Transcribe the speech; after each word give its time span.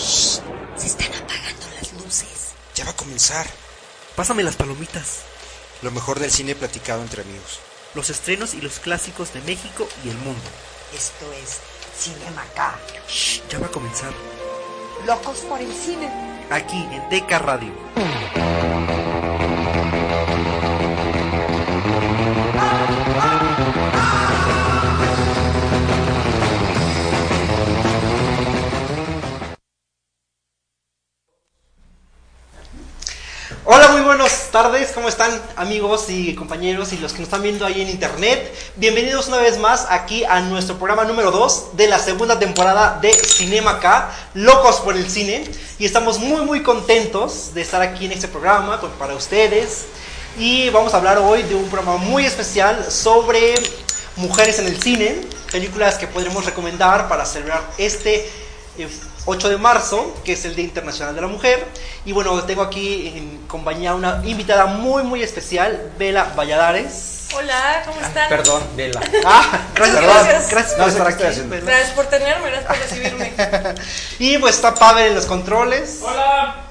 Se 0.00 0.86
están 0.86 1.08
apagando 1.12 1.66
las 1.80 1.92
luces. 1.94 2.52
Ya 2.76 2.84
va 2.84 2.92
a 2.92 2.96
comenzar. 2.96 3.46
Pásame 4.14 4.42
las 4.44 4.56
palomitas, 4.56 5.18
Lo 5.82 5.90
mejor 5.90 6.18
del 6.20 6.30
cine 6.30 6.54
platicado 6.54 7.02
entre 7.02 7.22
amigos. 7.22 7.60
los 7.94 8.10
estrenos 8.10 8.54
y 8.54 8.60
los 8.60 8.78
clásicos 8.80 9.32
de 9.32 9.40
México 9.42 9.88
y 10.04 10.10
el 10.10 10.16
mundo. 10.18 10.40
Esto 10.94 11.32
es 11.32 11.58
Cinema 11.98 12.44
K. 12.54 12.78
Shh, 13.08 13.40
ya 13.50 13.58
va 13.58 13.66
a 13.66 13.70
comenzar. 13.70 14.12
Locos 15.06 15.38
por 15.40 15.60
el 15.60 15.72
cine. 15.74 16.08
Aquí 16.50 16.76
en 16.76 17.08
DK 17.10 17.30
Radio. 17.38 17.72
Hola, 33.70 33.88
muy 33.88 34.00
buenas 34.00 34.50
tardes, 34.50 34.92
¿cómo 34.92 35.10
están 35.10 35.30
amigos 35.56 36.06
y 36.08 36.34
compañeros 36.34 36.94
y 36.94 36.96
los 36.96 37.12
que 37.12 37.18
nos 37.18 37.26
están 37.26 37.42
viendo 37.42 37.66
ahí 37.66 37.82
en 37.82 37.90
internet? 37.90 38.50
Bienvenidos 38.76 39.28
una 39.28 39.36
vez 39.36 39.58
más 39.58 39.86
aquí 39.90 40.24
a 40.24 40.40
nuestro 40.40 40.78
programa 40.78 41.04
número 41.04 41.30
2 41.30 41.76
de 41.76 41.86
la 41.86 41.98
segunda 41.98 42.38
temporada 42.38 42.98
de 43.02 43.12
Cinema 43.12 43.78
K, 43.78 44.10
Locos 44.32 44.76
por 44.76 44.96
el 44.96 45.10
Cine. 45.10 45.44
Y 45.78 45.84
estamos 45.84 46.18
muy 46.18 46.40
muy 46.46 46.62
contentos 46.62 47.52
de 47.52 47.60
estar 47.60 47.82
aquí 47.82 48.06
en 48.06 48.12
este 48.12 48.26
programa 48.28 48.80
con- 48.80 48.90
para 48.92 49.14
ustedes. 49.14 49.84
Y 50.38 50.70
vamos 50.70 50.94
a 50.94 50.96
hablar 50.96 51.18
hoy 51.18 51.42
de 51.42 51.54
un 51.54 51.68
programa 51.68 51.98
muy 51.98 52.24
especial 52.24 52.90
sobre 52.90 53.52
mujeres 54.16 54.58
en 54.60 54.66
el 54.68 54.80
cine, 54.80 55.20
películas 55.52 55.96
que 55.98 56.06
podremos 56.06 56.46
recomendar 56.46 57.06
para 57.06 57.26
celebrar 57.26 57.62
este 57.76 58.30
8 59.24 59.48
de 59.48 59.58
marzo, 59.58 60.14
que 60.24 60.32
es 60.32 60.44
el 60.44 60.54
Día 60.54 60.64
Internacional 60.64 61.14
de 61.14 61.20
la 61.20 61.26
Mujer. 61.26 61.66
Y 62.04 62.12
bueno, 62.12 62.42
tengo 62.44 62.62
aquí 62.62 63.12
en 63.14 63.46
compañía 63.46 63.94
una 63.94 64.22
invitada 64.24 64.66
muy, 64.66 65.02
muy 65.02 65.22
especial, 65.22 65.92
Bela 65.98 66.32
Valladares. 66.36 67.17
Hola, 67.34 67.82
¿cómo 67.86 68.00
están? 68.00 68.28
Perdón, 68.28 68.62
vela. 68.74 69.00
Ah, 69.24 69.60
gracias, 69.74 70.02
gracias. 70.02 70.50
gracias 70.50 70.78
No 70.78 70.84
por 70.84 70.88
estar 70.88 71.06
aquí. 71.08 71.22
Gracias 71.66 71.90
por 71.90 72.06
tenerme, 72.06 72.50
gracias 72.50 72.66
por 72.66 72.78
recibirme. 72.78 73.32
Y 74.18 74.38
pues 74.38 74.56
está 74.56 74.74
Pavel 74.74 75.08
en 75.08 75.14
los 75.14 75.26
controles. 75.26 76.00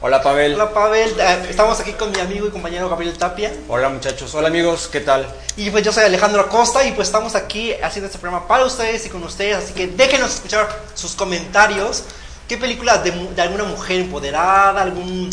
Hola 0.02 0.22
Pavel. 0.24 0.56
Hola 0.56 0.74
Pavel, 0.74 1.16
Eh, 1.20 1.46
estamos 1.50 1.80
aquí 1.80 1.94
con 1.94 2.12
mi 2.12 2.20
amigo 2.20 2.48
y 2.48 2.50
compañero 2.50 2.90
Gabriel 2.90 3.18
Tapia. 3.18 3.54
Hola 3.68 3.90
muchachos. 3.90 4.34
Hola 4.34 4.48
amigos, 4.48 4.90
¿qué 4.92 5.00
tal? 5.02 5.28
Y 5.56 5.70
pues 5.70 5.84
yo 5.84 5.94
soy 5.94 6.04
Alejandro 6.06 6.42
Acosta 6.42 6.84
y 6.84 6.92
pues 6.94 7.08
estamos 7.08 7.36
aquí 7.36 7.74
haciendo 7.84 8.08
este 8.08 8.18
programa 8.20 8.48
para 8.48 8.66
ustedes 8.66 9.06
y 9.06 9.10
con 9.10 9.24
ustedes, 9.24 9.58
así 9.58 9.74
que 9.74 9.88
déjenos 9.88 10.34
escuchar 10.36 10.68
sus 10.96 11.14
comentarios. 11.16 12.04
¿Qué 12.48 12.58
películas 12.58 13.04
de, 13.04 13.12
mu- 13.12 13.30
de 13.36 13.42
alguna 13.42 13.64
mujer 13.66 14.00
empoderada, 14.00 14.82
algún... 14.82 15.30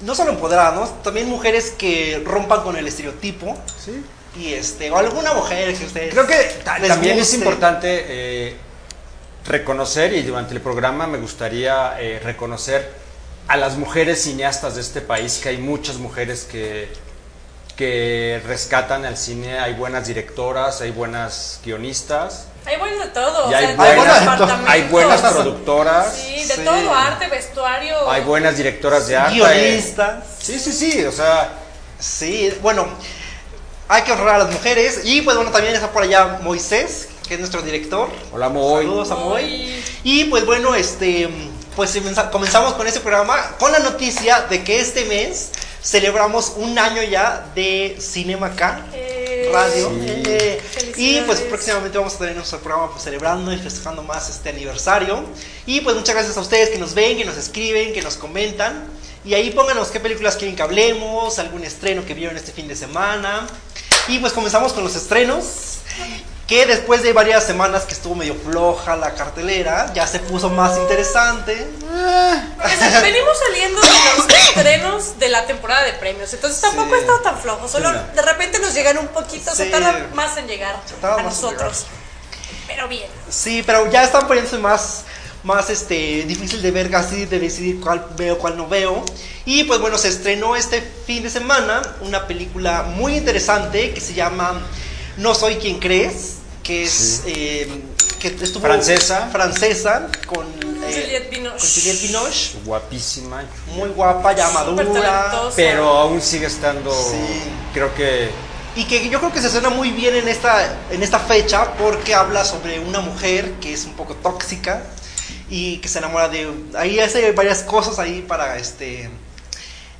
No 0.00 0.14
solo 0.14 0.30
empoderada, 0.30 0.72
¿no? 0.72 0.86
También 1.02 1.28
mujeres 1.28 1.70
que 1.76 2.22
rompan 2.24 2.62
con 2.62 2.76
el 2.76 2.86
estereotipo. 2.86 3.56
Sí. 3.82 4.04
Y 4.36 4.52
este, 4.54 4.90
o 4.90 4.96
alguna 4.98 5.32
mujer 5.34 5.74
que 5.76 5.84
ustedes... 5.84 6.12
Creo 6.12 6.26
que 6.26 6.34
ta- 6.64 6.78
les 6.78 6.88
también 6.88 7.18
es 7.18 7.32
importante 7.34 8.04
eh, 8.08 8.56
reconocer 9.46 10.12
y 10.12 10.22
durante 10.22 10.54
el 10.54 10.60
programa 10.60 11.06
me 11.06 11.18
gustaría 11.18 11.94
eh, 12.00 12.20
reconocer 12.22 12.90
a 13.46 13.56
las 13.56 13.76
mujeres 13.76 14.22
cineastas 14.22 14.74
de 14.74 14.80
este 14.80 15.00
país, 15.02 15.38
que 15.42 15.50
hay 15.50 15.58
muchas 15.58 15.96
mujeres 15.96 16.48
que, 16.50 16.88
que 17.76 18.40
rescatan 18.46 19.04
al 19.04 19.16
cine, 19.16 19.58
hay 19.58 19.74
buenas 19.74 20.06
directoras, 20.06 20.80
hay 20.80 20.90
buenas 20.90 21.60
guionistas, 21.64 22.46
Hay 22.64 22.78
buenos 22.78 23.00
de 23.04 23.10
todo. 23.10 23.50
y 23.50 23.54
o 23.54 23.56
hay, 23.56 23.76
buenas, 23.76 24.50
hay 24.66 24.82
buenas 24.90 25.20
productoras, 25.20 26.14
Sí, 26.16 26.36
de 26.46 26.54
Sí. 26.54 26.62
todo, 26.64 26.94
arte, 26.94 27.28
vestuario. 27.28 28.10
hay 28.10 28.22
buenas 28.22 28.56
directoras 28.56 29.06
de 29.08 29.16
arte. 29.16 29.34
Guionistas. 29.34 30.24
Sí, 30.40 30.58
sí, 30.58 30.72
sí, 30.72 31.04
o 31.04 31.12
sea, 31.12 31.52
Sí, 31.98 32.52
bueno, 32.62 32.86
hay 33.88 34.02
que 34.02 34.12
honrar 34.12 34.36
a 34.36 34.38
las 34.44 34.52
mujeres. 34.52 35.00
Y 35.04 35.22
pues 35.22 35.36
bueno, 35.36 35.50
también 35.50 35.74
está 35.74 35.90
por 35.92 36.02
allá 36.02 36.38
Moisés, 36.42 37.08
que 37.26 37.34
es 37.34 37.40
nuestro 37.40 37.62
director. 37.62 38.08
hola 38.32 38.48
Moy. 38.48 38.84
Saludos 38.84 39.10
a 39.10 39.14
Moy. 39.16 39.82
Y 40.04 40.24
pues 40.24 40.44
bueno, 40.46 40.74
este, 40.74 41.28
pues 41.76 41.94
comenza- 41.96 42.30
comenzamos 42.30 42.74
con 42.74 42.86
este 42.86 43.00
programa 43.00 43.56
con 43.58 43.72
la 43.72 43.78
noticia 43.80 44.42
de 44.42 44.62
que 44.64 44.80
este 44.80 45.04
mes 45.06 45.50
celebramos 45.82 46.54
un 46.56 46.78
año 46.78 47.02
ya 47.02 47.46
de 47.54 47.96
Cinema 48.00 48.54
K 48.56 48.86
Eh, 48.94 49.50
Radio. 49.52 49.90
Sí. 49.90 50.22
Eh, 50.26 50.60
y 50.62 50.68
Felicidades. 50.68 51.24
pues 51.26 51.40
próximamente 51.42 51.98
vamos 51.98 52.14
a 52.14 52.18
tener 52.18 52.34
nuestro 52.36 52.58
programa 52.60 52.90
pues, 52.90 53.02
celebrando 53.04 53.52
y 53.52 53.58
festejando 53.58 54.02
más 54.02 54.28
este 54.30 54.48
aniversario. 54.48 55.22
Y 55.66 55.80
pues 55.82 55.94
muchas 55.96 56.14
gracias 56.14 56.36
a 56.36 56.40
ustedes 56.40 56.70
que 56.70 56.78
nos 56.78 56.94
ven, 56.94 57.18
que 57.18 57.24
nos 57.26 57.36
escriben, 57.36 57.92
que 57.92 58.00
nos 58.02 58.16
comentan. 58.16 58.84
Y 59.24 59.34
ahí 59.34 59.50
pónganos 59.50 59.88
qué 59.88 60.00
películas 60.00 60.36
quieren 60.36 60.54
que 60.54 60.62
hablemos, 60.62 61.38
algún 61.38 61.64
estreno 61.64 62.04
que 62.04 62.14
vieron 62.14 62.36
este 62.36 62.52
fin 62.52 62.68
de 62.68 62.76
semana. 62.76 63.46
Y 64.08 64.18
pues 64.18 64.32
comenzamos 64.32 64.72
con 64.72 64.84
los 64.84 64.94
estrenos. 64.96 65.44
Que 66.46 66.66
después 66.66 67.02
de 67.02 67.14
varias 67.14 67.42
semanas 67.44 67.84
que 67.84 67.94
estuvo 67.94 68.14
medio 68.14 68.34
floja 68.34 68.96
la 68.96 69.14
cartelera, 69.14 69.90
ya 69.94 70.06
se 70.06 70.18
puso 70.18 70.50
más 70.50 70.76
interesante. 70.76 71.66
Porque 72.60 72.76
se- 72.76 73.00
venimos 73.00 73.38
saliendo 73.38 73.80
de 73.80 73.88
los 73.88 74.28
estrenos 74.48 75.18
de 75.18 75.28
la 75.30 75.46
temporada 75.46 75.84
de 75.84 75.94
premios. 75.94 76.34
Entonces 76.34 76.60
tampoco 76.60 76.88
Sí. 76.90 76.94
ha 76.96 76.98
estado 76.98 77.20
tan 77.20 77.38
flojo. 77.40 77.66
Solo 77.66 77.90
Sí. 77.92 77.98
de 78.14 78.20
repente 78.22 78.58
nos 78.58 78.74
llegan 78.74 78.98
un 78.98 79.08
poquito. 79.08 79.54
Se 79.54 79.64
Sí. 79.64 79.70
tarda 79.70 80.06
más 80.12 80.36
en 80.36 80.46
llegar 80.46 80.76
Se 80.84 81.06
a 81.06 81.22
nosotros. 81.22 81.86
Pero 82.66 82.88
bien. 82.88 83.08
Sí, 83.30 83.62
pero 83.64 83.90
ya 83.90 84.04
están 84.04 84.26
poniéndose 84.26 84.58
más, 84.58 85.04
más 85.44 85.70
este, 85.70 86.24
difícil 86.24 86.62
de 86.62 86.70
ver, 86.70 86.90
casi 86.90 87.26
de 87.26 87.38
decidir 87.38 87.80
cuál 87.80 88.04
veo, 88.16 88.38
cuál 88.38 88.56
no 88.56 88.66
veo. 88.66 89.04
Y 89.44 89.64
pues 89.64 89.78
bueno, 89.80 89.98
se 89.98 90.08
estrenó 90.08 90.56
este 90.56 90.80
fin 91.06 91.22
de 91.22 91.30
semana 91.30 91.82
una 92.00 92.26
película 92.26 92.82
muy 92.82 93.16
interesante 93.16 93.92
que 93.92 94.00
se 94.00 94.14
llama 94.14 94.60
No 95.18 95.34
soy 95.34 95.56
quien 95.56 95.78
crees, 95.78 96.36
que 96.62 96.82
es 96.84 97.22
eh, 97.26 97.68
que 98.18 98.28
estuvo 98.28 98.62
Francesa. 98.62 99.28
francesa 99.30 100.08
con 100.26 100.46
eh, 100.46 101.02
Juliette 101.02 101.30
Binoche. 101.30 101.58
con 101.58 101.68
Juliette 101.68 102.02
Binoche, 102.02 102.50
Guapísima, 102.64 103.44
muy 103.76 103.90
guapa, 103.90 104.32
ya 104.34 104.48
madura. 104.50 105.50
pero 105.54 105.88
aún 105.88 106.22
sigue 106.22 106.46
estando, 106.46 106.90
Sí. 106.90 107.18
creo 107.74 107.94
que 107.94 108.30
Y 108.76 108.84
que 108.86 109.08
yo 109.10 109.20
creo 109.20 109.30
que 109.32 109.40
se 109.42 109.50
suena 109.50 109.68
muy 109.68 109.90
bien 109.90 110.16
en 110.16 110.26
esta, 110.26 110.74
en 110.90 111.02
esta 111.02 111.18
fecha 111.20 111.74
porque 111.74 112.14
habla 112.14 112.44
sobre 112.46 112.80
una 112.80 113.00
mujer 113.00 113.52
que 113.60 113.72
es 113.74 113.84
un 113.84 113.92
poco 113.92 114.14
tóxica 114.16 114.82
y 115.50 115.78
que 115.78 115.88
se 115.88 115.98
enamora 115.98 116.28
de... 116.28 116.48
Ahí 116.76 116.98
hace 117.00 117.32
varias 117.32 117.62
cosas 117.62 117.98
ahí 117.98 118.24
para 118.26 118.56
este 118.58 119.10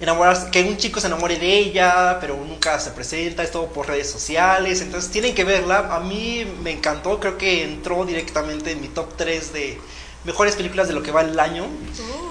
enamorarse, 0.00 0.50
que 0.50 0.62
un 0.62 0.76
chico 0.76 1.00
se 1.00 1.06
enamore 1.06 1.38
de 1.38 1.58
ella, 1.58 2.18
pero 2.20 2.36
nunca 2.36 2.78
se 2.80 2.90
presenta, 2.90 3.42
es 3.42 3.50
todo 3.50 3.66
por 3.68 3.86
redes 3.86 4.10
sociales, 4.10 4.80
entonces 4.80 5.10
tienen 5.10 5.34
que 5.34 5.44
verla. 5.44 5.88
A 5.94 6.00
mí 6.00 6.44
me 6.62 6.72
encantó, 6.72 7.20
creo 7.20 7.38
que 7.38 7.62
entró 7.62 8.04
directamente 8.04 8.72
en 8.72 8.80
mi 8.80 8.88
top 8.88 9.16
3 9.16 9.52
de 9.52 9.78
mejores 10.24 10.56
películas 10.56 10.88
de 10.88 10.94
lo 10.94 11.02
que 11.02 11.10
va 11.12 11.22
el 11.22 11.38
año. 11.38 11.66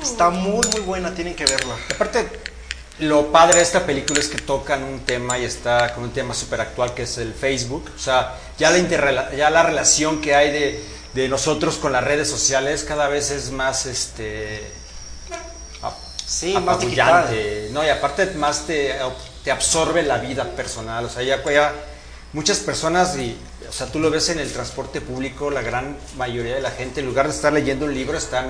Está 0.02 0.30
muy, 0.30 0.68
muy 0.72 0.82
buena, 0.82 1.16
tienen 1.16 1.36
que 1.36 1.46
verla. 1.46 1.76
Aparte, 1.96 2.28
lo 3.00 3.32
padre 3.32 3.58
de 3.58 3.64
esta 3.64 3.86
película 3.86 4.20
es 4.20 4.28
que 4.28 4.38
tocan 4.38 4.84
un 4.84 5.00
tema 5.00 5.40
y 5.40 5.46
está 5.46 5.96
con 5.96 6.04
un 6.04 6.12
tema 6.12 6.34
súper 6.34 6.62
actual 6.62 6.94
que 6.94 7.04
es 7.04 7.18
el 7.18 7.34
Facebook. 7.34 7.90
O 7.96 8.00
sea, 8.00 8.36
ya 8.60 8.70
la, 8.72 8.78
interrela- 8.78 9.34
ya 9.36 9.50
la 9.50 9.64
relación 9.64 10.22
que 10.22 10.36
hay 10.36 10.52
de, 10.52 10.84
de 11.14 11.30
nosotros 11.30 11.76
con 11.76 11.92
las 11.92 12.04
redes 12.04 12.30
sociales 12.30 12.84
cada 12.84 13.08
vez 13.08 13.30
es 13.32 13.52
más 13.52 13.86
este 13.86 14.72
Sí, 16.26 16.54
más. 16.58 16.80
No, 17.72 17.84
y 17.84 17.90
aparte 17.90 18.26
más 18.28 18.66
te, 18.66 18.96
te 19.44 19.52
absorbe 19.52 20.04
la 20.04 20.18
vida 20.18 20.46
personal. 20.56 21.06
O 21.06 21.10
sea, 21.10 21.22
ya, 21.22 21.44
ya 21.52 21.74
muchas 22.32 22.60
personas, 22.60 23.16
y, 23.18 23.38
o 23.70 23.72
sea, 23.72 23.88
tú 23.88 24.00
lo 24.00 24.10
ves 24.10 24.30
en 24.30 24.40
el 24.40 24.52
transporte 24.52 25.02
público, 25.02 25.52
la 25.52 25.62
gran 25.62 25.98
mayoría 26.18 26.56
de 26.56 26.62
la 26.62 26.72
gente, 26.72 27.02
en 27.02 27.06
lugar 27.08 27.28
de 27.28 27.34
estar 27.36 27.54
leyendo 27.54 27.86
un 27.86 27.94
libro, 27.94 28.18
están 28.18 28.48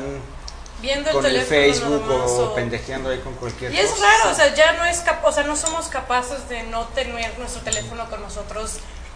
viendo 0.82 1.10
el 1.10 1.16
con 1.16 1.26
el 1.26 1.32
teléfono 1.46 1.50
Facebook 1.98 2.08
nada 2.08 2.22
más, 2.22 2.32
o 2.32 2.52
o- 2.52 2.56
pendejeando 2.56 3.10
ahí 3.10 3.20
con 3.20 3.34
cualquier 3.36 3.74
Y 3.74 3.80
es 3.80 3.90
cosa. 3.92 4.06
raro, 4.06 4.32
o 4.32 4.36
sea, 4.36 4.54
ya 4.56 4.74
no 4.74 4.86
es 4.86 5.00
cap- 5.00 5.26
o 5.26 5.32
sea, 5.32 5.44
no 5.44 5.56
somos 5.58 5.88
capaces 5.88 6.48
de 6.50 6.64
no 6.64 6.86
tener 6.90 7.38
nuestro 7.40 7.62
teléfono 7.64 8.10
con 8.10 8.22
nosotros 8.22 8.74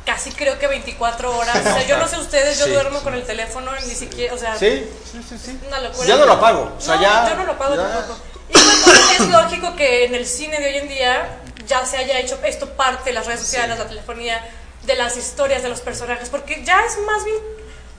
casi 0.07 0.31
creo 0.31 0.57
que 0.57 0.67
24 0.67 1.37
horas. 1.37 1.57
O 1.57 1.61
sea, 1.63 1.85
yo 1.85 1.97
no 1.97 2.07
sé 2.07 2.17
ustedes, 2.17 2.57
yo 2.57 2.65
Sí, 2.65 2.71
duermo 2.71 2.99
sí. 2.99 3.03
con 3.03 3.13
el 3.13 3.23
teléfono 3.25 3.69
ni 3.85 3.93
siquiera, 3.93 4.33
o 4.33 4.37
sea, 4.37 4.57
Sí, 4.57 4.89
sí, 5.11 5.21
sí, 5.27 5.37
sí. 5.37 5.59
una 5.67 5.81
locura. 5.81 6.07
Ya 6.07 6.15
no 6.15 6.25
lo 6.25 6.31
apago, 6.33 6.73
o 6.77 6.81
sea, 6.81 6.95
No, 6.95 7.01
ya- 7.01 7.29
yo 7.29 7.35
no 7.35 7.43
lo 7.45 7.51
apago 7.51 7.75
ya. 7.75 7.89
tampoco. 7.89 8.17
Y 8.49 8.53
bueno, 8.53 8.99
es 9.11 9.27
lógico 9.29 9.75
que 9.75 10.05
en 10.05 10.15
el 10.15 10.25
cine 10.25 10.59
de 10.59 10.69
hoy 10.69 10.77
en 10.77 10.87
día 10.87 11.37
ya 11.67 11.85
se 11.85 11.97
haya 11.97 12.17
hecho 12.19 12.39
esto 12.45 12.69
parte 12.69 13.09
de 13.09 13.13
las 13.13 13.25
redes 13.25 13.41
sociales, 13.41 13.77
la 13.77 13.85
telefonía, 13.85 14.41
de 14.83 14.95
las 14.95 15.17
historias 15.17 15.61
de 15.61 15.67
los 15.69 15.81
personajes, 15.81 16.29
porque 16.29 16.63
ya 16.63 16.79
es 16.85 16.97
más 17.05 17.25
bien 17.25 17.37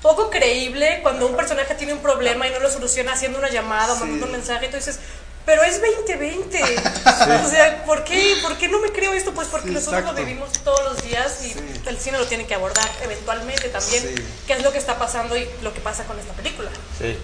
poco 0.01 0.31
creíble 0.31 1.01
cuando 1.03 1.27
un 1.27 1.37
personaje 1.37 1.75
tiene 1.75 1.93
un 1.93 1.99
problema 1.99 2.47
y 2.47 2.51
no 2.51 2.61
lo 2.61 2.71
soluciona 2.71 3.13
haciendo 3.13 3.39
una 3.39 3.51
llamada 3.51 3.93
o 3.93 3.97
mandando 3.97 4.25
un 4.27 4.33
mensaje 4.33 4.67
y 4.67 4.69
tú 4.71 4.77
dices, 4.77 4.99
pero 5.49 5.63
es 5.63 5.81
2020. 5.81 6.61
O 6.63 7.49
sea, 7.49 7.83
¿por 7.87 8.05
qué, 8.05 8.35
¿por 8.43 8.59
qué 8.59 8.69
no 8.69 8.81
me 8.81 8.91
creo 8.91 9.15
esto? 9.15 9.33
Pues 9.33 9.49
porque 9.49 9.69
Sí, 9.69 9.73
nosotros 9.75 10.01
exacto. 10.01 10.21
lo 10.21 10.27
vivimos 10.27 10.53
todos 10.63 10.85
los 10.85 11.03
días 11.03 11.41
y 11.43 11.89
el 11.89 11.99
cine 11.99 12.19
lo 12.19 12.27
tiene 12.27 12.47
que 12.47 12.55
abordar 12.55 12.87
eventualmente 13.03 13.71
también, 13.71 14.03
Sí. 14.03 14.23
qué 14.47 14.53
es 14.53 14.63
lo 14.63 14.71
que 14.73 14.77
está 14.77 14.99
pasando 14.99 15.39
y 15.39 15.49
lo 15.63 15.73
que 15.73 15.81
pasa 15.81 16.05
con 16.05 16.19
esta 16.19 16.35
película. 16.35 16.69
Sí. 16.99 17.17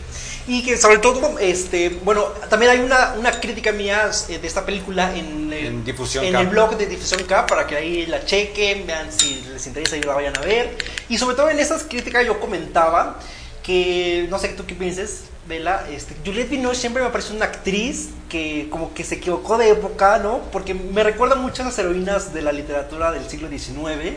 Y 0.47 0.65
que 0.65 0.79
sobre 0.79 0.99
todo, 0.99 1.39
este, 1.39 1.91
bueno, 2.03 2.25
también 2.49 2.73
hay 2.73 2.79
una, 2.81 3.13
una 3.19 3.39
crítica 3.41 3.73
mía 3.73 4.11
eh, 4.31 4.39
de 4.39 4.47
esta 4.47 4.65
película 4.65 5.15
en, 5.15 5.53
el- 5.53 5.67
En 5.67 5.85
Difusión 5.85 6.25
en 6.25 6.33
K. 6.33 6.41
el 6.41 6.47
blog 6.47 6.79
de 6.79 6.87
Difusión 6.87 7.23
K 7.25 7.45
para 7.47 7.67
que 7.67 7.77
ahí 7.77 8.07
la 8.07 8.25
chequen, 8.25 8.87
vean 8.87 9.13
si 9.13 9.43
les 9.53 9.67
interesa 9.67 9.99
y 9.99 10.03
la 10.03 10.15
vayan 10.15 10.37
a 10.39 10.41
ver. 10.41 10.79
Y 11.11 11.19
sobre 11.19 11.37
todo 11.37 11.51
en 11.51 11.59
esas 11.61 11.83
críticas 11.83 12.25
yo 12.25 12.41
comentaba 12.41 13.21
que, 13.63 14.27
no 14.31 14.39
sé 14.39 14.49
tú 14.49 14.65
qué 14.65 14.75
pienses, 14.75 15.25
Vela, 15.47 15.85
este, 15.91 16.17
Juliette 16.25 16.49
Binoche 16.51 16.81
siempre 16.81 17.03
me 17.03 17.11
pareció 17.11 17.35
una 17.37 17.45
actriz 17.45 18.09
que 18.31 18.69
como 18.71 18.95
que 18.95 19.05
se 19.05 19.17
equivocó 19.17 19.59
de 19.59 19.71
época, 19.71 20.19
¿no? 20.19 20.39
Porque 20.51 20.73
me 20.73 21.03
recuerda 21.05 21.35
mucho 21.35 21.63
a 21.63 21.67
las 21.67 21.79
heroínas 21.79 22.33
de 22.33 22.41
la 22.43 22.51
literatura 22.53 23.13
del 23.13 23.29
siglo 23.29 23.49
XIX. 23.49 24.15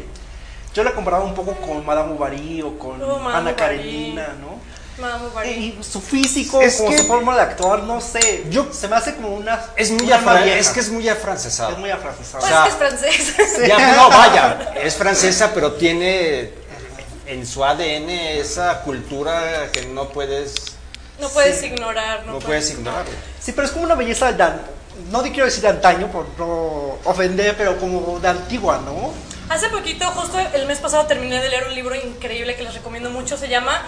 Yo 0.73 0.83
la 0.83 0.93
comparaba 0.93 1.25
un 1.25 1.33
poco 1.33 1.53
con 1.55 1.85
Madame 1.85 2.13
Bovary 2.13 2.61
o 2.61 2.79
con 2.79 3.01
Oh, 3.01 3.27
Ana. 3.27 3.55
Karenina, 3.55 4.35
¿no? 4.39 4.57
Madame 5.01 5.25
Bovary. 5.27 5.49
Y 5.49 5.83
su 5.83 5.99
físico, 5.99 6.61
Es 6.61 6.77
como 6.77 6.91
que- 6.91 6.97
su 6.99 7.03
forma 7.05 7.35
de 7.35 7.41
actuar, 7.41 7.83
no 7.83 7.99
sé. 7.99 8.45
Yo- 8.49 8.67
se 8.71 8.87
me 8.87 8.95
hace 8.95 9.13
como 9.15 9.29
una. 9.35 9.59
Es 9.75 9.91
muy, 9.91 10.05
una 10.05 10.15
alma 10.15 10.31
afra- 10.31 10.43
vieja. 10.45 10.59
es 10.59 10.69
que 10.69 10.79
es 10.79 10.89
muy 10.89 11.09
afrancesado. 11.09 11.73
Es 11.73 11.77
muy 11.77 11.89
afrancesado. 11.89 12.39
Pues 12.39 12.53
o 12.53 12.55
sea, 12.55 12.67
es 12.67 12.73
que 12.73 12.85
es 12.85 13.31
francés. 13.33 13.67
Ya, 13.67 13.95
no, 13.97 14.09
vaya, 14.09 14.73
es 14.81 14.95
francesa, 14.95 15.51
pero 15.53 15.73
tiene 15.73 16.51
en 17.25 17.45
su 17.45 17.65
ADN 17.65 18.09
esa 18.39 18.81
cultura 18.83 19.69
que 19.73 19.85
no 19.87 20.07
puedes, 20.09 20.53
No 21.19 21.29
puedes 21.29 21.61
ignorar, 21.63 22.25
no, 22.25 22.33
no 22.33 22.39
puedes 22.39 22.69
ignorar. 22.71 23.05
Sí, 23.39 23.51
pero 23.53 23.65
es 23.67 23.71
como 23.73 23.85
una 23.85 23.95
belleza 23.95 24.31
de. 24.31 24.43
an- 24.43 24.61
No 25.11 25.21
quiero 25.29 25.45
decir 25.45 25.61
de 25.61 25.69
antaño 25.69 26.07
por 26.11 26.27
no 26.37 26.97
ofender, 27.05 27.55
pero 27.57 27.77
como 27.79 28.19
de 28.19 28.27
antigua, 28.27 28.81
¿no? 28.85 29.13
Hace 29.49 29.69
poquito, 29.69 30.05
justo 30.07 30.37
el 30.53 30.65
mes 30.65 30.79
pasado, 30.79 31.05
terminé 31.05 31.41
de 31.41 31.49
leer 31.49 31.65
un 31.67 31.75
libro 31.75 31.95
increíble 31.95 32.55
que 32.55 32.63
les 32.63 32.73
recomiendo 32.73 33.09
mucho. 33.09 33.37
Se 33.37 33.47
llama, 33.47 33.81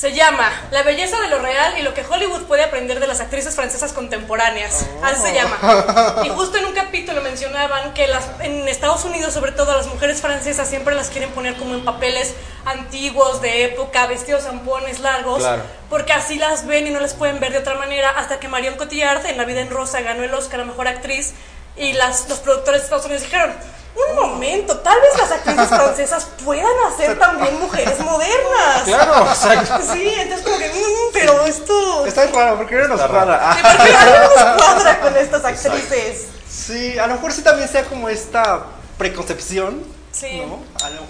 se 0.00 0.14
llama 0.14 0.50
La 0.70 0.82
belleza 0.82 1.20
de 1.20 1.28
lo 1.28 1.40
real 1.40 1.74
y 1.78 1.82
lo 1.82 1.92
que 1.92 2.02
Hollywood 2.02 2.44
puede 2.44 2.64
aprender 2.64 3.00
de 3.00 3.06
las 3.06 3.20
actrices 3.20 3.54
francesas 3.54 3.92
contemporáneas. 3.92 4.86
Así 5.02 5.20
se 5.20 5.34
llama. 5.34 6.22
Y 6.24 6.30
justo 6.30 6.56
en 6.56 6.64
un 6.64 6.72
capítulo 6.72 7.20
mencionaban 7.20 7.92
que 7.92 8.06
las, 8.08 8.26
en 8.40 8.66
Estados 8.66 9.04
Unidos, 9.04 9.34
sobre 9.34 9.52
todo, 9.52 9.76
las 9.76 9.88
mujeres 9.88 10.22
francesas 10.22 10.66
siempre 10.70 10.94
las 10.94 11.10
quieren 11.10 11.28
poner 11.32 11.54
como 11.56 11.74
en 11.74 11.84
papeles 11.84 12.32
antiguos, 12.64 13.42
de 13.42 13.64
época, 13.64 14.06
vestidos 14.06 14.44
zampones 14.44 15.00
largos, 15.00 15.40
Claro. 15.40 15.64
porque 15.90 16.14
así 16.14 16.36
las 16.38 16.66
ven 16.66 16.86
y 16.86 16.90
no 16.90 17.00
las 17.00 17.12
pueden 17.12 17.38
ver 17.38 17.52
de 17.52 17.58
otra 17.58 17.74
manera. 17.74 18.08
Hasta 18.08 18.40
que 18.40 18.48
Marion 18.48 18.76
Cotillard 18.76 19.26
en 19.26 19.36
La 19.36 19.44
vida 19.44 19.60
en 19.60 19.68
rosa 19.68 20.00
ganó 20.00 20.22
el 20.22 20.32
Oscar 20.32 20.60
a 20.60 20.64
mejor 20.64 20.88
actriz 20.88 21.34
y 21.76 21.92
las, 21.92 22.26
los 22.30 22.38
productores 22.38 22.80
de 22.80 22.84
Estados 22.84 23.04
Unidos 23.04 23.24
dijeron. 23.24 23.54
Un 23.94 24.16
momento, 24.16 24.78
tal 24.78 24.98
vez 25.00 25.10
las 25.18 25.30
actrices 25.32 25.68
francesas 25.68 26.28
puedan 26.44 26.66
hacer 26.88 27.18
también 27.18 27.58
mujeres 27.60 27.98
modernas. 28.00 28.82
Claro, 28.84 29.26
exacto. 29.28 29.80
Sí, 29.92 30.14
entonces 30.16 30.46
como 30.46 30.58
que, 30.58 30.68
"Mm, 30.68 31.12
pero 31.12 31.44
esto... 31.46 32.06
Está 32.06 32.26
raro, 32.28 32.56
porque 32.56 32.76
no 32.76 32.88
nos 32.88 33.02
cuadra. 33.02 33.52
Sí, 33.56 33.62
¿Por 33.62 33.86
qué 33.86 33.94
algo 33.94 34.34
nos 34.34 34.62
cuadra 34.62 35.00
con 35.00 35.16
estas 35.16 35.44
actrices? 35.44 36.26
Sí, 36.48 36.98
a 36.98 37.06
lo 37.08 37.14
mejor 37.14 37.32
sí 37.32 37.42
también 37.42 37.68
sea 37.68 37.84
como 37.84 38.08
esta 38.08 38.64
preconcepción. 38.96 39.82
Sí. 40.12 40.40
¿no? 40.46 40.58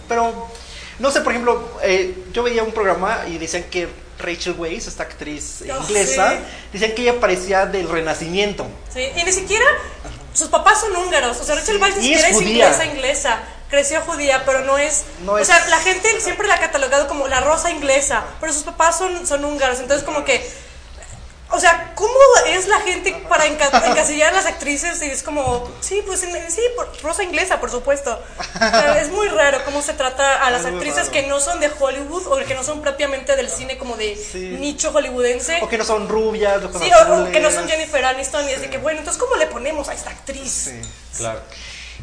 Pero, 0.09 0.49
no 0.99 1.11
sé, 1.11 1.21
por 1.21 1.33
ejemplo, 1.33 1.63
eh, 1.83 2.25
yo 2.33 2.43
veía 2.43 2.63
un 2.63 2.73
programa 2.73 3.25
y 3.29 3.39
decían 3.39 3.65
que 3.65 3.89
Rachel 4.19 4.55
Weisz, 4.59 4.87
esta 4.87 5.05
actriz 5.05 5.63
Oh, 5.63 5.83
inglesa, 5.83 6.31
sí. 6.33 6.37
decían 6.75 6.93
que 6.95 7.03
ella 7.03 7.19
parecía 7.21 7.65
del 7.67 7.89
Renacimiento. 7.89 8.67
Sí, 8.93 9.09
y 9.17 9.25
ni 9.25 9.33
siquiera 9.33 9.65
sus 10.35 10.49
papás 10.49 10.81
son 10.81 10.97
húngaros. 10.97 11.39
O 11.41 11.45
sea, 11.45 11.55
Rachel 11.57 11.77
Sí, 11.77 11.83
Weisz 11.83 11.97
ni 11.97 12.13
es 12.15 12.21
siquiera 12.23 12.29
es, 12.29 12.35
judía. 12.37 12.65
inglesa, 12.67 12.85
inglesa. 12.87 13.39
Creció 13.69 14.01
judía, 14.03 14.43
pero 14.45 14.61
no 14.61 14.79
es. 14.79 15.05
No 15.25 15.33
o 15.33 15.39
es- 15.39 15.47
sea, 15.47 15.65
la 15.69 15.79
gente 15.79 16.21
siempre 16.21 16.49
la 16.49 16.55
ha 16.55 16.59
catalogado 16.59 17.07
como 17.09 17.29
la 17.29 17.41
rosa 17.41 17.71
inglesa, 17.71 18.25
pero 18.41 18.53
sus 18.53 18.65
papás 18.65 18.99
son, 18.99 19.27
son 19.27 19.45
húngaros. 19.45 19.79
Entonces, 19.81 20.05
como 20.05 20.25
que. 20.25 20.70
O 21.53 21.59
sea, 21.59 21.93
¿cómo 21.97 22.15
es 22.47 22.69
la 22.69 22.79
gente 22.81 23.13
para 23.29 23.45
enca- 23.47 23.85
encasillar 23.91 24.33
a 24.33 24.37
las 24.37 24.47
actrices? 24.47 25.03
Y 25.03 25.07
es 25.07 25.23
como, 25.23 25.69
sí, 25.81 26.01
pues 26.07 26.23
en- 26.23 26.51
sí, 26.51 26.61
por- 26.77 26.91
rosa 27.03 27.23
inglesa, 27.25 27.59
por 27.61 27.71
supuesto. 27.71 28.21
O 28.55 28.59
sea, 28.59 29.01
es 29.01 29.09
muy 29.11 29.29
raro 29.29 29.59
cómo 29.65 29.83
se 29.83 29.93
trata 29.95 30.45
a 30.47 30.51
las 30.51 30.61
Es 30.61 30.67
actrices 30.69 30.99
raro. 31.09 31.13
que 31.13 31.27
no 31.27 31.41
son 31.41 31.59
de 31.59 31.69
Hollywood 31.79 32.27
o 32.29 32.37
que 32.47 32.55
no 32.55 32.63
son 32.63 32.81
propiamente 32.81 33.35
del 33.35 33.51
cine 33.51 33.79
como 33.79 33.97
de 33.97 34.15
Sí. 34.17 34.39
nicho 34.61 34.93
hollywoodense. 34.93 35.59
O 35.63 35.69
que 35.69 35.77
no 35.79 35.85
son 35.85 36.09
rubias, 36.09 36.63
ojos 36.65 36.81
Sí, 36.83 36.91
o- 36.93 37.23
o, 37.25 37.31
que 37.33 37.41
no 37.41 37.51
son 37.51 37.69
Jennifer 37.69 38.05
Aniston 38.05 38.49
y 38.49 38.53
es 38.53 38.61
de 38.61 38.71
que, 38.71 38.79
bueno, 38.79 39.01
entonces, 39.01 39.21
¿cómo 39.21 39.35
le 39.37 39.47
ponemos 39.47 39.89
a 39.89 39.95
esta 39.95 40.11
actriz? 40.11 40.51
Sí. 40.71 40.81
Claro. 41.17 41.41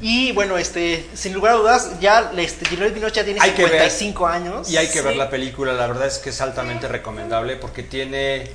Y 0.01 0.31
bueno, 0.33 0.57
este, 0.59 1.09
sin 1.15 1.33
lugar 1.33 1.53
a 1.53 1.55
dudas, 1.55 1.99
ya 1.99 2.31
este, 2.37 2.75
Binoche 2.75 3.15
ya 3.15 3.23
tiene 3.23 3.39
Hay 3.41 3.51
que 3.51 3.63
ver. 3.63 3.71
55 3.71 4.27
años. 4.27 4.69
Y 4.69 4.77
hay 4.77 4.89
que 4.89 5.01
ver 5.01 5.15
la 5.15 5.27
película, 5.29 5.73
la 5.73 5.87
verdad 5.87 6.05
es 6.05 6.19
que 6.19 6.29
es 6.29 6.39
altamente 6.41 6.87
recomendable 6.87 7.55
porque 7.55 7.81
tiene... 7.81 8.51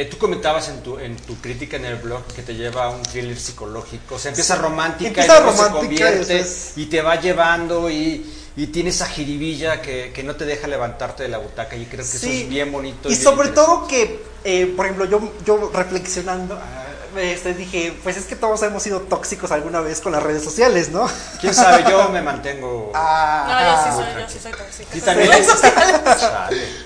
eh, 0.00 0.04
tú 0.04 0.16
comentabas 0.16 0.68
en 0.68 0.80
tu, 0.82 0.96
en 0.98 1.16
tu 1.16 1.36
crítica 1.40 1.76
en 1.76 1.84
el 1.86 1.96
blog 1.96 2.24
que 2.34 2.42
te 2.42 2.54
lleva 2.54 2.84
a 2.84 2.90
un 2.90 3.02
thriller 3.02 3.36
psicológico, 3.38 4.14
o 4.14 4.18
sea, 4.18 4.30
empieza 4.30 4.54
romántica 4.56 5.08
Empieza 5.08 5.38
y 5.38 5.42
luego 5.42 5.64
se 5.64 5.70
convierte 5.70 6.38
es- 6.38 6.72
y 6.76 6.86
te 6.86 7.02
va 7.02 7.16
llevando 7.20 7.90
y, 7.90 8.32
y 8.56 8.66
tiene 8.68 8.90
esa 8.90 9.06
jiribilla 9.06 9.82
que, 9.82 10.12
que 10.14 10.22
no 10.22 10.36
te 10.36 10.44
deja 10.44 10.68
levantarte 10.68 11.24
de 11.24 11.28
la 11.28 11.38
butaca 11.38 11.74
y 11.76 11.84
creo 11.86 12.04
que 12.08 12.16
eso 12.16 12.26
es 12.28 12.48
bien 12.48 12.70
bonito. 12.70 13.08
Y 13.08 13.12
bien 13.12 13.22
sobre 13.22 13.48
todo 13.48 13.88
que, 13.88 14.22
eh, 14.44 14.72
por 14.76 14.86
ejemplo, 14.86 15.04
yo, 15.06 15.32
yo 15.44 15.70
reflexionando, 15.74 16.54
ah, 16.54 16.84
este, 17.20 17.54
dije, 17.54 17.98
pues 18.04 18.16
es 18.16 18.26
que 18.26 18.36
todos 18.36 18.62
hemos 18.62 18.82
sido 18.82 19.00
tóxicos 19.00 19.50
alguna 19.50 19.80
vez 19.80 20.00
con 20.00 20.12
las 20.12 20.22
redes 20.22 20.44
sociales, 20.44 20.90
¿no? 20.90 21.08
¿Quién 21.40 21.54
sabe? 21.54 21.82
Yo 21.90 22.08
me 22.12 22.22
mantengo... 22.22 22.92
Ah, 22.94 23.48
No, 23.48 23.96
yo 23.96 24.04
sí 24.04 24.12
soy, 24.12 24.22
yo 24.22 24.28
sí 24.28 24.38
soy 24.40 24.52
tóxica. 24.52 24.94
¿Sí 24.94 25.00
también? 25.04 25.30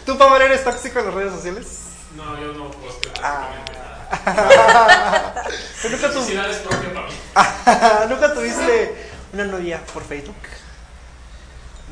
¿Tú, 0.06 0.16
Pamar, 0.16 0.40
eres 0.42 0.64
tóxico 0.64 0.98
en 1.00 1.04
las 1.06 1.14
redes 1.14 1.32
sociales? 1.34 1.66
No, 2.16 2.38
yo 2.40 2.52
no 2.52 2.70
posteo 2.70 3.12
Ah. 3.22 3.48
prácticamente 3.48 3.72
nada. 3.72 3.88
Nunca, 5.90 6.10
tu- 6.10 6.20
es 6.20 6.56
propia 6.58 6.92
para 6.94 7.06
mí. 7.06 8.08
nunca 8.14 8.34
tuviste 8.34 9.10
una 9.32 9.44
novia 9.44 9.80
por 9.92 10.04
Facebook. 10.04 10.36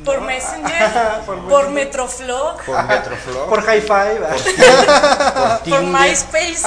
Por 0.04 0.20
No. 0.20 0.26
Messenger, 0.26 0.90
Por 1.26 1.48
por, 1.48 1.70
Metroflog, 1.70 2.62
Por 2.64 2.82
Metroflog, 2.84 3.48
Por 3.48 3.62
High 3.62 3.80
Five. 3.82 4.20
ah. 4.28 5.60
por 5.64 5.70
por. 5.70 5.82
MySpace. 5.82 6.62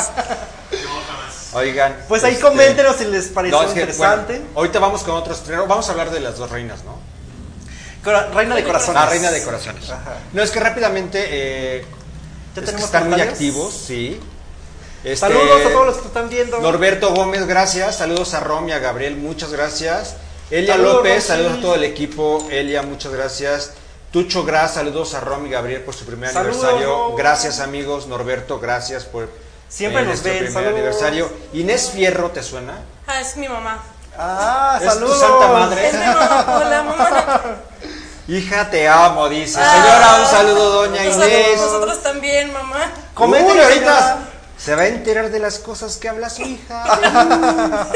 No. 0.83 1.57
Oigan. 1.59 1.95
Pues 2.07 2.23
ahí 2.23 2.33
este, 2.33 2.43
coméntenos 2.43 2.95
si 2.95 3.05
les 3.05 3.27
pareció 3.27 3.57
no, 3.61 3.67
es 3.67 3.73
que, 3.73 3.81
interesante. 3.81 4.33
bueno, 4.39 4.49
ahorita 4.55 4.79
vamos 4.79 5.03
con 5.03 5.13
otro 5.15 5.33
estreno. 5.33 5.67
Vamos 5.67 5.87
a 5.87 5.91
hablar 5.91 6.09
de 6.09 6.19
las 6.19 6.37
dos 6.37 6.49
reinas, 6.49 6.83
¿no? 6.83 6.99
Cora- 8.03 8.29
Reina 8.33 8.55
de 8.55 8.63
Corazones. 8.63 8.95
La 9.01 9.05
reina 9.09 9.31
de 9.31 9.43
corazones. 9.43 9.89
Ajá. 9.89 10.15
No, 10.33 10.41
es 10.41 10.49
que 10.51 10.59
rápidamente 10.59 11.25
eh, 11.29 11.85
¿Ya 12.55 12.61
es 12.61 12.65
que 12.65 12.65
tenemos 12.65 12.85
están 12.85 13.09
muy 13.09 13.21
activos, 13.21 13.73
sí. 13.73 14.19
Este, 15.03 15.17
Saludos 15.17 15.65
a 15.65 15.69
todos 15.69 15.85
los 15.87 15.97
que 15.97 16.07
están 16.07 16.29
viendo. 16.29 16.59
Norberto 16.59 17.13
Gómez, 17.13 17.45
gracias. 17.45 17.97
Saludos 17.97 18.33
a 18.33 18.39
Rom 18.39 18.69
y 18.69 18.71
a 18.71 18.79
Gabriel, 18.79 19.17
muchas 19.17 19.51
gracias. 19.51 20.15
Elia 20.49 20.75
Saludos, 20.75 20.95
López, 20.97 21.15
Rosy. 21.15 21.27
saludos 21.27 21.57
a 21.57 21.61
todo 21.61 21.75
el 21.75 21.83
equipo. 21.83 22.47
Elia, 22.51 22.83
muchas 22.83 23.11
gracias. 23.11 23.71
Tucho 24.11 24.45
Gras, 24.45 24.75
saludos 24.75 25.13
a 25.15 25.19
Rom 25.21 25.45
y 25.47 25.49
Gabriel 25.49 25.81
por 25.81 25.93
su 25.95 26.05
primer 26.05 26.31
Saludos, 26.31 26.57
aniversario. 26.63 27.15
Gracias 27.15 27.59
amigos. 27.59 28.07
Norberto, 28.07 28.59
gracias 28.59 29.03
por 29.05 29.27
Siempre 29.67 30.03
eh, 30.03 30.05
nos 30.05 30.09
nuestro 30.21 30.29
ven, 30.31 30.37
primer 30.43 30.53
saludos. 30.53 30.73
aniversario. 30.75 31.29
Inés 31.53 31.89
Fierro, 31.93 32.29
¿te 32.29 32.43
suena? 32.43 32.75
Ah, 33.07 33.19
es 33.19 33.35
mi 33.37 33.49
mamá. 33.49 33.83
Ah, 34.15 34.77
Es 34.79 34.87
tu 34.87 34.93
saludos. 34.93 35.19
santa 35.19 35.47
madre. 35.47 35.87
Es 35.87 35.93
mi 35.95 36.05
mamá. 36.05 36.45
Hola, 36.63 36.83
mamá. 36.83 37.55
Hija, 38.27 38.69
te 38.69 38.87
amo, 38.87 39.27
dice. 39.27 39.59
Ah. 39.61 39.71
Señora, 39.71 40.15
un 40.21 40.25
saludo, 40.27 40.71
doña 40.83 41.03
Inés. 41.03 41.57
nosotros 41.59 42.01
también, 42.01 42.53
mamá. 42.53 42.91
Coméntenos, 43.13 43.55
Uy, 43.55 43.61
ahorita. 43.61 44.17
Se 44.63 44.75
va 44.75 44.83
a 44.83 44.87
enterar 44.87 45.29
de 45.29 45.39
las 45.39 45.59
cosas 45.59 45.97
que 45.97 46.07
habla 46.07 46.29
su 46.29 46.41
hija. 46.43 46.85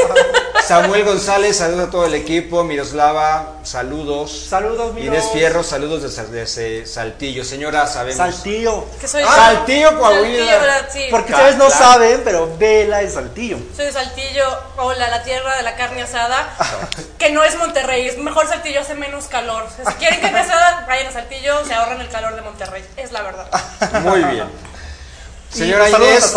Samuel 0.67 1.05
González, 1.05 1.55
saludos 1.55 1.87
a 1.87 1.91
todo 1.91 2.05
el 2.07 2.13
equipo. 2.13 2.65
Miroslava, 2.65 3.53
saludos. 3.63 4.47
Saludos, 4.49 4.93
Miros. 4.93 5.07
Inés 5.07 5.29
Fierro, 5.31 5.63
saludos 5.63 6.01
desde, 6.03 6.27
desde 6.27 6.85
Saltillo. 6.85 7.45
Señora, 7.45 7.87
sabemos. 7.87 8.17
Saltillo. 8.17 8.83
Que 8.99 9.07
soy 9.07 9.23
Ah, 9.25 9.53
Saltillo, 9.53 9.97
Coahuila. 9.97 10.39
Saltillo, 10.39 10.59
¿verdad? 10.59 10.89
Sí. 10.91 11.07
Porque 11.09 11.31
ustedes 11.31 11.55
no 11.55 11.69
saben, 11.69 12.21
pero 12.25 12.57
Vela 12.57 13.01
es 13.01 13.13
Saltillo. 13.13 13.59
Soy 13.73 13.85
de 13.85 13.93
Saltillo, 13.93 14.45
hola, 14.75 15.07
la 15.07 15.23
tierra 15.23 15.55
de 15.55 15.63
la 15.63 15.77
carne 15.77 16.01
asada, 16.01 16.53
que 17.17 17.29
no 17.29 17.45
es 17.45 17.57
Monterrey, 17.57 18.07
es 18.07 18.17
mejor 18.17 18.45
Saltillo, 18.45 18.81
hace 18.81 18.93
menos 18.93 19.27
calor. 19.27 19.67
Si 19.73 19.89
quieren 19.93 20.19
carne 20.19 20.39
asada, 20.39 20.83
vayan 20.85 21.07
a 21.07 21.11
Saltillo, 21.13 21.63
se 21.65 21.73
ahorran 21.75 22.01
el 22.01 22.09
calor 22.09 22.35
de 22.35 22.41
Monterrey, 22.41 22.83
es 22.97 23.13
la 23.13 23.21
verdad. 23.21 23.47
Muy 24.03 24.21
bien. 24.25 24.47
Señora 25.51 25.89
Inés, 25.89 26.33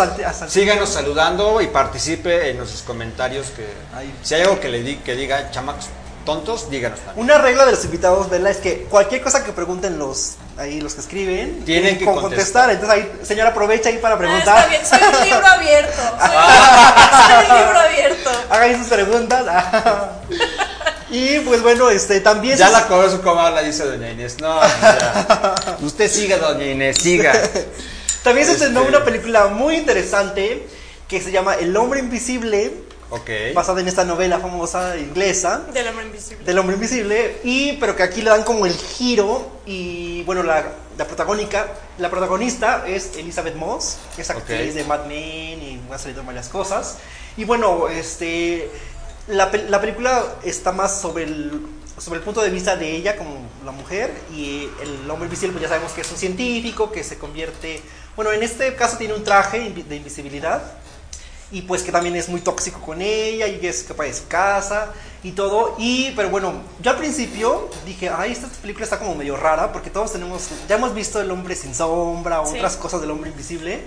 síganos 0.47 0.89
saludando 0.89 1.61
y 1.61 1.67
participe 1.67 2.49
en 2.49 2.57
nuestros 2.57 2.81
comentarios. 2.83 3.47
que 3.55 3.65
Ay. 3.95 4.13
Si 4.23 4.33
hay 4.35 4.41
algo 4.43 4.59
que 4.59 4.69
le 4.69 4.81
di, 4.81 4.95
que 4.97 5.15
diga 5.15 5.51
chamacos 5.51 5.85
tontos, 6.25 6.69
díganos 6.69 6.99
también. 6.99 7.25
Una 7.25 7.37
regla 7.39 7.65
de 7.65 7.71
los 7.71 7.83
invitados, 7.83 8.29
Vela, 8.29 8.49
es 8.51 8.57
que 8.57 8.83
cualquier 8.83 9.21
cosa 9.21 9.43
que 9.43 9.51
pregunten 9.51 9.97
los 9.99 10.35
ahí 10.57 10.79
los 10.79 10.93
que 10.93 11.01
escriben, 11.01 11.65
Tienen 11.65 11.97
que 11.97 12.05
con- 12.05 12.21
contestar. 12.21 12.69
Entonces 12.69 12.95
ahí, 12.97 13.11
señora, 13.23 13.49
aprovecha 13.49 13.89
ahí 13.89 13.97
para 13.97 14.15
Ah, 14.15 14.17
preguntar. 14.19 14.57
está 14.57 14.69
bien, 14.69 14.85
soy 14.85 14.99
un 15.19 15.29
libro 15.29 15.47
abierto, 15.47 16.01
soy, 16.19 16.29
soy 16.29 17.49
un 17.49 17.57
libro 17.65 17.79
abierto. 17.79 18.29
Hagan 18.49 18.77
sus 18.79 18.87
preguntas. 18.87 19.45
y 21.09 21.39
pues 21.39 21.61
bueno, 21.61 21.89
este 21.89 22.21
también 22.21 22.57
Ya 22.57 22.69
la 22.69 22.87
conozco 22.87 23.21
como 23.21 23.41
habla, 23.41 23.61
dice 23.61 23.83
doña 23.83 24.09
Inés. 24.11 24.37
No, 24.39 24.61
ya. 24.61 25.75
Usted 25.81 26.09
siga, 26.09 26.37
doña 26.37 26.65
Inés, 26.65 26.97
siga. 26.97 27.33
También 28.23 28.45
se 28.47 28.53
estrenó 28.53 28.81
Este- 28.81 28.95
una 28.95 29.05
película 29.05 29.47
muy 29.47 29.75
interesante 29.77 30.67
que 31.07 31.21
se 31.21 31.31
llama 31.31 31.55
El 31.55 31.75
hombre 31.75 31.99
invisible, 31.99 32.71
Ok. 33.09 33.29
basada 33.53 33.81
en 33.81 33.87
esta 33.89 34.05
novela 34.05 34.39
famosa 34.39 34.97
inglesa. 34.97 35.63
Del 35.73 35.87
hombre 35.89 36.05
invisible. 36.05 36.45
del 36.45 36.57
hombre 36.59 36.75
invisible 36.75 37.37
y 37.43 37.73
pero 37.73 37.95
que 37.95 38.03
aquí 38.03 38.21
le 38.21 38.29
dan 38.29 38.43
como 38.43 38.65
el 38.65 38.73
giro 38.73 39.51
y 39.65 40.23
bueno 40.23 40.43
la, 40.43 40.63
la 40.97 41.05
protagónica 41.07 41.67
la 41.97 42.09
protagonista 42.09 42.85
es 42.87 43.11
Elizabeth 43.17 43.55
Moss 43.55 43.97
que 44.15 44.21
es 44.21 44.29
actriz 44.29 44.73
de 44.75 44.83
Mad 44.85 45.05
Men 45.07 45.61
y 45.61 45.81
ha 45.91 45.97
salido 45.97 46.21
en 46.21 46.27
varias 46.27 46.47
cosas 46.47 46.97
y 47.35 47.43
bueno 47.43 47.89
este 47.89 48.69
la, 49.27 49.51
la 49.69 49.81
película 49.81 50.23
está 50.43 50.71
más 50.71 51.01
sobre 51.01 51.25
el 51.25 51.61
sobre 51.97 52.19
el 52.19 52.23
punto 52.23 52.41
de 52.41 52.49
vista 52.49 52.77
de 52.77 52.95
ella 52.95 53.17
como 53.17 53.35
la 53.65 53.71
mujer 53.71 54.11
y 54.33 54.69
el 54.81 55.09
hombre 55.11 55.25
invisible 55.25 55.51
pues 55.51 55.63
ya 55.63 55.67
sabemos 55.69 55.91
que 55.91 56.01
es 56.01 56.11
un 56.11 56.17
científico 56.17 56.91
que 56.91 57.03
se 57.03 57.17
convierte 57.17 57.81
bueno 58.15 58.31
en 58.31 58.43
este 58.43 58.75
caso 58.75 58.97
tiene 58.97 59.13
un 59.13 59.23
traje 59.23 59.59
de 59.69 59.95
invisibilidad 59.95 60.61
y 61.53 61.63
pues 61.63 61.83
que 61.83 61.91
también 61.91 62.15
es 62.15 62.29
muy 62.29 62.39
tóxico 62.41 62.79
con 62.79 63.01
ella 63.01 63.45
y 63.47 63.65
es 63.67 63.83
capaz 63.83 64.05
de 64.05 64.13
su 64.13 64.27
casa 64.27 64.89
y 65.23 65.31
todo 65.31 65.75
y 65.77 66.11
pero 66.11 66.29
bueno 66.29 66.53
yo 66.79 66.91
al 66.91 66.97
principio 66.97 67.69
dije 67.85 68.09
ay 68.09 68.31
esta 68.31 68.47
película 68.61 68.85
está 68.85 68.97
como 68.99 69.15
medio 69.15 69.35
rara 69.35 69.71
porque 69.73 69.89
todos 69.89 70.11
tenemos 70.13 70.43
ya 70.69 70.75
hemos 70.75 70.93
visto 70.93 71.19
el 71.21 71.29
hombre 71.31 71.55
sin 71.55 71.75
sombra 71.75 72.41
o 72.41 72.45
Sí. 72.49 72.55
otras 72.57 72.77
cosas 72.77 73.01
del 73.01 73.11
hombre 73.11 73.29
invisible 73.31 73.83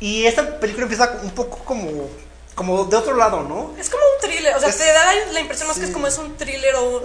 y 0.00 0.24
esta 0.26 0.58
película 0.60 0.84
empieza 0.84 1.18
un 1.22 1.30
poco 1.30 1.58
como 1.58 1.88
como 2.54 2.84
de 2.84 2.96
otro 2.96 3.14
lado 3.14 3.42
no 3.42 3.72
Es 3.78 3.90
como 3.90 4.02
un 4.02 4.28
thriller, 4.28 4.56
o 4.56 4.58
sea, 4.60 4.70
Es- 4.70 4.78
te 4.78 4.90
da 4.90 5.04
la 5.32 5.40
impresión 5.40 5.68
más 5.68 5.78
que 5.78 5.84
es 5.84 5.90
como 5.90 6.06
es 6.06 6.16
un 6.18 6.36
thriller 6.36 6.74
o 6.76 7.02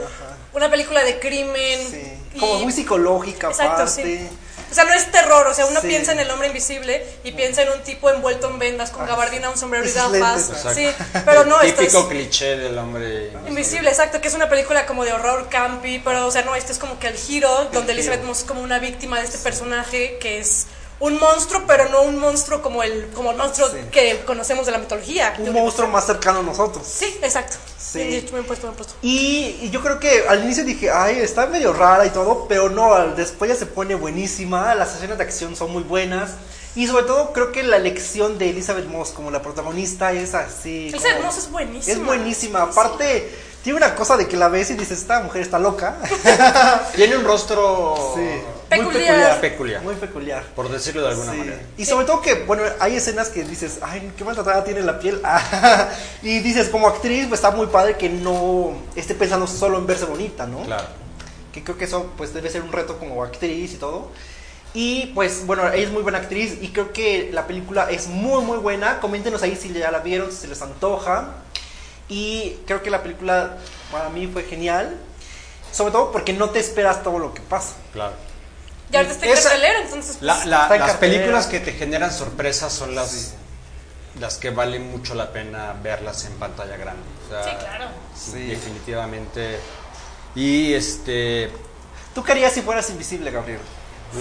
una 0.53 0.69
película 0.71 1.03
de 1.03 1.19
crimen. 1.19 1.87
Sí, 1.89 2.01
y- 2.35 2.39
como 2.39 2.59
muy 2.59 2.71
psicológica 2.71 3.49
Exacto, 3.49 3.73
aparte 3.83 4.17
sí. 4.17 4.29
O 4.71 4.73
sea, 4.73 4.85
no 4.85 4.93
es 4.93 5.11
terror, 5.11 5.45
o 5.47 5.53
sea, 5.53 5.65
uno 5.65 5.81
Sí. 5.81 5.87
piensa 5.87 6.13
en 6.13 6.19
el 6.21 6.31
hombre 6.31 6.47
invisible 6.47 7.05
y 7.25 7.33
piensa 7.33 7.61
en 7.63 7.69
un 7.71 7.81
tipo 7.83 8.09
envuelto 8.09 8.49
en 8.49 8.57
vendas 8.57 8.89
con 8.89 9.05
gabardina, 9.05 9.49
un 9.49 9.57
sombrero 9.57 9.85
y 9.85 9.91
gafas. 9.91 10.49
Sí, 10.73 10.87
pero 11.25 11.43
no, 11.45 11.59
esto 11.61 11.81
es 11.81 11.89
Típico 11.89 12.07
cliché 12.07 12.55
del 12.57 12.77
hombre. 12.77 13.31
invisible, 13.47 13.89
exacto, 13.89 14.21
que 14.21 14.29
es 14.29 14.33
una 14.33 14.47
película 14.49 14.85
como 14.85 15.03
de 15.03 15.11
horror 15.13 15.49
campi, 15.49 15.99
pero 15.99 16.25
o 16.25 16.31
sea, 16.31 16.43
no, 16.43 16.55
este 16.55 16.71
es 16.71 16.79
como 16.79 16.97
que 16.99 17.07
el 17.07 17.15
giro 17.15 17.65
donde 17.73 17.91
Elizabeth 17.93 18.23
Moss 18.23 18.39
es 18.39 18.43
como 18.45 18.61
una 18.61 18.79
víctima 18.79 19.19
de 19.19 19.25
este 19.25 19.37
personaje 19.39 20.17
que 20.19 20.39
es 20.39 20.67
un 21.01 21.19
monstruo, 21.19 21.63
pero 21.67 21.89
no 21.89 22.03
un 22.03 22.17
monstruo 22.19 22.61
como 22.61 22.81
el 22.83 23.09
como 23.13 23.31
el 23.31 23.37
monstruo 23.37 23.67
Sí. 23.69 23.77
que 23.91 24.21
conocemos 24.25 24.65
de 24.65 24.71
la 24.71 24.77
mitología. 24.77 25.33
un 25.39 25.51
monstruo 25.51 25.87
más 25.89 26.05
cercano 26.05 26.39
a 26.39 26.43
nosotros 26.43 26.87
Sí, 26.87 27.17
exacto. 27.21 27.57
Sí. 27.77 27.99
Bien 28.31 28.45
puesto, 28.45 28.71
puesto. 28.71 28.93
Y, 29.01 29.57
y 29.63 29.69
yo 29.71 29.81
creo 29.81 29.99
que 29.99 30.25
al 30.29 30.43
inicio 30.45 30.63
dije, 30.63 30.89
ay, 30.89 31.19
está 31.19 31.47
medio 31.47 31.73
rara 31.73 32.05
y 32.05 32.09
todo, 32.11 32.47
pero 32.47 32.69
no, 32.69 32.95
después 33.15 33.51
ya 33.51 33.57
se 33.57 33.65
pone 33.65 33.95
buenísima, 33.95 34.73
las 34.75 34.95
escenas 34.95 35.17
de 35.17 35.23
acción 35.25 35.55
son 35.57 35.71
muy 35.73 35.83
buenas. 35.83 36.31
Y 36.73 36.87
sobre 36.87 37.03
todo 37.03 37.33
creo 37.33 37.51
que 37.51 37.63
la 37.63 37.75
elección 37.75 38.37
de 38.37 38.49
Elizabeth 38.51 38.85
Moss 38.85 39.09
como 39.09 39.29
la 39.29 39.41
protagonista 39.41 40.13
es 40.13 40.33
así. 40.35 40.87
Elizabeth 40.87 41.17
como- 41.17 41.27
Moss 41.27 41.37
es 41.39 41.51
buenísima. 41.51 41.93
Es 41.99 42.05
buenísima. 42.05 42.61
Aparte, 42.61 43.29
tiene 43.61 43.75
una 43.77 43.93
cosa 43.95 44.15
de 44.15 44.25
que 44.27 44.37
la 44.37 44.47
ves 44.47 44.69
y 44.71 44.75
dices, 44.75 44.99
esta 44.99 45.19
mujer 45.21 45.41
está 45.41 45.59
loca. 45.59 45.97
Tiene 46.95 47.17
un 47.17 47.25
rostro 47.25 48.13
Sí. 48.15 48.21
Peculiar. 48.77 49.31
Muy 49.31 49.41
peculiar. 49.49 49.81
Muy 49.83 49.95
peculiar. 49.95 50.43
por 50.55 50.69
decirlo 50.69 51.01
de 51.03 51.09
alguna 51.09 51.31
Sí. 51.33 51.37
manera. 51.37 51.59
Y 51.77 51.85
sobre 51.85 52.05
todo 52.05 52.21
que, 52.21 52.33
bueno, 52.45 52.63
hay 52.79 52.95
escenas 52.95 53.29
que 53.29 53.43
dices, 53.43 53.79
ay, 53.81 54.11
qué 54.17 54.23
maltratada 54.23 54.63
tiene 54.63 54.81
la 54.81 54.97
piel. 54.99 55.21
y 56.23 56.39
dices, 56.39 56.69
como 56.69 56.87
actriz, 56.87 57.27
pues 57.27 57.39
está 57.39 57.51
muy 57.51 57.67
padre 57.67 57.97
que 57.97 58.09
no 58.09 58.73
esté 58.95 59.13
pensando 59.15 59.45
solo 59.47 59.77
en 59.77 59.85
verse 59.87 60.05
bonita, 60.05 60.45
¿no? 60.47 60.63
Claro. 60.63 60.85
que 61.51 61.61
creo 61.65 61.77
que 61.77 61.83
eso 61.83 62.09
pues 62.15 62.33
debe 62.33 62.49
ser 62.49 62.61
un 62.61 62.71
reto 62.71 62.97
como 62.97 63.21
actriz 63.23 63.73
y 63.73 63.75
todo. 63.75 64.09
Y 64.73 65.07
pues 65.07 65.45
bueno, 65.45 65.67
ella 65.67 65.83
es 65.83 65.91
muy 65.91 66.01
buena 66.01 66.19
actriz 66.19 66.57
y 66.61 66.69
creo 66.69 66.93
que 66.93 67.29
la 67.33 67.45
película 67.45 67.91
es 67.91 68.07
muy 68.07 68.41
muy 68.41 68.57
buena. 68.57 69.01
Coméntenos 69.01 69.43
ahí 69.43 69.57
si 69.57 69.73
ya 69.73 69.91
la 69.91 69.99
vieron, 69.99 70.31
si 70.31 70.37
se 70.37 70.47
les 70.47 70.61
antoja. 70.61 71.27
Y 72.07 72.57
creo 72.65 72.81
que 72.81 72.89
la 72.89 73.03
película 73.03 73.57
para 73.91 74.09
mí 74.09 74.27
fue 74.27 74.43
genial. 74.43 74.95
Sobre 75.73 75.91
todo 75.91 76.11
porque 76.13 76.31
no 76.31 76.49
te 76.51 76.59
esperas 76.59 77.03
todo 77.03 77.19
lo 77.19 77.33
que 77.33 77.41
pasa. 77.41 77.73
Claro. 77.91 78.13
Y 78.91 78.95
ahorita 78.95 79.13
está 79.13 79.25
en 79.25 79.31
Esa- 79.33 79.49
cartelera, 79.49 79.79
entonces. 79.83 80.17
La- 80.21 80.35
pues, 80.35 80.45
la- 80.47 80.61
Está 80.63 80.75
en 80.75 80.81
las 80.81 80.89
cartelera. 80.91 81.17
películas 81.19 81.47
que 81.47 81.59
te 81.59 81.71
generan 81.73 82.11
sorpresas 82.11 82.73
son 82.73 82.93
las, 82.95 83.33
las 84.19 84.37
que 84.37 84.49
valen 84.49 84.91
mucho 84.91 85.13
la 85.15 85.31
pena 85.31 85.73
verlas 85.81 86.25
en 86.25 86.33
pantalla 86.33 86.75
grande. 86.77 87.03
O 87.27 87.29
sea, 87.31 87.43
Sí, 87.43 87.49
claro. 87.59 87.85
sí, 88.15 88.47
definitivamente. 88.47 89.59
Y 90.35 90.73
este. 90.73 91.51
¿Tú 92.13 92.23
qué 92.23 92.33
harías 92.33 92.51
si 92.51 92.61
fueras 92.61 92.89
invisible, 92.89 93.31
Gabriel? 93.31 93.59
Yo, 94.13 94.19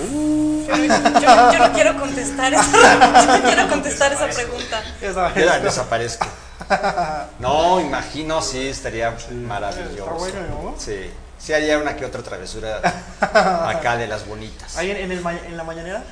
no- 0.76 1.20
yo 1.20 1.52
yo 1.66 1.72
quiero 1.72 1.98
contestar 1.98 2.52
esa, 2.54 2.62
yo 3.26 3.38
no 3.38 3.42
quiero 3.42 3.68
contestar 3.68 4.12
esa 4.12 4.28
pregunta. 4.28 4.82
Ya. 5.02 5.32
Queda, 5.34 5.58
desaparezco. 5.58 6.26
No, 7.40 7.80
imagino, 7.80 8.40
sí, 8.42 8.68
estaría 8.68 9.16
maravilloso. 9.32 9.90
Está 9.98 10.12
bueno, 10.12 10.40
¿no? 10.62 10.74
Sí, 10.78 11.10
sí 11.40 11.52
haría 11.52 11.78
una 11.78 11.96
que 11.96 12.04
otra 12.04 12.22
travesura 12.22 12.80
acá 13.20 13.96
de 13.96 14.06
las 14.06 14.26
bonitas. 14.26 14.76
Ahí 14.76 14.90
en, 14.90 14.96
en 14.98 15.12
el 15.12 15.20
ma- 15.20 15.32
en 15.32 15.56
la 15.56 15.64
mañanera. 15.64 16.02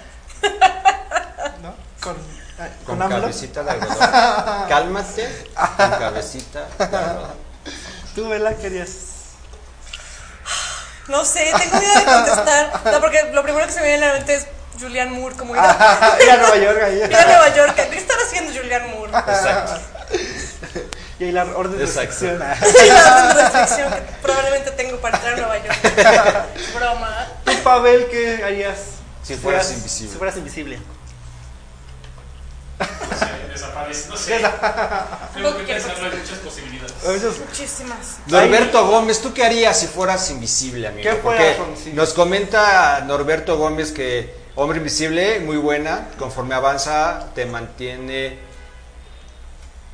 ¿No? 1.63 1.75
Con, 2.01 2.17
ah, 2.59 2.69
Con 2.87 3.03
AMLO. 3.03 3.21
cabecita 3.23 3.63
de 3.63 3.71
algodón. 3.73 3.97
Cálmate, 4.69 5.47
con 5.55 5.91
cabecita 5.91 6.67
de 6.79 6.97
algodón. 6.97 7.49
¿Tú, 8.15 8.29
Vela, 8.29 8.55
qué 8.55 8.67
harías? 8.67 8.91
No 11.09 11.25
sé, 11.25 11.51
tengo 11.59 11.79
miedo 11.81 11.95
de 11.95 12.05
contestar. 12.05 12.81
No, 12.93 13.01
porque 13.01 13.31
lo 13.33 13.43
primero 13.43 13.67
que 13.67 13.73
se 13.73 13.81
me 13.81 13.89
viene 13.89 14.05
a 14.05 14.09
la 14.09 14.15
mente 14.15 14.35
es 14.35 14.47
Julianne 14.79 15.11
Moore, 15.19 15.37
como 15.37 15.55
ir 15.57 15.61
a, 15.61 16.19
Ir 16.23 16.31
a 16.31 16.37
Nueva 16.37 16.57
York 16.59 16.79
ir 16.93 17.17
a 17.17 17.25
Nueva 17.25 17.55
York. 17.57 17.75
¿Qué 17.91 17.97
estar 17.97 18.17
haciendo 18.27 18.53
Julianne 18.53 18.89
Moore? 18.95 19.13
Exacto. 19.17 19.81
Y 21.21 21.25
ahí 21.25 21.33
la 21.33 21.45
orden 21.45 21.79
de 21.79 21.85
Exacto. 21.85 22.11
restricción. 22.11 22.43
ah. 22.43 22.57
Sí, 22.65 22.87
la 22.89 23.33
restricción 23.35 23.93
que 23.93 24.01
probablemente 24.23 24.71
tengo 24.73 24.97
para 25.01 25.17
entrar 25.17 25.35
a 25.35 25.37
Nueva 25.37 25.59
York. 25.59 25.79
Broma. 26.77 27.27
¿Tú, 27.45 27.53
Pavel, 27.65 28.07
qué 28.09 28.43
harías? 28.45 28.79
Si 29.23 29.35
fueras 29.35 29.71
invisible. 29.73 30.13
Si 30.13 30.19
fueras 30.19 30.37
invisible. 30.37 30.79
No 32.79 32.87
sé, 33.19 33.49
desaparece. 33.53 34.09
No 34.09 34.17
sé. 34.17 34.41
Tengo 35.35 35.57
que 35.57 35.63
pensarlo 35.65 36.07
en 36.13 36.19
muchas 36.21 36.39
posibilidades. 36.39 36.95
Muchísimas. 37.41 37.99
Norberto 38.27 38.87
Gómez, 38.87 39.21
¿tú 39.21 39.35
qué 39.35 39.45
harías 39.45 39.79
si 39.79 39.87
fueras 39.89 40.31
invisible, 40.31 40.87
amigo? 40.87 41.11
¿Qué 41.11 41.17
Porque 41.17 41.39
fueras 41.39 41.59
invisible? 41.69 41.95
nos 41.95 42.13
comenta 42.15 43.01
Norberto 43.07 43.59
Gómez 43.59 43.91
que 43.93 44.35
Hombre 44.55 44.79
Invisible, 44.79 45.39
muy 45.41 45.57
buena, 45.57 46.09
conforme 46.19 46.55
avanza 46.55 47.27
te 47.35 47.47
mantiene 47.47 48.27
en- 48.27 48.48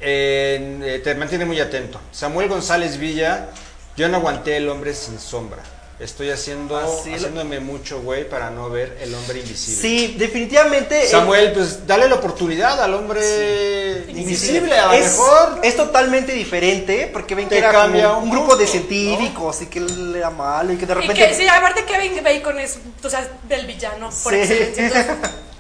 eh, 0.07 1.01
te 1.03 1.15
mantiene 1.15 1.45
muy 1.45 1.59
atento. 1.61 2.01
Samuel 2.13 2.49
González 2.49 2.99
Villa, 2.99 3.49
yo 3.97 4.09
no 4.09 4.19
aguanté 4.19 4.57
el 4.59 4.69
hombre 4.69 4.93
sin 4.95 5.19
sombra. 5.19 5.63
Estoy 6.01 6.31
haciendo 6.31 6.77
Así 6.77 7.11
lo- 7.11 7.17
haciéndome 7.17 7.61
mucho 7.61 8.01
güey 8.03 8.29
para 8.29 8.51
no 8.51 8.69
ver 8.69 8.99
el 9.01 9.15
hombre 9.15 9.39
invisible. 9.39 9.81
Sí, 9.81 10.17
definitivamente. 10.19 11.05
eh, 11.05 11.09
Samuel, 11.09 11.53
pues 11.53 11.87
dale 11.87 12.09
la 12.09 12.17
oportunidad 12.17 12.83
al 12.83 12.95
hombre 12.95 14.05
invisible, 14.09 14.77
a 14.77 14.87
lo 14.89 14.93
es, 14.95 15.05
mejor. 15.13 15.61
es 15.63 15.77
totalmente 15.77 16.33
diferente 16.33 17.09
porque 17.13 17.37
ven 17.37 17.49
que 17.49 17.59
era 17.59 17.71
cambia 17.71 18.09
como 18.09 18.19
un 18.19 18.25
un 18.25 18.31
grupo 18.31 18.57
de 18.57 18.65
poco, 18.65 18.73
científicos 18.73 19.63
y 19.63 19.67
que 19.67 19.79
él 19.79 20.15
era 20.17 20.31
malo 20.31 20.73
y 20.73 20.77
que 20.77 20.85
de 20.87 20.93
Y 20.93 20.97
repente 20.97 21.29
que, 21.29 21.35
sí, 21.35 21.47
aparte 21.47 21.85
Kevin 21.85 22.23
Bacon 22.25 22.59
es, 22.59 22.79
o 23.03 23.09
sea, 23.09 23.27
del 23.49 23.65
villano, 23.65 24.11
por 24.23 24.33
Sí. 24.33 24.39
excelencia. 24.41 24.85
Entonces, 24.87 25.31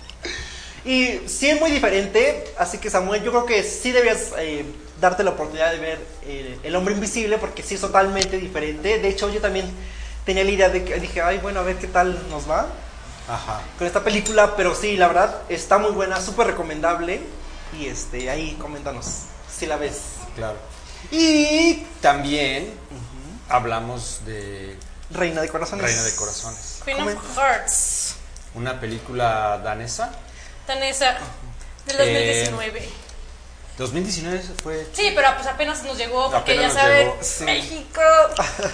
Y 0.84 1.20
sí 1.26 1.48
es 1.48 1.58
muy 1.60 1.70
diferente, 1.70 2.52
así 2.58 2.78
que 2.78 2.90
Samuel, 2.90 3.22
yo 3.22 3.30
creo 3.30 3.46
que 3.46 3.62
sí 3.62 3.90
debías 3.90 4.32
eh, 4.38 4.66
darte 5.00 5.24
la 5.24 5.30
oportunidad 5.30 5.72
de 5.72 5.78
ver 5.78 5.98
eh, 6.22 6.58
El 6.62 6.76
Hombre 6.76 6.94
Invisible, 6.94 7.38
porque 7.38 7.62
sí 7.62 7.74
es 7.76 7.80
totalmente 7.80 8.38
diferente. 8.38 8.98
De 8.98 9.08
hecho, 9.08 9.30
yo 9.30 9.40
también 9.40 9.66
tenía 10.26 10.44
la 10.44 10.50
idea 10.50 10.68
de 10.68 10.84
que 10.84 11.00
dije, 11.00 11.22
ay, 11.22 11.38
bueno, 11.38 11.60
a 11.60 11.62
ver 11.62 11.76
qué 11.76 11.86
tal 11.86 12.28
nos 12.28 12.48
va 12.48 12.66
Ajá. 13.28 13.62
con 13.78 13.86
esta 13.86 14.04
película, 14.04 14.56
pero 14.56 14.74
sí, 14.74 14.96
la 14.96 15.06
verdad, 15.08 15.42
está 15.48 15.78
muy 15.78 15.92
buena, 15.92 16.20
súper 16.20 16.48
recomendable. 16.48 17.20
Y 17.78 17.86
este, 17.86 18.28
ahí 18.30 18.56
coméntanos 18.60 19.22
si 19.50 19.66
la 19.66 19.76
ves. 19.76 20.00
Claro. 20.36 20.56
Y 21.10 21.86
también 22.00 22.72
hablamos 23.48 24.20
de 24.26 24.76
Reina 25.10 25.40
de 25.40 25.48
Corazones. 25.48 25.84
Reina 25.84 26.02
de 26.02 26.14
Corazones. 26.14 26.80
Queen 26.84 27.00
of 27.00 27.36
Hearts. 27.36 28.16
Una 28.54 28.78
película 28.78 29.60
danesa. 29.64 30.12
Danesa. 30.66 31.16
Del 31.87 32.00
Eh, 32.00 32.44
2019. 32.49 32.88
2019 33.76 34.42
fue. 34.62 34.87
Sí, 34.92 35.12
pero 35.14 35.28
pues 35.35 35.47
apenas 35.49 35.83
nos 35.83 35.99
llegó, 35.99 36.30
porque 36.30 36.56
ya 36.56 36.71
saben, 36.71 37.11
sí. 37.21 37.44
México. 37.44 38.00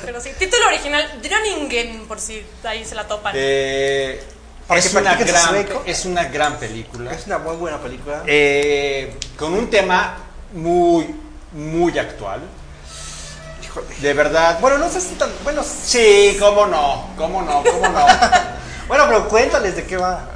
Pero 0.04 0.20
sí, 0.20 0.30
título 0.38 0.66
original, 0.66 1.20
Droningen, 1.22 2.06
por 2.06 2.20
si 2.20 2.44
ahí 2.64 2.84
se 2.84 2.94
la 2.94 3.08
topan. 3.08 3.32
Eh, 3.34 4.22
una 4.92 5.14
gran, 5.16 5.66
es 5.86 6.04
una 6.04 6.24
gran 6.24 6.58
película. 6.58 7.12
Es 7.12 7.26
una 7.26 7.38
muy 7.38 7.56
buena 7.56 7.78
película. 7.78 8.22
Eh, 8.26 9.16
con 9.36 9.54
un 9.54 9.70
tema 9.70 10.18
muy, 10.52 11.14
muy 11.52 11.98
actual. 11.98 12.42
Híjole. 13.64 13.86
De 14.00 14.12
verdad. 14.14 14.58
Bueno, 14.60 14.78
no 14.78 14.90
sé 14.90 15.00
si 15.00 15.14
tan. 15.14 15.30
Bueno, 15.42 15.62
Sí, 15.64 16.36
cómo 16.38 16.66
no, 16.66 17.10
cómo 17.16 17.42
no, 17.42 17.62
cómo 17.64 17.88
no. 17.88 18.06
bueno 18.88 19.04
pero 19.08 19.28
cuéntales 19.28 19.76
de 19.76 19.86
qué 19.86 19.96
va. 19.96 20.28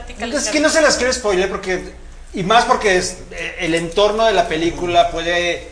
Tati 0.00 0.12
es 0.14 0.18
Calicar. 0.18 0.52
que 0.52 0.60
no 0.60 0.68
se 0.70 0.80
las 0.80 0.96
quiero 0.96 1.12
spoiler 1.12 1.48
porque. 1.50 1.92
Y 2.34 2.42
más 2.42 2.64
porque 2.66 2.96
es- 2.98 3.18
eh, 3.30 3.56
el 3.60 3.74
entorno 3.74 4.24
de 4.26 4.32
la 4.32 4.48
película 4.48 5.10
puede 5.10 5.68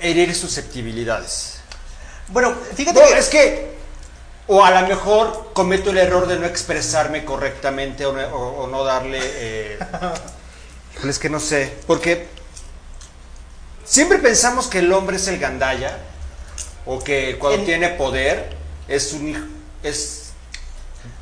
herir 0.00 0.34
susceptibilidades. 0.34 1.60
Bueno, 2.28 2.54
fíjate 2.74 3.00
No, 3.00 3.06
que. 3.08 3.18
es 3.18 3.28
que. 3.28 3.70
O 4.48 4.64
a 4.64 4.70
lo 4.80 4.88
mejor 4.88 5.50
cometo 5.52 5.90
el 5.90 5.98
error 5.98 6.26
de 6.26 6.36
no 6.38 6.46
expresarme 6.46 7.24
correctamente 7.24 8.04
o 8.06 8.12
no, 8.12 8.26
o- 8.34 8.64
o 8.64 8.66
no 8.66 8.82
darle. 8.82 9.20
Eh, 9.22 9.78
es 11.08 11.18
que 11.20 11.30
no 11.30 11.38
sé. 11.38 11.72
Porque 11.86 12.26
siempre 13.84 14.18
pensamos 14.18 14.66
que 14.66 14.78
el 14.80 14.92
hombre 14.92 15.16
es 15.16 15.28
el 15.28 15.38
gandaya. 15.38 15.98
O 16.86 16.98
que 16.98 17.36
cuando 17.38 17.60
En- 17.60 17.66
tiene 17.66 17.88
poder 17.90 18.56
es 18.88 19.12
un 19.12 19.32
hij- 19.34 19.48
es 19.84 20.32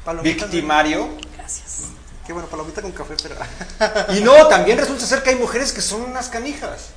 Palomita, 0.05 0.45
victimario. 0.47 1.09
Gracias. 1.49 1.89
Qué 2.27 2.33
bueno, 2.35 2.47
palomita 2.49 2.83
con 2.83 2.93
café, 2.93 3.15
pero. 3.23 3.37
Y 4.15 4.21
no, 4.21 4.47
también 4.49 4.77
resulta 4.77 5.07
ser 5.07 5.23
que 5.23 5.31
hay 5.31 5.37
mujeres 5.37 5.73
que 5.73 5.81
son 5.81 6.03
unas 6.03 6.29
canijas. 6.29 6.89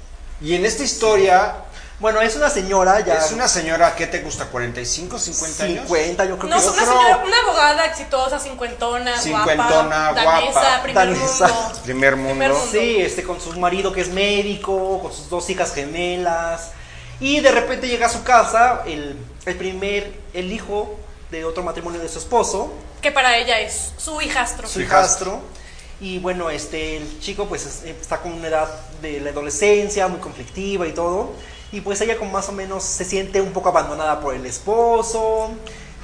Y 0.42 0.56
en 0.56 0.66
esta 0.66 0.84
historia 0.84 1.56
bueno, 2.02 2.20
es 2.20 2.36
una 2.36 2.50
señora 2.50 3.00
ya. 3.02 3.14
es 3.20 3.32
una 3.32 3.48
señora 3.48 3.96
que 3.96 4.08
te 4.08 4.22
gusta 4.22 4.48
45, 4.48 5.20
50 5.20 5.64
años. 5.64 5.84
50, 5.88 6.26
yo 6.26 6.38
creo 6.40 6.50
No, 6.50 6.60
que 6.60 6.68
una 6.68 6.82
es 6.82 6.88
señora, 6.90 7.24
una 7.24 7.38
abogada 7.44 7.86
exitosa, 7.86 8.40
cincuentona, 8.40 9.18
Cincuentona, 9.22 10.12
guapa, 10.12 10.32
danesa, 10.32 10.52
guapa. 10.52 10.82
primer 10.84 10.96
Danesa. 11.14 11.48
mundo. 11.48 11.80
Primer 11.84 12.16
mundo. 12.16 12.30
Primer 12.32 12.52
mundo. 12.54 12.68
Sí, 12.72 12.96
este, 13.02 13.22
con 13.24 13.40
su 13.40 13.58
marido 13.60 13.94
que 13.94 14.02
es 14.02 14.10
médico, 14.10 15.00
con 15.00 15.14
sus 15.14 15.30
dos 15.30 15.48
hijas 15.52 15.74
gemelas. 15.76 16.72
Y 17.20 17.40
de 17.40 17.52
repente 17.52 17.88
llega 17.88 18.08
a 18.08 18.10
su 18.10 18.24
casa 18.24 18.82
el, 18.88 19.16
el 19.46 19.56
primer, 19.56 20.12
el 20.34 20.52
hijo 20.52 20.98
de 21.30 21.46
otro 21.46 21.62
matrimonio 21.62 22.02
de 22.02 22.10
su 22.10 22.18
esposo, 22.18 22.74
Que 23.02 23.12
para 23.12 23.38
ella 23.38 23.60
es 23.60 23.92
su 23.98 24.22
hijastro. 24.22 24.68
su 24.68 24.82
hijastro. 24.82 25.40
Y 26.00 26.20
bueno, 26.20 26.50
este, 26.50 26.98
el 26.98 27.20
chico 27.20 27.48
pues 27.48 27.66
es- 27.66 27.84
está 27.84 28.18
con 28.18 28.32
una 28.34 28.48
edad 28.48 28.68
de 29.02 29.20
la 29.22 29.30
adolescencia, 29.32 30.08
muy 30.08 30.20
conflictiva 30.20 30.88
y 30.88 30.94
todo. 30.94 31.32
Y 31.72 31.82
pues 31.82 32.02
ella 32.02 32.18
como 32.18 32.32
más 32.32 32.50
o 32.50 32.52
menos 32.52 32.84
se 32.84 33.06
siente 33.06 33.40
un 33.40 33.54
poco 33.54 33.70
abandonada 33.70 34.20
por 34.20 34.34
el 34.36 34.46
esposo, 34.46 35.52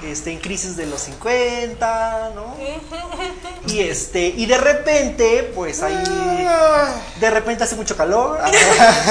este, 0.06 0.32
en 0.32 0.40
crisis 0.40 0.78
de 0.78 0.86
los 0.86 1.02
50, 1.02 2.32
¿no? 2.36 2.56
Y 3.68 3.82
este, 3.82 4.28
y 4.28 4.46
de 4.46 4.58
repente, 4.58 5.52
pues 5.54 5.82
ahí, 5.84 5.96
de 7.20 7.30
repente 7.30 7.64
hace 7.66 7.76
mucho 7.76 7.98
calor. 7.98 8.40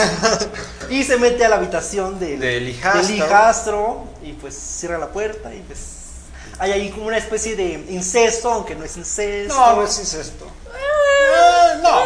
y 0.91 1.03
se 1.05 1.17
mete 1.19 1.45
a 1.45 1.49
la 1.51 1.57
habitación 1.57 2.19
del, 2.19 2.39
Del 2.41 2.69
hijastro. 2.69 3.03
del 3.03 3.17
hijastro, 3.17 4.05
y 4.23 4.33
pues 4.33 4.55
cierra 4.57 4.97
la 4.99 5.09
puerta 5.09 5.53
y 5.55 5.61
pues 5.61 5.96
hay 6.59 6.73
ahí 6.73 6.91
como 6.91 7.07
una 7.07 7.19
especie 7.19 7.57
de 7.57 7.73
incesto, 7.91 8.51
aunque 8.53 8.75
no 8.75 8.85
es 8.85 8.97
incesto. 8.97 9.55
No, 9.55 9.77
no 9.77 9.83
es 9.85 9.99
incesto. 9.99 10.47
Eh, 10.75 11.79
no. 11.83 11.99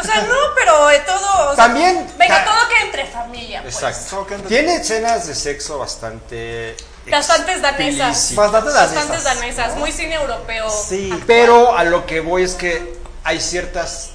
O 0.00 0.04
sea, 0.04 0.22
no, 0.22 0.34
pero 0.54 0.86
de 0.88 0.98
todo. 1.00 1.50
o 1.50 1.54
sea, 1.54 1.64
También- 1.66 2.06
Venga, 2.18 2.44
todo 2.44 2.68
queda 2.68 2.80
entre 2.82 3.06
familia. 3.06 3.62
Pues. 3.62 3.74
Exacto. 3.82 4.26
Tiene 4.48 4.76
escenas 4.76 5.26
de 5.26 5.34
sexo 5.34 5.78
bastante. 5.78 6.76
Bastantes 7.10 7.60
danesas. 7.62 8.34
Bastante 8.34 8.70
danesas. 8.70 8.94
Bastantes 8.94 9.24
danesas. 9.24 9.76
Muy 9.76 9.90
cine 9.92 10.14
europeo. 10.14 10.70
Sí, 10.70 11.06
actual. 11.10 11.24
Pero 11.26 11.76
a 11.76 11.84
lo 11.84 12.06
que 12.06 12.20
voy 12.20 12.42
es 12.44 12.54
que 12.54 12.96
hay 13.24 13.40
ciertas. 13.40 14.10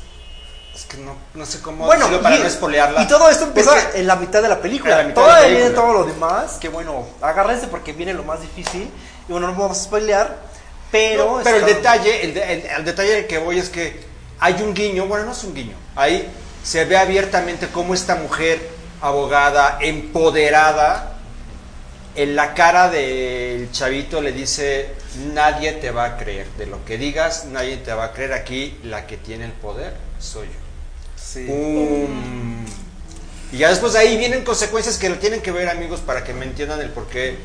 Es 0.73 0.85
que 0.85 0.97
no, 0.97 1.15
no 1.33 1.45
sé 1.45 1.59
cómo 1.59 1.85
Bueno, 1.87 2.07
para 2.21 2.35
y, 2.35 2.39
no 2.39 2.45
espolearla. 2.47 3.01
y 3.01 3.07
todo 3.07 3.29
esto 3.29 3.45
empieza 3.45 3.71
Porque- 3.71 3.99
en 3.99 4.05
la 4.07 4.15
mitad 4.15 4.41
de 4.43 4.47
la 4.49 4.61
película. 4.61 4.93
En 4.93 4.97
la 4.99 5.03
mitad 5.05 5.21
de 5.23 5.27
Todavía 5.27 5.57
viene 5.57 5.69
todo 5.71 5.91
lo 5.93 6.03
demás, 6.03 6.57
que 6.61 6.69
bueno, 6.69 7.07
agárrense 7.19 7.67
porque 7.67 7.93
viene 7.93 8.13
lo 8.13 8.23
más 8.23 8.41
difícil. 8.41 8.89
Y 9.27 9.31
bueno, 9.31 9.47
no 9.47 9.53
vamos 9.55 9.77
a 9.79 9.83
spoilear, 9.83 10.37
pero... 10.91 11.37
No, 11.37 11.43
pero 11.43 11.57
el 11.57 11.65
detalle, 11.65 12.23
el, 12.23 12.33
de- 12.33 12.53
el- 12.53 12.65
el 12.65 12.85
detalle 12.85 13.11
del 13.11 13.27
que 13.27 13.37
voy 13.37 13.59
es 13.59 13.69
que 13.69 13.99
hay 14.39 14.53
un 14.61 14.73
guiño, 14.73 15.05
bueno, 15.07 15.25
no 15.25 15.31
es 15.31 15.43
un 15.43 15.53
guiño, 15.53 15.75
ahí 15.95 16.27
se 16.63 16.85
ve 16.85 16.97
abiertamente 16.97 17.67
cómo 17.67 17.93
esta 17.93 18.15
mujer 18.15 18.69
abogada, 19.01 19.77
empoderada, 19.81 21.13
en 22.15 22.35
la 22.35 22.53
cara 22.55 22.89
del 22.89 23.71
chavito 23.71 24.21
le 24.21 24.31
dice, 24.31 24.89
nadie 25.33 25.73
te 25.73 25.91
va 25.91 26.05
a 26.05 26.17
creer, 26.17 26.47
de 26.57 26.65
lo 26.65 26.83
que 26.83 26.97
digas, 26.97 27.45
nadie 27.45 27.77
te 27.77 27.93
va 27.93 28.05
a 28.05 28.11
creer, 28.13 28.33
aquí 28.33 28.77
la 28.83 29.05
que 29.05 29.17
tiene 29.17 29.45
el 29.45 29.51
poder 29.51 29.93
soy 30.19 30.47
yo. 30.47 30.53
Sí. 31.15 31.45
Um, 31.47 32.65
y 33.51 33.57
ya 33.59 33.69
después 33.69 33.93
de 33.93 33.99
ahí 33.99 34.17
vienen 34.17 34.43
consecuencias 34.43 34.97
que 34.97 35.09
lo 35.09 35.17
tienen 35.19 35.41
que 35.41 35.51
ver 35.51 35.69
amigos 35.69 35.99
para 35.99 36.23
que 36.23 36.33
me 36.33 36.45
entiendan 36.45 36.81
el 36.81 36.89
por 36.89 37.07
qué. 37.07 37.37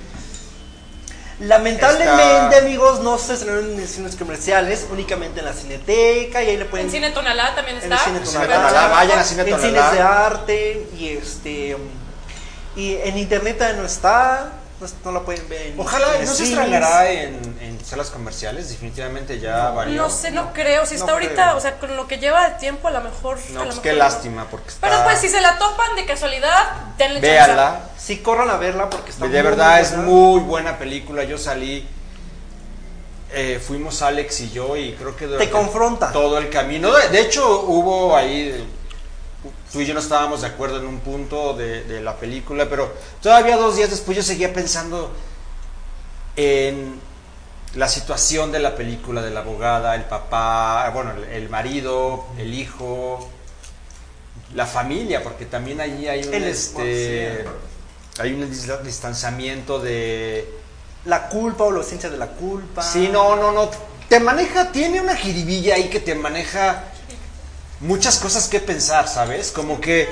Lamentablemente, 1.42 2.22
Está- 2.57 2.59
amigos, 2.59 3.00
no 3.00 3.18
se 3.18 3.35
estrenaron 3.35 3.70
en 3.78 3.88
cines 3.88 4.14
comerciales, 4.16 4.87
únicamente 4.92 5.40
en 5.40 5.46
la 5.46 5.52
Cineteca 5.52 6.42
y 6.42 6.50
ahí 6.50 6.57
le 6.57 6.64
pueden... 6.66 6.87
En 6.87 6.92
Cine 6.92 7.11
Tonalá 7.11 7.55
también 7.55 7.78
en 7.78 7.83
está. 7.83 7.96
el 7.96 8.00
Cine 8.00 8.18
En 8.18 8.24
Tonalá. 8.24 8.44
Cine 8.46 8.55
Tonalá, 8.68 8.88
vayan 8.88 9.18
a 9.18 9.24
Cine 9.24 9.42
En 9.42 9.50
Tonalá. 9.50 9.68
cines 9.68 9.92
de 9.92 10.00
arte 10.00 10.87
y 10.98 11.09
este... 11.09 11.76
Y 12.76 12.94
en 12.94 13.18
internet 13.18 13.59
no 13.76 13.85
está, 13.85 14.52
no, 14.82 14.88
no 15.04 15.12
la 15.12 15.24
pueden 15.24 15.48
ver 15.48 15.68
en 15.68 15.80
Ojalá 15.80 16.16
en 16.18 16.24
no 16.26 16.32
se 16.32 16.44
estrenará 16.44 17.10
en, 17.10 17.56
en 17.60 17.84
salas 17.84 18.10
comerciales, 18.10 18.68
definitivamente 18.68 19.38
ya 19.38 19.70
varió. 19.70 20.02
No 20.02 20.10
sé, 20.10 20.30
no 20.30 20.52
creo. 20.52 20.84
Si 20.86 20.94
no 20.94 21.00
está 21.00 21.12
ahorita, 21.12 21.34
creo. 21.34 21.56
o 21.56 21.60
sea, 21.60 21.78
con 21.78 21.96
lo 21.96 22.06
que 22.06 22.18
lleva 22.18 22.48
de 22.48 22.58
tiempo, 22.58 22.88
a 22.88 22.90
lo 22.90 23.00
mejor. 23.00 23.38
No, 23.50 23.60
pues 23.62 23.68
mejor 23.68 23.82
qué 23.82 23.92
no. 23.92 23.98
lástima, 23.98 24.46
porque 24.50 24.68
está... 24.70 24.88
Pero 24.88 25.04
pues 25.04 25.20
si 25.20 25.28
se 25.28 25.40
la 25.40 25.58
topan 25.58 25.94
de 25.96 26.04
casualidad, 26.04 26.94
denle 26.98 27.20
chance. 27.20 27.30
Véala. 27.30 27.80
Sí, 27.98 28.18
corran 28.18 28.50
a 28.50 28.56
verla 28.56 28.90
porque 28.90 29.10
está 29.10 29.24
De 29.26 29.30
muy, 29.30 29.42
verdad 29.42 29.80
es 29.80 29.96
muy 29.96 30.40
buena 30.40 30.78
película. 30.78 31.24
Yo 31.24 31.38
salí, 31.38 31.86
eh, 33.32 33.62
fuimos 33.64 34.02
Alex 34.02 34.40
y 34.40 34.50
yo 34.50 34.76
y 34.76 34.92
creo 34.94 35.16
que 35.16 35.26
durante 35.26 35.50
confronta. 35.50 36.12
todo 36.12 36.38
el 36.38 36.50
camino. 36.50 36.92
De, 36.92 37.08
de 37.08 37.20
hecho 37.20 37.62
hubo 37.62 38.14
ahí, 38.16 38.66
tú 39.72 39.80
y 39.80 39.87
yo 39.87 39.94
no 39.94 40.00
estábamos 40.00 40.42
de 40.42 40.48
acuerdo 40.48 40.78
en 40.78 40.87
un 40.87 41.00
punto 41.00 41.54
de, 41.54 41.85
de 41.85 42.00
la 42.02 42.16
película, 42.16 42.68
pero 42.68 42.92
todavía 43.22 43.56
dos 43.56 43.76
días 43.76 43.90
después 43.90 44.16
yo 44.16 44.22
seguía 44.22 44.52
pensando 44.52 45.11
en 46.37 47.00
la 47.74 47.88
situación 47.88 48.52
de 48.52 48.58
la 48.58 48.74
película, 48.76 49.22
de 49.22 49.30
la 49.30 49.40
abogada, 49.40 49.94
el 49.94 50.04
papá, 50.04 50.90
bueno, 50.90 51.12
el, 51.30 51.48
marido, 51.48 52.26
el 52.38 52.52
hijo, 52.52 53.30
la 54.54 54.66
familia, 54.66 55.22
porque 55.22 55.46
también 55.46 55.80
allí 55.80 56.06
hay 56.06 56.24
un 56.24 56.35
El 56.35 56.44
este, 56.44 57.44
hay 58.18 58.32
un 58.35 58.50
dis- 58.50 58.80
distanciamiento 58.82 59.78
de 59.78 60.52
La 61.06 61.28
culpa 61.28 61.64
o 61.64 61.70
la 61.70 61.78
ausencia 61.78 62.11
de 62.11 62.18
la 62.18 62.26
culpa. 62.28 62.82
sí, 62.82 63.08
no, 63.11 63.37
no, 63.37 63.52
no, 63.52 63.70
te 64.08 64.20
maneja, 64.20 64.70
tiene 64.70 65.00
una 65.00 65.16
jiribilla 65.16 65.76
ahí 65.76 65.88
que 65.88 66.00
te 66.00 66.14
maneja 66.14 66.85
muchas 67.82 68.18
cosas 68.18 68.48
que 68.48 68.60
pensar, 68.60 69.08
¿sabes? 69.08 69.50
Como 69.50 69.80
que 69.80 70.08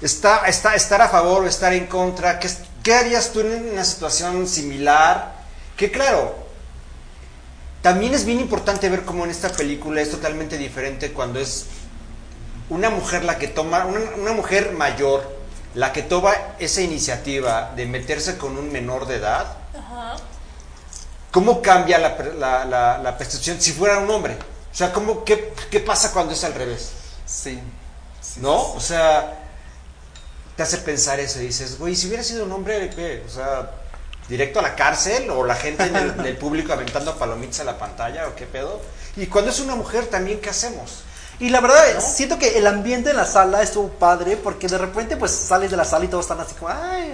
está, 0.00 0.46
está, 0.46 0.74
estar 0.74 1.00
a 1.00 1.08
favor 1.08 1.44
o 1.44 1.46
estar 1.46 1.72
en 1.72 1.86
contra, 1.86 2.38
¿qué, 2.38 2.50
qué 2.82 2.94
harías 2.94 3.30
tú 3.32 3.40
en 3.40 3.70
una 3.72 3.84
situación 3.84 4.46
similar? 4.46 5.32
Que 5.76 5.90
claro, 5.90 6.34
también 7.82 8.14
es 8.14 8.24
bien 8.24 8.38
importante 8.40 8.88
ver 8.88 9.04
cómo 9.04 9.24
en 9.24 9.30
esta 9.30 9.48
película 9.50 10.00
es 10.00 10.10
totalmente 10.10 10.56
diferente 10.58 11.12
cuando 11.12 11.40
es 11.40 11.66
una 12.68 12.90
mujer 12.90 13.24
la 13.24 13.38
que 13.38 13.48
toma, 13.48 13.84
una, 13.86 14.00
una 14.16 14.32
mujer 14.32 14.72
mayor, 14.72 15.36
la 15.74 15.92
que 15.92 16.02
toma 16.02 16.32
esa 16.58 16.80
iniciativa 16.80 17.72
de 17.74 17.86
meterse 17.86 18.36
con 18.36 18.56
un 18.56 18.70
menor 18.70 19.06
de 19.06 19.16
edad. 19.16 19.46
Ajá. 19.76 20.16
¿Cómo 21.30 21.62
cambia 21.62 21.98
la, 21.98 22.16
la- 22.38 22.64
la- 22.64 22.98
la 22.98 23.18
percepción 23.18 23.60
si 23.60 23.72
fuera 23.72 23.98
un 23.98 24.10
hombre? 24.10 24.36
O 24.72 24.74
sea, 24.74 24.92
¿cómo, 24.92 25.24
qué, 25.24 25.52
¿qué 25.70 25.80
pasa 25.80 26.12
cuando 26.12 26.32
es 26.32 26.42
al 26.44 26.54
revés? 26.54 26.92
Sí. 27.26 27.60
sí, 28.20 28.40
¿No? 28.40 28.58
sí, 28.58 28.72
O 28.76 28.80
sea, 28.80 29.38
te 30.56 30.62
hace 30.62 30.78
pensar 30.78 31.20
eso 31.20 31.40
y 31.40 31.46
dices, 31.46 31.78
güey, 31.78 31.94
si 31.94 32.06
hubiera 32.06 32.22
sido 32.22 32.44
un 32.44 32.52
hombre, 32.52 32.90
¿qué? 32.90 33.22
O 33.26 33.30
sea, 33.30 33.70
directo 34.28 34.60
a 34.60 34.62
la 34.62 34.74
cárcel 34.74 35.28
o 35.30 35.44
la 35.44 35.56
gente 35.56 35.84
en 35.84 35.96
el, 35.96 36.16
del 36.22 36.36
público 36.36 36.72
aventando 36.72 37.16
palomitas 37.18 37.60
a 37.60 37.64
la 37.64 37.78
pantalla 37.78 38.28
o 38.28 38.34
qué 38.34 38.46
pedo. 38.46 38.80
Y 39.16 39.26
cuando 39.26 39.50
es 39.50 39.60
una 39.60 39.74
mujer 39.74 40.06
también, 40.06 40.40
¿qué 40.40 40.50
hacemos? 40.50 41.02
Y 41.40 41.48
la 41.48 41.60
verdad, 41.60 41.94
¿No? 41.94 42.00
siento 42.00 42.38
que 42.38 42.56
el 42.58 42.66
ambiente 42.66 43.10
en 43.10 43.16
la 43.16 43.24
sala 43.26 43.62
estuvo 43.62 43.88
padre 43.88 44.36
porque 44.36 44.68
de 44.68 44.78
repente 44.78 45.16
pues 45.16 45.32
sales 45.32 45.70
de 45.70 45.76
la 45.76 45.84
sala 45.84 46.04
y 46.04 46.08
todos 46.08 46.24
están 46.24 46.38
así 46.40 46.54
como, 46.54 46.70
ay, 46.72 47.12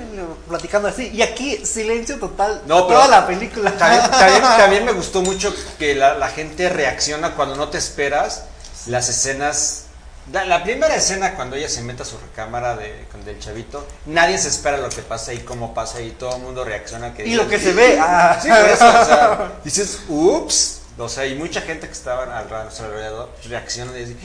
platicando 0.48 0.88
así. 0.88 1.08
Y 1.14 1.22
aquí 1.22 1.64
silencio 1.64 2.18
total, 2.18 2.62
No, 2.66 2.86
pero- 2.86 3.00
toda 3.00 3.08
la 3.08 3.26
película. 3.26 3.72
También, 3.72 4.02
también- 4.10 4.42
también 4.42 4.84
me 4.84 4.92
gustó 4.92 5.22
mucho 5.22 5.54
que 5.78 5.94
la, 5.94 6.14
la 6.14 6.28
gente 6.28 6.68
reacciona 6.68 7.34
cuando 7.36 7.56
no 7.56 7.68
te 7.68 7.78
esperas 7.78 8.42
las 8.86 9.08
escenas. 9.08 9.84
La, 10.30 10.44
la 10.44 10.62
primera 10.62 10.94
escena 10.94 11.34
cuando 11.34 11.56
ella 11.56 11.70
se 11.70 11.80
mete 11.80 12.02
a 12.02 12.04
su 12.04 12.18
recámara 12.18 12.76
de, 12.76 13.06
con 13.10 13.24
del 13.24 13.38
chavito, 13.38 13.86
nadie 14.04 14.36
se 14.36 14.48
espera 14.48 14.76
lo 14.76 14.90
que 14.90 15.00
pasa 15.00 15.32
y 15.32 15.38
cómo 15.38 15.72
pasa 15.72 16.02
y 16.02 16.10
todo 16.10 16.36
el 16.36 16.42
mundo 16.42 16.64
reacciona. 16.64 17.14
Que 17.14 17.22
y 17.22 17.30
dices, 17.30 17.42
lo 17.44 17.48
que 17.48 17.58
se 17.58 17.72
ve, 17.72 17.98
ah. 17.98 18.38
Sí, 18.42 18.48
por 18.48 18.58
eso, 18.58 18.86
o 18.88 19.04
sea, 19.06 19.52
dices, 19.64 20.00
ups. 20.08 20.77
O 20.98 21.08
sea, 21.08 21.26
y 21.26 21.34
mucha 21.36 21.60
gente 21.60 21.86
que 21.86 21.92
estaba 21.92 22.24
al 22.36 22.52
a 22.52 22.70
su 22.70 22.82
alrededor 22.82 23.30
reacciona 23.48 23.96
y 23.98 24.04
dice, 24.04 24.16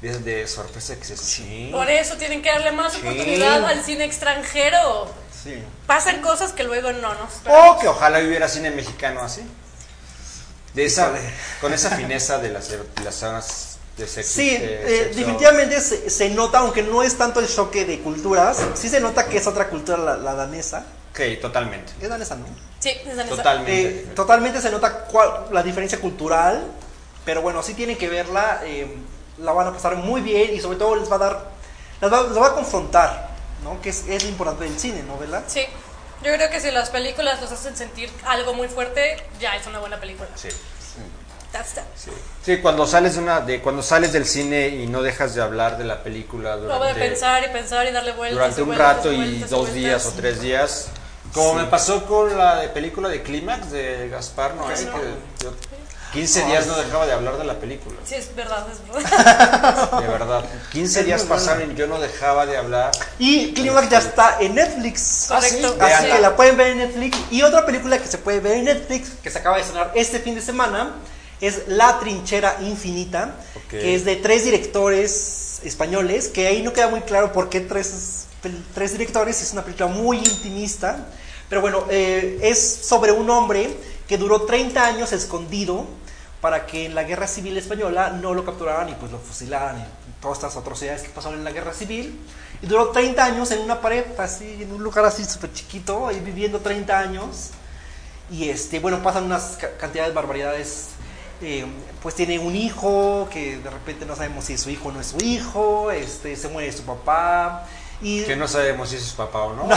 de, 0.00 0.18
de 0.20 0.46
sorpresa 0.46 0.96
que 0.96 1.04
se 1.04 1.16
sí. 1.16 1.70
Por 1.72 1.88
eso 1.90 2.16
tienen 2.16 2.42
que 2.42 2.50
darle 2.50 2.72
más 2.72 2.92
Sí. 2.92 3.00
oportunidad 3.00 3.64
al 3.64 3.82
cine 3.84 4.04
extranjero. 4.04 5.10
Sí. 5.42 5.62
Pasan 5.86 6.22
cosas 6.22 6.52
que 6.52 6.64
luego 6.64 6.92
no 6.92 7.14
nos. 7.14 7.32
O 7.48 7.78
que 7.78 7.88
ojalá 7.88 8.20
hubiera 8.20 8.48
cine 8.48 8.70
mexicano 8.70 9.22
así. 9.22 9.42
De 10.74 10.84
esa, 10.84 11.10
con 11.60 11.72
esa 11.72 11.90
fineza 11.96 12.38
de 12.38 12.50
las, 12.50 12.68
de 12.68 12.78
las 13.02 13.14
zonas 13.14 13.78
de 13.96 14.06
sexo. 14.06 14.34
Sí, 14.34 14.50
eh, 14.50 14.84
eh, 14.86 15.12
definitivamente 15.14 15.80
se, 15.80 16.10
se 16.10 16.28
nota, 16.30 16.58
aunque 16.58 16.82
no 16.82 17.02
es 17.02 17.16
tanto 17.16 17.40
el 17.40 17.48
choque 17.48 17.86
de 17.86 18.00
culturas, 18.00 18.58
sí 18.74 18.90
se 18.90 19.00
nota 19.00 19.26
que 19.26 19.38
es 19.38 19.46
otra 19.46 19.68
cultura 19.68 19.96
la, 19.96 20.16
la 20.18 20.34
danesa. 20.34 20.84
Ok, 21.16 21.40
totalmente. 21.40 21.92
Es 22.00 22.08
danesa, 22.10 22.36
¿no? 22.36 22.44
Sí, 22.78 22.90
es 22.90 23.16
danesa. 23.16 23.36
Totalmente. 23.36 23.88
Eh, 23.88 24.06
totalmente 24.14 24.60
se 24.60 24.70
nota 24.70 24.92
cuál- 25.06 25.46
la 25.50 25.62
diferencia 25.62 25.98
cultural, 25.98 26.62
pero 27.24 27.40
bueno, 27.40 27.62
sí 27.62 27.72
tienen 27.72 27.96
que 27.96 28.08
verla, 28.08 28.60
eh, 28.64 28.86
la 29.38 29.52
van 29.52 29.68
a 29.68 29.72
pasar 29.72 29.96
muy 29.96 30.20
bien 30.20 30.54
y 30.54 30.60
sobre 30.60 30.76
todo 30.76 30.94
les 30.96 31.10
va 31.10 31.16
a 31.16 31.18
dar, 31.18 31.44
les 32.02 32.12
va, 32.12 32.22
les 32.24 32.36
va 32.36 32.48
a 32.48 32.54
confrontar, 32.54 33.30
¿no? 33.64 33.80
Que 33.80 33.88
es, 33.88 34.04
es 34.08 34.22
lo 34.24 34.28
importante 34.28 34.64
del 34.64 34.78
cine, 34.78 35.02
¿no? 35.04 35.16
¿Verdad? 35.18 35.42
Sí, 35.46 35.62
yo 36.22 36.32
creo 36.34 36.50
que 36.50 36.60
si 36.60 36.70
las 36.70 36.90
películas 36.90 37.40
los 37.40 37.50
hacen 37.50 37.74
sentir 37.76 38.10
algo 38.26 38.52
muy 38.52 38.68
fuerte, 38.68 39.16
ya 39.40 39.56
es 39.56 39.66
una 39.66 39.78
buena 39.78 39.98
película. 39.98 40.28
Sí, 40.34 40.48
That's 41.52 41.72
that. 41.74 41.84
sí. 41.96 42.10
Sí, 42.44 42.58
cuando 42.58 42.86
sales 42.86 43.14
de 43.14 43.20
una, 43.22 43.40
de 43.40 43.62
cuando 43.62 43.82
sales 43.82 44.12
del 44.12 44.26
cine 44.26 44.68
y 44.68 44.86
no 44.86 45.00
dejas 45.02 45.34
de 45.34 45.40
hablar 45.40 45.78
de 45.78 45.84
la 45.84 46.02
película 46.02 46.56
Luego 46.56 46.84
de 46.84 46.92
durante, 46.92 47.00
pensar 47.00 47.42
y 47.44 47.48
pensar 47.52 47.86
y 47.86 47.92
darle 47.92 48.12
vueltas. 48.12 48.34
durante 48.36 48.60
un 48.62 48.68
vueltas 48.68 48.96
rato 48.96 49.12
y 49.12 49.16
vueltas 49.16 49.50
dos 49.50 49.60
vueltas. 49.60 49.74
días 49.74 50.06
o 50.06 50.12
tres 50.12 50.40
días, 50.42 50.88
como 51.32 51.54
me 51.54 51.64
pasó 51.64 52.04
con 52.06 52.36
la 52.36 52.56
de 52.60 52.68
película 52.68 53.08
de 53.08 53.22
Clímax 53.22 53.70
de 53.70 54.08
Gaspar 54.08 54.54
Noé, 54.54 54.66
Pues 54.66 54.86
no. 54.86 54.92
que 54.94 55.00
yo 55.44 55.52
15 56.12 56.44
días 56.46 56.66
no 56.66 56.76
dejaba 56.76 57.04
de 57.04 57.12
hablar 57.12 57.36
de 57.36 57.44
la 57.44 57.54
película. 57.58 57.96
Sí, 58.04 58.14
es 58.14 58.34
verdad, 58.34 58.66
es 58.72 58.78
verdad. 58.90 60.00
De 60.00 60.06
verdad, 60.08 60.44
15 60.72 61.00
Es 61.00 61.06
días 61.06 61.22
pasaron 61.24 61.70
y 61.70 61.74
yo 61.74 61.86
no 61.88 61.98
dejaba 61.98 62.46
de 62.46 62.56
hablar. 62.56 62.92
Y 63.18 63.52
Climax 63.52 63.90
ya 63.90 63.98
está 63.98 64.36
en 64.40 64.54
Netflix. 64.54 65.26
Correcto. 65.28 65.56
sí, 65.58 65.64
Así 65.64 65.76
Véanla. 65.78 66.16
que 66.16 66.22
la 66.22 66.36
pueden 66.36 66.56
ver 66.56 66.68
en 66.68 66.78
Netflix. 66.78 67.18
Y 67.30 67.42
otra 67.42 67.66
película 67.66 67.98
que 67.98 68.06
se 68.06 68.16
puede 68.18 68.40
ver 68.40 68.52
en 68.58 68.64
Netflix, 68.66 69.10
que 69.22 69.30
se 69.30 69.38
acaba 69.40 69.56
de 69.56 69.62
estrenar 69.62 69.92
este 69.94 70.20
fin 70.20 70.34
de 70.36 70.40
semana, 70.40 70.94
es 71.40 71.68
La 71.68 71.98
Trinchera 71.98 72.56
Infinita, 72.62 73.34
Ok. 73.56 73.70
que 73.70 73.94
es 73.94 74.04
de 74.06 74.16
tres 74.16 74.44
directores 74.44 75.60
españoles, 75.64 76.28
que 76.28 76.46
ahí 76.46 76.62
no 76.62 76.72
queda 76.72 76.88
muy 76.88 77.00
claro 77.02 77.32
por 77.32 77.50
qué 77.50 77.60
tres, 77.60 78.25
tres 78.74 78.92
directores, 78.92 79.42
es 79.42 79.52
una 79.52 79.62
película 79.62 79.88
muy 79.88 80.18
intimista, 80.18 81.06
pero 81.48 81.60
bueno, 81.60 81.84
eh, 81.90 82.38
es 82.42 82.58
sobre 82.86 83.12
un 83.12 83.28
hombre 83.30 83.76
que 84.08 84.18
duró 84.18 84.42
30 84.42 84.84
años 84.86 85.12
escondido 85.12 85.84
para 86.40 86.66
que 86.66 86.86
en 86.86 86.94
la 86.94 87.02
guerra 87.04 87.26
civil 87.26 87.56
española 87.56 88.10
no 88.10 88.34
lo 88.34 88.44
capturaran 88.44 88.88
y 88.88 88.94
pues 88.94 89.10
lo 89.10 89.18
fusilaran 89.18 89.78
y 89.78 89.84
todas 90.20 90.38
estas 90.38 90.56
atrocidades 90.56 91.02
que 91.02 91.08
pasaron 91.08 91.38
en 91.38 91.44
la 91.44 91.50
guerra 91.52 91.72
civil. 91.72 92.18
Y 92.62 92.66
duró 92.66 92.88
30 92.90 93.24
años 93.24 93.50
en 93.50 93.60
una 93.60 93.80
pared, 93.80 94.04
así, 94.18 94.62
en 94.62 94.72
un 94.72 94.82
lugar 94.82 95.04
así 95.04 95.24
súper 95.24 95.52
chiquito, 95.52 96.06
ahí 96.08 96.20
viviendo 96.20 96.60
30 96.60 96.98
años. 96.98 97.50
Y 98.30 98.48
este, 98.48 98.78
bueno, 98.80 99.02
pasan 99.02 99.24
unas 99.24 99.56
ca- 99.60 99.76
cantidades 99.78 100.10
de 100.10 100.14
barbaridades. 100.14 100.88
eh, 101.42 101.66
pues 102.02 102.14
tiene 102.14 102.38
un 102.38 102.54
hijo 102.56 103.28
que 103.30 103.58
de 103.58 103.68
repente 103.70 104.06
no 104.06 104.16
sabemos 104.16 104.44
si 104.46 104.54
es 104.54 104.60
su 104.62 104.70
hijo 104.70 104.88
o 104.88 104.92
no 104.92 105.00
es 105.00 105.08
su 105.08 105.18
hijo. 105.24 105.90
Este, 105.90 106.34
se 106.36 106.48
muere 106.48 106.72
su 106.72 106.82
papá. 106.84 107.66
Y, 108.00 108.24
Que 108.24 108.36
no 108.36 108.46
sabemos 108.46 108.90
si 108.90 108.96
es 108.96 109.04
su 109.04 109.16
papá 109.16 109.42
o 109.42 109.54
no. 109.54 109.68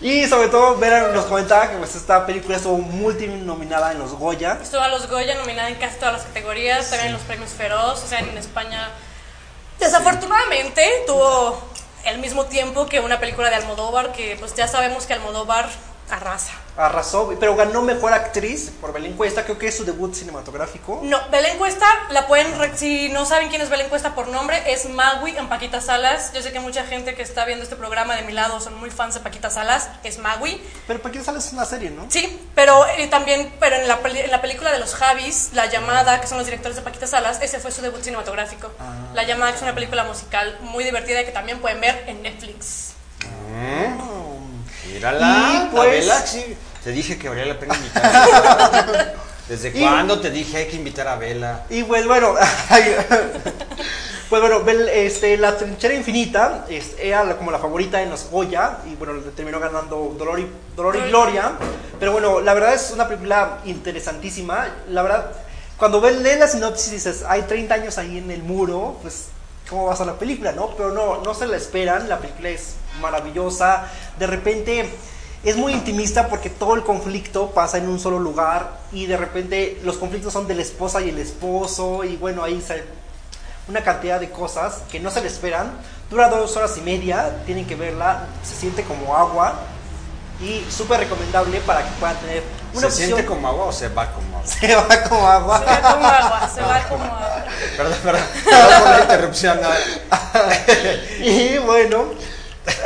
y 0.00 0.26
sobre 0.26 0.48
todo, 0.48 0.76
Vera 0.78 1.08
nos 1.08 1.26
comentaba 1.26 1.70
que 1.70 1.76
pues, 1.76 1.94
esta 1.94 2.24
película 2.24 2.56
estuvo 2.56 2.78
multinominada 2.78 3.92
en 3.92 3.98
los 3.98 4.12
Goya. 4.12 4.58
Estuvo 4.62 4.80
a 4.80 4.88
los 4.88 5.08
Goya 5.08 5.34
nominada 5.34 5.68
en 5.68 5.74
casi 5.76 5.98
todas 5.98 6.14
las 6.14 6.22
categorías, 6.22 6.88
también 6.88 7.08
en 7.08 7.12
los 7.14 7.22
premios 7.22 7.50
Feroz, 7.50 8.02
o 8.02 8.06
sea, 8.06 8.20
en 8.20 8.36
España. 8.38 8.88
Desafortunadamente 9.78 10.88
tuvo 11.06 11.60
el 12.04 12.18
mismo 12.18 12.46
tiempo 12.46 12.86
que 12.86 13.00
una 13.00 13.20
película 13.20 13.50
de 13.50 13.56
Almodóvar, 13.56 14.12
que 14.12 14.36
pues 14.38 14.54
ya 14.54 14.68
sabemos 14.68 15.06
que 15.06 15.12
Almodóvar 15.12 15.68
arrasa. 16.10 16.52
Arrasó, 16.76 17.34
pero 17.38 17.54
ganó 17.54 17.82
mejor 17.82 18.12
actriz 18.12 18.70
por 18.80 18.92
Belén 18.92 19.14
Cuesta. 19.14 19.44
Creo 19.44 19.58
que 19.58 19.68
es 19.68 19.76
su 19.76 19.84
debut 19.84 20.14
cinematográfico. 20.14 21.00
No, 21.02 21.18
Belén 21.30 21.58
Cuesta, 21.58 21.86
la 22.10 22.26
pueden, 22.26 22.54
si 22.76 23.10
no 23.10 23.26
saben 23.26 23.48
quién 23.48 23.60
es 23.60 23.68
Belén 23.68 23.88
Cuesta 23.88 24.14
por 24.14 24.28
nombre, 24.28 24.62
es 24.72 24.88
Magui 24.88 25.36
en 25.36 25.48
Paquita 25.48 25.80
Salas. 25.80 26.32
Yo 26.32 26.42
sé 26.42 26.52
que 26.52 26.60
mucha 26.60 26.84
gente 26.84 27.14
que 27.14 27.22
está 27.22 27.44
viendo 27.44 27.62
este 27.62 27.76
programa 27.76 28.16
de 28.16 28.22
mi 28.22 28.32
lado 28.32 28.60
son 28.60 28.74
muy 28.78 28.90
fans 28.90 29.14
de 29.14 29.20
Paquita 29.20 29.50
Salas, 29.50 29.90
es 30.02 30.18
Magui. 30.18 30.62
Pero 30.86 31.00
¿para 31.02 31.12
qué 31.12 31.22
sale 31.22 31.38
es 31.38 31.52
una 31.52 31.64
serie, 31.64 31.90
no? 31.90 32.06
Sí, 32.08 32.40
pero 32.54 32.86
eh, 32.96 33.06
también, 33.08 33.54
pero 33.60 33.76
en 33.76 33.86
la, 33.86 34.00
en 34.04 34.30
la 34.30 34.40
película 34.40 34.72
de 34.72 34.78
los 34.78 34.94
Javis, 34.94 35.50
La 35.52 35.66
Llamada, 35.66 36.20
que 36.20 36.26
son 36.26 36.38
los 36.38 36.46
directores 36.46 36.76
de 36.76 36.82
Paquita 36.82 37.06
Salas, 37.06 37.40
ese 37.42 37.58
fue 37.58 37.70
su 37.70 37.82
debut 37.82 38.02
cinematográfico. 38.02 38.70
Ah. 38.80 39.12
La 39.14 39.24
Llamada 39.24 39.52
que 39.52 39.56
es 39.56 39.62
una 39.62 39.74
película 39.74 40.04
musical 40.04 40.58
muy 40.62 40.84
divertida 40.84 41.24
que 41.24 41.32
también 41.32 41.60
pueden 41.60 41.80
ver 41.80 42.04
en 42.06 42.22
Netflix. 42.22 42.91
Mírala, 44.94 45.68
Y, 45.70 45.74
pues- 45.74 46.06
sí. 46.26 46.56
Te 46.84 46.90
dije 46.90 47.16
que 47.18 47.28
valía 47.28 47.46
la 47.46 47.58
pena 47.58 47.76
invitar. 47.76 49.14
¿Desde 49.48 49.68
Y- 49.68 49.80
cuándo 49.82 50.20
te 50.20 50.30
dije 50.30 50.56
hay 50.56 50.66
que 50.68 50.76
invitar 50.76 51.06
a 51.08 51.16
Vela? 51.16 51.64
Y 51.70 51.82
pues 51.84 52.06
bueno, 52.06 52.34
pues 54.28 54.40
bueno, 54.42 54.62
este, 54.92 55.36
la 55.36 55.56
trinchera 55.56 55.94
infinita 55.94 56.64
es- 56.68 56.94
era 56.98 57.36
como 57.36 57.50
la 57.50 57.58
favorita 57.58 58.00
en 58.02 58.10
los 58.10 58.30
Goya 58.30 58.78
y 58.90 58.94
bueno, 58.94 59.12
le 59.14 59.22
terminó 59.32 59.60
ganando 59.60 60.14
Dolor 60.18 60.40
y, 60.40 60.50
Dolor 60.74 60.96
y 60.96 61.08
Gloria. 61.08 61.52
Pero 62.00 62.12
bueno, 62.12 62.40
la 62.40 62.54
verdad 62.54 62.74
es 62.74 62.90
una 62.92 63.06
película 63.06 63.58
interesantísima. 63.64 64.68
La 64.88 65.02
verdad, 65.02 65.32
cuando 65.76 66.00
ves, 66.00 66.16
lees 66.18 66.38
la 66.38 66.48
sinopsis 66.48 66.88
y 66.88 66.94
dices, 66.94 67.24
hay 67.28 67.42
30 67.42 67.74
años 67.74 67.98
ahí 67.98 68.18
en 68.18 68.30
el 68.30 68.42
muro, 68.42 68.98
pues 69.02 69.26
cómo 69.72 69.86
va 69.86 69.94
a 69.94 69.96
ser 69.96 70.06
la 70.06 70.18
película, 70.18 70.52
¿no? 70.52 70.68
Pero 70.76 70.92
no, 70.92 71.22
no 71.22 71.34
se 71.34 71.46
la 71.46 71.56
esperan, 71.56 72.08
la 72.08 72.18
película 72.18 72.50
es 72.50 72.74
maravillosa. 73.00 73.88
De 74.18 74.26
repente 74.26 74.88
es 75.42 75.56
muy 75.56 75.72
intimista 75.72 76.28
porque 76.28 76.50
todo 76.50 76.74
el 76.74 76.82
conflicto 76.82 77.50
pasa 77.50 77.78
en 77.78 77.88
un 77.88 77.98
solo 77.98 78.18
lugar 78.18 78.80
y 78.92 79.06
de 79.06 79.16
repente 79.16 79.80
los 79.82 79.96
conflictos 79.96 80.32
son 80.32 80.46
de 80.46 80.54
la 80.54 80.62
esposa 80.62 81.00
y 81.00 81.08
el 81.08 81.18
esposo 81.18 82.04
y 82.04 82.16
bueno, 82.16 82.44
ahí 82.44 82.60
se 82.60 82.84
una 83.68 83.82
cantidad 83.82 84.20
de 84.20 84.30
cosas 84.30 84.82
que 84.90 85.00
no 85.00 85.10
se 85.10 85.22
le 85.22 85.28
esperan. 85.28 85.72
Dura 86.10 86.28
dos 86.28 86.54
horas 86.56 86.76
y 86.76 86.82
media, 86.82 87.42
tienen 87.46 87.66
que 87.66 87.74
verla, 87.74 88.26
se 88.44 88.54
siente 88.54 88.84
como 88.84 89.16
agua 89.16 89.54
y 90.42 90.66
súper 90.70 91.00
recomendable 91.00 91.60
para 91.60 91.82
que 91.82 91.90
puedan 92.00 92.16
tener 92.16 92.42
una 92.72 92.80
¿Se 92.80 92.86
opción. 92.86 93.06
siente 93.06 93.24
como 93.26 93.46
agua 93.48 93.64
o 93.66 93.72
se 93.72 93.88
va 93.88 94.10
como 94.12 94.36
agua? 94.38 94.42
Se 94.60 94.74
va 94.74 95.02
como 95.08 95.26
agua. 95.28 95.58
Se 95.60 95.64
va 95.70 95.80
como 95.92 96.06
agua, 96.08 96.50
se 96.54 96.60
va 96.62 96.82
como 96.88 97.04
agua. 97.04 97.44
Perdón, 97.76 97.98
perdón, 98.02 98.22
perdón 98.44 98.80
por 98.82 98.90
la 98.90 99.00
interrupción. 99.00 99.60
no. 99.62 99.68
y 101.24 101.58
bueno, 101.58 102.04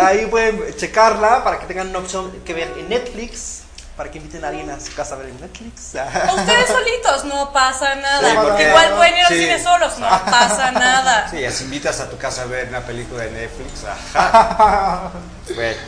ahí 0.01 0.27
pueden 0.27 0.77
checarla 0.77 1.43
para 1.45 1.59
que 1.59 1.67
tengan 1.67 1.89
una 1.89 2.01
opción 2.01 2.31
que 2.45 2.53
ver 2.53 2.73
en 2.79 2.89
Netflix, 2.91 3.63
para 3.97 4.11
que 4.11 4.19
inviten 4.19 4.45
a 4.45 4.49
alguien 4.49 4.69
a 4.69 4.79
su 4.79 4.93
casa 4.95 5.15
a 5.15 5.19
ver 5.19 5.29
en 5.31 5.41
Netflix. 5.41 5.95
Ustedes 6.37 6.67
solitos, 6.69 7.25
no 7.25 7.51
pasa 7.55 7.95
nada. 7.95 8.29
Sí, 8.31 8.37
porque- 8.37 8.69
Igual 8.69 8.95
pueden 8.97 9.17
ir 9.17 9.25
al 9.25 9.29
sí. 9.33 9.39
cine 9.41 9.63
solos, 9.63 9.99
no 9.99 10.07
pasa 10.27 10.71
nada. 10.73 11.29
Sí, 11.31 11.43
así 11.45 11.65
invitas 11.65 12.01
a 12.01 12.11
tu 12.11 12.19
casa 12.19 12.43
a 12.43 12.47
ver 12.47 12.69
una 12.69 12.81
película 12.81 13.23
de 13.25 13.31
Netflix. 13.31 13.85
Ajá. 14.15 15.11
Bueno, 15.55 15.81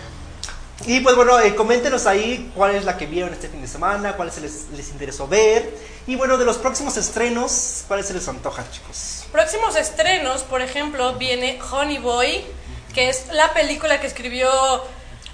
Y 0.86 1.00
pues 1.00 1.16
bueno, 1.16 1.38
eh, 1.40 1.54
coméntenos 1.56 2.06
ahí 2.06 2.52
cuál 2.54 2.74
es 2.76 2.84
la 2.84 2.96
que 2.96 3.06
vieron 3.06 3.32
este 3.32 3.48
fin 3.48 3.60
de 3.60 3.66
semana, 3.68 4.14
cuál 4.16 4.30
se 4.30 4.40
les, 4.40 4.66
les 4.76 4.88
interesó 4.90 5.26
ver. 5.26 5.74
Y 6.06 6.14
bueno, 6.16 6.38
de 6.38 6.44
los 6.44 6.56
próximos 6.58 6.96
estrenos, 6.96 7.84
¿cuáles 7.88 8.06
se 8.06 8.14
les 8.14 8.26
antoja, 8.28 8.64
chicos? 8.70 9.24
Próximos 9.32 9.76
estrenos, 9.76 10.42
por 10.42 10.62
ejemplo, 10.62 11.14
viene 11.14 11.58
Honey 11.72 11.98
Boy, 11.98 12.44
que 12.94 13.08
es 13.10 13.26
la 13.32 13.52
película 13.52 14.00
que 14.00 14.06
escribió 14.06 14.48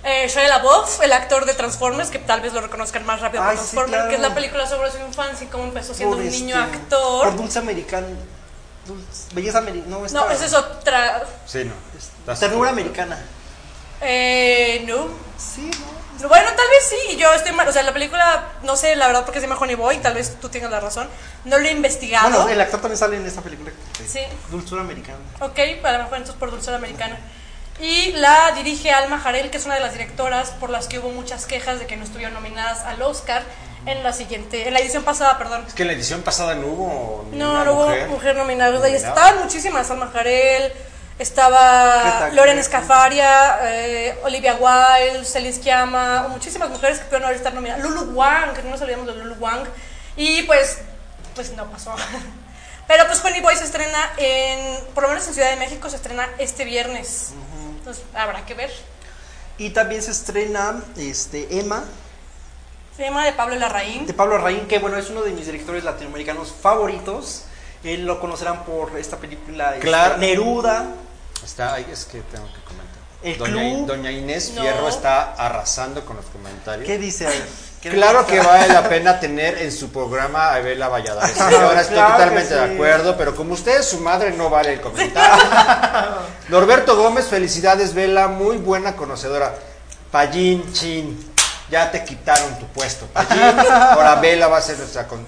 Eh, 0.07 0.28
Shia 0.28 0.48
LaBeouf, 0.48 1.00
el 1.02 1.12
actor 1.14 1.46
de 1.46 1.54
Transformers, 1.54 2.11
que 2.11 2.18
tal 2.18 2.42
vez 2.42 2.52
lo 2.52 2.61
reconozcan 2.61 3.07
más 3.07 3.22
rápido 3.22 3.42
por 3.42 3.52
sí, 3.52 3.57
Transformers, 3.57 3.90
claro. 3.94 4.09
que 4.11 4.16
es 4.16 4.20
la 4.20 4.35
película 4.35 4.66
sobre 4.68 4.90
su 4.90 4.98
infancia 4.98 5.46
y 5.46 5.48
cómo 5.48 5.64
empezó 5.64 5.94
siendo 5.94 6.16
Por 6.16 6.24
un 6.26 6.30
niño 6.30 6.62
este- 6.62 6.76
actor. 6.76 7.24
Por 7.28 7.37
Dulce 7.37 7.59
Americana. 7.59 8.07
Dulce- 8.87 9.33
belleza 9.35 9.59
americana. 9.59 9.96
No, 9.96 10.04
esta- 10.04 10.20
No, 10.20 10.30
esa 10.30 10.44
es 10.44 10.52
otra. 10.52 11.24
Sí, 11.46 11.64
no. 11.64 11.72
Estás- 11.98 12.38
Ternura 12.40 12.68
americana. 12.68 13.18
Eh, 14.04 14.84
no. 14.86 15.08
Sí, 15.38 15.70
¿no? 16.20 16.28
Bueno, 16.28 16.46
tal 16.48 16.68
vez 16.68 16.88
sí, 16.88 17.14
y 17.14 17.16
yo 17.16 17.32
estoy 17.32 17.52
mal. 17.52 17.68
O 17.68 17.72
sea, 17.72 17.82
la 17.82 17.92
película, 17.92 18.52
no 18.62 18.76
sé 18.76 18.94
la 18.96 19.06
verdad 19.08 19.24
porque 19.24 19.40
se 19.40 19.46
llama 19.46 19.58
Honey 19.60 19.74
Boy, 19.74 19.98
tal 19.98 20.14
vez 20.14 20.36
tú 20.40 20.48
tengas 20.48 20.70
la 20.70 20.80
razón. 20.80 21.08
No 21.44 21.58
lo 21.58 21.66
he 21.66 21.72
investigado. 21.72 22.30
Bueno, 22.30 22.48
el 22.48 22.60
actor 22.60 22.80
también 22.80 22.98
sale 22.98 23.16
en 23.16 23.26
esta 23.26 23.42
película. 23.42 23.70
Sí. 24.06 24.20
Dulzura 24.50 24.82
americana. 24.82 25.18
Ok, 25.40 25.58
a 25.58 25.92
lo 25.92 25.98
mejor 25.98 26.16
entonces 26.18 26.36
por 26.36 26.50
Dulzura 26.50 26.76
Americana. 26.76 27.18
Y 27.80 28.12
la 28.12 28.52
dirige 28.54 28.92
Alma 28.92 29.18
Jarel, 29.18 29.50
que 29.50 29.56
es 29.58 29.64
una 29.66 29.74
de 29.74 29.80
las 29.80 29.92
directoras 29.92 30.50
por 30.50 30.70
las 30.70 30.86
que 30.86 31.00
hubo 31.00 31.10
muchas 31.10 31.44
quejas 31.46 31.80
de 31.80 31.86
que 31.86 31.96
no 31.96 32.04
estuvieron 32.04 32.32
nominadas 32.34 32.80
al 32.82 33.02
Oscar 33.02 33.42
en 33.84 34.02
la 34.04 34.12
siguiente, 34.12 34.68
en 34.68 34.72
la 34.74 34.80
edición 34.80 35.02
pasada, 35.02 35.36
perdón. 35.36 35.64
Es 35.66 35.74
que 35.74 35.82
en 35.82 35.88
la 35.88 35.94
edición 35.94 36.22
pasada 36.22 36.54
no 36.54 36.68
hubo 36.68 37.26
No, 37.32 37.64
no 37.64 37.72
hubo 37.74 37.84
mujer. 37.86 38.08
mujer, 38.08 38.36
nominada. 38.36 38.88
Y 38.88 38.94
estaban 38.94 39.40
muchísimas, 39.40 39.90
Alma 39.90 40.08
Jarel, 40.12 40.72
¿Qué 40.72 40.78
estaba? 41.18 42.31
Loren 42.33 42.59
Escafaria, 42.59 43.59
eh, 43.62 44.18
Olivia 44.24 44.55
Wilde, 44.61 45.24
Celine 45.24 45.53
Sciamma, 45.53 46.29
muchísimas 46.29 46.68
mujeres 46.70 46.98
que 46.98 47.05
pudieron 47.05 47.24
haber 47.27 47.37
estar 47.37 47.55
nominadas. 47.55 47.83
Lulu 47.83 48.12
Wang, 48.12 48.53
que 48.55 48.62
no 48.62 48.70
nos 48.70 48.81
olvidemos 48.81 49.07
de 49.07 49.14
Lulu 49.14 49.35
Wang. 49.37 49.64
Y 50.16 50.42
pues, 50.42 50.79
pues 51.35 51.53
no 51.53 51.66
pasó. 51.66 51.94
Pero 52.87 53.07
pues 53.07 53.24
Honey 53.24 53.40
Boy 53.40 53.57
se 53.57 53.64
estrena 53.64 54.12
en, 54.18 54.79
por 54.94 55.05
lo 55.05 55.09
menos 55.09 55.27
en 55.27 55.35
Ciudad 55.35 55.50
de 55.50 55.57
México, 55.57 55.88
se 55.88 55.96
estrena 55.96 56.29
este 56.38 56.64
viernes. 56.64 57.31
Entonces 57.79 58.05
habrá 58.14 58.44
que 58.44 58.55
ver. 58.55 58.70
Y 59.57 59.70
también 59.70 60.03
se 60.03 60.11
estrena 60.11 60.83
este, 60.96 61.59
Emma, 61.61 61.85
Se 62.96 63.05
llama 63.05 63.24
de 63.24 63.33
Pablo 63.33 63.55
Larraín. 63.55 64.05
de 64.07 64.12
Pablo 64.12 64.37
Larraín, 64.37 64.66
que 64.66 64.81
bueno, 64.81 64.96
es 64.98 65.09
uno 65.11 65.22
de 65.22 65.31
mis 65.31 65.46
directores 65.46 65.83
latinoamericanos 65.85 66.53
favoritos. 66.61 67.44
Él 67.85 68.05
lo 68.05 68.20
conocerán 68.20 68.64
por 68.64 68.96
esta 68.98 69.16
película 69.16 69.74
este, 69.74 69.87
Claro. 69.87 70.16
Neruda. 70.18 70.87
Está, 71.44 71.74
ay, 71.74 71.87
es 71.92 72.04
que 72.07 72.20
tengo 72.22 72.46
que 72.46 72.61
comentar. 72.64 72.94
El 73.22 73.38
Doña, 73.38 73.52
club. 73.76 73.87
Doña 73.87 74.11
Inés 74.11 74.52
No. 74.54 74.61
Fierro 74.62 74.88
está 74.88 75.33
arrasando 75.35 76.04
con 76.04 76.16
los 76.16 76.26
comentarios. 76.26 76.87
¿Qué 76.87 76.98
dice? 76.98 77.26
A 77.26 77.30
ver, 77.30 77.46
¿qué 77.80 77.90
Claro 77.90 78.26
que 78.26 78.38
vale 78.40 78.68
la 78.68 78.87
pena 78.88 79.18
tener 79.18 79.59
en 79.59 79.72
su 79.72 79.90
programa 79.90 80.52
a 80.54 80.59
Bela 80.61 80.88
Valladares. 80.88 81.40
Ahora 81.40 81.80
estoy 81.80 81.96
Claro 81.96 82.12
totalmente 82.12 82.48
sí. 82.48 82.54
de 82.54 82.74
acuerdo, 82.74 83.16
pero 83.16 83.35
como 83.35 83.54
usted 83.54 83.80
es 83.80 83.87
su 83.88 84.00
madre, 84.00 84.30
no 84.33 84.50
vale 84.50 84.74
el 84.74 84.80
comentario. 84.83 85.42
Norberto 86.48 86.96
Gómez, 86.96 87.26
felicidades, 87.26 87.94
Vela, 87.94 88.28
muy 88.28 88.59
buena 88.59 88.94
conocedora. 88.96 89.54
Pallín, 90.11 90.70
chin, 90.72 91.33
ya 91.70 91.90
te 91.90 92.04
quitaron 92.04 92.59
tu 92.59 92.66
puesto. 92.68 93.07
Pallín, 93.07 93.40
ahora 93.70 94.16
Vela 94.16 94.48
va 94.48 94.59
a 94.59 94.62
ser 94.62 94.76
nuestra 94.78 95.07
con- 95.09 95.26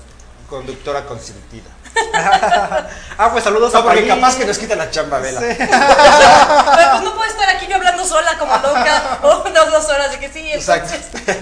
conductora 0.49 1.05
consentida. 1.07 1.71
Ah, 3.19 3.31
pues 3.33 3.45
saludos 3.45 3.73
No, 3.73 3.79
a 3.79 3.83
porque 3.85 4.07
capaz 4.07 4.37
que 4.37 4.45
nos 4.45 4.59
quitan 4.59 4.77
la 4.77 4.91
chamba, 4.91 5.19
Vela. 5.21 5.41
Pero 5.41 5.57
pues 6.93 7.03
no 7.03 7.15
puedo 7.15 7.31
estar 7.31 7.49
aquí 7.49 7.67
yo 7.67 7.77
hablando 7.77 8.05
sola 8.05 8.37
como 8.39 8.53
loca 8.59 9.19
o 9.23 9.43
unas 9.49 9.71
dos 9.71 9.85
horas. 9.89 10.09
Así 10.11 10.19
que 10.19 10.29
sí, 10.31 10.53
Exacto. 10.53 10.93
entonces. 10.95 11.37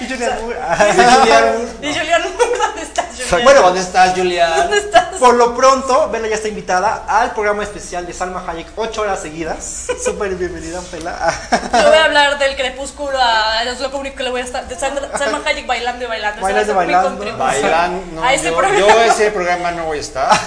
Y 0.00 0.08
Julian 0.08 0.38
Moore. 0.40 0.58
Y 0.88 1.14
Julián, 1.18 1.68
Y 1.82 1.94
Julián, 1.94 2.22
¿dónde 2.58 2.82
estás, 2.82 3.06
Julián? 3.18 3.44
Bueno, 3.44 3.60
¿dónde 3.62 3.80
estás, 3.80 4.14
Julián? 4.16 4.56
¿Dónde 4.56 4.78
estás? 4.78 5.04
Por 5.18 5.34
lo 5.34 5.54
pronto, 5.54 6.08
Bella 6.10 6.28
ya 6.28 6.36
está 6.36 6.48
invitada 6.48 7.04
al 7.06 7.32
programa 7.32 7.62
especial 7.62 8.06
de 8.06 8.12
Salma 8.14 8.42
Hayek, 8.48 8.68
8 8.76 9.02
horas 9.02 9.20
seguidas. 9.20 9.86
Súper 10.02 10.34
bienvenida, 10.36 10.80
Pela. 10.90 11.32
Yo 11.72 11.88
voy 11.88 11.98
a 11.98 12.04
hablar 12.06 12.38
del 12.38 12.56
crepúsculo, 12.56 13.18
a, 13.20 13.62
es 13.64 13.78
lo 13.80 13.90
único 13.90 14.16
que 14.16 14.22
le 14.22 14.30
voy 14.30 14.40
a 14.40 14.44
estar. 14.44 14.66
De 14.66 14.74
Salma 14.78 15.40
Hayek 15.44 15.66
bailando 15.66 16.04
y 16.04 16.08
bailando. 16.08 16.40
Bailando 16.40 16.72
y 16.72 16.74
bailando. 16.74 17.08
contribución 17.10 17.38
Bailan, 17.46 18.14
no, 18.14 18.24
a 18.24 18.32
ese 18.32 18.46
yo, 18.50 18.56
programa. 18.56 18.78
yo 18.78 19.00
ese 19.02 19.30
programa 19.30 19.70
no 19.74 19.84
voy 19.84 19.98
a 19.98 20.00
estar, 20.00 20.40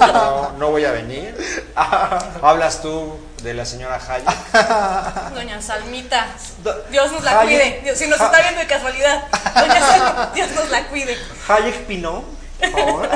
no, 0.00 0.52
no 0.58 0.70
voy 0.70 0.84
a 0.84 0.92
venir. 0.92 1.36
Hablas 2.42 2.80
tú 2.82 3.18
de 3.42 3.54
la 3.54 3.64
señora 3.64 4.00
Hayek. 4.08 5.34
Doña 5.34 5.60
Salmita, 5.62 6.26
Dios 6.90 7.12
nos 7.12 7.22
la 7.24 7.32
Hayek- 7.42 7.44
cuide. 7.44 7.80
Dios- 7.84 7.98
si 7.98 8.06
nos 8.06 8.20
está 8.20 8.40
viendo 8.40 8.60
de 8.60 8.66
casualidad, 8.66 9.24
Doña 9.54 9.80
Salmita, 9.80 10.30
Dios 10.34 10.50
nos 10.52 10.68
la 10.70 10.86
cuide. 10.88 11.16
Hayek 11.48 11.86
Pinot, 11.86 12.24
por 12.60 12.70
favor. 12.80 13.08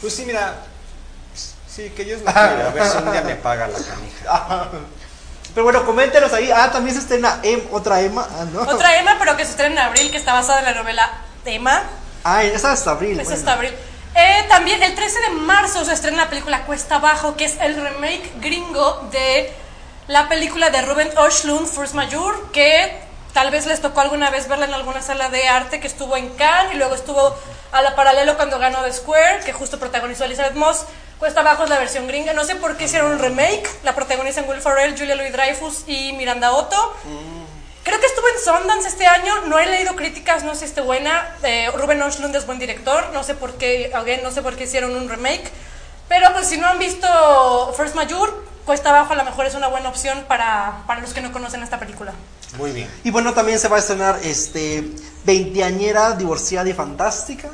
Pues 0.00 0.14
sí, 0.16 0.24
mira, 0.24 0.54
sí, 1.68 1.90
que 1.90 2.04
Dios 2.04 2.22
la 2.22 2.32
cuide, 2.32 2.62
a 2.62 2.70
ver 2.70 2.86
si 2.86 2.96
un 2.98 3.12
día 3.12 3.22
me 3.22 3.36
paga 3.36 3.68
la 3.68 3.78
canija. 3.78 4.68
Pero 5.54 5.64
bueno, 5.64 5.84
coméntenos 5.84 6.32
ahí. 6.32 6.50
Ah, 6.50 6.70
también 6.72 6.96
se 6.96 7.02
estrena 7.02 7.38
em, 7.42 7.60
otra 7.72 8.00
Emma. 8.00 8.26
Ah, 8.30 8.44
¿no? 8.50 8.62
Otra 8.62 8.96
Emma, 8.98 9.16
pero 9.18 9.36
que 9.36 9.44
se 9.44 9.50
estrena 9.50 9.82
en 9.82 9.86
abril, 9.88 10.10
que 10.10 10.16
está 10.16 10.32
basada 10.32 10.60
en 10.60 10.64
la 10.64 10.74
novela 10.74 11.10
Emma. 11.44 11.82
Ah, 12.24 12.42
esa 12.42 12.56
es 12.56 12.64
hasta 12.64 12.92
abril. 12.92 13.12
Esa 13.20 13.24
bueno. 13.24 13.38
está 13.38 13.52
abril. 13.52 13.74
Eh, 14.14 14.44
también 14.48 14.82
el 14.82 14.94
13 14.94 15.20
de 15.20 15.30
marzo 15.30 15.84
se 15.84 15.92
estrena 15.92 16.24
la 16.24 16.30
película 16.30 16.64
Cuesta 16.64 16.96
Abajo, 16.96 17.36
que 17.36 17.46
es 17.46 17.56
el 17.60 17.74
remake 17.74 18.30
gringo 18.40 19.08
de 19.10 19.52
la 20.08 20.28
película 20.28 20.70
de 20.70 20.82
Ruben 20.82 21.10
Östlund, 21.16 21.66
First 21.66 21.94
Major, 21.94 22.50
que 22.52 22.92
tal 23.32 23.50
vez 23.50 23.66
les 23.66 23.80
tocó 23.80 24.00
alguna 24.00 24.30
vez 24.30 24.48
verla 24.48 24.66
en 24.66 24.74
alguna 24.74 25.00
sala 25.00 25.30
de 25.30 25.48
arte, 25.48 25.80
que 25.80 25.86
estuvo 25.86 26.16
en 26.16 26.28
Cannes 26.30 26.74
y 26.74 26.76
luego 26.76 26.94
estuvo 26.94 27.34
a 27.72 27.80
la 27.80 27.96
paralelo 27.96 28.36
cuando 28.36 28.58
ganó 28.58 28.82
The 28.82 28.92
Square, 28.92 29.40
que 29.44 29.52
justo 29.52 29.78
protagonizó 29.78 30.24
Elizabeth 30.24 30.54
Moss. 30.54 30.84
Cuesta 31.18 31.40
Abajo 31.40 31.64
es 31.64 31.70
la 31.70 31.78
versión 31.78 32.06
gringa. 32.06 32.34
No 32.34 32.44
sé 32.44 32.56
por 32.56 32.76
qué 32.76 32.84
hicieron 32.84 33.12
un 33.12 33.18
remake. 33.18 33.66
La 33.84 33.94
protagonizan 33.94 34.46
Will 34.48 34.60
Ferrell, 34.60 34.98
Julia 34.98 35.14
Louis-Dreyfus 35.14 35.84
y 35.86 36.12
Miranda 36.14 36.52
Otto. 36.52 36.96
Creo 37.84 37.98
que 37.98 38.06
estuvo 38.06 38.26
en 38.28 38.44
Sundance 38.44 38.88
este 38.88 39.06
año, 39.06 39.46
no 39.46 39.58
he 39.58 39.66
leído 39.66 39.96
críticas, 39.96 40.44
no 40.44 40.54
sé 40.54 40.60
si 40.60 40.64
esté 40.66 40.80
buena. 40.82 41.36
Eh, 41.42 41.68
Ruben 41.74 42.00
Östlund 42.00 42.34
es 42.36 42.46
buen 42.46 42.60
director, 42.60 43.10
no 43.12 43.24
sé 43.24 43.34
por 43.34 43.54
qué, 43.54 43.90
again, 43.92 44.22
no 44.22 44.30
sé 44.30 44.40
por 44.40 44.54
qué 44.54 44.64
hicieron 44.64 44.94
un 44.94 45.08
remake. 45.08 45.50
Pero 46.08 46.32
pues 46.32 46.46
si 46.46 46.58
no 46.58 46.68
han 46.68 46.78
visto 46.78 47.08
First 47.76 47.96
Major, 47.96 48.44
Cuesta 48.64 48.90
Abajo 48.90 49.14
a 49.14 49.16
lo 49.16 49.24
mejor 49.24 49.46
es 49.46 49.54
una 49.54 49.66
buena 49.66 49.88
opción 49.88 50.24
para, 50.28 50.84
para 50.86 51.00
los 51.00 51.12
que 51.12 51.20
no 51.20 51.32
conocen 51.32 51.62
esta 51.62 51.80
película. 51.80 52.12
Muy 52.56 52.70
bien. 52.70 52.88
Y 53.02 53.10
bueno, 53.10 53.32
también 53.34 53.58
se 53.58 53.66
va 53.66 53.76
a 53.76 53.80
estrenar 53.80 54.20
este 54.22 54.84
Veinteañera, 55.24 56.12
divorciada 56.12 56.68
y 56.68 56.72
fantástica. 56.74 57.48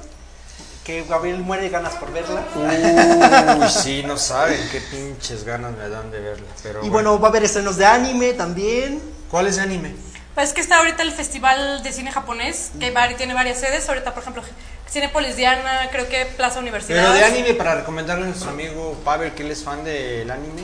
Que 0.85 1.05
Gabriel 1.05 1.41
muere 1.41 1.63
de 1.65 1.69
ganas 1.71 1.95
por 1.95 2.13
verla. 2.13 2.45
Uy, 2.57 3.69
sí, 3.83 4.03
no 4.03 4.19
saben 4.19 4.59
qué 4.71 4.81
pinches 4.81 5.45
ganas 5.45 5.73
me 5.77 5.89
dan 5.89 6.11
de 6.11 6.21
verla. 6.21 6.47
Pero 6.63 6.85
Y 6.85 6.89
bueno, 6.91 7.19
va 7.19 7.29
a 7.29 7.31
haber 7.31 7.45
estrenos 7.45 7.77
de 7.77 7.87
anime 7.87 8.35
también. 8.35 9.01
¿cuál 9.31 9.47
es 9.47 9.57
de 9.57 9.63
anime? 9.63 9.95
Pues 10.39 10.51
es 10.51 10.55
que 10.55 10.61
está 10.61 10.79
ahorita 10.79 11.03
el 11.03 11.11
Festival 11.11 11.83
de 11.83 11.91
Cine 11.91 12.13
Japonés, 12.13 12.71
que 12.79 12.93
tiene 13.17 13.35
varias 13.35 13.59
sedes. 13.59 13.89
Ahorita, 13.89 14.15
por 14.15 14.23
ejemplo, 14.23 14.45
Cinepolis 14.89 15.35
Diana, 15.35 15.89
creo 15.91 16.09
que 16.09 16.27
Plaza 16.27 16.61
Universidad. 16.61 17.03
Pero 17.03 17.13
de 17.13 17.25
anime, 17.25 17.55
para 17.55 17.75
recomendarle 17.75 18.23
a 18.23 18.27
nuestro 18.29 18.51
amigo 18.51 18.97
Pavel, 19.05 19.33
que 19.33 19.43
él 19.43 19.51
es 19.51 19.65
fan 19.65 19.83
del 19.83 20.31
anime. 20.31 20.63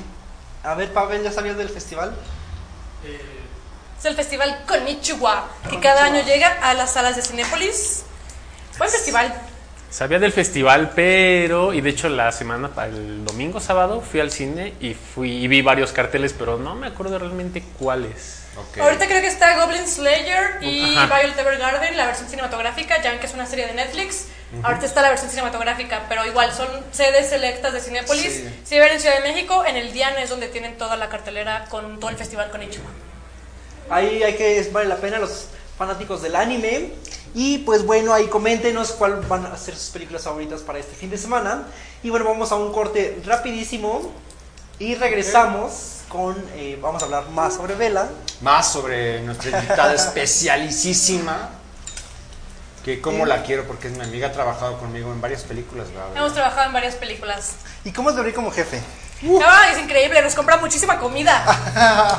A 0.63 0.77
ver, 0.77 0.93
Pavel, 0.93 1.25
¿ya 1.25 1.33
sabías 1.33 1.57
del 1.57 1.71
festival? 1.71 2.15
Es 3.99 4.05
el 4.05 4.15
festival 4.15 4.63
Konichiwa, 4.65 5.49
que 5.69 5.81
cada 5.81 6.05
año 6.05 6.23
llega 6.23 6.57
a 6.63 6.73
las 6.75 6.93
salas 6.93 7.17
de 7.17 7.23
Cinépolis. 7.23 8.05
Buen 8.79 8.91
festival. 8.91 9.35
Sabía 9.91 10.21
del 10.21 10.31
festival, 10.31 10.93
pero 10.95 11.73
y 11.73 11.81
de 11.81 11.91
hecho 11.91 12.09
la 12.09 12.31
semana 12.31 12.69
para 12.69 12.91
el 12.91 13.25
domingo 13.25 13.59
sábado 13.59 14.01
fui 14.01 14.21
al 14.21 14.31
cine 14.31 14.75
y 14.79 14.95
fui 14.95 15.33
y 15.33 15.49
vi 15.49 15.63
varios 15.63 15.91
carteles, 15.91 16.33
pero 16.33 16.59
no 16.59 16.77
me 16.77 16.87
acuerdo 16.87 17.19
realmente 17.19 17.65
cuáles. 17.77 18.44
Ok. 18.57 18.79
Ahorita 18.79 19.07
creo 19.07 19.21
que 19.21 19.27
está 19.27 19.65
Goblin 19.65 19.87
Slayer 19.87 20.59
y 20.63 20.97
Ajá. 20.97 21.19
Violet 21.19 21.39
Evergarden, 21.39 21.97
la 21.97 22.07
versión 22.07 22.29
cinematográfica, 22.29 23.03
ya 23.03 23.19
que 23.19 23.27
es 23.27 23.35
una 23.35 23.47
serie 23.47 23.67
de 23.67 23.75
Netflix. 23.75 24.27
Ahorita 24.63 24.87
está 24.87 25.03
la 25.03 25.09
versión 25.09 25.31
cinematográfica, 25.31 26.05
pero 26.09 26.25
igual 26.25 26.53
son 26.53 26.69
sedes 26.93 27.29
selectas 27.29 27.73
de 27.73 27.81
Cinépolis. 27.81 28.33
Sí. 28.33 28.61
Si 28.65 28.79
ven 28.79 28.93
en 28.93 29.01
Ciudad 29.01 29.17
de 29.17 29.33
México, 29.33 29.65
en 29.67 29.77
el 29.77 29.93
Diana 29.93 30.23
es 30.23 30.31
donde 30.31 30.49
tienen 30.49 30.79
toda 30.79 30.97
la 30.97 31.09
cartelera 31.09 31.65
con 31.69 31.99
todo 31.99 32.11
el 32.11 32.17
festival 32.17 32.51
Konichiwa. 32.51 32.87
Ahí 33.91 34.23
hay 34.23 34.37
que 34.37 34.69
vale 34.73 34.89
la 34.89 34.97
pena 34.97 35.19
los 35.19 35.49
fanáticos 35.77 36.23
del 36.23 36.37
anime. 36.37 36.93
Y 37.35 37.59
pues 37.59 37.85
bueno, 37.85 38.15
ahí 38.15 38.29
coméntenos 38.29 38.93
cuál 38.93 39.21
van 39.23 39.47
a 39.47 39.57
ser 39.57 39.75
sus 39.75 39.91
películas 39.91 40.23
favoritas 40.23 40.61
para 40.61 40.79
este 40.79 40.95
fin 40.95 41.11
de 41.11 41.19
semana. 41.19 41.65
Y 42.05 42.11
bueno, 42.11 42.25
vamos 42.25 42.53
a 42.53 42.55
un 42.55 42.73
corte 42.73 43.21
rapidísimo 43.25 44.13
y 44.79 44.95
regresamos 44.95 46.03
con, 46.09 46.37
eh, 46.55 46.79
vamos 46.81 47.03
a 47.03 47.07
hablar 47.07 47.29
más 47.31 47.55
sobre 47.55 47.75
Vela. 47.75 48.09
Más 48.41 48.73
sobre 48.73 49.21
nuestra 49.23 49.59
invitada 49.59 49.95
especialicísima. 49.95 51.51
Que 52.85 53.01
como 53.01 53.25
la 53.25 53.43
quiero 53.43 53.65
porque 53.65 53.89
es 53.89 53.97
mi 53.97 54.05
amiga, 54.05 54.29
ha 54.29 54.33
trabajado 54.33 54.79
conmigo 54.79 55.11
en 55.13 55.21
varias 55.21 55.43
películas. 55.43 55.89
¿verdad? 55.89 56.17
Hemos 56.17 56.35
trabajado 56.35 56.67
en 56.67 56.73
varias 56.75 56.97
películas. 56.97 57.55
¿Y 57.85 57.93
cómo 57.93 58.11
es 58.11 58.17
de 58.17 58.21
abrir 58.21 58.35
como 58.35 58.51
jefe? 58.51 58.83
Ah, 59.45 59.69
es 59.73 59.79
increíble, 59.79 60.21
nos 60.23 60.35
compra 60.35 60.57
muchísima 60.59 60.99
comida. 60.99 61.45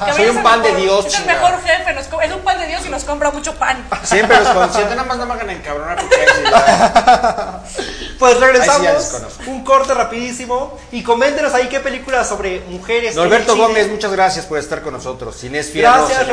Soy 0.15 0.23
es 0.23 0.36
un 0.36 0.43
pan 0.43 0.62
de 0.62 0.75
Dios, 0.75 1.05
Es 1.05 1.19
el 1.19 1.25
mejor 1.25 1.62
jefe, 1.62 1.93
nos 1.93 2.05
es 2.05 2.34
un 2.34 2.41
pan 2.41 2.60
de 2.60 2.67
Dios 2.67 2.86
y 2.86 2.89
nos 2.89 3.03
compra 3.03 3.31
mucho 3.31 3.53
pan. 3.55 3.86
Siempre 4.03 4.39
los 4.39 4.47
consiento, 4.53 4.95
nada 4.95 5.03
más 5.03 5.17
no 5.17 5.25
me 5.25 5.34
hagan 5.34 5.49
encabronar 5.49 5.97
porque 5.99 6.15
Pues 8.19 8.39
regresamos, 8.39 9.17
un 9.45 9.63
corte 9.63 9.93
rapidísimo 9.93 10.77
y 10.91 11.03
coméntenos 11.03 11.53
ahí 11.53 11.67
qué 11.67 11.79
películas 11.79 12.27
sobre 12.27 12.62
mujeres. 12.62 13.15
Norberto. 13.15 13.55
Gómez, 13.55 13.89
muchas 13.89 14.12
gracias 14.12 14.45
por 14.45 14.58
estar 14.58 14.81
con 14.81 14.93
nosotros. 14.93 15.43
Inés 15.43 15.69
Fierro, 15.69 16.08
Gracias, 16.08 16.27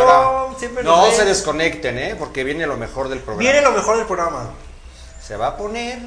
siempre 0.58 0.84
nos 0.84 0.96
No 0.96 1.10
se 1.10 1.24
desconecten, 1.24 1.98
¿eh? 1.98 2.16
Porque 2.18 2.44
viene 2.44 2.66
lo 2.66 2.76
mejor 2.76 3.08
del 3.08 3.18
programa. 3.18 3.40
Viene 3.40 3.60
lo 3.60 3.72
mejor 3.72 3.96
del 3.96 4.06
programa. 4.06 4.50
Se 5.20 5.36
va 5.36 5.48
a 5.48 5.56
poner. 5.56 5.98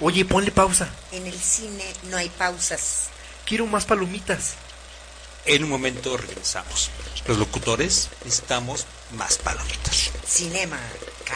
Oye, 0.00 0.24
ponle 0.24 0.50
pausa. 0.50 0.88
En 1.12 1.26
el 1.26 1.38
cine 1.38 1.84
no 2.04 2.16
hay 2.16 2.28
pausas. 2.28 3.04
Quiero 3.44 3.66
más 3.66 3.84
palomitas. 3.84 4.54
En 5.46 5.62
un 5.62 5.70
momento 5.70 6.16
regresamos. 6.16 6.90
Los 7.26 7.38
locutores 7.38 8.08
necesitamos 8.24 8.86
más 9.12 9.38
palomitas. 9.38 10.10
Cinema 10.26 10.78
K. 11.24 11.34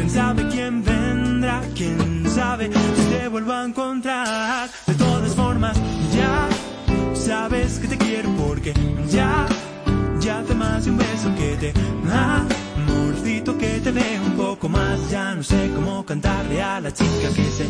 ¿Quién 0.00 0.10
sabe 0.12 0.48
quién 0.48 0.82
vendrá? 0.82 1.60
¿Quién 1.74 2.24
sabe 2.26 2.70
si 2.72 3.02
te 3.10 3.28
vuelvo 3.28 3.52
a 3.52 3.66
encontrar? 3.66 4.70
De 4.86 4.94
todas 4.94 5.34
formas, 5.34 5.76
ya 6.16 6.48
sabes 7.12 7.78
que 7.78 7.86
te 7.86 7.98
quiero 7.98 8.30
porque 8.36 8.72
ya, 9.10 9.46
ya 10.18 10.42
te 10.44 10.54
más 10.54 10.86
un 10.86 10.96
beso 10.96 11.34
que 11.36 11.54
te 11.56 11.74
amorcito 12.10 13.58
que 13.58 13.78
te 13.80 13.90
veo 13.90 14.22
un 14.24 14.36
poco 14.38 14.70
más. 14.70 15.10
Ya 15.10 15.34
no 15.34 15.42
sé 15.42 15.70
cómo 15.74 16.02
cantarle 16.06 16.62
a 16.62 16.80
la 16.80 16.90
chica 16.90 17.28
que 17.36 17.44
se 17.50 17.64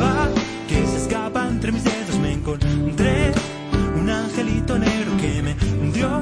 va, 0.00 0.28
que 0.66 0.84
se 0.88 0.96
escapa 0.96 1.46
entre 1.46 1.70
mis 1.70 1.84
dedos. 1.84 2.18
Me 2.18 2.32
encontré 2.32 3.32
un 3.96 4.10
angelito 4.10 4.76
negro 4.76 5.16
que 5.18 5.40
me 5.40 5.54
dio 5.92 6.20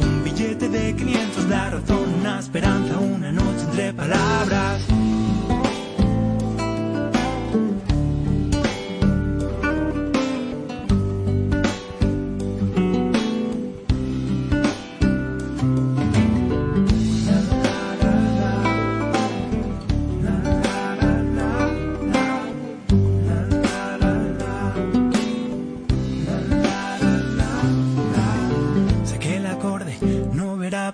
un 0.00 0.24
billete 0.24 0.68
de 0.68 0.96
500, 0.96 1.44
la 1.44 1.70
razón, 1.70 2.14
una 2.20 2.40
esperanza, 2.40 2.98
una 2.98 3.30
noche 3.30 3.62
entre 3.70 3.92
palabras. 3.92 5.03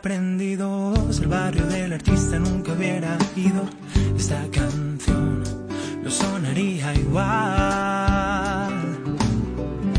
Aprendido, 0.00 0.94
el 1.20 1.28
barrio 1.28 1.66
del 1.66 1.92
artista 1.92 2.38
nunca 2.38 2.72
hubiera 2.72 3.18
ido, 3.36 3.68
esta 4.16 4.42
canción 4.50 5.42
no 6.02 6.10
sonaría 6.10 6.94
igual. 6.94 8.72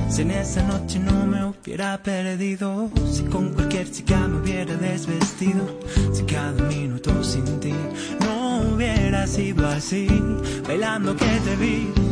Si 0.09 0.23
en 0.23 0.31
esa 0.31 0.63
noche 0.63 0.97
no 0.97 1.27
me 1.27 1.45
hubiera 1.45 2.01
perdido, 2.01 2.89
si 3.11 3.21
con 3.25 3.49
cualquier 3.49 3.91
chica 3.91 4.27
me 4.27 4.39
hubiera 4.39 4.75
desvestido, 4.75 5.79
si 6.11 6.23
cada 6.23 6.63
minuto 6.63 7.23
sin 7.23 7.59
ti 7.59 7.75
no 8.21 8.73
hubiera 8.73 9.27
sido 9.27 9.67
así, 9.67 10.07
bailando 10.67 11.15
que 11.15 11.27
te 11.45 11.55
vi. 11.57 12.10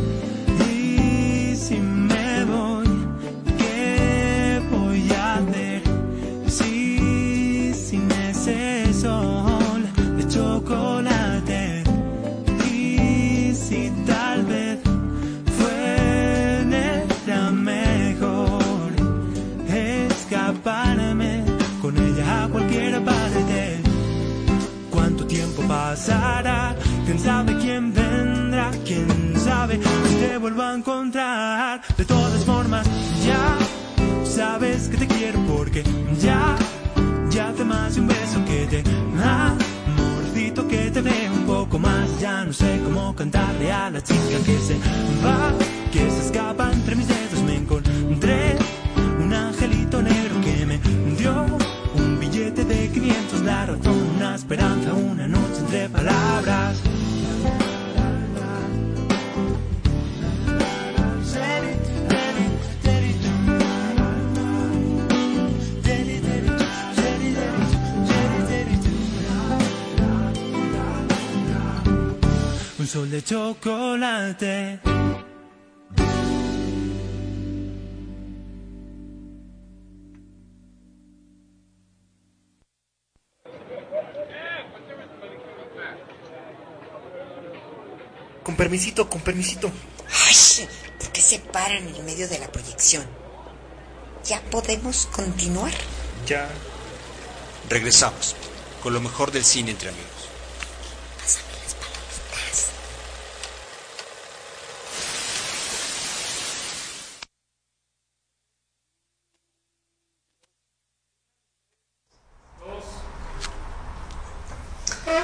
Pasará? 25.70 26.74
¿Quién 27.04 27.18
sabe 27.18 27.56
quién 27.58 27.94
vendrá? 27.94 28.72
¿Quién 28.84 29.06
sabe 29.36 29.78
si 30.08 30.14
te 30.16 30.36
vuelvo 30.36 30.62
a 30.62 30.74
encontrar? 30.74 31.80
De 31.96 32.04
todas 32.04 32.44
formas, 32.44 32.84
ya 33.24 33.44
sabes 34.24 34.88
que 34.88 34.96
te 34.96 35.06
quiero 35.06 35.38
porque 35.46 35.84
ya, 36.20 36.56
ya 37.30 37.52
te 37.52 37.64
más 37.64 37.96
un 37.96 38.08
beso 38.08 38.44
que 38.48 38.60
te 38.72 38.82
amorcito 39.14 40.66
que 40.66 40.90
te 40.90 41.00
veo 41.00 41.32
un 41.40 41.46
poco 41.46 41.78
más. 41.78 42.06
Ya 42.20 42.44
no 42.44 42.52
sé 42.52 42.80
cómo 42.84 43.14
cantarle 43.14 43.70
a 43.70 43.90
la 43.90 44.00
chica 44.02 44.38
que 44.44 44.58
se 44.58 44.76
va, 45.24 45.52
que 45.92 46.10
se 46.10 46.20
escapa 46.26 46.72
entre 46.72 46.96
mis 46.96 47.06
dedos. 47.06 47.42
Me 47.48 47.56
encontré 47.62 48.56
un 49.22 49.32
angelito 49.32 50.02
negro 50.02 50.34
que 50.40 50.66
me 50.66 50.78
dio 51.16 51.32
un 51.94 52.18
billete 52.18 52.64
de 52.64 52.88
500, 52.88 53.42
la 53.42 53.60
una 54.20 54.34
esperanza, 54.34 54.92
una 54.94 55.26
noche 55.28 55.59
entre 55.70 55.88
palabras. 55.88 56.82
Un 72.78 72.86
sol 72.86 73.10
de 73.10 73.22
chocolate. 73.22 74.80
Permisito, 88.60 89.08
con 89.08 89.22
permisito. 89.22 89.72
Ay, 90.26 90.68
¿por 90.98 91.10
qué 91.12 91.22
se 91.22 91.38
paran 91.38 91.88
en 91.88 91.94
el 91.94 92.02
medio 92.02 92.28
de 92.28 92.38
la 92.38 92.52
proyección? 92.52 93.06
¿Ya 94.26 94.42
podemos 94.50 95.06
continuar? 95.06 95.72
Ya. 96.26 96.46
Regresamos. 97.70 98.36
con 98.82 98.92
lo 98.92 99.00
mejor 99.00 99.30
del 99.30 99.44
cine 99.44 99.70
entre 99.70 99.88
amigos. 99.88 100.20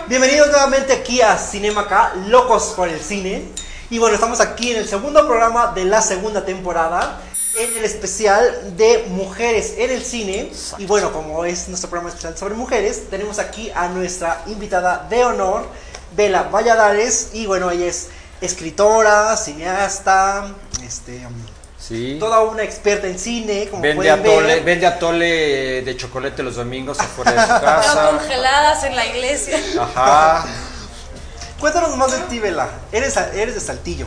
Bienvenidos 0.09 0.56
nuevamente 0.67 0.95
aquí 0.95 1.21
a 1.21 1.39
Cinema 1.39 1.87
K, 1.87 2.15
locos 2.27 2.73
por 2.75 2.89
el 2.89 3.01
cine. 3.01 3.45
Y 3.89 3.99
bueno, 4.01 4.17
estamos 4.17 4.41
aquí 4.41 4.73
en 4.73 4.79
el 4.79 4.89
segundo 4.89 5.25
programa 5.25 5.69
de 5.69 5.85
la 5.85 6.03
segunda 6.03 6.45
temporada, 6.45 7.21
en 7.57 7.77
el 7.77 7.85
especial 7.85 8.77
de 8.77 9.07
mujeres 9.11 9.75
en 9.79 9.93
el 9.93 10.05
cine. 10.05 10.51
Y 10.79 10.87
bueno, 10.87 11.13
como 11.13 11.45
es 11.45 11.69
nuestro 11.69 11.89
programa 11.89 12.09
especial 12.09 12.37
sobre 12.37 12.57
mujeres, 12.57 13.09
tenemos 13.09 13.39
aquí 13.39 13.71
a 13.77 13.87
nuestra 13.87 14.43
invitada 14.49 15.07
de 15.09 15.25
honor, 15.25 15.69
Bela 16.17 16.43
Valladares. 16.43 17.31
Y 17.33 17.47
bueno, 17.47 17.71
ella 17.71 17.87
es 17.87 18.09
escritora, 18.41 19.37
cineasta, 19.37 20.53
este, 20.85 21.25
Sí. 21.87 22.17
toda 22.19 22.41
una 22.41 22.63
experta 22.65 23.07
en 23.07 23.19
cine, 23.19 23.69
como 23.71 23.83
Vende 23.83 23.97
pueden 23.97 24.21
atole, 24.21 24.55
ver. 24.57 24.65
vende 24.65 24.87
atole 24.87 25.83
de 25.83 25.97
chocolate 25.97 26.43
los 26.43 26.57
domingos 26.57 26.99
afuera 26.99 27.33
de 27.33 27.41
su 27.43 27.47
Pero 27.61 27.61
casa. 27.61 28.11
congeladas 28.11 28.85
en 28.85 28.97
la 28.97 29.07
iglesia. 29.07 29.59
Ajá. 29.81 30.47
Cuéntanos 31.61 31.97
más 31.97 32.11
de 32.13 32.19
ti, 32.27 32.39
Bela. 32.39 32.69
Eres, 32.93 33.17
eres 33.17 33.55
de 33.55 33.61
Saltillo. 33.61 34.07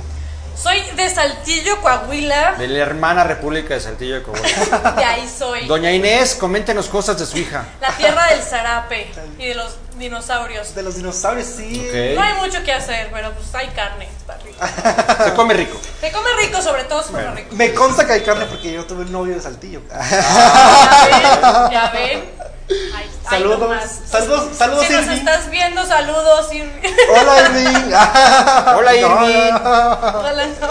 Soy 0.61 0.81
de 0.97 1.09
Saltillo, 1.09 1.79
Coahuila. 1.81 2.55
De 2.57 2.67
la 2.67 2.79
hermana 2.79 3.23
República 3.23 3.75
de 3.75 3.79
Saltillo 3.79 4.15
de 4.15 4.23
Coahuila. 4.23 4.93
De 4.97 5.03
ahí 5.05 5.27
soy. 5.29 5.65
Doña 5.67 5.89
Inés, 5.91 6.35
coméntenos 6.35 6.87
cosas 6.89 7.17
de 7.17 7.25
su 7.25 7.37
hija. 7.37 7.65
La 7.79 7.91
tierra 7.95 8.27
del 8.27 8.41
zarape 8.43 9.09
y 9.37 9.45
de 9.47 9.55
los 9.55 9.77
dinosaurios. 9.99 10.73
De 10.73 10.81
los 10.83 10.95
dinosaurios, 10.95 11.47
sí. 11.47 11.87
No 12.15 12.21
hay 12.21 12.33
mucho 12.35 12.63
que 12.63 12.73
hacer, 12.73 13.09
pero 13.11 13.31
pues 13.33 13.53
hay 13.53 13.67
carne. 13.69 14.07
Está 14.07 14.37
rico. 14.43 15.23
Se 15.23 15.33
come 15.33 15.53
rico. 15.53 15.77
Se 16.01 16.11
come 16.11 16.29
rico, 16.41 16.61
sobre 16.61 16.85
todo 16.85 17.03
se 17.03 17.11
come 17.11 17.31
rico. 17.35 17.55
Me 17.55 17.73
consta 17.73 18.05
que 18.07 18.13
hay 18.13 18.21
carne 18.21 18.45
porque 18.45 18.71
yo 18.71 18.85
tuve 18.85 19.03
un 19.03 19.11
novio 19.11 19.35
de 19.35 19.41
Saltillo. 19.41 19.81
Ya 19.89 21.05
ven, 21.05 21.71
ya 21.71 21.91
ven. 21.93 22.29
Ahí, 22.69 22.93
ahí 22.95 23.09
Saludos, 23.29 23.81
saludos, 24.07 24.57
saludos, 24.57 24.85
Si 24.85 24.93
nos 24.93 25.07
estás 25.07 25.49
viendo, 25.49 25.85
saludos, 25.85 26.53
Irving. 26.53 26.93
Hola, 27.09 27.41
Irving. 27.41 27.93
Hola, 28.77 28.95
Irving. 28.95 29.53
Ojalá 29.53 30.47
no. 30.47 30.67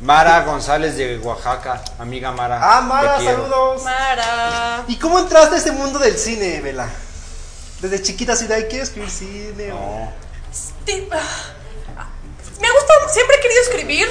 Mara 0.00 0.42
González 0.42 0.96
de 0.96 1.18
Oaxaca, 1.18 1.82
amiga 1.98 2.30
Mara. 2.30 2.58
Ah, 2.60 2.80
Mara, 2.82 3.16
saludos. 3.20 3.82
Mara. 3.82 4.84
¿Y 4.86 4.96
cómo 4.96 5.18
entraste 5.18 5.54
a 5.54 5.58
este 5.58 5.72
mundo 5.72 5.98
del 5.98 6.16
cine, 6.18 6.60
Bela? 6.60 6.88
Desde 7.84 8.02
chiquita, 8.02 8.32
así 8.32 8.46
de, 8.46 8.54
"Ay, 8.54 8.64
quiero 8.70 8.82
escribir 8.84 9.10
cine. 9.10 9.70
o- 9.72 9.76
No. 9.76 10.12
Ti- 10.86 11.06
ah, 11.12 12.06
Me 12.60 12.70
gusta, 12.70 12.94
siempre 13.12 13.36
he 13.36 13.40
querido 13.40 13.60
escribir. 13.60 14.08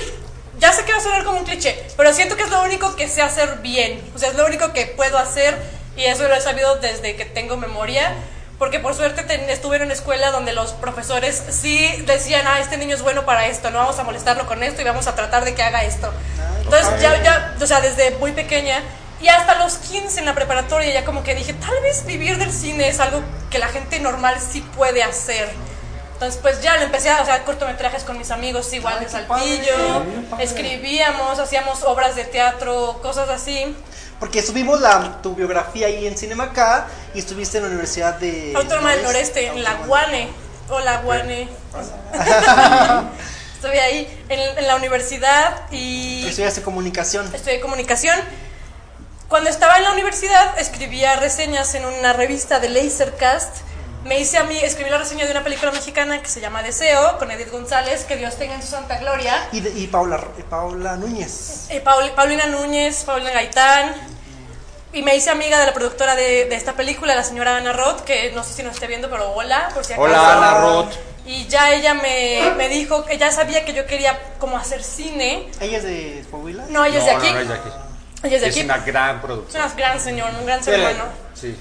Ya 0.59 0.71
sé 0.71 0.83
que 0.85 0.91
va 0.91 0.99
a 0.99 1.01
sonar 1.01 1.23
como 1.23 1.39
un 1.39 1.45
cliché, 1.45 1.83
pero 1.97 2.13
siento 2.13 2.35
que 2.37 2.43
es 2.43 2.49
lo 2.51 2.61
único 2.61 2.95
que 2.95 3.07
sé 3.09 3.21
hacer 3.23 3.57
bien. 3.63 3.99
O 4.15 4.19
sea, 4.19 4.29
es 4.29 4.35
lo 4.35 4.45
único 4.45 4.73
que 4.73 4.85
puedo 4.85 5.17
hacer 5.17 5.57
y 5.97 6.03
eso 6.03 6.27
lo 6.27 6.35
he 6.35 6.41
sabido 6.41 6.75
desde 6.75 7.15
que 7.15 7.25
tengo 7.25 7.57
memoria. 7.57 8.13
Porque 8.59 8.79
por 8.79 8.93
suerte 8.93 9.23
ten- 9.23 9.49
estuve 9.49 9.77
en 9.77 9.83
una 9.83 9.93
escuela 9.93 10.29
donde 10.29 10.53
los 10.53 10.73
profesores 10.73 11.41
sí 11.49 12.03
decían, 12.05 12.45
ah, 12.47 12.59
este 12.59 12.77
niño 12.77 12.95
es 12.95 13.01
bueno 13.01 13.25
para 13.25 13.47
esto, 13.47 13.71
no 13.71 13.79
vamos 13.79 13.97
a 13.97 14.03
molestarlo 14.03 14.45
con 14.45 14.61
esto 14.61 14.81
y 14.81 14.85
vamos 14.85 15.07
a 15.07 15.15
tratar 15.15 15.43
de 15.45 15.55
que 15.55 15.63
haga 15.63 15.83
esto. 15.83 16.13
Entonces 16.63 17.01
ya, 17.01 17.21
ya, 17.23 17.55
o 17.59 17.65
sea, 17.65 17.81
desde 17.81 18.11
muy 18.17 18.33
pequeña 18.33 18.83
y 19.23 19.29
hasta 19.29 19.55
los 19.55 19.75
15 19.77 20.19
en 20.19 20.25
la 20.25 20.35
preparatoria 20.35 20.93
ya 20.93 21.05
como 21.05 21.23
que 21.23 21.33
dije, 21.33 21.53
tal 21.53 21.79
vez 21.81 22.05
vivir 22.05 22.37
del 22.37 22.51
cine 22.51 22.89
es 22.89 22.99
algo 22.99 23.21
que 23.49 23.57
la 23.57 23.69
gente 23.69 23.99
normal 23.99 24.35
sí 24.39 24.61
puede 24.75 25.01
hacer. 25.01 25.49
Entonces, 26.13 26.39
pues 26.41 26.61
ya 26.61 26.77
le 26.77 26.83
empecé 26.85 27.09
a 27.09 27.17
hacer 27.21 27.43
cortometrajes 27.43 28.03
con 28.03 28.17
mis 28.17 28.31
amigos, 28.31 28.71
igual 28.73 28.95
Ay, 28.99 29.05
de 29.05 29.11
Saltillo. 29.11 30.03
padre. 30.29 30.43
Escribíamos, 30.43 31.39
hacíamos 31.39 31.83
obras 31.83 32.15
de 32.15 32.25
teatro, 32.25 32.99
cosas 33.01 33.29
así. 33.29 33.75
Porque 34.19 34.41
subimos 34.41 34.79
la, 34.79 35.21
tu 35.21 35.35
biografía 35.35 35.87
ahí 35.87 36.05
en 36.07 36.17
Cinema 36.17 36.53
K 36.53 36.87
y 37.13 37.19
estuviste 37.19 37.57
en 37.57 37.63
la 37.63 37.69
Universidad 37.69 38.15
de... 38.15 38.53
Autónoma 38.55 38.91
del 38.91 39.03
Noreste, 39.03 39.47
en 39.47 39.63
la. 39.63 39.73
Guane. 39.85 40.29
Hola, 40.69 40.97
Guane. 40.97 41.49
Estuve 43.55 43.79
ahí 43.79 44.25
en, 44.29 44.57
en 44.57 44.67
la 44.67 44.75
universidad 44.75 45.69
y 45.71 46.25
Estudiaste 46.27 46.61
comunicación. 46.61 47.33
estudié 47.33 47.59
comunicación. 47.61 48.19
Cuando 49.33 49.49
estaba 49.49 49.77
en 49.77 49.83
la 49.83 49.91
universidad 49.93 50.59
escribía 50.59 51.15
reseñas 51.15 51.73
en 51.73 51.85
una 51.85 52.13
revista 52.13 52.59
de 52.59 52.69
Lasercast. 52.69 53.61
Me 54.05 54.19
hice 54.19 54.37
a 54.37 54.43
mí, 54.43 54.59
escribí 54.59 54.91
la 54.91 54.99
reseña 54.99 55.25
de 55.25 55.31
una 55.31 55.43
película 55.43 55.71
mexicana 55.71 56.21
que 56.21 56.27
se 56.29 56.39
llama 56.39 56.61
Deseo, 56.61 57.17
con 57.17 57.31
Edith 57.31 57.49
González, 57.49 58.03
que 58.03 58.15
Dios 58.15 58.35
tenga 58.35 58.53
en 58.53 58.61
su 58.61 58.67
santa 58.67 58.99
gloria. 58.99 59.49
Y, 59.51 59.61
de- 59.61 59.71
y 59.71 59.87
Paula, 59.87 60.23
y 60.37 60.43
Paula 60.43 60.97
Núñez. 60.97 61.65
Eh, 61.71 61.81
Paul- 61.81 62.11
Paulina 62.11 62.45
Núñez, 62.45 63.05
Paulina 63.05 63.31
Gaitán. 63.31 63.95
Y 64.93 65.01
me 65.01 65.15
hice 65.15 65.31
amiga 65.31 65.57
de 65.59 65.65
la 65.65 65.73
productora 65.73 66.13
de, 66.15 66.45
de 66.45 66.55
esta 66.55 66.73
película, 66.73 67.15
la 67.15 67.23
señora 67.23 67.57
Ana 67.57 67.73
Roth, 67.73 68.01
que 68.01 68.31
no 68.33 68.43
sé 68.43 68.53
si 68.53 68.61
nos 68.61 68.75
esté 68.75 68.85
viendo, 68.85 69.09
pero 69.09 69.31
hola, 69.31 69.69
por 69.73 69.83
si 69.83 69.93
acaso. 69.93 70.05
Hola, 70.09 70.33
Ana 70.37 70.59
Roth. 70.59 70.93
Y 71.25 71.47
ya 71.47 71.73
ella 71.73 71.95
me, 71.95 72.51
me 72.55 72.69
dijo, 72.69 73.03
ella 73.09 73.31
sabía 73.31 73.65
que 73.65 73.73
yo 73.73 73.87
quería 73.87 74.35
como 74.37 74.57
hacer 74.59 74.83
cine. 74.83 75.49
¿Ella 75.59 75.79
es 75.79 75.83
de 75.85 76.23
Coahuila? 76.29 76.65
No, 76.69 76.85
ella 76.85 76.99
es 76.99 77.05
de 77.05 77.11
aquí. 77.11 77.27
no, 77.29 77.33
no 77.33 77.39
es 77.39 77.47
de 77.47 77.53
aquí. 77.55 77.69
Ella 78.23 78.37
es 78.37 78.43
Es 78.43 78.49
aquí. 78.55 78.61
una 78.65 78.77
gran 78.79 79.15
Es 79.17 79.21
productora. 79.21 79.65
un 79.65 79.75
gran 79.75 79.99
señor, 79.99 80.29
un 80.39 80.45
gran 80.45 80.63
ser 80.63 80.79
humano. 80.79 81.03
Sí. 81.33 81.57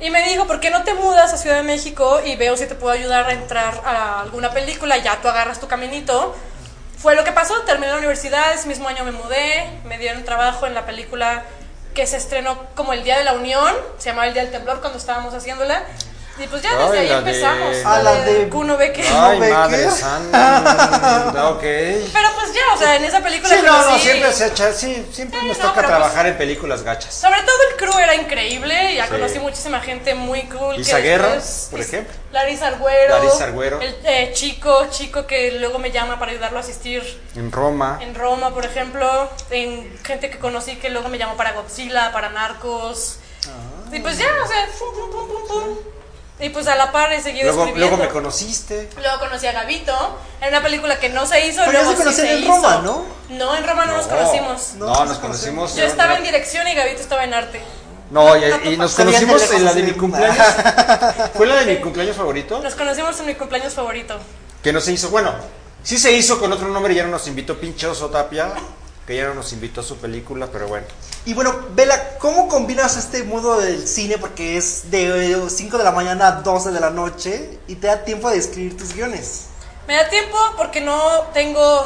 Y 0.00 0.10
me 0.10 0.22
dijo, 0.28 0.46
¿por 0.46 0.60
qué 0.60 0.70
no 0.70 0.82
te 0.82 0.94
mudas 0.94 1.32
a 1.32 1.36
Ciudad 1.36 1.56
de 1.56 1.62
México 1.62 2.20
y 2.24 2.36
veo 2.36 2.56
si 2.56 2.66
te 2.66 2.74
puedo 2.74 2.92
ayudar 2.94 3.26
a 3.28 3.32
entrar 3.34 3.82
a 3.84 4.20
alguna 4.20 4.50
película? 4.50 4.96
Ya 4.96 5.20
tú 5.20 5.28
agarras 5.28 5.60
tu 5.60 5.68
caminito. 5.68 6.34
Fue 6.98 7.14
lo 7.14 7.22
que 7.24 7.32
pasó, 7.32 7.54
terminé 7.62 7.92
la 7.92 7.98
universidad, 7.98 8.52
ese 8.54 8.66
mismo 8.68 8.88
año 8.88 9.04
me 9.04 9.12
mudé, 9.12 9.80
me 9.84 9.98
dieron 9.98 10.24
trabajo 10.24 10.66
en 10.66 10.74
la 10.74 10.86
película 10.86 11.44
que 11.94 12.06
se 12.06 12.16
estrenó 12.16 12.58
como 12.74 12.92
el 12.92 13.04
Día 13.04 13.18
de 13.18 13.24
la 13.24 13.32
Unión, 13.34 13.74
se 13.98 14.10
llamaba 14.10 14.26
el 14.28 14.32
Día 14.34 14.42
del 14.42 14.52
Temblor 14.52 14.80
cuando 14.80 14.98
estábamos 14.98 15.34
haciéndola. 15.34 15.82
Y 16.42 16.46
pues 16.46 16.62
ya 16.62 16.74
desde 16.74 16.92
Ay, 16.92 16.98
ahí 17.00 17.08
la 17.08 17.20
de- 17.20 17.30
empezamos. 17.30 17.76
Ah, 17.84 18.02
la 18.02 18.12
de- 18.24 18.48
Kuno 18.48 18.76
Becker. 18.78 19.04
Ay, 19.12 19.38
Becker. 19.40 19.54
madre 19.58 19.90
santa. 19.90 21.50
Ok. 21.50 21.60
Pero 21.60 22.28
pues 22.34 22.54
ya, 22.54 22.74
o 22.74 22.78
sea, 22.78 22.96
en 22.96 23.04
esa 23.04 23.20
película 23.20 23.48
Sí, 23.54 23.60
no, 23.64 23.72
no, 23.76 23.90
conocí- 23.90 24.00
siempre 24.00 24.32
se 24.32 24.46
echa, 24.46 24.72
sí, 24.72 25.06
siempre 25.12 25.40
Sí, 25.40 25.46
nos 25.46 25.58
no, 25.58 25.62
toca 25.64 25.74
pero 25.76 25.88
trabajar 25.88 26.26
en 26.26 26.38
películas 26.38 26.82
gachas. 26.82 27.12
Sobre 27.14 27.40
todo 27.42 27.56
el 27.70 27.76
crew 27.76 27.98
era 27.98 28.14
increíble, 28.14 28.94
ya 28.94 29.04
Sí. 29.04 29.10
conocí 29.10 29.38
muchísima 29.38 29.80
gente 29.80 30.14
muy 30.14 30.42
cool. 30.44 30.78
Isa 30.78 30.96
que 30.96 31.02
Guerra, 31.02 31.34
después- 31.34 31.68
por 31.70 31.80
ejemplo. 31.80 32.14
Larisa 32.32 32.68
Arguero. 32.68 33.18
Larisa 33.18 33.44
Arguero. 33.44 33.80
El 33.80 33.94
eh, 34.04 34.30
chico, 34.32 34.86
chico 34.90 35.26
que 35.26 35.52
luego 35.58 35.78
me 35.78 35.90
llama 35.90 36.18
para 36.18 36.30
ayudarlo 36.32 36.58
a 36.58 36.60
asistir 36.62 37.02
En 37.36 37.52
Roma. 37.52 37.98
en 38.00 38.14
Roma, 38.14 38.54
por 38.54 38.64
ejemplo. 38.64 39.28
En 39.50 39.98
gente 40.04 40.30
que 40.30 40.38
conocí 40.38 40.76
que 40.76 40.88
luego 40.90 41.08
me 41.08 41.18
llamó 41.18 41.36
para 41.36 41.52
Godzilla, 41.52 42.12
para 42.12 42.30
Narcos. 42.30 43.18
Ah. 43.46 43.90
Y 43.92 44.00
pues 44.00 44.16
ya, 44.18 44.28
o 44.44 44.46
sea, 44.46 44.66
pum, 44.78 44.88
pum, 44.94 45.10
pum, 45.10 45.28
pum, 45.28 45.48
pum. 45.48 45.78
Y 46.40 46.48
pues 46.50 46.66
a 46.68 46.74
la 46.76 46.90
par 46.90 47.12
he 47.12 47.20
seguido 47.22 47.44
Luego, 47.46 47.64
escribiendo. 47.64 47.96
luego 47.96 48.08
me 48.08 48.08
conociste. 48.12 48.88
Luego 48.96 49.18
conocí 49.18 49.46
a 49.46 49.52
Gavito 49.52 50.18
en 50.40 50.48
una 50.48 50.62
película 50.62 50.98
que 50.98 51.10
no 51.10 51.26
se 51.26 51.46
hizo. 51.46 51.60
Pero 51.66 51.72
ya 51.72 51.82
luego 51.82 51.90
se 51.92 51.96
sí 51.98 52.02
conocían 52.04 52.26
se 52.26 52.32
en 52.36 52.42
hizo. 52.44 52.52
Roma, 52.54 52.80
¿no? 52.82 53.04
No, 53.28 53.56
en 53.56 53.66
Roma 53.66 53.86
no, 53.86 53.96
nos 53.98 54.06
No. 54.06 54.16
conocimos. 54.16 54.72
No, 54.76 54.86
No, 54.86 54.94
nos 55.00 55.08
nos 55.08 55.18
conocimos. 55.18 55.76
Yo 55.76 55.84
estaba 55.84 56.16
en 56.16 56.22
dirección 56.22 56.66
y 56.66 56.74
Gavito 56.74 57.00
estaba 57.02 57.24
en 57.24 57.34
arte. 57.34 57.60
No, 58.10 58.36
y, 58.36 58.42
y 58.72 58.76
nos 58.76 58.94
conocimos 58.94 59.52
en 59.52 59.64
la 59.64 59.72
de 59.74 59.82
mi 59.82 59.92
cumpleaños. 59.92 60.44
¿Fue 61.34 61.46
la 61.46 61.56
de 61.56 61.66
mi 61.74 61.76
cumpleaños 61.80 62.16
favorito? 62.16 62.60
Nos 62.62 62.74
conocimos 62.74 63.20
en 63.20 63.26
mi 63.26 63.34
cumpleaños 63.34 63.74
favorito. 63.74 64.16
Que 64.62 64.72
no 64.72 64.80
se 64.80 64.92
hizo. 64.92 65.10
Bueno, 65.10 65.32
sí 65.82 65.98
se 65.98 66.10
hizo 66.12 66.40
con 66.40 66.52
otro 66.52 66.68
nombre, 66.68 66.94
ya 66.94 67.04
no 67.04 67.10
nos 67.10 67.26
invitó 67.28 67.60
Pinchoso 67.60 68.08
Tapia. 68.08 68.52
Que 69.10 69.16
ya 69.16 69.26
no 69.26 69.34
nos 69.34 69.52
invitó 69.52 69.80
a 69.80 69.82
su 69.82 69.96
película, 69.96 70.46
pero 70.52 70.68
bueno. 70.68 70.86
Y 71.24 71.34
bueno, 71.34 71.52
Bela, 71.74 72.16
¿cómo 72.20 72.46
combinas 72.46 72.96
este 72.96 73.24
modo 73.24 73.60
del 73.60 73.88
cine? 73.88 74.18
Porque 74.18 74.56
es 74.56 74.88
de 74.92 75.48
5 75.48 75.78
de 75.78 75.82
la 75.82 75.90
mañana 75.90 76.28
a 76.28 76.32
12 76.42 76.70
de 76.70 76.78
la 76.78 76.90
noche 76.90 77.58
y 77.66 77.74
te 77.74 77.88
da 77.88 78.04
tiempo 78.04 78.30
de 78.30 78.36
escribir 78.36 78.76
tus 78.76 78.94
guiones. 78.94 79.46
Me 79.88 79.96
da 79.96 80.08
tiempo 80.08 80.38
porque 80.56 80.80
no 80.80 81.22
tengo 81.34 81.84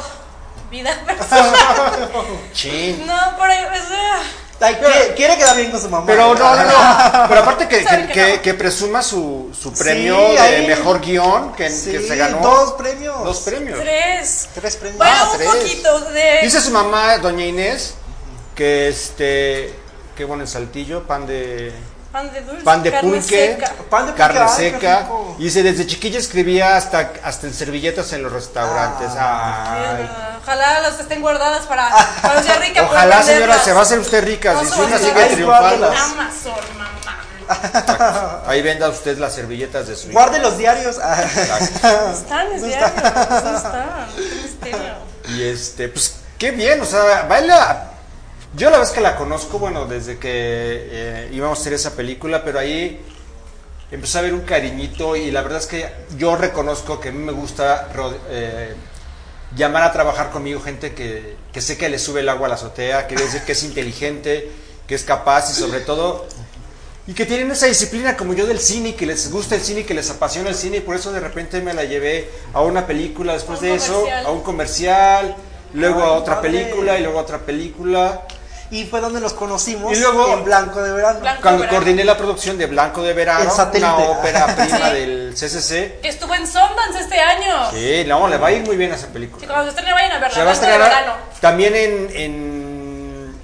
vida 0.69 1.03
personal. 1.07 2.11
No, 3.07 3.37
por 3.39 3.49
ahí, 3.49 3.65
o 3.65 3.87
sea, 3.87 4.21
Ay, 4.61 4.75
quiere, 4.75 5.13
quiere 5.15 5.37
quedar 5.37 5.55
bien 5.57 5.69
con 5.69 5.81
su 5.81 5.89
mamá. 5.89 6.05
Pero 6.07 6.33
no, 6.33 6.55
no, 6.55 6.63
no. 6.63 7.27
Pero 7.27 7.41
aparte 7.41 7.67
que, 7.67 7.79
que, 7.83 8.07
que 8.07 8.07
que- 8.13 8.35
no. 8.37 8.41
que 8.41 8.53
presuma 8.53 9.03
su, 9.03 9.51
su 9.59 9.73
premio 9.73 10.15
Sí, 10.15 10.31
de 10.33 10.39
ahí. 10.39 10.67
mejor 10.67 11.01
guion 11.01 11.53
que, 11.53 11.69
Sí, 11.69 11.91
que 11.91 12.07
se 12.07 12.15
ganó. 12.15 12.39
dos 12.39 12.73
premios. 12.73 13.23
Dos 13.23 13.39
premios. 13.41 13.79
tres. 13.79 14.49
Tres 14.55 14.75
premios. 14.77 14.97
Bueno, 14.97 15.13
Ah, 15.15 15.29
un 15.31 15.37
tres. 15.37 15.49
poquito 15.49 15.99
de. 16.11 16.39
Dice 16.43 16.61
su 16.61 16.71
mamá, 16.71 17.17
doña 17.17 17.45
Inés, 17.45 17.95
que 18.55 18.87
este. 18.87 19.73
Qué 20.15 20.23
bueno 20.23 20.43
en 20.43 20.47
Saltillo, 20.47 21.03
pan 21.03 21.27
de. 21.27 21.73
Pan 22.15 22.31
de 22.31 22.41
dulce. 22.43 22.63
Pan 22.63 22.81
de 22.81 22.91
carne 22.91 23.11
pulque, 23.11 23.57
seca. 23.57 23.73
Pan 23.89 24.05
de 24.05 24.11
pulque, 24.13 24.17
carne 24.17 24.39
ay, 24.39 24.47
seca. 24.55 25.07
Y 25.37 25.43
dice, 25.43 25.63
desde 25.63 25.85
chiquilla 25.85 26.17
escribía 26.17 26.77
hasta, 26.77 27.11
hasta 27.21 27.45
en 27.45 27.53
servilletas 27.53 28.13
en 28.13 28.23
los 28.23 28.31
restaurantes. 28.31 29.11
Ah. 29.17 29.97
Ay. 29.97 30.09
Ojalá 30.41 30.79
las 30.79 30.97
estén 30.97 31.19
guardadas 31.21 31.65
para 31.65 31.89
cuando 32.21 32.41
sea 32.41 32.55
rica. 32.55 32.83
Ojalá, 32.83 33.21
señora, 33.21 33.59
se 33.59 33.73
va 33.73 33.79
a 33.79 33.83
hacer 33.83 33.99
usted 33.99 34.23
rica. 34.23 34.53
No 34.53 34.61
Si 34.61 34.67
se 34.67 34.75
su 34.75 34.83
hija 34.83 34.97
sigue 34.97 35.11
Ay, 35.23 35.33
triunfando. 35.33 35.77
guárdalas. 35.77 36.01
Amazon, 36.13 36.77
mamá. 36.77 38.43
Ahí 38.47 38.61
venda 38.61 38.87
usted 38.87 39.17
las 39.17 39.33
servilletas 39.33 39.89
de 39.89 39.97
su. 39.97 40.09
Guarde 40.11 40.39
los 40.39 40.57
diarios. 40.57 40.97
Ah. 41.03 41.21
Están, 41.21 42.49
es 42.53 42.61
No 42.61 42.67
diario. 42.67 42.87
está. 42.95 43.41
¿Dónde 43.41 43.57
están? 43.57 44.07
Qué 44.15 44.35
misterio. 44.41 44.93
Y 45.35 45.43
este, 45.43 45.89
pues 45.89 46.15
qué 46.37 46.51
bien, 46.51 46.79
o 46.79 46.85
sea, 46.85 47.23
baila. 47.23 47.91
Yo 48.55 48.69
la 48.69 48.79
vez 48.79 48.91
que 48.91 49.01
la 49.01 49.17
conozco, 49.17 49.59
bueno, 49.59 49.85
desde 49.85 50.17
que 50.17 50.29
eh, 50.31 51.29
íbamos 51.33 51.59
a 51.59 51.61
hacer 51.61 51.73
esa 51.73 51.95
película, 51.95 52.43
pero 52.43 52.59
ahí 52.59 53.01
empecé 53.91 54.17
a 54.17 54.21
ver 54.21 54.33
un 54.33 54.41
cariñito 54.41 55.15
y 55.17 55.29
la 55.29 55.41
verdad 55.41 55.59
es 55.59 55.67
que 55.67 55.89
yo 56.17 56.37
reconozco 56.37 56.99
que 56.99 57.09
a 57.09 57.11
mí 57.11 57.19
me 57.19 57.33
gusta 57.33 57.89
eh, 58.29 58.73
llamar 59.55 59.83
a 59.83 59.91
trabajar 59.91 60.31
conmigo 60.31 60.61
gente 60.61 60.93
que, 60.93 61.35
que 61.51 61.59
sé 61.59 61.77
que 61.77 61.89
le 61.89 61.99
sube 61.99 62.21
el 62.21 62.29
agua 62.29 62.47
a 62.47 62.49
la 62.49 62.55
azotea, 62.55 63.07
que 63.07 63.15
decir 63.15 63.41
que 63.41 63.51
es 63.51 63.63
inteligente, 63.63 64.49
que 64.87 64.95
es 64.95 65.03
capaz 65.03 65.51
y 65.51 65.53
sobre 65.53 65.81
todo 65.81 66.25
y 67.07 67.13
que 67.13 67.25
tienen 67.25 67.51
esa 67.51 67.67
disciplina 67.67 68.17
como 68.17 68.33
yo 68.33 68.47
del 68.47 68.59
cine, 68.59 68.95
que 68.95 69.05
les 69.05 69.31
gusta 69.31 69.55
el 69.55 69.61
cine, 69.61 69.81
y 69.81 69.83
que 69.83 69.93
les 69.93 70.09
apasiona 70.09 70.49
el 70.49 70.55
cine, 70.55 70.77
y 70.77 70.81
por 70.81 70.95
eso 70.95 71.11
de 71.11 71.19
repente 71.19 71.61
me 71.61 71.73
la 71.73 71.83
llevé 71.83 72.29
a 72.53 72.61
una 72.61 72.87
película, 72.87 73.33
después 73.33 73.59
Un 73.59 73.65
de 73.67 73.75
eso, 73.75 74.05
a 74.25 74.31
un 74.31 74.41
comercial, 74.41 75.35
luego 75.73 76.01
Ay, 76.01 76.07
a 76.07 76.11
otra 76.13 76.41
película, 76.41 76.97
y 76.97 77.03
luego 77.03 77.19
a 77.19 77.21
otra 77.21 77.39
película. 77.39 78.25
Y 78.75 78.85
fue 78.85 78.99
donde 78.99 79.21
nos 79.21 79.31
conocimos 79.33 79.95
Y 79.95 80.01
luego- 80.01 80.33
en 80.33 80.43
Blanco 80.43 80.81
de 80.81 80.91
Verano. 80.91 81.19
Blanco. 81.21 81.41
Cuando 81.41 81.61
Verano. 81.61 81.77
coordiné 81.77 82.03
la 82.03 82.17
producción 82.17 82.57
de 82.57 82.65
Blanco 82.65 83.03
de 83.03 83.13
Verano, 83.13 83.49
una 83.53 83.95
ópera 83.97 84.47
prima 84.55 84.77
Sí. 84.89 84.93
del 84.93 85.33
CCC, 85.35 85.99
Que 86.01 86.09
estuvo 86.09 86.33
en 86.35 86.45
Sundance 86.45 86.99
este 86.99 87.19
año. 87.19 87.71
sí, 87.71 88.03
no, 88.05 88.27
le 88.27 88.37
va 88.37 88.47
a 88.47 88.51
ir 88.51 88.63
muy 88.65 88.75
bien 88.75 88.91
a 88.91 88.95
esa 88.95 89.05
Sí, 89.07 89.13
película. 89.13 89.45
cuando 89.47 89.63
se 89.63 89.69
estrene 89.69 89.93
vayan 89.93 90.11
a 90.11 90.19
verla. 90.19 90.35
Se 90.35 90.43
va 90.43 90.51
a 90.51 90.53
Blanco 90.53 90.65
de 90.65 90.71
estrenar 90.73 90.89
verano. 91.05 91.13
también 91.39 91.75
en, 91.75 92.09
en, 92.15 93.35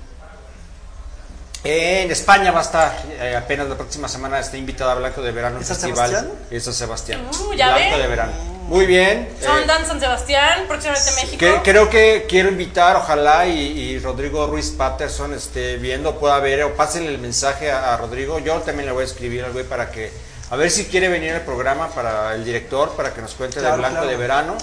en 1.63 2.11
España 2.11 2.51
va 2.51 2.59
a 2.59 2.63
estar, 2.63 2.91
eh, 3.19 3.35
apenas 3.37 3.67
la 3.69 3.75
próxima 3.75 4.07
semana 4.07 4.39
está 4.39 4.57
invitada 4.57 4.93
a 4.93 4.95
Blanco 4.95 5.21
de 5.21 5.31
Verano, 5.31 5.57
un 5.57 5.61
¿Es 5.61 5.67
San 5.67 5.77
festival. 5.77 6.09
Sebastián? 6.09 6.39
Es 6.51 6.63
San 6.65 6.73
Sebastián. 6.73 7.21
Uh, 7.39 7.53
ya 7.53 7.67
Blanco 7.75 7.95
ve. 7.95 8.01
de 8.01 8.07
Verano. 8.07 8.31
Muy 8.71 8.85
bien. 8.85 9.27
eh, 9.41 9.45
Sundance, 9.45 9.85
San 9.85 9.99
Sebastián, 9.99 10.63
próximamente 10.67 11.11
México. 11.11 11.37
que- 11.37 11.61
creo 11.61 11.89
que 11.89 12.25
quiero 12.29 12.47
invitar, 12.47 12.95
ojalá 12.95 13.45
y, 13.45 13.59
y 13.59 13.99
Rodrigo 13.99 14.47
Ruiz 14.47 14.69
Patterson 14.71 15.33
esté 15.33 15.75
viendo, 15.75 16.17
pueda 16.17 16.39
ver 16.39 16.63
o 16.63 16.73
pásenle 16.73 17.09
el 17.09 17.17
mensaje 17.19 17.69
a, 17.69 17.93
a 17.93 17.97
Rodrigo. 17.97 18.39
Yo 18.39 18.55
también 18.61 18.85
le 18.85 18.93
voy 18.93 19.01
a 19.01 19.05
escribir 19.05 19.43
al 19.43 19.51
güey 19.51 19.65
para 19.65 19.91
que, 19.91 20.09
a 20.49 20.55
ver 20.55 20.71
si 20.71 20.85
quiere 20.85 21.09
venir 21.09 21.33
al 21.33 21.41
programa 21.41 21.89
para 21.89 22.33
el 22.33 22.45
director, 22.45 22.91
para 22.95 23.13
que 23.13 23.21
nos 23.21 23.33
cuente 23.33 23.59
Claro, 23.59 23.73
de 23.75 23.79
Blanco 23.79 23.95
claro. 23.95 24.07
de 24.09 24.15
Verano. 24.15 24.57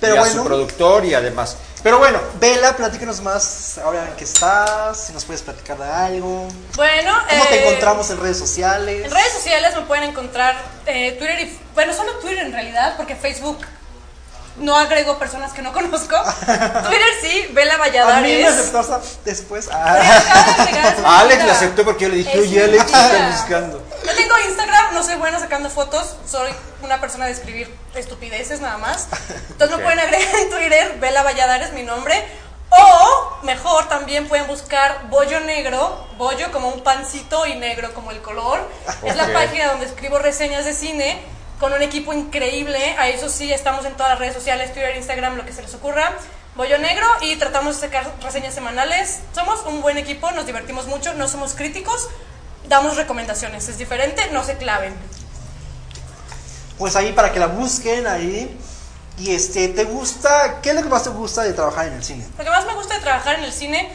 Pero 0.00 0.14
y 0.14 0.18
a 0.18 0.20
bueno. 0.20 0.34
su 0.34 0.44
productor 0.44 1.04
y 1.04 1.14
además. 1.14 1.56
Pero 1.82 1.98
bueno, 1.98 2.18
Vela, 2.40 2.76
platícanos 2.76 3.20
más 3.20 3.78
ahora 3.78 4.04
en 4.08 4.16
qué 4.16 4.24
estás, 4.24 4.98
si 5.06 5.12
nos 5.12 5.24
puedes 5.24 5.42
platicar 5.42 5.78
de 5.78 5.84
algo. 5.84 6.48
Bueno, 6.74 7.12
¿Cómo 7.30 7.44
te 7.44 7.54
eh, 7.54 7.66
encontramos 7.68 8.10
en 8.10 8.18
redes 8.20 8.38
sociales? 8.38 9.04
En 9.04 9.10
redes 9.10 9.32
sociales 9.32 9.74
me 9.76 9.82
pueden 9.82 10.04
encontrar 10.04 10.56
eh, 10.86 11.12
Twitter 11.12 11.40
y. 11.40 11.58
Bueno, 11.74 11.92
solo 11.94 12.12
Twitter 12.18 12.44
en 12.44 12.52
realidad, 12.52 12.94
porque 12.96 13.14
Facebook 13.14 13.58
no 14.58 14.76
agrego 14.76 15.18
personas 15.18 15.52
que 15.52 15.62
no 15.62 15.72
conozco. 15.74 16.16
Twitter 16.16 17.08
sí, 17.22 17.48
Vela 17.52 17.74
A 17.74 17.76
mí 17.76 17.82
me 17.84 17.90
Valladares. 17.90 18.48
aceptó 18.48 19.00
después. 19.24 19.68
Ah. 19.72 20.00
Alex 21.20 21.44
le 21.44 21.50
aceptó 21.50 21.84
porque 21.84 22.04
yo 22.04 22.08
le 22.10 22.16
dije, 22.16 22.32
Es 22.32 22.40
oye 22.40 22.64
Alex, 22.64 22.84
¿qué 22.84 22.92
mentira. 22.92 23.16
estás 23.28 23.40
buscando? 23.40 23.85
Yo 24.06 24.14
tengo 24.14 24.34
Instagram, 24.48 24.94
no 24.94 25.02
soy 25.02 25.16
buena 25.16 25.40
sacando 25.40 25.68
fotos, 25.68 26.14
soy 26.30 26.50
una 26.82 27.00
persona 27.00 27.26
de 27.26 27.32
escribir 27.32 27.74
estupideces 27.94 28.60
nada 28.60 28.78
más. 28.78 29.08
Entonces 29.50 29.72
Ok. 29.72 29.78
me 29.78 29.82
pueden 29.82 29.98
agregar 29.98 30.34
en 30.36 30.50
Twitter, 30.50 30.96
Bella 31.00 31.22
Valladares, 31.24 31.72
mi 31.72 31.82
nombre. 31.82 32.24
O, 32.70 33.38
mejor, 33.42 33.88
también 33.88 34.28
pueden 34.28 34.46
buscar 34.46 35.08
Bollo 35.08 35.40
Negro, 35.40 36.06
bollo 36.18 36.52
como 36.52 36.68
un 36.68 36.82
pancito 36.82 37.46
y 37.46 37.54
negro 37.56 37.92
como 37.94 38.10
el 38.12 38.20
color. 38.22 38.60
Es 39.02 39.16
la 39.16 39.32
página 39.32 39.68
donde 39.68 39.86
escribo 39.86 40.18
reseñas 40.18 40.64
de 40.64 40.72
cine 40.72 41.20
con 41.58 41.72
un 41.72 41.82
equipo 41.82 42.12
increíble. 42.12 42.94
A 42.98 43.08
eso 43.08 43.28
sí, 43.28 43.52
estamos 43.52 43.84
en 43.86 43.94
todas 43.94 44.10
las 44.10 44.18
redes 44.20 44.34
sociales, 44.34 44.72
Twitter, 44.72 44.94
Instagram, 44.96 45.36
lo 45.36 45.44
que 45.44 45.52
se 45.52 45.62
les 45.62 45.74
ocurra. 45.74 46.12
Bollo 46.54 46.78
Negro 46.78 47.06
y 47.22 47.36
tratamos 47.36 47.80
de 47.80 47.88
sacar 47.88 48.12
reseñas 48.22 48.54
semanales. 48.54 49.20
Somos 49.34 49.62
un 49.66 49.82
buen 49.82 49.98
equipo, 49.98 50.30
nos 50.32 50.46
divertimos 50.46 50.86
mucho, 50.86 51.12
no 51.14 51.28
somos 51.28 51.54
críticos, 51.54 52.08
damos 52.68 52.96
recomendaciones. 52.96 53.68
Es 53.68 53.78
diferente, 53.78 54.28
no 54.32 54.44
se 54.44 54.56
claven. 54.56 54.94
Pues 56.78 56.94
ahí 56.96 57.12
para 57.12 57.32
que 57.32 57.38
la 57.38 57.46
busquen 57.46 58.06
ahí. 58.06 58.58
Y 59.18 59.34
este, 59.34 59.68
¿te 59.68 59.84
gusta? 59.84 60.60
¿Qué 60.60 60.70
es 60.70 60.74
lo 60.76 60.82
que 60.82 60.88
más 60.90 61.02
te 61.04 61.08
gusta 61.10 61.42
de 61.42 61.54
trabajar 61.54 61.86
en 61.86 61.94
el 61.94 62.04
cine? 62.04 62.26
Lo 62.36 62.44
que 62.44 62.50
más 62.50 62.66
me 62.66 62.74
gusta 62.74 62.94
de 62.94 63.00
trabajar 63.00 63.36
en 63.38 63.44
el 63.44 63.52
cine 63.52 63.88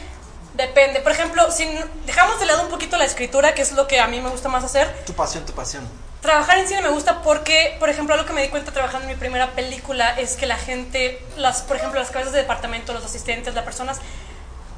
depende. 0.54 1.00
Por 1.00 1.12
ejemplo, 1.12 1.48
si 1.52 1.68
dejamos 2.06 2.40
de 2.40 2.46
lado 2.46 2.62
un 2.62 2.68
poquito 2.70 2.96
la 2.96 3.04
escritura, 3.04 3.54
que 3.54 3.62
es 3.62 3.72
lo 3.72 3.86
que 3.86 4.00
a 4.00 4.08
mí 4.08 4.20
me 4.20 4.30
gusta 4.30 4.48
más 4.48 4.64
hacer, 4.64 5.04
Tu 5.06 5.12
pasión, 5.12 5.46
tu 5.46 5.52
pasión. 5.52 5.88
trabajar 6.20 6.58
en 6.58 6.66
cine 6.66 6.82
me 6.82 6.88
gusta 6.88 7.22
porque, 7.22 7.76
por 7.78 7.88
ejemplo, 7.88 8.14
algo 8.14 8.26
que 8.26 8.32
me 8.32 8.42
di 8.42 8.48
cuenta 8.48 8.72
trabajando 8.72 9.04
en 9.06 9.14
mi 9.14 9.16
primera 9.18 9.52
película 9.52 10.18
es 10.18 10.34
que 10.34 10.46
la 10.46 10.56
gente, 10.56 11.24
las, 11.36 11.62
por 11.62 11.76
ejemplo, 11.76 12.00
las 12.00 12.10
cabezas 12.10 12.32
de 12.32 12.40
departamento, 12.40 12.92
los 12.92 13.04
asistentes, 13.04 13.54
las 13.54 13.64
personas, 13.64 13.98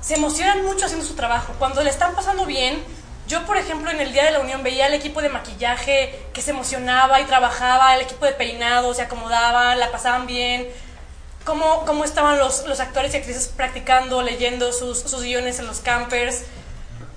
se 0.02 0.14
emocionan 0.16 0.62
mucho 0.62 0.84
haciendo 0.84 1.06
su 1.06 1.14
trabajo. 1.14 1.54
Cuando 1.58 1.82
le 1.82 1.88
están 1.88 2.14
pasando 2.14 2.44
bien, 2.44 2.84
yo, 3.26 3.44
por 3.46 3.56
ejemplo, 3.56 3.90
en 3.90 4.00
el 4.00 4.12
Día 4.12 4.24
de 4.24 4.32
la 4.32 4.40
Unión 4.40 4.62
veía 4.62 4.86
al 4.86 4.94
equipo 4.94 5.22
de 5.22 5.30
maquillaje 5.30 6.14
que 6.34 6.42
se 6.42 6.50
emocionaba 6.50 7.20
y 7.20 7.24
trabajaba, 7.24 7.94
el 7.94 8.02
equipo 8.02 8.26
de 8.26 8.32
peinado 8.32 8.92
se 8.92 9.02
acomodaba, 9.02 9.74
la 9.76 9.90
pasaban 9.90 10.26
bien, 10.26 10.68
cómo, 11.44 11.84
cómo 11.86 12.04
estaban 12.04 12.38
los, 12.38 12.66
los 12.66 12.80
actores 12.80 13.14
y 13.14 13.16
actrices 13.16 13.48
practicando, 13.48 14.22
leyendo 14.22 14.72
sus, 14.72 14.98
sus 15.00 15.22
guiones 15.22 15.58
en 15.58 15.66
los 15.66 15.80
campers, 15.80 16.42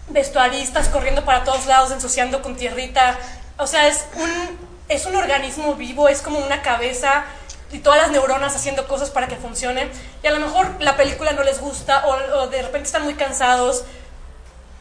vestuaristas 0.10 0.88
corriendo 0.88 1.26
para 1.26 1.44
todos 1.44 1.66
lados, 1.66 1.92
ensuciando 1.92 2.42
con 2.42 2.56
tierrita. 2.56 3.18
O 3.58 3.68
sea, 3.68 3.88
es 3.88 4.06
un, 4.16 4.58
es 4.88 5.06
un 5.06 5.16
organismo 5.16 5.76
vivo, 5.76 6.08
es 6.08 6.22
como 6.22 6.40
una 6.40 6.62
cabeza 6.62 7.26
y 7.72 7.80
todas 7.80 8.02
las 8.02 8.12
neuronas 8.12 8.56
haciendo 8.56 8.88
cosas 8.88 9.10
para 9.10 9.28
que 9.28 9.36
funcione. 9.36 9.90
Y 10.24 10.28
a 10.28 10.32
lo 10.32 10.40
mejor 10.40 10.76
la 10.80 10.96
película 10.96 11.34
no 11.34 11.44
les 11.44 11.60
gusta 11.60 12.06
o, 12.06 12.40
o 12.40 12.48
de 12.48 12.62
repente 12.62 12.88
están 12.88 13.04
muy 13.04 13.16
cansados. 13.16 13.84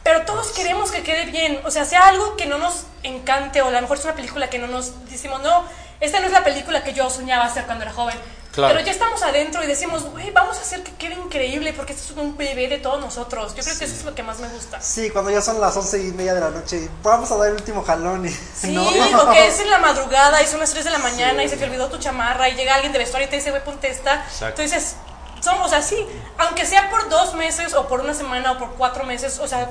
Pero 0.07 0.21
todos 0.21 0.51
queremos 0.51 0.89
que 0.89 1.03
quede 1.03 1.25
bien. 1.25 1.59
O 1.65 1.69
sea, 1.69 1.83
sea 1.83 2.07
algo 2.07 2.37
que 2.37 2.45
no 2.45 2.57
nos 2.57 2.85
encante 3.03 3.61
o 3.61 3.67
a 3.67 3.71
lo 3.71 3.81
mejor 3.81 3.97
es 3.97 4.05
una 4.05 4.15
película 4.15 4.49
que 4.49 4.57
no 4.57 4.67
nos 4.67 4.93
decimos, 5.09 5.41
no, 5.41 5.65
esta 5.99 6.21
no 6.21 6.27
es 6.27 6.31
la 6.31 6.45
película 6.45 6.81
que 6.81 6.93
yo 6.93 7.09
soñaba 7.09 7.43
hacer 7.43 7.65
cuando 7.65 7.83
era 7.83 7.91
joven. 7.91 8.17
Claro. 8.53 8.73
Pero 8.73 8.85
ya 8.85 8.93
estamos 8.93 9.21
adentro 9.21 9.61
y 9.65 9.67
decimos, 9.67 10.03
güey, 10.03 10.31
vamos 10.31 10.57
a 10.57 10.61
hacer 10.61 10.81
que 10.81 10.93
quede 10.93 11.15
increíble 11.15 11.73
porque 11.73 11.91
este 11.91 12.13
es 12.13 12.17
un 12.17 12.37
bebé 12.37 12.69
de 12.69 12.77
todos 12.77 13.01
nosotros. 13.01 13.53
Yo 13.53 13.63
creo 13.63 13.77
que 13.77 13.83
eso 13.83 13.95
es 13.95 14.05
lo 14.05 14.15
que 14.15 14.23
más 14.23 14.39
me 14.39 14.47
gusta. 14.47 14.79
Sí, 14.79 15.09
cuando 15.09 15.29
ya 15.29 15.41
son 15.41 15.59
las 15.59 15.75
once 15.75 16.01
y 16.01 16.13
media 16.13 16.33
de 16.33 16.39
la 16.39 16.51
noche, 16.51 16.89
vamos 17.03 17.29
a 17.29 17.35
dar 17.35 17.49
el 17.49 17.55
último 17.55 17.83
jalón 17.83 18.25
y... 18.25 18.29
Sí, 18.55 18.71
¿no? 18.71 18.87
o 18.87 19.29
que 19.29 19.47
es 19.47 19.59
en 19.59 19.69
la 19.69 19.77
madrugada 19.89 20.41
y 20.41 20.47
son 20.47 20.61
las 20.61 20.71
3 20.71 20.85
de 20.85 20.91
la 20.91 20.99
mañana 20.99 21.43
y 21.43 21.49
se 21.49 21.57
te 21.57 21.65
olvidó 21.65 21.89
tu 21.89 21.97
chamarra 21.97 22.47
y 22.47 22.55
llega 22.55 22.75
alguien 22.75 22.93
de 22.93 22.99
vestuario 22.99 23.27
y 23.27 23.29
te 23.29 23.35
dice, 23.35 23.49
güey, 23.49 23.61
ponte 23.61 23.89
esta. 23.89 24.23
Exacto. 24.23 24.61
Entonces, 24.61 24.95
somos 25.41 25.73
así, 25.73 25.97
aunque 26.37 26.65
sea 26.65 26.89
por 26.89 27.09
dos 27.09 27.33
meses 27.33 27.73
o 27.73 27.87
por 27.89 27.99
una 27.99 28.13
semana 28.13 28.53
o 28.53 28.57
por 28.57 28.71
cuatro 28.75 29.03
meses, 29.03 29.39
o 29.39 29.47
sea, 29.47 29.69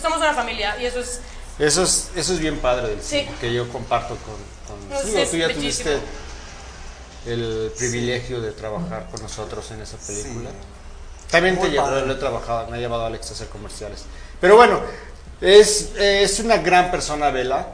somos 0.00 0.18
una 0.18 0.34
familia 0.34 0.76
y 0.80 0.86
eso 0.86 1.00
es... 1.00 1.20
Eso 1.58 1.84
es, 1.84 2.10
eso 2.16 2.32
es 2.32 2.38
bien 2.40 2.58
padre 2.58 2.88
del 2.88 3.02
Sí. 3.02 3.28
que 3.40 3.52
yo 3.52 3.68
comparto 3.70 4.16
con... 4.16 4.34
con 4.66 4.88
No, 4.88 5.00
sí, 5.00 5.12
tú 5.30 5.36
ya 5.36 5.46
bellísimo. 5.46 5.90
tuviste 5.90 6.00
el 7.26 7.72
privilegio 7.78 8.40
de 8.40 8.52
trabajar 8.52 9.06
con 9.10 9.22
nosotros 9.22 9.70
en 9.70 9.80
esa 9.82 9.96
película. 9.98 10.50
También 11.30 11.54
te 11.56 11.62
Muy 11.62 11.70
llevo, 11.70 11.84
padre. 11.86 12.06
lo 12.06 12.12
he 12.12 12.16
trabajado, 12.16 12.66
me 12.68 12.76
ha 12.76 12.80
llevado 12.80 13.06
Alex 13.06 13.30
a 13.30 13.34
hacer 13.34 13.48
comerciales. 13.48 14.04
Pero 14.40 14.56
bueno, 14.56 14.80
es, 15.40 15.92
es 15.96 16.38
una 16.40 16.58
gran 16.58 16.90
persona, 16.90 17.30
Vela. 17.30 17.68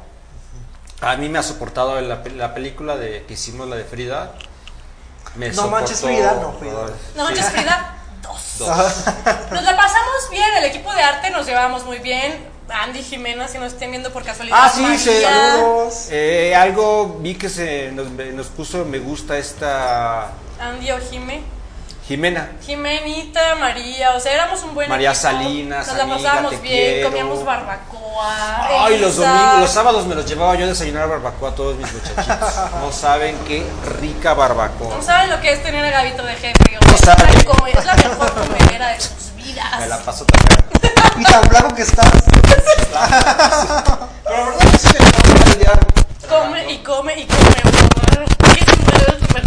A 1.00 1.16
mí 1.16 1.28
me 1.28 1.38
ha 1.38 1.42
soportado 1.42 1.98
en 1.98 2.08
la, 2.08 2.22
la 2.36 2.54
película 2.54 2.96
de, 2.96 3.24
que 3.26 3.34
hicimos, 3.34 3.66
la 3.68 3.76
de 3.76 3.84
Frida. 3.84 4.34
Me 5.36 5.50
No 5.50 5.68
manches, 5.68 6.00
Frida, 6.00 6.34
no, 6.40 6.52
Frida. 6.58 6.86
No 7.16 7.24
manches, 7.24 7.46
Frida, 7.50 7.96
dos. 8.22 8.58
Dos. 8.58 8.68
Nos 8.68 9.62
la 9.62 9.76
pasamos 9.76 10.30
bien, 10.30 10.48
el 10.58 10.64
equipo 10.64 10.92
de 10.92 11.02
arte 11.02 11.30
nos 11.30 11.46
llevamos 11.46 11.84
muy 11.84 11.98
bien. 11.98 12.48
Andy 12.68 13.02
Jimena, 13.02 13.48
si 13.48 13.58
nos 13.58 13.72
estén 13.72 13.90
viendo 13.90 14.12
por 14.12 14.22
casualidad. 14.24 14.58
Ah, 14.62 14.72
sí. 14.72 15.22
Saludos. 15.22 16.06
eh, 16.10 16.54
algo 16.54 17.18
vi 17.20 17.34
que 17.34 17.48
se 17.48 17.90
nos, 17.90 18.08
nos 18.10 18.46
puso 18.46 18.84
me 18.84 18.98
gusta 19.00 19.36
esta 19.38 20.30
Andy 20.60 20.92
o 20.92 20.98
Jime. 21.00 21.42
Jimena. 22.10 22.50
Jimenita, 22.66 23.54
María, 23.54 24.16
o 24.16 24.18
sea, 24.20 24.32
éramos 24.34 24.60
un 24.64 24.74
buen 24.74 24.88
María 24.88 25.10
equipo. 25.10 25.22
Salinas, 25.22 25.86
Nos 25.86 25.96
la 25.96 26.02
amiga, 26.02 26.16
pasábamos 26.18 26.50
te 26.50 26.56
bien, 26.56 26.92
quiero. 26.94 27.08
comíamos 27.08 27.44
barbacoa. 27.44 28.66
Ay, 28.84 28.98
los 28.98 29.14
domingos, 29.16 29.60
los 29.60 29.70
sábados 29.70 30.06
me 30.08 30.16
los 30.16 30.26
llevaba 30.26 30.56
yo 30.56 30.64
a 30.64 30.68
desayunar 30.70 31.08
barbacoa 31.08 31.50
a 31.50 31.54
todos 31.54 31.76
mis 31.76 31.86
muchachitos. 31.92 32.54
No 32.80 32.90
saben 32.90 33.38
qué 33.46 33.64
rica 34.00 34.34
barbacoa. 34.34 34.96
No 34.96 35.00
saben 35.00 35.30
lo 35.30 35.40
que 35.40 35.52
es 35.52 35.62
tener 35.62 35.84
a 35.84 35.90
Gabito 36.02 36.24
de 36.24 36.34
jefe. 36.34 36.78
o 36.82 36.84
No 36.84 36.98
sea, 36.98 37.14
saben. 37.14 37.28
es 37.38 37.44
la 37.44 37.78
Es 37.78 37.84
la 37.86 37.94
mejor 37.94 38.32
comedera 38.34 38.88
de 38.88 39.00
sus 39.00 39.30
Me 39.36 39.42
vidas. 39.44 39.88
la 39.88 39.98
paso 39.98 40.24
tan 40.24 41.20
Y 41.20 41.22
tan 41.22 41.48
blanco 41.48 41.74
que 41.76 41.82
estás. 41.82 42.10
Pero 44.24 44.36
la 44.36 44.44
verdad 44.46 44.64
es 44.74 44.82
que 44.92 44.98
me. 44.98 45.70
Come 46.28 46.72
y 46.72 46.78
come 46.82 47.14
y 47.20 47.26
come. 47.26 47.62
mamá. 47.64 48.26
¿Qué 48.52 48.64
es 48.64 48.78
mejor 48.80 49.16
comer? 49.28 49.46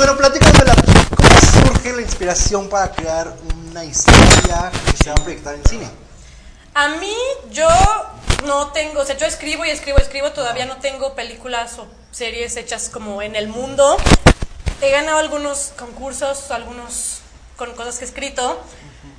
Bueno, 0.00 0.16
platícame 0.16 0.64
la, 0.64 0.74
cómo 1.14 1.72
surge 1.74 1.92
la 1.92 2.00
inspiración 2.00 2.70
para 2.70 2.90
crear 2.90 3.36
una 3.68 3.84
historia 3.84 4.72
que 4.86 4.96
se 4.96 5.10
va 5.10 5.14
a 5.14 5.22
proyectar 5.22 5.54
en 5.54 5.64
cine. 5.66 5.90
A 6.72 6.88
mí, 6.96 7.14
yo 7.50 7.68
no 8.46 8.68
tengo, 8.68 9.02
o 9.02 9.04
sea, 9.04 9.18
yo 9.18 9.26
escribo 9.26 9.66
y 9.66 9.68
escribo, 9.68 9.98
escribo, 9.98 10.32
todavía 10.32 10.64
no 10.64 10.76
tengo 10.76 11.14
películas 11.14 11.78
o 11.78 11.86
series 12.12 12.56
hechas 12.56 12.88
como 12.88 13.20
en 13.20 13.36
el 13.36 13.48
mundo. 13.48 13.98
He 14.80 14.90
ganado 14.90 15.18
algunos 15.18 15.74
concursos, 15.78 16.50
algunos 16.50 17.18
con 17.58 17.74
cosas 17.74 17.98
que 17.98 18.06
he 18.06 18.08
escrito. 18.08 18.58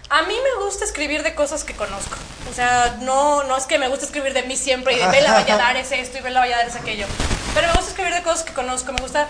A 0.09 0.23
mí 0.23 0.33
me 0.33 0.65
gusta 0.65 0.83
escribir 0.83 1.21
de 1.21 1.35
cosas 1.35 1.63
que 1.63 1.75
conozco. 1.75 2.15
O 2.49 2.55
sea, 2.55 2.97
no, 3.01 3.43
no 3.43 3.55
es 3.55 3.67
que 3.67 3.77
me 3.77 3.87
gusta 3.87 4.05
escribir 4.05 4.33
de 4.33 4.41
mí 4.41 4.57
siempre 4.57 4.95
y 4.95 4.97
de 4.97 5.07
Bella 5.09 5.31
Valladares 5.31 5.91
esto 5.91 6.17
y 6.17 6.21
Bella 6.21 6.39
Valladares 6.39 6.75
aquello. 6.75 7.05
Pero 7.53 7.67
me 7.67 7.73
gusta 7.73 7.89
escribir 7.89 8.15
de 8.15 8.23
cosas 8.23 8.41
que 8.41 8.53
conozco. 8.53 8.91
Me 8.93 9.01
gusta 9.03 9.27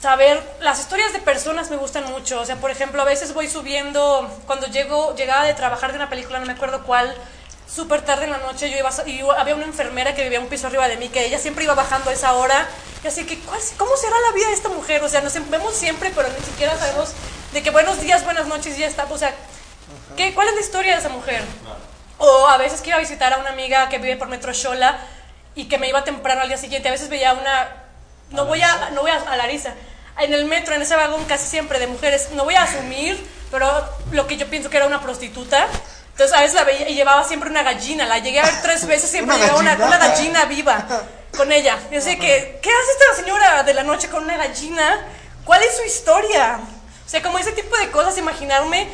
saber, 0.00 0.42
las 0.60 0.80
historias 0.80 1.12
de 1.12 1.18
personas 1.20 1.70
me 1.70 1.76
gustan 1.76 2.04
mucho. 2.10 2.40
O 2.40 2.44
sea, 2.44 2.56
por 2.56 2.70
ejemplo, 2.70 3.02
a 3.02 3.04
veces 3.04 3.34
voy 3.34 3.48
subiendo, 3.48 4.30
cuando 4.46 4.66
llego, 4.66 5.14
llegaba 5.16 5.44
de 5.44 5.54
trabajar 5.54 5.90
de 5.92 5.96
una 5.96 6.08
película, 6.08 6.38
no 6.38 6.46
me 6.46 6.52
acuerdo 6.52 6.84
cuál, 6.84 7.14
súper 7.68 8.02
tarde 8.02 8.24
en 8.24 8.30
la 8.30 8.38
noche, 8.38 8.70
yo 8.70 8.78
iba, 8.78 8.90
y 9.06 9.20
había 9.36 9.54
una 9.54 9.66
enfermera 9.66 10.14
que 10.14 10.22
vivía 10.22 10.40
un 10.40 10.48
piso 10.48 10.66
arriba 10.66 10.88
de 10.88 10.96
mí, 10.96 11.08
que 11.08 11.26
ella 11.26 11.38
siempre 11.38 11.64
iba 11.64 11.74
bajando 11.74 12.10
a 12.10 12.12
esa 12.12 12.34
hora. 12.34 12.66
Y 13.04 13.06
así 13.06 13.24
que, 13.24 13.38
¿cuál, 13.40 13.60
¿cómo 13.76 13.96
será 13.96 14.16
la 14.26 14.32
vida 14.32 14.48
de 14.48 14.54
esta 14.54 14.68
mujer? 14.68 15.02
O 15.04 15.08
sea, 15.08 15.20
nos 15.20 15.34
vemos 15.48 15.74
siempre, 15.74 16.10
pero 16.14 16.28
ni 16.28 16.44
siquiera 16.44 16.76
sabemos 16.76 17.12
de 17.52 17.62
que 17.62 17.70
buenos 17.70 18.00
días, 18.00 18.24
buenas 18.24 18.46
noches 18.46 18.76
y 18.76 18.80
ya 18.80 18.86
está. 18.86 19.04
O 19.04 19.18
sea, 19.18 19.34
¿qué, 20.16 20.34
¿cuál 20.34 20.48
es 20.48 20.54
la 20.54 20.60
historia 20.60 20.94
de 20.94 21.00
esa 21.00 21.08
mujer? 21.08 21.42
O 22.18 22.48
a 22.48 22.56
veces 22.56 22.80
que 22.80 22.88
iba 22.88 22.96
a 22.96 23.00
visitar 23.00 23.32
a 23.32 23.38
una 23.38 23.50
amiga 23.50 23.88
que 23.88 23.98
vive 23.98 24.16
por 24.16 24.28
Metro 24.28 24.52
Xola 24.52 24.98
y 25.54 25.66
que 25.68 25.78
me 25.78 25.88
iba 25.88 26.02
temprano 26.04 26.40
al 26.42 26.48
día 26.48 26.56
siguiente. 26.56 26.88
A 26.88 26.92
veces 26.92 27.08
veía 27.08 27.32
una... 27.34 27.84
No 28.30 28.44
voy 28.46 28.60
a, 28.60 28.90
no 28.90 29.02
voy 29.02 29.10
a, 29.10 29.16
a 29.16 29.36
Larisa. 29.36 29.74
En 30.20 30.34
el 30.34 30.44
metro, 30.46 30.74
en 30.74 30.82
ese 30.82 30.96
vagón 30.96 31.24
casi 31.24 31.46
siempre 31.46 31.78
de 31.78 31.86
mujeres, 31.86 32.30
no 32.32 32.44
voy 32.44 32.54
a 32.54 32.64
asumir, 32.64 33.24
pero 33.50 33.70
lo 34.12 34.26
que 34.26 34.36
yo 34.36 34.48
pienso 34.48 34.70
que 34.70 34.76
era 34.76 34.86
una 34.86 35.00
prostituta. 35.00 35.66
Entonces 36.12 36.36
a 36.36 36.40
veces 36.40 36.54
la 36.54 36.64
veía 36.64 36.88
y 36.88 36.94
llevaba 36.94 37.24
siempre 37.24 37.48
una 37.50 37.62
gallina. 37.62 38.04
La 38.06 38.18
llegué 38.18 38.40
a 38.40 38.44
ver 38.44 38.62
tres 38.62 38.86
veces, 38.86 39.10
siempre 39.10 39.36
¿Una 39.36 39.44
llevaba 39.44 39.60
una, 39.60 39.76
gallina? 39.76 39.86
una 39.86 39.98
gallina 39.98 40.44
viva 40.46 40.86
con 41.36 41.52
ella. 41.52 41.78
Yo 41.92 42.00
sé 42.00 42.18
que, 42.18 42.58
¿qué 42.60 42.70
hace 42.70 42.92
esta 42.92 43.22
señora 43.22 43.62
de 43.62 43.74
la 43.74 43.84
noche 43.84 44.08
con 44.08 44.24
una 44.24 44.36
gallina? 44.36 45.06
¿Cuál 45.44 45.62
es 45.62 45.76
su 45.76 45.84
historia? 45.84 46.58
O 47.06 47.08
sea, 47.08 47.22
como 47.22 47.38
ese 47.38 47.52
tipo 47.52 47.76
de 47.76 47.90
cosas, 47.90 48.18
imaginarme 48.18 48.88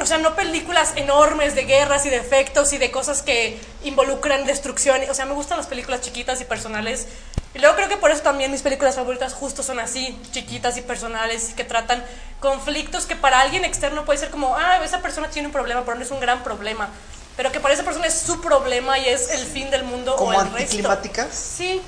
o 0.00 0.06
sea, 0.06 0.18
no 0.18 0.34
películas 0.34 0.92
enormes 0.96 1.54
de 1.54 1.64
guerras 1.64 2.04
y 2.04 2.10
de 2.10 2.16
efectos 2.16 2.72
y 2.72 2.78
de 2.78 2.90
cosas 2.90 3.22
que 3.22 3.60
involucran 3.84 4.44
destrucción. 4.44 5.00
O 5.08 5.14
sea, 5.14 5.24
me 5.24 5.34
gustan 5.34 5.56
las 5.56 5.68
películas 5.68 6.00
chiquitas 6.00 6.40
y 6.40 6.44
personales. 6.44 7.06
Y 7.54 7.60
luego 7.60 7.76
creo 7.76 7.88
que 7.88 7.96
por 7.96 8.10
eso 8.10 8.20
también 8.22 8.50
mis 8.50 8.62
películas 8.62 8.96
favoritas 8.96 9.32
justo 9.32 9.62
son 9.62 9.78
así, 9.78 10.18
chiquitas 10.32 10.76
y 10.76 10.82
personales, 10.82 11.54
que 11.54 11.62
tratan 11.62 12.04
conflictos 12.40 13.06
que 13.06 13.14
para 13.14 13.40
alguien 13.40 13.64
externo 13.64 14.04
puede 14.04 14.18
ser 14.18 14.30
como, 14.30 14.56
ah, 14.56 14.80
esa 14.84 15.00
persona 15.00 15.30
tiene 15.30 15.46
un 15.46 15.52
problema, 15.52 15.84
pero 15.84 15.96
no 15.96 16.02
es 16.02 16.10
un 16.10 16.18
gran 16.18 16.42
problema. 16.42 16.88
Pero 17.36 17.52
que 17.52 17.60
para 17.60 17.72
esa 17.74 17.84
persona 17.84 18.06
es 18.06 18.18
su 18.18 18.40
problema 18.40 18.98
y 18.98 19.08
es 19.08 19.30
el 19.30 19.46
fin 19.46 19.70
del 19.70 19.84
mundo 19.84 20.16
¿Como 20.16 20.30
o 20.30 20.32
el 20.32 20.40
resto. 20.40 20.56
anticlimáticas? 20.58 21.34
Sí, 21.34 21.80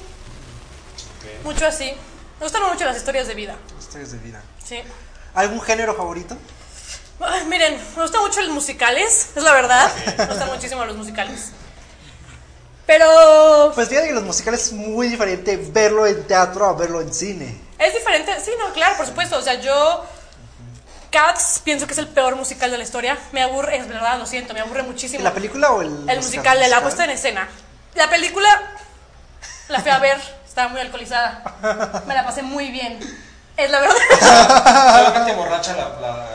mucho 1.42 1.66
así. 1.66 1.92
Me 2.38 2.46
gustan 2.46 2.62
mucho 2.70 2.84
las 2.84 2.96
historias 2.96 3.26
de 3.26 3.34
vida. 3.34 3.56
Historias 3.78 4.12
de 4.12 4.18
vida. 4.18 4.42
Sí. 4.64 4.80
¿Algún 5.34 5.60
género 5.60 5.94
favorito? 5.94 6.36
Ay, 7.20 7.44
miren, 7.46 7.80
me 7.96 8.02
gustan 8.02 8.20
mucho 8.20 8.40
los 8.40 8.50
musicales, 8.50 9.30
es 9.34 9.42
la 9.42 9.52
verdad. 9.52 9.90
Me 10.18 10.26
gustan 10.26 10.48
muchísimo 10.48 10.84
los 10.84 10.96
musicales. 10.96 11.50
Pero 12.86 13.72
Pues 13.74 13.88
fíjate 13.88 14.08
que 14.08 14.14
los 14.14 14.22
musicales 14.22 14.66
es 14.66 14.72
muy 14.72 15.08
diferente 15.08 15.56
verlo 15.56 16.06
en 16.06 16.24
teatro 16.26 16.66
a 16.66 16.72
verlo 16.74 17.00
en 17.00 17.12
cine. 17.12 17.60
es 17.78 17.94
diferente. 17.94 18.32
Sí, 18.44 18.52
no, 18.58 18.72
claro, 18.72 18.96
por 18.96 19.06
supuesto. 19.06 19.36
O 19.38 19.42
sea, 19.42 19.54
yo. 19.54 20.04
Cats 21.10 21.60
pienso 21.64 21.86
que 21.86 21.92
es 21.92 21.98
el 21.98 22.08
peor 22.08 22.36
musical 22.36 22.70
de 22.70 22.76
la 22.78 22.84
historia. 22.84 23.16
Me 23.32 23.42
aburre, 23.42 23.76
es 23.76 23.88
verdad, 23.88 24.18
lo 24.18 24.26
siento, 24.26 24.52
me 24.54 24.60
aburre 24.60 24.82
muchísimo. 24.82 25.22
¿La 25.24 25.32
película 25.32 25.70
o 25.72 25.80
el 25.80 26.08
El 26.08 26.16
musical 26.18 26.58
de 26.58 26.68
la 26.68 26.82
puesta 26.82 27.04
en 27.04 27.10
escena. 27.10 27.48
La 27.94 28.10
película 28.10 28.48
la 29.68 29.80
fui 29.80 29.90
a 29.90 29.98
ver, 29.98 30.20
estaba 30.46 30.68
muy 30.68 30.80
alcoholizada. 30.80 32.02
Me 32.06 32.12
la 32.14 32.24
pasé 32.24 32.42
muy 32.42 32.70
bien. 32.70 32.98
Es 33.56 33.70
la 33.70 33.80
verdad. 33.80 33.96
Solamente 35.06 35.32
borracha 35.34 35.72
la, 35.76 35.88
la- 36.00 36.26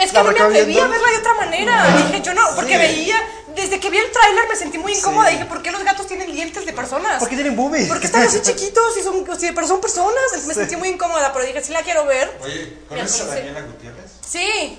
Es 0.00 0.10
que 0.10 0.16
¿La 0.16 0.22
no 0.22 0.32
me 0.32 0.40
atreví 0.40 0.78
a 0.78 0.86
verla 0.86 1.08
de 1.10 1.16
otra 1.18 1.34
manera. 1.34 1.86
Dije, 1.96 2.22
yo 2.22 2.32
no, 2.34 2.42
porque 2.54 2.78
veía, 2.78 3.16
desde 3.54 3.80
que 3.80 3.90
vi 3.90 3.98
el 3.98 4.10
tráiler 4.10 4.44
me 4.48 4.56
sentí 4.56 4.78
muy 4.78 4.92
incómoda. 4.94 5.28
Dije, 5.30 5.44
¿por 5.46 5.62
qué 5.62 5.70
los 5.70 5.82
gatos 5.84 6.06
tienen 6.06 6.30
dientes 6.32 6.64
de 6.66 6.72
personas? 6.72 7.18
¿Por 7.18 7.28
qué 7.28 7.34
tienen 7.36 7.56
boobies? 7.56 7.88
Porque 7.88 8.06
están 8.06 8.22
así 8.22 8.40
chiquitos 8.42 8.96
y 8.98 9.02
son, 9.02 9.28
o 9.28 9.34
sea, 9.36 9.52
pero 9.54 9.66
son 9.66 9.80
personas. 9.80 10.44
Me 10.46 10.54
sentí 10.54 10.76
muy 10.76 10.88
incómoda, 10.88 11.32
pero 11.32 11.44
dije, 11.44 11.62
sí 11.62 11.72
la 11.72 11.82
quiero 11.82 12.04
ver. 12.06 12.38
Oye, 12.42 12.78
¿conoces 12.88 13.20
a 13.22 13.34
Daniela 13.34 13.60
Gutiérrez? 13.62 14.10
Sí, 14.26 14.78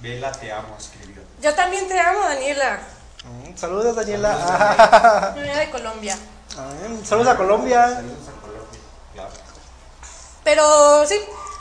Vela, 0.00 0.30
te 0.32 0.52
amo, 0.52 0.76
escribió. 0.78 1.22
yo 1.42 1.54
también 1.54 1.88
te 1.88 1.98
amo, 1.98 2.20
Daniela. 2.20 2.80
Mm, 3.24 3.56
Saludos, 3.56 3.96
Daniela. 3.96 5.32
Venía 5.36 5.56
de 5.58 5.70
Colombia. 5.70 6.16
Ah, 6.56 6.70
Saludos 7.04 7.28
a 7.28 7.36
Colombia. 7.36 7.82
Saludos 7.88 8.28
a 8.28 8.40
Colombia. 8.40 8.80
Claro. 9.14 9.30
Pero 10.44 11.06
sí, 11.06 11.16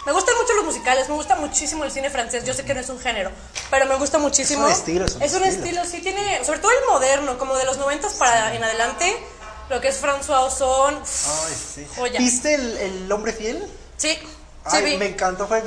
me 0.07 0.13
gustan 0.13 0.35
mucho 0.41 0.53
los 0.53 0.63
musicales, 0.63 1.09
me 1.09 1.15
gusta 1.15 1.35
muchísimo 1.35 1.83
el 1.83 1.91
cine 1.91 2.09
francés. 2.09 2.45
Yo 2.45 2.53
sé 2.53 2.63
que 2.63 2.73
no 2.73 2.79
es 2.79 2.87
un 2.87 2.97
género, 2.97 3.29
pero 3.69 3.85
me 3.85 3.95
gusta 3.97 4.17
muchísimo. 4.17 4.65
Es 4.65 4.73
un 4.75 4.79
estilo, 4.79 5.05
es 5.05 5.15
un 5.15 5.21
Es 5.21 5.33
un 5.33 5.43
estilo. 5.43 5.81
estilo, 5.81 5.85
sí, 5.85 6.01
tiene, 6.01 6.45
sobre 6.45 6.59
todo 6.59 6.71
el 6.71 6.85
moderno, 6.89 7.37
como 7.37 7.57
de 7.57 7.65
los 7.65 7.77
noventas 7.77 8.13
para 8.13 8.55
en 8.55 8.63
adelante, 8.63 9.15
lo 9.69 9.81
que 9.81 9.89
es 9.89 10.01
François 10.01 10.45
Ozon. 10.47 10.95
Ay, 10.95 11.53
sí. 11.75 11.85
Joya. 11.97 12.19
¿Viste 12.19 12.53
el, 12.55 12.77
el 12.77 13.11
hombre 13.11 13.33
fiel? 13.33 13.69
Sí, 13.97 14.17
sí 14.69 14.77
Ay, 14.77 14.83
vi. 14.85 14.97
me 14.97 15.07
encantó, 15.07 15.47
fue 15.47 15.63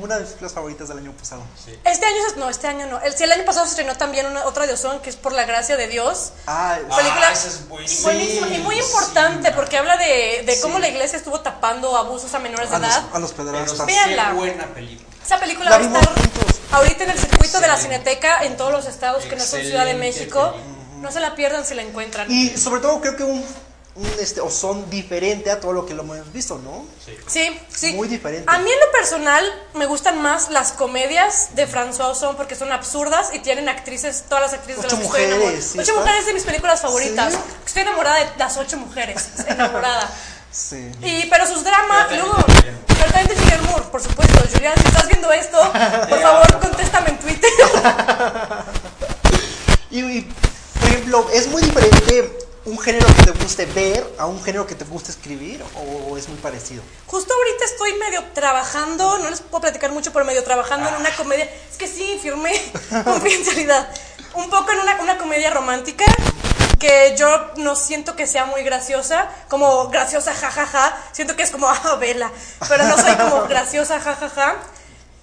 una 0.00 0.14
de 0.14 0.20
mis 0.20 0.28
películas 0.30 0.52
favoritas 0.52 0.88
del 0.88 0.98
año 0.98 1.12
pasado. 1.12 1.42
Este 1.84 2.06
año, 2.06 2.16
no, 2.36 2.48
este 2.48 2.66
año 2.68 2.86
no. 2.86 3.00
El, 3.00 3.14
sí, 3.16 3.24
el 3.24 3.32
año 3.32 3.44
pasado 3.44 3.64
se 3.66 3.70
estrenó 3.70 3.96
también 3.96 4.26
una, 4.26 4.44
otra 4.46 4.66
de 4.66 4.74
Ozon, 4.74 5.00
que 5.00 5.10
es 5.10 5.16
Por 5.16 5.32
la 5.32 5.44
gracia 5.44 5.76
de 5.76 5.88
Dios. 5.88 6.32
Ah, 6.46 6.76
Película 6.96 7.26
Ah, 7.28 7.32
esa 7.32 7.48
es 7.48 7.68
buenísima. 7.68 8.12
buenísima 8.12 8.46
y 8.48 8.58
muy 8.58 8.78
importante 8.78 9.50
porque 9.52 9.76
habla 9.78 9.96
de, 9.96 10.44
de 10.46 10.60
cómo 10.60 10.78
la 10.78 10.88
iglesia 10.88 11.16
estuvo 11.18 11.40
tapando 11.40 11.96
abusos 11.96 12.32
a 12.34 12.38
menores 12.38 12.70
de 12.70 12.76
a 12.76 12.78
los, 12.78 12.88
edad. 12.88 13.04
a 13.12 13.18
los 13.18 13.32
Pero 13.32 13.50
pederastas. 13.50 13.86
qué 13.86 13.92
Véanla. 13.92 14.32
buena 14.34 14.66
película. 14.74 15.08
Esa 15.24 15.38
película 15.40 15.70
La 15.70 15.78
va 15.78 15.84
a 15.84 15.86
estar 15.86 16.06
juntos. 16.14 16.56
ahorita 16.72 17.04
en 17.04 17.10
el 17.10 17.18
circuito 17.18 17.60
de 17.60 17.66
la 17.68 17.76
Cineteca 17.76 18.44
en 18.44 18.56
todos 18.56 18.72
los 18.72 18.86
estados 18.86 19.24
que 19.24 19.36
no 19.36 19.42
son 19.44 19.60
Ciudad 19.60 19.84
de 19.84 19.90
Excelente 19.92 20.20
México. 20.20 20.52
película. 20.52 20.74
No 21.02 21.12
se 21.12 21.20
la 21.20 21.34
pierdan 21.34 21.64
si 21.66 21.74
la 21.74 21.82
encuentran. 21.82 22.30
Y 22.30 22.56
sobre 22.56 22.80
todo 22.80 23.00
creo 23.00 23.16
que 23.16 23.24
un, 23.24 23.44
un 23.98 24.06
este, 24.20 24.40
Ozón 24.40 24.88
diferente 24.90 25.50
a 25.50 25.58
todo 25.58 25.72
lo 25.72 25.84
que 25.84 25.92
lo 25.92 26.02
hemos 26.02 26.32
visto, 26.32 26.58
¿no? 26.58 26.86
Sí, 27.26 27.58
sí. 27.68 27.92
Muy 27.94 28.06
diferente. 28.06 28.44
A 28.46 28.58
mí 28.58 28.70
en 28.70 28.78
lo 28.78 28.92
personal 28.92 29.44
me 29.74 29.86
gustan 29.86 30.22
más 30.22 30.50
las 30.50 30.70
comedias 30.70 31.56
de 31.56 31.66
François 31.66 32.10
Ozon 32.10 32.36
porque 32.36 32.54
son 32.54 32.70
absurdas 32.70 33.30
y 33.32 33.40
tienen 33.40 33.68
actrices, 33.68 34.24
todas 34.28 34.44
las 34.44 34.52
actrices 34.52 34.84
Ocho 34.84 34.96
de 34.96 35.02
las 35.02 35.10
que 35.10 35.18
estoy 35.18 35.36
mujeres, 35.36 35.36
enamorada. 35.36 35.62
¿sí 35.62 35.78
Ocho 35.78 35.90
está? 35.90 36.00
mujeres 36.00 36.26
de 36.26 36.32
mis 36.32 36.42
películas 36.44 36.80
favoritas. 36.80 37.32
¿Sí? 37.32 37.38
Estoy 37.66 37.82
enamorada 37.82 38.16
de 38.16 38.26
las 38.38 38.56
ocho 38.56 38.76
mujeres. 38.76 39.28
Enamorada. 39.48 40.08
Sí. 40.52 40.90
Y, 41.02 41.26
pero 41.26 41.46
sus 41.46 41.64
dramas, 41.64 42.08
luego, 42.10 42.36
pero 42.86 43.12
también 43.12 43.28
de 43.28 43.36
Julianne 43.36 43.68
Moore, 43.68 43.84
por 43.90 44.02
supuesto. 44.02 44.38
Julian, 44.52 44.74
si 44.80 44.86
estás 44.86 45.08
viendo 45.08 45.30
esto, 45.32 45.58
por 46.08 46.20
favor, 46.20 46.60
contéstame 46.60 47.10
en 47.10 47.18
Twitter. 47.18 47.50
Y, 49.90 50.00
y, 50.00 50.20
por 50.78 50.88
ejemplo, 50.90 51.26
¿es 51.32 51.46
muy 51.48 51.62
diferente 51.62 52.47
un 52.68 52.78
género 52.78 53.06
que 53.06 53.22
te 53.24 53.30
guste 53.30 53.66
ver 53.66 54.06
a 54.18 54.26
un 54.26 54.42
género 54.42 54.66
que 54.66 54.74
te 54.74 54.84
guste 54.84 55.10
escribir 55.10 55.62
o, 55.74 56.16
es 56.16 56.28
muy 56.28 56.38
parecido? 56.38 56.82
Justo 57.06 57.32
ahorita 57.32 57.64
estoy 57.64 57.94
medio 57.94 58.22
trabajando, 58.34 59.18
no 59.18 59.30
les 59.30 59.40
puedo 59.40 59.62
platicar 59.62 59.90
mucho, 59.92 60.12
pero 60.12 60.24
medio 60.24 60.44
trabajando 60.44 60.88
en 60.88 60.94
una 60.96 61.10
comedia. 61.16 61.48
Es 61.70 61.76
que 61.78 61.88
sí, 61.88 62.18
firmé 62.20 62.52
confidencialidad. 63.04 63.88
Un 64.34 64.50
poco 64.50 64.70
en 64.72 64.80
una, 64.80 65.00
una 65.00 65.18
comedia 65.18 65.50
romántica 65.50 66.04
que 66.78 67.16
yo 67.18 67.28
no 67.56 67.74
siento 67.74 68.14
que 68.14 68.26
sea 68.26 68.44
muy 68.44 68.62
graciosa, 68.62 69.28
como 69.48 69.88
graciosa 69.88 70.32
jajaja, 70.32 70.96
siento 71.12 71.34
que 71.34 71.42
es 71.42 71.50
como 71.50 71.68
ah, 71.68 71.96
vela, 71.98 72.30
pero 72.68 72.84
no 72.84 72.96
soy 72.96 73.14
como 73.16 73.48
graciosa 73.48 73.98
jajaja. 74.00 74.56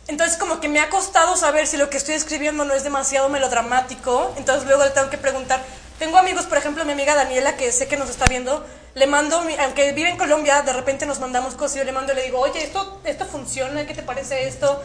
Entonces 0.08 0.38
como 0.38 0.60
que 0.60 0.70
me 0.70 0.80
ha 0.80 0.90
costado 0.90 1.36
saber 1.36 1.66
si 1.66 1.78
lo 1.78 1.90
que 1.90 1.98
estoy 1.98 2.14
escribiendo 2.14 2.64
no 2.64 2.76
es 2.76 2.84
demasiado 2.84 3.28
melodramático, 3.30 4.34
entonces 4.38 4.66
luego 4.68 4.84
le 4.84 4.92
tengo 4.92 5.10
que 5.10 5.18
preguntar. 5.18 5.64
Tengo 6.00 6.18
amigos, 6.18 6.46
por 6.46 6.58
ejemplo, 6.58 6.84
mi 6.86 6.92
amiga 6.92 7.16
Daniela, 7.16 7.56
que 7.56 7.72
sé 7.72 7.88
que 7.88 7.96
nos 7.98 8.10
está 8.10 8.26
viendo, 8.26 8.66
le 8.96 9.08
mando, 9.08 9.42
mi- 9.44 9.56
aunque 9.56 9.94
vive 9.94 10.10
en 10.10 10.18
Colombia, 10.18 10.62
de 10.62 10.74
repente 10.74 11.06
nos 11.06 11.20
mandamos 11.20 11.54
cosas 11.56 11.78
y 11.78 11.80
yo 11.80 11.86
le 11.86 11.92
mando 11.94 12.12
y 12.12 12.16
le 12.18 12.24
digo, 12.24 12.40
oye, 12.40 12.62
esto, 12.64 13.00
esto 13.06 13.26
funciona, 13.26 13.86
¿qué 13.88 13.94
te 13.94 14.04
parece 14.04 14.48
esto? 14.48 14.82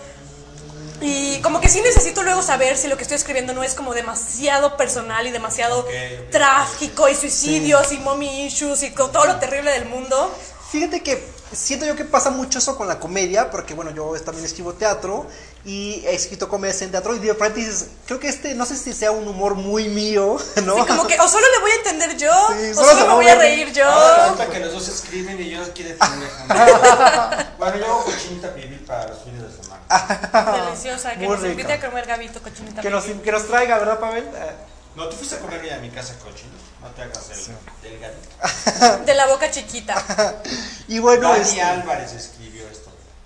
Y 1.00 1.40
como 1.40 1.60
que 1.60 1.68
sí 1.68 1.80
necesito 1.80 2.22
luego 2.22 2.42
saber 2.42 2.76
si 2.76 2.86
lo 2.86 2.96
que 2.96 3.02
estoy 3.02 3.16
escribiendo 3.16 3.54
no 3.54 3.64
es 3.64 3.74
como 3.74 3.94
demasiado 3.94 4.76
personal 4.76 5.26
y 5.26 5.30
demasiado 5.30 5.84
trágico 6.30 7.08
y 7.08 7.14
suicidios 7.16 7.90
y 7.92 7.98
mommy 7.98 8.44
issues 8.46 8.82
y 8.82 8.90
con 8.90 9.10
todo 9.10 9.24
lo 9.24 9.36
terrible 9.36 9.72
del 9.72 9.86
mundo. 9.86 10.30
Fíjate 10.70 11.02
que 11.02 11.26
siento 11.52 11.86
yo 11.86 11.96
que 11.96 12.04
pasa 12.04 12.30
mucho 12.30 12.58
eso 12.58 12.76
con 12.76 12.86
la 12.86 13.00
comedia, 13.00 13.50
porque 13.50 13.74
bueno, 13.74 13.90
yo 13.92 14.12
también 14.20 14.44
escribo 14.44 14.74
teatro 14.74 15.26
y 15.64 16.02
he 16.06 16.14
escrito 16.14 16.48
comedias 16.48 16.80
en 16.82 16.90
teatro 16.90 17.14
y 17.14 17.18
de 17.18 17.32
repente 17.32 17.60
dices, 17.60 17.88
creo 18.06 18.18
que 18.18 18.28
este, 18.28 18.54
no 18.54 18.64
sé 18.64 18.76
si 18.76 18.92
sea 18.94 19.10
un 19.10 19.28
humor 19.28 19.54
muy 19.54 19.88
mío, 19.88 20.38
¿no? 20.64 20.76
Sí, 20.76 20.82
como 20.86 21.06
que 21.06 21.18
o 21.20 21.28
solo 21.28 21.46
le 21.54 21.60
voy 21.60 21.70
a 21.70 21.74
entender 21.74 22.16
yo, 22.16 22.32
Sí, 22.58 22.70
o 22.70 22.74
solo 22.74 22.92
solo 22.92 23.06
me 23.06 23.14
voy 23.14 23.28
a 23.28 23.34
reír 23.34 23.72
yo. 23.72 23.88
Ahora 23.88 24.48
que 24.48 24.60
los 24.60 24.72
dos 24.72 24.88
escriben 24.88 25.40
y 25.40 25.50
yo 25.50 25.60
pendeja. 25.74 27.54
bueno, 27.58 27.76
yo 27.76 27.84
hago 27.84 28.04
cochinita 28.04 28.54
pibil 28.54 28.80
para 28.80 29.08
los 29.08 29.22
fines 29.22 29.42
de 29.42 29.62
semana. 29.62 29.82
Deliciosa, 30.64 31.12
que 31.12 31.26
Muy 31.26 31.36
nos 31.36 31.44
invite 31.44 31.72
a 31.72 31.80
comer 31.80 32.06
gabito 32.06 32.40
cochinita. 32.42 32.80
Que 32.80 32.90
nos, 32.90 33.04
que 33.04 33.32
nos 33.32 33.46
traiga, 33.46 33.78
¿verdad, 33.78 33.98
Pavel? 33.98 34.24
Eh, 34.24 34.54
No, 34.96 35.08
tú 35.08 35.16
fuiste 35.16 35.36
a 35.36 35.38
comer 35.40 35.60
hoy 35.60 35.70
a 35.70 35.78
mi 35.78 35.90
casa 35.90 36.14
cochino. 36.22 36.52
No 36.80 36.88
te 36.88 37.02
hagas 37.02 37.30
el 37.30 37.90
delgadito. 37.90 39.04
De 39.04 39.14
la 39.14 39.26
boca 39.26 39.50
chiquita. 39.50 40.42
Y 40.88 40.98
bueno, 40.98 41.28
Dani 41.28 41.42
este, 41.42 41.60
Álvarez 41.60 42.12
escribió 42.12 42.39
esto. 42.39 42.39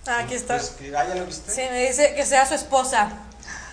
Ah, 0.06 0.18
aquí 0.20 0.34
está. 0.34 0.56
Pues, 0.56 0.70
que- 0.70 0.96
ah, 0.96 1.06
¿ya 1.08 1.14
lo 1.14 1.24
viste? 1.26 1.50
Sí, 1.50 1.62
me 1.70 1.86
dice 1.88 2.14
que 2.14 2.24
sea 2.26 2.46
su 2.46 2.54
esposa. 2.54 3.10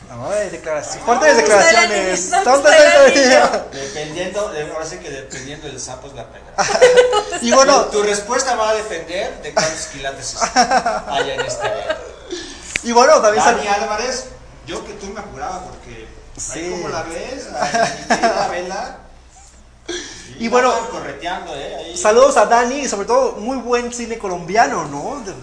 Ay, 0.09 0.49
declaraciones. 0.49 1.03
Fuertes 1.05 1.37
declaraciones. 1.37 2.29
La 2.31 2.43
la. 2.43 3.65
Dependiendo, 3.71 4.49
de- 4.49 4.69
ahora 4.71 4.85
sí 4.85 4.97
que 4.97 5.09
dependiendo 5.09 5.67
del 5.67 5.79
sapo 5.79 6.07
es 6.07 6.13
la 6.13 6.25
pega. 6.27 6.45
Y 7.41 7.51
bueno, 7.53 7.85
tu 7.85 8.03
respuesta 8.03 8.55
va 8.55 8.69
a 8.71 8.73
depender 8.75 9.41
de 9.41 9.53
cuántos 9.53 9.85
quilates 9.87 10.35
haya 11.07 11.33
en 11.35 11.41
este 11.41 11.67
y 12.83 12.91
bueno, 12.93 13.21
también 13.21 13.43
sal- 13.43 13.55
Dani 13.57 13.67
Álvarez, 13.67 14.25
yo 14.65 14.83
que 14.85 14.93
tú 14.93 15.05
me 15.07 15.19
apuraba 15.19 15.63
porque 15.65 16.07
Sí. 16.37 16.59
ahí 16.59 16.71
como 16.71 16.89
la 16.89 17.03
ves, 17.03 17.47
a 17.53 17.63
mi 17.63 18.15
querida 18.15 18.47
Vela. 18.49 18.97
Y 20.39 20.47
bueno- 20.47 20.73
correteando, 20.89 21.55
eh, 21.55 21.75
ahí. 21.75 21.97
saludos 21.97 22.37
a 22.37 22.45
Dani 22.47 22.79
y 22.79 22.87
sobre 22.89 23.05
todo 23.05 23.33
muy 23.33 23.57
buen 23.57 23.93
cine 23.93 24.17
colombiano, 24.17 24.85
¿no? 24.85 25.21
De- 25.23 25.33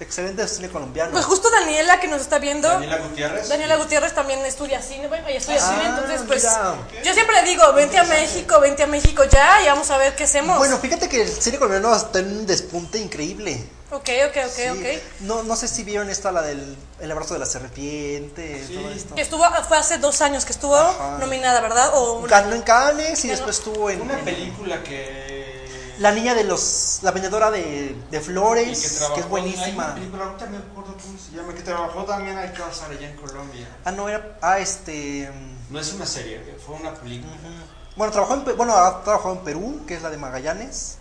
excelente 0.00 0.46
cine 0.48 0.68
colombiano. 0.68 1.12
Pues 1.12 1.24
justo 1.24 1.50
Daniela 1.50 2.00
que 2.00 2.08
nos 2.08 2.20
está 2.20 2.38
viendo. 2.38 2.68
Daniela 2.68 2.98
Gutiérrez. 2.98 3.48
Daniela 3.48 3.76
Gutiérrez 3.76 4.14
también 4.14 4.40
estudia 4.44 4.82
cine, 4.82 5.08
bueno, 5.08 5.26
ella 5.28 5.38
estudia 5.38 5.60
Ah, 5.62 5.70
cine, 5.74 5.88
entonces 5.88 6.22
pues 6.26 6.42
mira. 6.44 6.74
yo 7.04 7.14
siempre 7.14 7.36
le 7.42 7.48
digo, 7.48 7.72
vente 7.72 7.98
a 7.98 8.04
México, 8.04 8.60
vente 8.60 8.82
a 8.82 8.86
México 8.86 9.24
ya 9.24 9.62
y 9.62 9.66
vamos 9.66 9.90
a 9.90 9.98
ver 9.98 10.14
qué 10.16 10.24
hacemos. 10.24 10.58
Bueno, 10.58 10.78
fíjate 10.78 11.08
que 11.08 11.22
el 11.22 11.28
cine 11.28 11.58
colombiano 11.58 11.94
está 11.96 12.18
en 12.18 12.38
un 12.38 12.46
despunte 12.46 12.98
increíble. 12.98 13.64
ok, 13.90 14.08
ok, 14.28 14.36
ok, 14.46 14.52
Sí. 14.54 14.68
ok. 14.68 15.02
No, 15.20 15.42
no 15.44 15.56
sé 15.56 15.68
si 15.68 15.84
vieron 15.84 16.10
esta, 16.10 16.32
la 16.32 16.42
del 16.42 16.76
el 17.00 17.10
abrazo 17.12 17.34
de 17.34 17.40
la 17.40 17.46
serpiente, 17.46 18.64
todo 18.72 18.90
esto. 18.90 19.14
Que 19.14 19.20
estuvo, 19.22 19.44
fue 19.68 19.76
hace 19.78 19.98
dos 19.98 20.20
años 20.22 20.44
que 20.44 20.52
estuvo 20.52 20.76
Ajá. 20.76 21.18
nominada, 21.18 21.60
¿verdad? 21.60 21.90
O 21.94 22.14
una- 22.20 22.28
Ganó 22.40 22.54
en 22.54 22.62
Cannes 22.62 23.24
y 23.24 23.28
Ganó. 23.28 23.36
después 23.38 23.58
estuvo 23.58 23.90
en, 23.90 24.00
Una 24.00 24.16
película 24.18 24.82
que. 24.82 25.35
La 25.98 26.12
niña 26.12 26.34
de 26.34 26.44
los. 26.44 27.00
La 27.02 27.10
vendedora 27.10 27.50
de, 27.50 27.96
de 28.10 28.20
flores, 28.20 28.64
que, 28.80 29.14
que, 29.14 29.20
es 29.20 29.24
Hay 29.24 29.30
buenísima. 29.30 29.94
película, 29.94 30.24
ahorita 30.24 30.46
me 30.46 30.58
acuerdo 30.58 30.96
cómo 31.02 31.18
se 31.18 31.32
llama, 31.36 31.54
que 31.54 31.62
trabajó 31.62 32.04
también 32.04 32.36
Alcázar 32.36 32.90
allá 32.90 33.08
en 33.10 33.16
Colombia. 33.16 33.66
Ah, 33.84 33.92
no, 33.92 34.08
era. 34.08 34.36
Ah, 34.42 34.58
este. 34.58 35.30
No 35.70 35.80
es 35.80 35.92
una 35.94 36.06
serie, 36.06 36.40
fue 36.64 36.76
una 36.76 36.92
película. 36.94 37.32
Bueno, 37.96 38.12
trabajó 38.12 38.34
en, 38.34 38.56
bueno, 38.56 38.74
ha 38.76 39.02
trabajado 39.02 39.34
en 39.36 39.40
Perú, 39.40 39.80
que 39.86 39.94
es 39.94 40.02
la 40.02 40.10
de 40.10 40.18
Magallanes. 40.18 40.98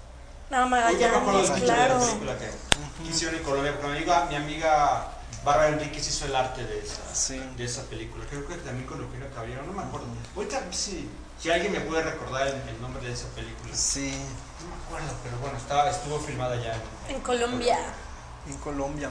No, 0.50 0.66
Uy, 0.66 0.98
ya 1.00 1.10
me 1.12 1.20
Magallanes, 1.20 1.62
claro. 1.64 2.00
de 2.00 2.00
la 2.00 2.06
película 2.08 2.38
que 2.38 3.10
hicieron 3.10 3.36
en 3.36 3.44
Colombia, 3.44 3.74
porque 3.74 3.88
mi 3.88 3.98
amiga, 3.98 4.26
mi 4.30 4.36
amiga 4.36 5.08
Bárbara 5.44 5.70
Enríquez 5.70 6.08
hizo 6.08 6.26
el 6.26 6.36
arte 6.36 6.64
de 6.66 6.80
esa, 6.80 7.02
Sí. 7.14 7.40
de 7.58 7.66
esa 7.66 7.82
película. 7.84 8.26
Creo 8.30 8.48
que 8.48 8.56
también 8.56 8.88
con 8.88 9.02
Eugenia 9.02 9.30
Caballero, 9.32 9.64
no 9.64 9.74
me 9.74 9.84
acuerdo. 9.84 10.08
Ahorita 10.36 10.62
si, 10.72 11.10
si 11.40 11.52
alguien 11.52 11.74
me 11.74 11.82
puede 11.82 12.04
recordar 12.04 12.48
el, 12.48 12.56
el 12.70 12.82
nombre 12.82 13.06
de 13.06 13.14
esa 13.14 13.28
película. 13.36 13.76
Sí, 13.76 14.14
No 14.55 14.55
acuerdo, 14.86 15.08
pero 15.24 15.38
bueno, 15.40 15.58
estaba, 15.58 15.90
estuvo 15.90 16.20
filmada 16.20 16.56
ya 16.56 16.74
en, 17.10 17.16
En 17.16 17.22
Colombia. 17.22 17.78
en 18.48 18.58
Colombia. 18.58 19.10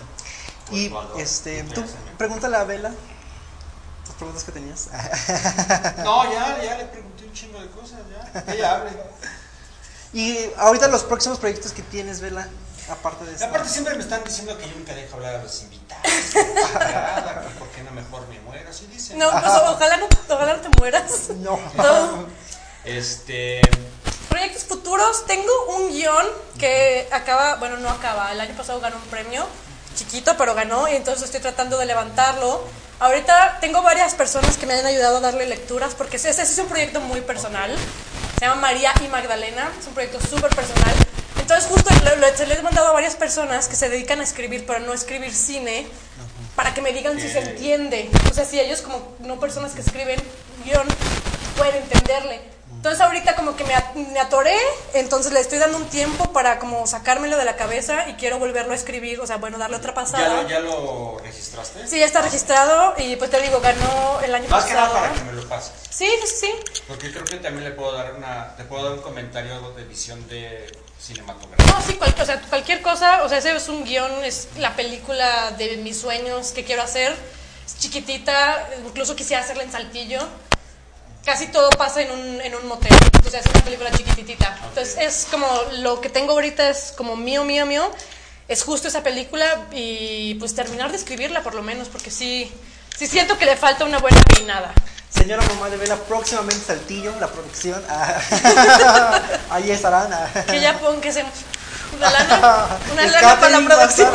Y 0.71 0.87
Ecuador. 0.87 1.21
este, 1.21 1.63
tú, 1.65 1.85
pregúntale 2.17 2.57
a 2.57 2.65
Vela. 2.65 2.91
Las 4.07 4.15
preguntas 4.17 4.45
que 4.45 4.53
tenías. 4.53 4.89
No, 6.05 6.25
ya, 6.33 6.63
ya 6.63 6.79
le 6.79 6.85
pregunté 6.87 7.25
un 7.25 7.33
chingo 7.33 7.61
de 7.61 7.69
cosas, 7.71 8.01
ya. 8.33 8.43
Que 8.45 8.53
ella 8.53 8.77
hable. 8.77 8.91
y 10.13 10.39
ahorita 10.59 10.89
los 10.89 11.03
próximos 11.05 11.39
proyectos 11.39 11.73
que 11.73 11.83
tienes, 11.83 12.21
Vela, 12.21 12.47
aparte 12.89 13.25
de 13.25 13.33
Y 13.33 13.35
esto. 13.35 13.47
aparte 13.47 13.69
siempre 13.69 13.95
me 13.95 14.03
están 14.03 14.23
diciendo 14.25 14.57
que 14.57 14.69
yo 14.69 14.77
nunca 14.77 14.95
dejo 14.95 15.17
hablar 15.17 15.37
a 15.37 15.43
los 15.43 15.63
invitados. 15.63 16.05
¿Por 17.59 17.69
qué 17.69 17.83
no 17.83 17.91
mejor 17.93 18.27
me 18.29 18.41
muero? 18.41 18.71
Así 18.71 18.87
dicen. 18.87 19.19
No, 19.19 19.31
pues 19.31 19.45
ojalá 19.67 19.97
no, 19.99 20.07
ojalá 20.29 20.57
no 20.57 20.61
te 20.63 20.69
mueras. 20.79 21.29
No. 21.41 21.59
No. 21.77 22.27
Este. 22.85 23.61
Proyectos 24.35 24.65
futuros, 24.65 25.27
tengo 25.27 25.53
un 25.77 25.91
guion 25.93 26.27
que 26.59 27.07
acaba, 27.13 27.55
bueno, 27.55 27.77
no 27.77 27.89
acaba, 27.89 28.33
el 28.33 28.41
año 28.41 28.53
pasado 28.57 28.81
ganó 28.81 28.97
un 28.97 29.03
premio, 29.05 29.47
chiquito, 29.95 30.37
pero 30.37 30.57
ganó, 30.57 30.89
y 30.89 30.97
entonces 30.97 31.23
estoy 31.27 31.41
tratando 31.41 31.79
de 31.79 31.87
levantarlo. 31.87 32.65
Ahorita 32.99 33.59
tengo 33.61 33.81
varias 33.83 34.15
personas 34.15 34.57
que 34.59 34.67
me 34.67 34.75
han 34.75 34.85
ayudado 34.87 35.19
a 35.19 35.21
darle 35.21 35.47
lecturas, 35.47 35.95
porque 35.95 36.17
ese, 36.17 36.31
ese 36.31 36.43
es 36.43 36.59
un 36.59 36.67
proyecto 36.67 37.01
muy 37.01 37.21
personal. 37.21 37.71
Se 38.37 38.47
llama 38.47 38.61
María 38.61 38.93
y 39.05 39.07
Magdalena, 39.07 39.71
es 39.79 39.87
un 39.87 39.95
proyecto 39.95 40.19
súper 40.21 40.51
personal. 40.53 40.95
Entonces 41.39 41.71
justo 41.71 41.91
lo, 42.05 42.17
lo- 42.17 42.37
se 42.37 42.49
le 42.49 42.55
he 42.55 42.63
mandado 42.63 42.89
a 42.89 42.93
varias 42.93 43.15
personas 43.15 43.69
que 43.69 43.77
se 43.77 43.89
dedican 43.89 44.19
a 44.19 44.25
escribir, 44.25 44.67
pero 44.67 44.81
no 44.81 44.91
a 44.91 44.97
escribir 44.97 45.33
cine, 45.33 45.87
para 46.57 46.75
que 46.75 46.83
me 46.83 46.93
digan 46.93 47.21
si 47.21 47.29
se 47.31 47.39
entiende. 47.39 48.11
O 48.29 48.35
sea, 48.35 48.45
si 48.45 48.59
ellos 48.59 48.83
como 48.83 49.15
no 49.21 49.39
personas 49.39 49.75
que 49.75 49.81
escriben 49.81 50.21
guion 50.65 50.89
pueden 51.57 51.77
entenderle. 51.77 52.54
Entonces 52.85 53.01
ahorita 53.01 53.35
como 53.35 53.57
que 53.57 53.65
me, 53.65 53.75
at- 53.75 53.95
me 53.95 54.21
atoré, 54.21 54.55
entonces 54.93 55.33
le 55.33 55.41
estoy 55.41 55.59
dando 55.59 55.79
un 55.79 55.87
tiempo 55.89 56.35
para 56.35 56.59
como 56.59 56.87
sacármelo 56.87 57.39
de 57.39 57.47
la 57.47 57.57
cabeza 57.57 58.07
y 58.11 58.13
quiero 58.17 58.39
volverlo 58.39 58.73
a 58.73 58.77
escribir, 58.77 59.21
o 59.21 59.27
sea, 59.27 59.39
bueno, 59.39 59.57
darle 59.57 59.79
otra 59.79 59.93
¿Ya 59.93 59.95
pasada. 59.95 60.43
lo, 60.43 60.49
¿Ya 60.51 60.61
lo 60.61 61.19
registraste? 61.21 61.89
Sí, 61.89 61.99
ya 61.99 62.05
está 62.05 62.21
registrado 62.21 62.93
y 62.99 63.17
pues 63.17 63.31
te 63.31 63.41
digo, 63.41 63.59
ganó 63.63 64.21
el 64.23 64.35
año 64.35 64.47
Más 64.51 64.67
que 64.67 64.75
nada 64.75 64.89
pasado. 64.89 65.03
para 65.07 65.15
que 65.15 65.25
me 65.25 65.33
lo 65.33 65.49
pases. 65.49 65.73
Sí, 65.89 66.07
sí, 66.27 66.35
sí. 66.43 66.55
Porque 66.87 67.11
creo 67.11 67.25
que 67.25 67.37
también 67.37 67.65
le 67.65 67.71
puedo 67.71 67.93
dar 67.93 68.13
una, 68.13 68.55
te 68.55 68.65
puedo 68.65 68.85
dar 68.85 68.93
un 68.93 69.01
comentario 69.01 69.71
de 69.71 69.85
visión 69.85 70.29
de 70.29 70.71
cinematográfica. 71.01 71.65
No, 71.73 71.81
sí, 71.87 71.95
cual- 71.95 72.15
o 72.21 72.25
sea, 72.27 72.39
cualquier 72.51 72.83
cosa, 72.83 73.23
o 73.23 73.31
sea, 73.31 73.39
ese 73.39 73.57
es 73.57 73.69
un 73.71 73.85
guion, 73.87 74.23
es 74.25 74.49
la 74.59 74.77
película 74.77 75.53
de 75.53 75.79
mis 75.79 75.99
sueños 75.99 76.53
que 76.53 76.65
quiero 76.67 76.83
hacer. 76.83 77.17
Es 77.65 77.79
chiquitita, 77.79 78.69
incluso 78.87 79.17
quisiera 79.17 79.43
hacerla 79.43 79.63
en 79.63 79.73
Saltillo. 79.73 80.21
Casi 81.25 81.47
todo 81.47 81.71
pasa 81.71 82.03
en 82.03 82.11
un, 82.11 82.41
en 82.43 82.55
un 82.55 82.67
motel, 82.69 82.93
o 83.27 83.31
sea, 83.31 83.41
es 83.41 83.47
una 83.47 83.65
película 83.65 83.91
chiquititita. 83.91 84.59
Entonces, 84.69 84.97
es 84.99 85.27
como 85.31 85.47
lo 85.79 86.01
que 86.01 86.11
tengo 86.11 86.33
ahorita 86.33 86.69
es 86.69 86.93
como 86.97 87.17
mío, 87.17 87.45
mío, 87.45 87.65
mío. 87.65 87.91
Es 88.47 88.63
justo 88.63 88.89
esa 88.89 89.03
película 89.03 89.47
y 89.73 90.35
pues 90.35 90.55
terminar 90.55 90.91
de 90.91 90.99
escribirla 90.99 91.43
por 91.43 91.55
lo 91.55 91.63
menos, 91.63 91.89
porque 91.89 92.11
sí, 92.11 92.53
sí 92.95 93.07
siento 93.07 93.39
que 93.39 93.47
le 93.47 93.57
falta 93.57 93.87
una 93.87 93.99
buena 93.99 94.21
peinada. 94.23 94.75
Señora 95.09 95.43
mamá 95.55 95.71
de 95.71 95.79
Vela, 95.79 95.97
próximamente 95.97 96.63
Saltillo, 96.67 97.13
la 97.21 97.29
producción. 97.29 97.83
Ah, 97.89 98.21
Ahí 99.51 99.71
estarán. 99.71 100.13
ah. 100.13 100.29
Que 100.47 100.61
ya 100.61 100.79
pongan 100.79 101.01
que 101.01 101.13
se... 101.13 101.25
Una 101.97 102.11
lana, 102.11 102.67
una 102.93 103.07
lana 103.07 103.41
para 103.41 103.61
la 103.61 103.61
catering 103.61 103.71
va 103.71 103.75
a 103.75 103.77
producción. 103.77 104.13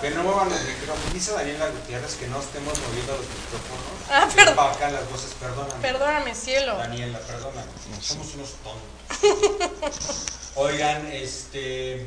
Que, 0.00 0.08
que 0.08 0.14
no 0.16 0.22
muevan 0.24 0.48
los 0.48 0.60
micrófonos. 0.62 1.12
Dice 1.12 1.32
Daniela 1.32 1.68
Gutiérrez 1.68 2.14
que 2.14 2.26
no 2.28 2.40
estemos 2.40 2.72
moviendo 2.80 3.12
los 3.12 3.26
micrófonos. 3.28 3.83
Ah, 4.14 4.28
perdón. 4.34 4.56
Para 4.56 4.72
acá 4.72 4.90
las 4.90 5.10
voces, 5.10 5.32
perdóname. 5.40 5.80
Perdóname, 5.82 6.34
cielo. 6.34 6.76
Daniela, 6.76 7.18
perdóname. 7.18 7.66
Somos 8.00 8.34
unos 8.34 8.50
tontos. 8.62 10.26
Oigan, 10.54 11.06
este. 11.12 12.06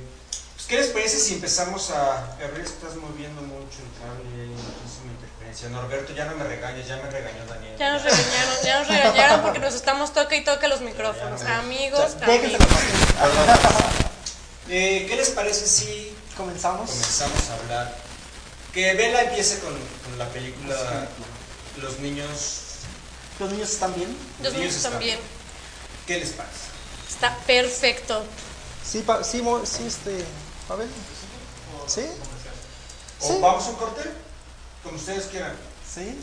Pues, 0.56 0.68
¿Qué 0.68 0.78
les 0.78 0.88
parece 0.88 1.20
si 1.20 1.34
empezamos 1.36 1.92
a. 1.92 2.36
Gabriel, 2.40 2.66
estás 2.66 2.96
moviendo 2.96 3.42
mucho 3.42 3.80
el 3.84 3.92
cable, 4.00 4.46
muchísima 4.48 5.12
interferencia. 5.12 5.70
Norberto, 5.70 6.14
ya 6.14 6.26
no 6.26 6.36
me 6.38 6.46
regañes, 6.46 6.88
ya 6.88 6.96
me 6.98 7.10
regañó 7.10 7.46
Daniel. 7.46 7.76
Ya 7.78 7.92
nos 7.94 8.04
regañaron, 8.04 8.56
ya 8.64 8.80
nos 8.80 8.88
regañaron 8.88 9.42
porque 9.42 9.60
nos 9.60 9.74
estamos 9.74 10.14
toca 10.14 10.36
y 10.36 10.44
toca 10.44 10.68
los 10.70 10.82
micrófonos. 10.82 11.42
Amigos, 11.42 12.18
Déjense 12.20 12.56
amigos. 12.56 12.68
Eh, 14.70 15.06
¿Qué 15.08 15.16
les 15.16 15.30
parece 15.30 15.66
si 15.66 16.16
Comenzamos. 16.36 16.90
comenzamos 16.90 17.50
a 17.50 17.54
hablar? 17.56 17.98
Que 18.74 18.94
Vela 18.94 19.22
empiece 19.24 19.60
con, 19.60 19.74
con 19.74 20.18
la 20.18 20.28
película 20.30 20.76
Los 21.82 22.00
niños. 22.00 22.62
Los 23.40 23.52
niños 23.52 23.70
están 23.72 23.94
bien. 23.94 24.16
Los 24.42 24.54
niños 24.54 24.76
están 24.76 24.94
también. 24.94 25.20
¿Qué 26.08 26.20
les 26.20 26.30
parece? 26.30 26.56
Está 27.10 27.36
perfecto. 27.46 28.24
Sí, 28.84 29.00
pa- 29.06 29.24
sí, 29.24 29.42
mo- 29.42 29.66
sí, 29.66 29.86
este. 29.86 30.24
A 30.70 30.76
ver. 30.76 30.88
¿Sí? 31.88 32.06
¿O 33.22 33.28
Sí. 33.28 33.38
vamos 33.42 33.66
a 33.66 33.70
un 33.70 33.76
corte? 33.76 34.02
Como 34.84 34.98
ustedes 34.98 35.26
quieran. 35.26 35.54
Sí. 35.94 36.18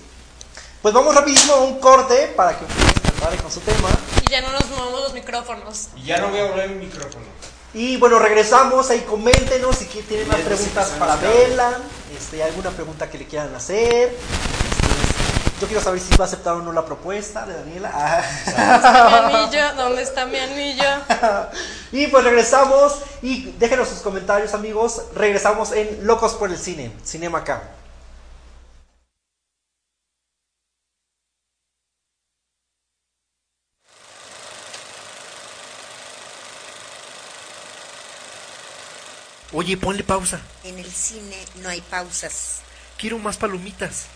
Pues 0.83 0.93
vamos 0.95 1.15
rapidísimo 1.15 1.55
a 1.55 1.61
un 1.61 1.81
corte 1.81 2.33
para 2.37 2.59
que 2.59 2.65
ustedes 2.65 2.93
se 2.95 3.01
preparen 3.01 3.41
con 3.41 3.51
su 3.53 3.61
tema. 3.61 3.89
Y 4.27 4.31
ya 4.31 4.41
no 4.43 4.53
nos 4.53 4.67
movemos 4.71 5.01
los 5.03 5.13
micrófonos. 5.15 5.89
Y 5.97 6.05
ya 6.05 6.19
no 6.19 6.29
voy 6.29 6.41
a 6.41 6.45
volver 6.47 6.71
mi 6.71 6.87
micrófono. 6.87 7.25
Y 7.73 7.97
bueno, 7.97 8.19
regresamos 8.19 8.89
ahí, 8.91 9.01
coméntenos 9.01 9.77
si 9.77 9.87
tienen 9.87 10.29
más 10.29 10.41
preguntas 10.41 10.91
para. 10.99 11.17
Vela, 11.17 11.79
este, 12.17 12.43
alguna 12.43 12.71
pregunta 12.71 13.11
que 13.11 13.19
le 13.19 13.27
quieran 13.27 13.55
hacer. 13.55 14.17
Yo 15.65 15.69
quiero 15.69 15.83
saber 15.83 15.99
si 15.99 16.15
va 16.19 16.27
a 16.27 16.29
aceptar 16.29 16.53
o 16.57 16.61
no 16.61 16.73
la 16.73 16.85
propuesta 16.85 17.47
de 17.47 17.55
Daniela. 17.55 17.91
Ah. 17.95 18.23
Mi 19.31 19.35
anillo, 19.35 19.75
¿dónde 19.77 20.03
está 20.03 20.27
mi 20.27 20.37
anillo? 20.37 20.85
y 21.93 22.07
pues 22.09 22.23
regresamos 22.23 22.99
y 23.23 23.51
déjenos 23.53 23.89
sus 23.89 24.01
comentarios 24.01 24.53
amigos. 24.53 25.01
Regresamos 25.15 25.73
en 25.73 26.07
Locos 26.07 26.35
por 26.35 26.51
el 26.51 26.59
Cine, 26.59 26.93
Cinema 27.03 27.39
acá. 27.39 27.63
Oye, 39.55 39.79
ponle 39.79 40.05
pausa. 40.05 40.43
En 40.63 40.79
el 40.79 40.93
cine 40.93 41.39
no 41.63 41.71
hay 41.71 41.81
pausas. 41.81 42.61
Quiero 42.99 43.19
más 43.19 43.39
palomitas. 43.39 44.09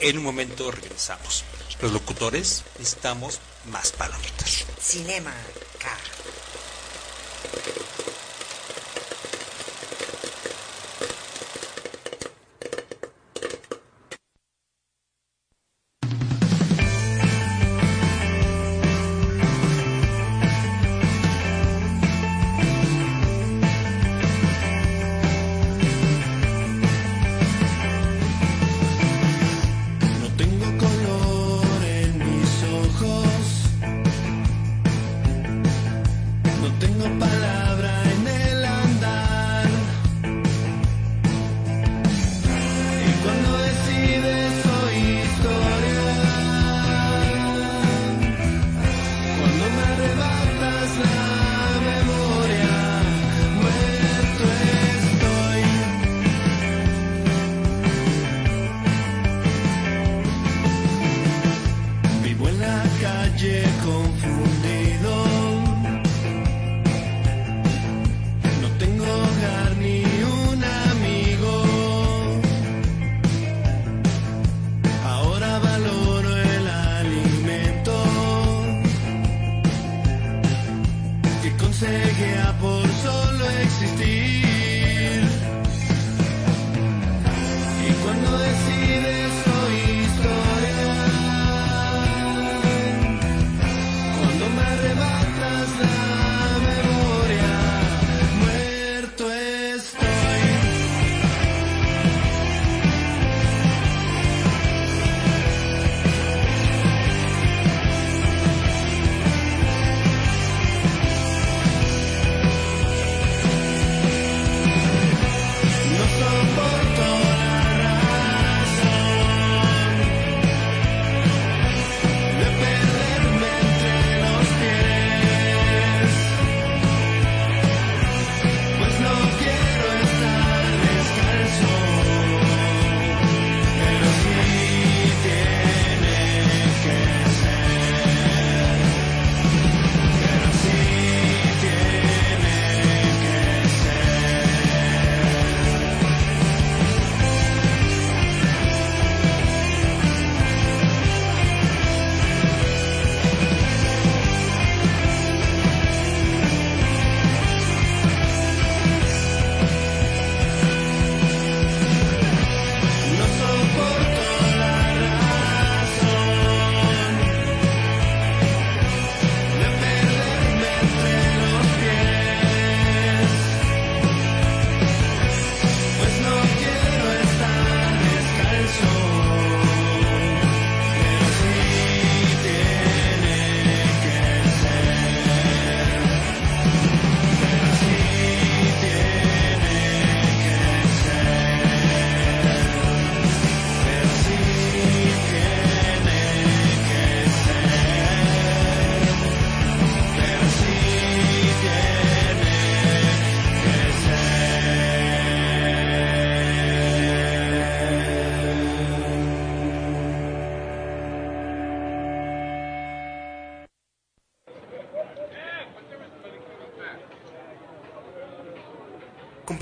En 0.00 0.18
un 0.18 0.24
momento 0.24 0.70
regresamos. 0.70 1.44
Los 1.80 1.92
locutores 1.92 2.64
necesitamos 2.78 3.40
más 3.66 3.92
palomitas. 3.92 4.64
Cinema 4.80 5.32
K. 5.78 5.88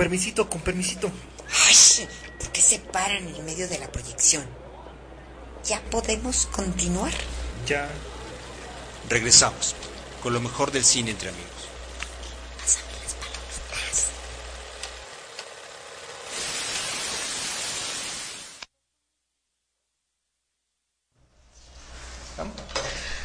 permisito, 0.04 0.50
con 0.50 0.60
permisito. 0.60 1.10
Ay, 1.66 2.08
¿por 2.38 2.50
qué 2.52 2.60
se 2.60 2.78
paran 2.78 3.26
en 3.26 3.36
el 3.36 3.42
medio 3.42 3.66
de 3.66 3.78
la 3.78 3.90
proyección? 3.90 4.44
¿Ya 5.64 5.80
podemos 5.90 6.44
continuar? 6.44 7.10
Ya. 7.66 7.88
Regresamos 9.08 9.74
con 10.22 10.34
lo 10.34 10.40
mejor 10.40 10.72
del 10.72 10.84
cine 10.84 11.12
entre 11.12 11.30
amigos. 11.30 11.48
Pásame 12.60 12.84
las 13.02 13.14
palomitas. 13.14 14.10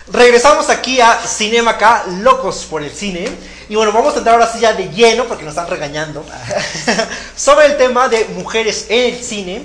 Regresamos 0.07 0.69
aquí 0.69 1.01
a 1.01 1.19
Cinema 1.27 1.77
K, 1.77 2.05
locos 2.21 2.65
por 2.69 2.83
el 2.83 2.91
cine. 2.91 3.29
Y 3.69 3.75
bueno, 3.75 3.93
vamos 3.93 4.15
a 4.15 4.17
entrar 4.17 4.33
ahora 4.33 4.51
sí 4.51 4.59
ya 4.59 4.73
de 4.73 4.89
lleno, 4.89 5.25
porque 5.25 5.43
nos 5.43 5.51
están 5.51 5.69
regañando, 5.69 6.25
sobre 7.35 7.67
el 7.67 7.77
tema 7.77 8.09
de 8.09 8.25
mujeres 8.35 8.87
en 8.89 9.13
el 9.13 9.23
cine. 9.23 9.61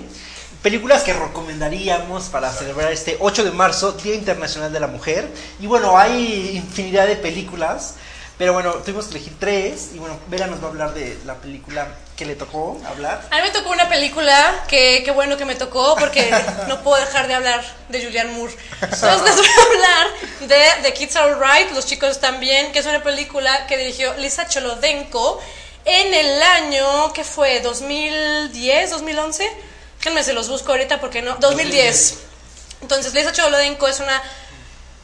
Películas 0.63 1.03
que 1.05 1.15
recomendaríamos 1.15 2.25
para 2.25 2.53
celebrar 2.53 2.93
este 2.93 3.17
8 3.19 3.45
de 3.45 3.51
marzo, 3.51 3.93
Día 3.93 4.15
Internacional 4.15 4.71
de 4.71 4.81
la 4.81 4.89
Mujer. 4.89 5.27
Y 5.59 5.67
bueno, 5.67 5.97
hay 5.97 6.55
infinidad 6.55 7.07
de 7.07 7.17
películas, 7.17 7.95
pero 8.37 8.53
bueno, 8.53 8.75
tuvimos 8.75 9.07
que 9.07 9.13
elegir 9.13 9.37
tres. 9.39 9.93
Y 9.95 9.99
bueno, 9.99 10.19
Vera 10.29 10.49
nos 10.49 10.61
va 10.61 10.67
a 10.67 10.69
hablar 10.69 10.93
de 10.93 11.19
la 11.25 11.37
película 11.37 11.89
que 12.17 12.25
le 12.25 12.37
tocó 12.37 12.81
hablar. 12.87 13.27
A 13.31 13.37
mí 13.37 13.43
me 13.43 13.51
tocó 13.51 13.71
una 13.71 13.89
película 13.89 14.65
que 14.69 15.03
qué 15.05 15.11
bueno 15.11 15.37
que 15.37 15.45
me 15.45 15.55
tocó 15.57 15.97
porque 15.97 16.31
no 16.69 16.83
puedo 16.83 17.05
dejar 17.05 17.27
de 17.27 17.35
hablar 17.35 17.65
de 17.89 18.05
Julianne 18.05 18.33
Moore. 18.33 18.55
Entonces 18.81 19.23
les 19.23 19.37
voy 19.37 19.47
a 19.47 19.63
hablar 19.63 20.07
de 20.41 20.83
The 20.83 20.95
Kids 20.95 21.17
Are 21.17 21.33
Alright, 21.33 21.73
Los 21.73 21.87
chicos 21.87 22.11
están 22.11 22.39
bien, 22.41 22.73
que 22.73 22.79
es 22.79 22.87
una 22.87 23.03
película 23.03 23.67
que 23.67 23.77
dirigió 23.77 24.15
Lisa 24.15 24.47
Cholodenko 24.47 25.41
en 25.85 26.15
el 26.15 26.43
año 26.43 27.13
que 27.13 27.25
fue 27.25 27.61
2010, 27.61 28.91
2011. 28.91 29.51
Déjenme 29.99 30.23
se 30.23 30.35
los 30.35 30.49
busco 30.49 30.73
ahorita 30.73 31.01
porque 31.01 31.21
no, 31.23 31.37
2010. 31.37 32.19
Entonces 32.83 33.13
Lisa 33.13 33.33
Cholodenko 33.33 33.89
es 33.89 34.01
una 34.01 34.23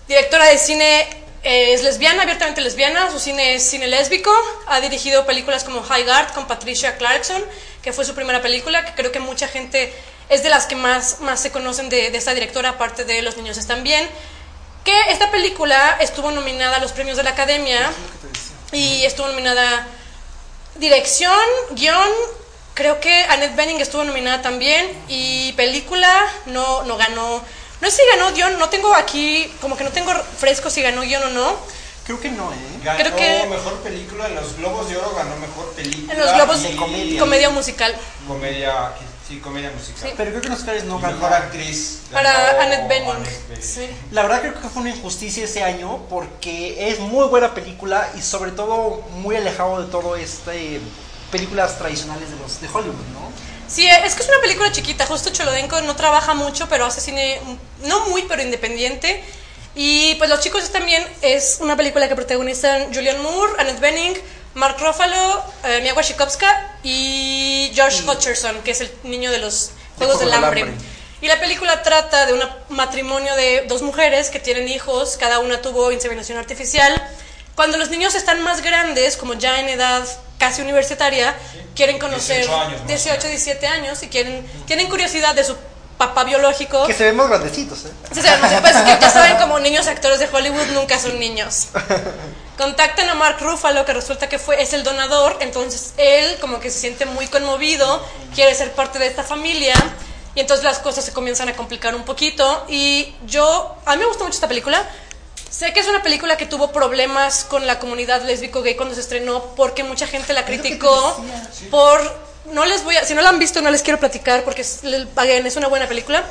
directora 0.07 0.47
de 0.47 0.59
cine 0.59 1.20
es 1.43 1.83
lesbiana, 1.83 2.23
abiertamente 2.23 2.61
lesbiana, 2.61 3.11
su 3.11 3.19
cine 3.19 3.55
es 3.55 3.69
cine 3.69 3.87
lésbico, 3.87 4.31
ha 4.67 4.81
dirigido 4.81 5.25
películas 5.25 5.65
como 5.65 5.83
High 5.83 6.05
Guard 6.05 6.33
con 6.33 6.47
Patricia 6.47 6.97
Clarkson, 6.97 7.43
que 7.83 7.93
fue 7.93 8.05
su 8.05 8.15
primera 8.15 8.43
película, 8.43 8.85
que 8.85 8.93
creo 8.93 9.11
que 9.11 9.21
mucha 9.21 9.49
gente 9.49 9.93
es 10.29 10.43
de 10.43 10.51
las 10.51 10.67
que 10.67 10.77
más, 10.77 11.21
más 11.21 11.41
se 11.41 11.51
conocen 11.51 11.89
de, 11.89 12.11
de 12.11 12.19
esta 12.19 12.35
directora, 12.35 12.71
aparte 12.71 13.05
de 13.05 13.23
Los 13.23 13.37
niños 13.37 13.59
están 13.59 13.83
bien. 13.83 14.09
Que 14.85 14.99
esta 15.11 15.31
película 15.31 15.97
estuvo 16.01 16.31
nominada 16.31 16.77
a 16.77 16.81
los 16.81 16.93
premios 16.93 17.17
de 17.17 17.23
la 17.23 17.31
Academia 17.31 17.91
y 18.73 19.05
estuvo 19.05 19.27
nominada 19.27 19.87
dirección, 20.77 21.39
guion, 21.73 22.09
creo 22.75 23.01
que 23.01 23.25
Annette 23.25 23.57
Bening 23.57 23.81
estuvo 23.81 24.05
nominada 24.05 24.41
también 24.41 24.91
y 25.09 25.53
película 25.53 26.27
no, 26.47 26.83
no 26.85 26.97
ganó. 26.97 27.43
No 27.81 27.91
sé 27.91 27.97
si 27.97 28.03
ganó 28.17 28.33
guion, 28.35 28.59
no 28.59 28.69
tengo 28.69 28.95
aquí, 28.95 29.51
como 29.61 29.77
que 29.77 29.85
no 29.85 29.91
tengo 29.91 30.13
fresco 30.39 30.69
si 30.71 30.83
ganó 30.83 31.03
guion 31.03 31.23
o 31.25 31.29
no. 31.31 31.57
Creo 32.05 32.21
que 32.21 32.31
no, 32.31 32.51
¿eh? 32.53 32.57
Ganó 32.83 32.99
Creo 32.99 33.17
que- 33.17 33.47
mejor 33.49 33.75
película 33.81 34.27
en 34.27 34.35
los 34.35 34.57
Globos 34.57 34.89
de 34.89 34.97
Oro, 34.97 35.15
ganó 35.15 35.37
mejor 35.37 35.73
película. 35.75 36.13
En 36.13 36.19
los 36.19 36.35
Globos 36.35 36.65
y 36.65 37.17
comedia, 37.19 37.51
musical. 37.51 37.95
Comedia, 38.27 38.93
sí, 39.29 39.39
comedia 39.39 39.71
musical. 39.71 40.13
Pero 40.17 40.31
creo 40.31 40.41
que 40.41 40.47
en 40.49 40.53
los 40.53 40.61
Oscars 40.61 40.85
no 40.85 40.99
ganó. 40.99 41.15
mejor 41.17 41.33
actriz. 41.33 42.01
Para 42.13 42.63
Annette 42.63 42.89
Bening. 42.89 43.11
Annette 43.11 43.49
Bening. 43.49 43.63
Sí. 43.63 43.89
La 44.11 44.23
verdad 44.23 44.41
creo 44.41 44.55
que 44.61 44.69
fue 44.69 44.83
una 44.83 44.91
injusticia 44.91 45.45
ese 45.45 45.63
año 45.63 46.05
porque 46.11 46.91
es 46.91 46.99
muy 46.99 47.27
buena 47.29 47.55
película 47.55 48.11
y 48.17 48.23
sobre 48.23 48.51
todo 48.51 49.03
muy 49.13 49.37
alejado 49.37 49.81
de 49.83 49.91
todo 49.91 50.17
este 50.17 50.81
películas 51.31 51.79
tradicionales 51.79 52.29
de 52.29 52.37
los 52.37 52.61
de 52.61 52.67
Hollywood, 52.67 53.07
¿no? 53.13 53.31
Sí, 53.69 53.87
es 53.87 54.17
que 54.17 54.23
es 54.25 54.29
una 54.29 54.41
película 54.41 54.73
chiquita. 54.73 55.07
Justo 55.07 55.31
Cholodenko 55.31 55.81
no 55.83 55.95
trabaja 55.95 56.35
mucho, 56.35 56.69
pero 56.69 56.87
hace 56.87 57.01
cine, 57.01 57.41
no 57.83 58.09
muy, 58.09 58.23
pero 58.23 58.43
independiente. 58.43 59.23
Y 59.75 60.15
pues 60.17 60.29
Los 60.29 60.41
chicos 60.41 60.71
también 60.71 61.05
es 61.23 61.59
una 61.61 61.77
película 61.77 62.09
que 62.09 62.17
protagonizan 62.17 62.93
Julian 62.93 63.23
Moore, 63.23 63.53
Annette 63.59 63.81
Bening, 63.81 64.15
Mark 64.55 64.77
Ruffalo, 64.81 65.45
eh, 65.65 65.81
Mia 65.83 65.95
Wasikowska 65.95 66.79
y 66.83 67.73
Josh 67.77 68.03
Hutcherson, 68.07 68.63
que 68.63 68.73
es 68.73 68.81
el 68.81 68.91
niño 69.05 69.31
de 69.31 69.39
los 69.39 69.71
Juegos 69.97 70.19
del 70.19 70.33
Hambre. 70.33 70.67
Y 71.23 71.29
la 71.29 71.39
película 71.39 71.83
trata 71.83 72.27
de 72.27 72.33
un 72.33 72.41
matrimonio 72.71 73.35
de 73.37 73.67
dos 73.69 73.83
mujeres 73.83 74.31
que 74.31 74.41
tienen 74.41 74.69
hijos, 74.69 75.17
cada 75.19 75.39
una 75.39 75.61
tuvo 75.61 75.93
inseminación 75.93 76.39
artificial. 76.39 76.93
Cuando 77.55 77.77
los 77.77 77.91
niños 77.91 78.15
están 78.15 78.43
más 78.43 78.63
grandes, 78.63 79.17
como 79.17 79.35
ya 79.35 79.61
en 79.61 79.69
edad 79.69 80.03
casi 80.39 80.63
universitaria, 80.63 81.37
quieren 81.77 81.99
conocer 81.99 82.39
18 82.39 82.57
años, 82.57 82.73
más 82.73 82.83
o 82.83 82.87
18, 82.87 83.29
17 83.29 83.67
años 83.67 84.03
y 84.03 84.09
quieren 84.09 84.47
tienen 84.67 84.89
curiosidad 84.89 85.35
de 85.35 85.45
su 85.45 85.55
papá 86.01 86.25
biológico. 86.25 86.87
Que 86.87 86.95
se 86.95 87.05
ven 87.05 87.17
más 87.17 87.29
grandecitos, 87.29 87.85
¿eh? 87.85 87.93
Sí, 88.11 88.23
se 88.23 88.31
ven 88.31 88.41
más- 88.41 88.61
pues, 88.63 88.75
que 88.75 88.99
ya 88.99 89.11
saben, 89.11 89.37
como 89.37 89.61
niños 89.61 89.87
actores 89.87 90.19
de 90.19 90.29
Hollywood 90.33 90.69
nunca 90.73 90.99
son 90.99 91.21
niños. 91.21 91.69
Contactan 92.57 93.09
a 93.11 93.15
Mark 93.15 93.37
Ruffalo, 93.41 93.85
que 93.85 93.93
resulta 93.93 94.27
que 94.27 94.39
fue, 94.39 94.63
es 94.63 94.73
el 94.73 94.83
donador, 94.83 95.37
entonces 95.41 95.93
él 95.99 96.39
como 96.41 96.59
que 96.59 96.71
se 96.71 96.79
siente 96.81 97.05
muy 97.05 97.27
conmovido, 97.27 98.03
quiere 98.35 98.55
ser 98.55 98.73
parte 98.73 98.99
de 98.99 99.09
esta 99.09 99.23
familia, 99.23 99.75
y 100.35 100.41
entonces 100.41 100.65
las 100.65 100.79
cosas 100.79 101.05
se 101.05 101.13
comienzan 101.13 101.51
a 101.51 101.55
complicar 101.55 101.95
un 101.95 102.05
poquito. 102.05 102.65
Y 102.69 103.15
yo, 103.27 103.77
a 103.85 103.93
mí 103.93 103.99
me 104.01 104.07
gustó 104.07 104.25
mucho 104.25 104.37
esta 104.37 104.49
película. 104.49 104.83
Sé 105.51 105.75
que 105.75 105.81
es 105.81 105.89
una 105.89 106.03
película 106.03 106.37
que 106.39 106.47
tuvo 106.47 106.73
problemas 106.73 107.45
con 107.45 107.67
la 107.67 107.79
comunidad 107.79 108.23
lésbico-gay 108.23 108.75
cuando 108.75 108.95
se 108.95 109.03
estrenó, 109.03 109.43
porque 109.55 109.85
mucha 109.85 110.07
gente 110.07 110.33
la 110.33 110.47
criticó 110.47 111.23
por... 111.71 112.30
No 112.47 112.65
les 112.65 112.83
voy 112.85 112.97
a, 112.97 113.05
si 113.05 113.15
no 113.15 113.23
la 113.23 113.29
han 113.29 113.39
visto, 113.39 113.61
no 113.63 113.71
les 113.71 113.83
quiero 113.83 113.99
platicar 114.01 114.43
porque 114.45 114.63
es, 114.63 114.81
again, 115.17 115.47
es 115.47 115.57
una 115.57 115.69
buena 115.69 115.87
película. 115.89 116.25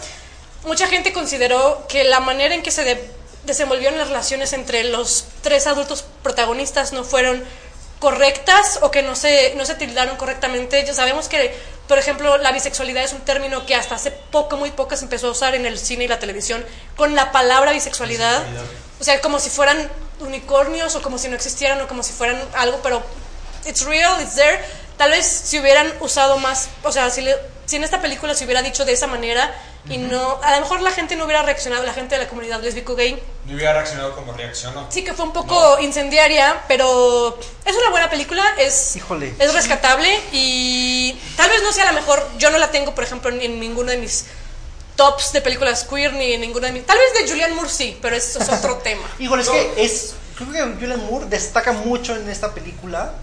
Mucha 0.65 0.87
gente 0.87 1.13
consideró 1.13 1.85
que 1.87 2.03
la 2.03 2.19
manera 2.19 2.53
en 2.55 2.61
que 2.63 2.71
se 2.71 2.83
de- 2.83 3.09
desenvolvieron 3.45 3.97
las 3.97 4.07
relaciones 4.09 4.51
entre 4.53 4.83
los 4.83 5.25
tres 5.41 5.67
adultos 5.67 6.03
protagonistas 6.23 6.91
no 6.91 7.03
fueron 7.03 7.43
correctas 7.99 8.79
o 8.81 8.91
que 8.91 9.01
no 9.01 9.15
se, 9.15 9.53
no 9.55 9.65
se 9.65 9.75
tildaron 9.75 10.15
correctamente. 10.17 10.83
Ya 10.85 10.93
sabemos 10.93 11.27
que, 11.27 11.53
por 11.87 11.97
ejemplo, 11.97 12.37
la 12.37 12.51
bisexualidad 12.51 13.03
es 13.03 13.13
un 13.13 13.21
término 13.21 13.65
que 13.65 13.75
hasta 13.75 13.95
hace 13.95 14.11
poco, 14.11 14.57
muy 14.57 14.71
poco 14.71 14.95
se 14.95 15.03
empezó 15.03 15.27
a 15.27 15.31
usar 15.31 15.55
en 15.55 15.65
el 15.65 15.77
cine 15.77 16.05
y 16.05 16.07
la 16.07 16.19
televisión 16.19 16.65
con 16.95 17.15
la 17.15 17.31
palabra 17.31 17.71
bisexualidad. 17.71 18.43
O 18.99 19.03
sea, 19.03 19.21
como 19.21 19.39
si 19.39 19.49
fueran 19.49 19.89
unicornios 20.19 20.95
o 20.95 21.01
como 21.01 21.17
si 21.17 21.29
no 21.29 21.35
existieran 21.35 21.79
o 21.81 21.87
como 21.87 22.03
si 22.03 22.11
fueran 22.13 22.41
algo, 22.53 22.79
pero 22.83 23.01
it's 23.65 23.83
real, 23.85 24.21
it's 24.21 24.35
there. 24.35 24.59
Tal 24.99 25.09
vez 25.11 25.25
si 25.25 25.57
hubieran 25.59 25.91
usado 26.01 26.37
más, 26.37 26.69
o 26.83 26.91
sea, 26.91 27.09
si, 27.09 27.21
le- 27.21 27.35
si 27.65 27.77
en 27.77 27.83
esta 27.83 28.01
película 28.01 28.35
se 28.35 28.43
hubiera 28.45 28.61
dicho 28.61 28.83
de 28.85 28.91
esa 28.93 29.07
manera 29.07 29.51
y 29.89 29.97
no, 29.97 30.39
a 30.43 30.55
lo 30.55 30.61
mejor 30.61 30.81
la 30.81 30.91
gente 30.91 31.15
no 31.15 31.23
hubiera 31.23 31.41
reaccionado, 31.41 31.83
la 31.85 31.93
gente 31.93 32.15
de 32.15 32.23
la 32.23 32.29
comunidad 32.29 32.61
lésbico-gay, 32.61 33.17
No 33.45 33.55
hubiera 33.55 33.73
reaccionado 33.73 34.13
como 34.13 34.33
reaccionó. 34.33 34.85
sí 34.91 35.03
que 35.03 35.13
fue 35.13 35.25
un 35.25 35.31
poco 35.33 35.79
incendiaria, 35.79 36.61
pero 36.67 37.39
es 37.65 37.75
una 37.75 37.89
buena 37.89 38.09
película, 38.09 38.43
es, 38.59 38.95
Híjole. 38.97 39.33
es 39.39 39.53
rescatable 39.53 40.19
y 40.33 41.17
tal 41.37 41.49
vez 41.49 41.63
no 41.63 41.71
sea 41.71 41.85
la 41.85 41.93
mejor, 41.93 42.27
yo 42.37 42.49
no 42.51 42.57
la 42.57 42.69
tengo, 42.69 42.93
por 42.93 43.03
ejemplo, 43.05 43.31
en, 43.31 43.41
en 43.41 43.59
ninguno 43.59 43.89
de 43.91 43.97
mis 43.97 44.25
tops 44.97 45.31
de 45.31 45.39
películas 45.41 45.85
queer, 45.85 46.11
ni 46.13 46.33
en 46.33 46.41
ninguno 46.41 46.65
de 46.67 46.73
mis, 46.73 46.85
tal 46.85 46.97
vez 46.97 47.13
de 47.23 47.29
Julianne 47.31 47.55
Moore 47.55 47.69
sí, 47.69 47.97
pero 48.01 48.15
eso 48.17 48.39
es 48.39 48.49
otro 48.49 48.75
tema. 48.83 49.07
Híjole, 49.17 49.43
es 49.43 49.49
que 49.49 49.73
es. 49.77 50.13
Creo 50.35 50.51
que 50.51 50.61
Julian 50.79 51.05
Moore 51.05 51.25
destaca 51.27 51.71
mucho 51.71 52.15
en 52.15 52.29
esta 52.29 52.53
película. 52.53 53.13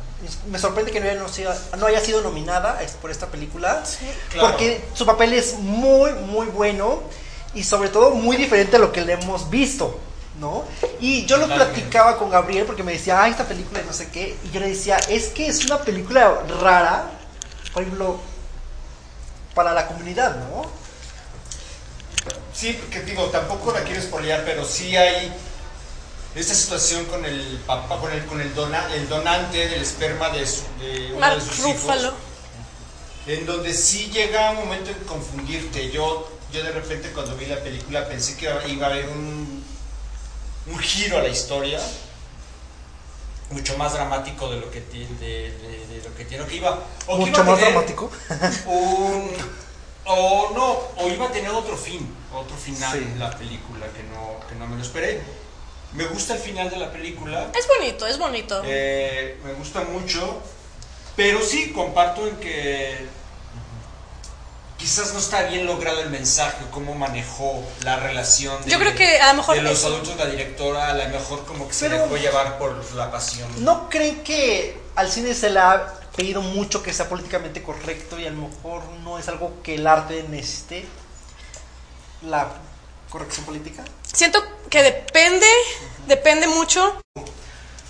Me 0.51 0.59
sorprende 0.59 0.91
que 0.93 1.01
no 1.01 1.07
haya, 1.09 1.21
no 1.21 1.29
sea- 1.29 1.57
no 1.79 1.87
haya 1.87 2.01
sido 2.01 2.21
nominada 2.23 2.81
por 3.03 3.11
esta 3.11 3.27
película. 3.27 3.83
claro. 4.31 4.49
Porque 4.49 4.85
su 4.95 5.05
papel 5.07 5.33
es 5.35 5.55
muy, 5.59 6.13
muy 6.13 6.47
bueno. 6.47 7.03
Y 7.55 7.65
sobre 7.65 7.89
todo 7.89 8.11
muy 8.11 8.37
diferente 8.37 8.77
a 8.77 8.79
lo 8.79 8.93
que 8.93 9.03
le 9.03 9.15
hemos 9.15 9.49
visto. 9.51 10.01
¿No? 10.41 10.65
Y 11.01 11.25
yo 11.25 11.39
lo 11.39 11.47
platicaba 11.47 12.19
con 12.19 12.29
Gabriel 12.29 12.67
porque 12.67 12.83
me 12.83 12.93
decía, 12.93 13.23
ah, 13.23 13.29
esta 13.29 13.45
película 13.45 13.81
y 13.81 13.87
no 13.87 13.93
sé 13.95 14.11
qué. 14.11 14.37
Y 14.45 14.51
yo 14.51 14.61
le 14.61 14.69
decía, 14.69 14.99
es 15.09 15.29
que 15.29 15.47
es 15.47 15.65
una 15.65 15.79
película 15.81 16.43
rara. 16.61 17.11
Por 17.73 17.83
ejemplo, 17.83 18.21
para 19.55 19.73
la 19.73 19.87
comunidad, 19.87 20.37
¿no? 20.37 20.67
Sí, 22.53 22.73
porque 22.81 23.01
digo, 23.03 23.25
tampoco 23.27 23.73
la 23.73 23.81
quiero 23.83 24.01
espolear, 24.01 24.43
pero 24.45 24.65
sí 24.65 24.97
hay 24.97 25.33
esta 26.37 26.55
situación 26.55 27.05
con 27.07 27.25
el 27.25 27.61
papá, 27.67 27.99
con 27.99 28.13
el, 28.13 28.25
con 28.27 28.41
el, 28.41 28.55
dona- 28.55 28.93
el 28.95 29.09
donante 29.09 29.69
del 29.69 29.81
esperma 29.83 30.29
de, 30.31 30.47
su- 30.47 30.63
de 30.81 31.09
uno 31.11 31.21
Mark 31.21 31.37
de 31.37 31.41
sus 31.41 31.59
Ruffalo. 31.65 32.03
hijos, 32.09 32.15
en 33.27 33.47
donde 33.47 33.73
sí 33.75 34.11
llega 34.13 34.51
un 34.53 34.59
momento 34.59 34.91
en 34.91 34.99
confundirte. 35.05 35.91
Yo, 35.91 36.31
yo 36.53 36.63
de 36.63 36.71
repente 36.73 37.11
cuando 37.13 37.37
vi 37.37 37.47
la 37.47 37.61
película 37.63 38.07
pensé 38.07 38.37
que 38.37 38.45
iba 38.69 38.87
a 38.87 38.91
haber 38.91 39.09
un, 39.09 39.65
un 40.67 40.79
giro 40.79 41.19
a 41.19 41.23
la 41.23 41.29
historia, 41.29 41.81
mucho 43.51 43.77
más 43.79 43.93
dramático 43.95 44.51
de 44.51 44.61
lo 44.61 44.71
que 44.71 44.81
tiene, 44.83 45.15
de, 45.19 45.53
de- 45.53 45.87
de 45.87 46.03
lo 46.09 46.15
que 46.15 46.25
tiene, 46.25 46.45
o 46.45 46.47
que 46.47 46.57
iba, 46.57 46.71
o 47.07 47.17
que 47.17 47.23
iba 47.23 47.27
Mucho 47.31 47.41
a 47.41 47.45
más 47.45 47.61
dramático. 47.61 48.11
un, 48.67 49.31
o 50.05 50.51
no, 50.55 51.03
o 51.05 51.09
iba 51.09 51.27
a 51.27 51.33
tener 51.33 51.51
otro 51.51 51.77
fin, 51.77 52.09
otro 52.33 52.57
final 52.57 52.93
Sí. 52.99 53.19
la 53.19 53.31
película 53.37 53.87
que 53.89 54.03
no, 54.05 54.47
que 54.49 54.55
no 54.57 54.67
me 54.67 54.77
lo 54.77 54.83
esperé. 54.83 55.21
Me 55.97 56.05
gusta 56.07 56.35
el 56.35 56.41
final 56.41 56.69
de 56.71 56.77
la 56.77 56.93
película, 56.93 57.49
Es 57.59 57.67
bonito, 57.67 58.07
es 58.07 58.19
bonito. 58.19 58.63
eh, 58.67 59.39
me 59.45 59.55
gusta 59.55 59.81
mucho, 59.83 60.43
pero 61.17 61.41
sí 61.41 61.73
comparto 61.73 62.27
en 62.29 62.37
que 62.37 63.07
quizás 64.77 65.15
no 65.15 65.19
está 65.19 65.45
bien 65.45 65.65
logrado 65.65 66.01
el 66.03 66.11
mensaje, 66.11 66.59
cómo 66.71 66.95
manejó 66.95 67.65
la 67.83 67.97
relación 67.97 68.63
de, 68.65 68.71
Yo 68.71 68.79
creo 68.79 68.95
que 68.95 69.19
a 69.19 69.29
lo 69.33 69.39
mejor 69.39 69.57
de 69.57 69.63
los 69.63 69.79
eso. 69.79 69.87
adultos, 69.89 70.17
la 70.17 70.27
directora, 70.27 70.91
a 70.91 70.95
lo 70.95 71.09
mejor 71.09 71.47
como 71.47 71.67
que 71.67 71.73
se 71.73 71.89
Pero- 71.89 72.03
dejó 72.03 72.17
llevar 72.19 72.59
por 72.59 72.85
la 72.95 73.11
pasión. 73.11 73.49
¿No 73.65 73.89
creen 73.89 74.23
que 74.23 74.79
al 74.97 75.11
cine 75.11 75.33
se 75.35 75.49
le 75.49 75.61
ha 75.61 75.95
pedido 76.15 76.43
mucho 76.43 76.83
que 76.83 76.93
sea 76.93 77.09
políticamente 77.09 77.63
correcto 77.63 78.19
y 78.19 78.27
a 78.27 78.31
lo 78.31 78.49
mejor 78.49 78.85
no 79.03 79.19
es 79.19 79.29
algo 79.29 79.63
que 79.63 79.77
el 79.77 79.87
arte 79.87 80.27
necesite? 80.29 80.85
La 82.23 82.49
corrección 83.09 83.47
política. 83.47 83.83
Siento 84.17 84.43
que 84.71 84.83
depende, 84.83 85.47
depende 86.07 86.47
mucho. 86.47 86.99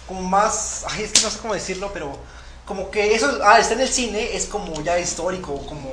Como 0.08 0.22
más, 0.22 0.84
ay, 0.88 1.04
es 1.04 1.12
que 1.12 1.20
no 1.20 1.30
sé 1.30 1.38
cómo 1.38 1.54
decirlo, 1.54 1.92
pero 1.92 2.18
como 2.64 2.90
que 2.90 3.14
eso, 3.14 3.38
ah, 3.44 3.60
está 3.60 3.74
en 3.74 3.82
el 3.82 3.88
cine, 3.88 4.34
es 4.34 4.46
como 4.46 4.82
ya 4.82 4.98
histórico, 4.98 5.64
como, 5.66 5.92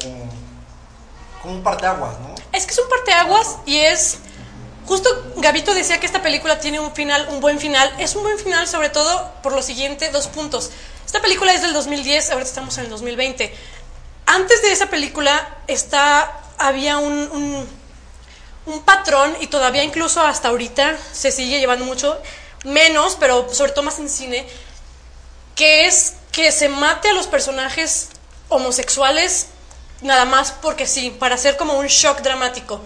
como 1.40 1.54
un 1.54 1.62
parteaguas, 1.62 2.20
¿no? 2.20 2.34
Es 2.52 2.66
que 2.66 2.72
es 2.72 2.80
un 2.80 2.90
parteaguas 2.90 3.58
y 3.68 3.78
es. 3.78 4.18
Justo 4.88 5.08
Gabito 5.38 5.76
decía 5.76 6.00
que 6.00 6.08
esta 6.08 6.24
película 6.24 6.60
tiene 6.60 6.80
un 6.80 6.96
final, 6.96 7.28
un 7.30 7.40
buen 7.40 7.60
final. 7.60 7.94
Es 8.00 8.16
un 8.16 8.24
buen 8.24 8.40
final, 8.40 8.68
sobre 8.68 8.90
todo 8.90 9.32
por 9.44 9.54
lo 9.54 9.62
siguiente: 9.62 10.10
dos 10.10 10.26
puntos. 10.26 10.72
Esta 11.06 11.22
película 11.22 11.54
es 11.54 11.62
del 11.62 11.74
2010, 11.74 12.32
ahorita 12.32 12.50
estamos 12.50 12.76
en 12.80 12.86
el 12.86 12.90
2020. 12.90 13.54
Antes 14.26 14.64
de 14.64 14.72
esa 14.72 14.88
película 14.88 15.60
está, 15.68 16.42
había 16.58 16.98
un, 16.98 17.14
un, 17.14 17.83
un 18.66 18.82
patrón, 18.84 19.36
y 19.42 19.48
todavía 19.48 19.84
incluso 19.84 20.22
hasta 20.22 20.50
ahorita 20.50 20.98
se 21.12 21.32
sigue 21.32 21.60
llevando 21.60 21.86
mucho, 21.86 22.20
menos, 22.64 23.18
pero 23.20 23.54
sobre 23.54 23.72
todo 23.74 23.84
más 23.84 24.00
en 24.00 24.10
cine, 24.10 24.48
que 25.56 25.86
es 25.86 26.14
que 26.32 26.52
se 26.52 26.70
mate 26.70 27.10
a 27.10 27.14
los 27.14 27.28
personajes 27.28 28.10
homosexuales 28.50 29.48
nada 30.02 30.26
más 30.26 30.52
porque 30.52 30.86
sí, 30.86 31.12
para 31.12 31.36
hacer 31.36 31.58
como 31.58 31.74
un 31.78 31.88
shock 31.88 32.22
dramático. 32.22 32.82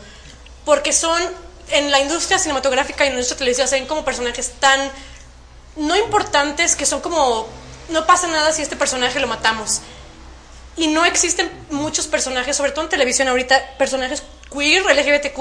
Porque 0.66 0.94
son, 0.94 1.22
en 1.70 1.92
la 1.92 2.00
industria 2.00 2.40
cinematográfica 2.40 3.04
y 3.04 3.08
en 3.08 3.14
la 3.14 3.20
industria 3.20 3.38
televisiva, 3.38 3.68
se 3.68 3.76
ven 3.76 3.88
como 3.88 4.06
personajes 4.06 4.52
tan 4.60 4.92
no 5.76 5.96
importantes 5.96 6.76
que 6.76 6.86
son 6.86 7.02
como, 7.02 7.48
no 7.90 8.06
pasa 8.06 8.28
nada 8.28 8.52
si 8.52 8.62
este 8.62 8.76
personaje 8.76 9.20
lo 9.20 9.28
matamos. 9.28 9.82
y 10.78 10.88
no 10.88 11.06
existen 11.06 11.50
muchos 11.72 12.06
personajes, 12.06 12.56
sobre 12.56 12.72
todo 12.72 12.84
en 12.84 12.90
televisión 12.90 13.28
ahorita, 13.28 13.78
personajes 13.80 14.22
queer, 14.52 14.84
LGBTQ, 14.86 15.40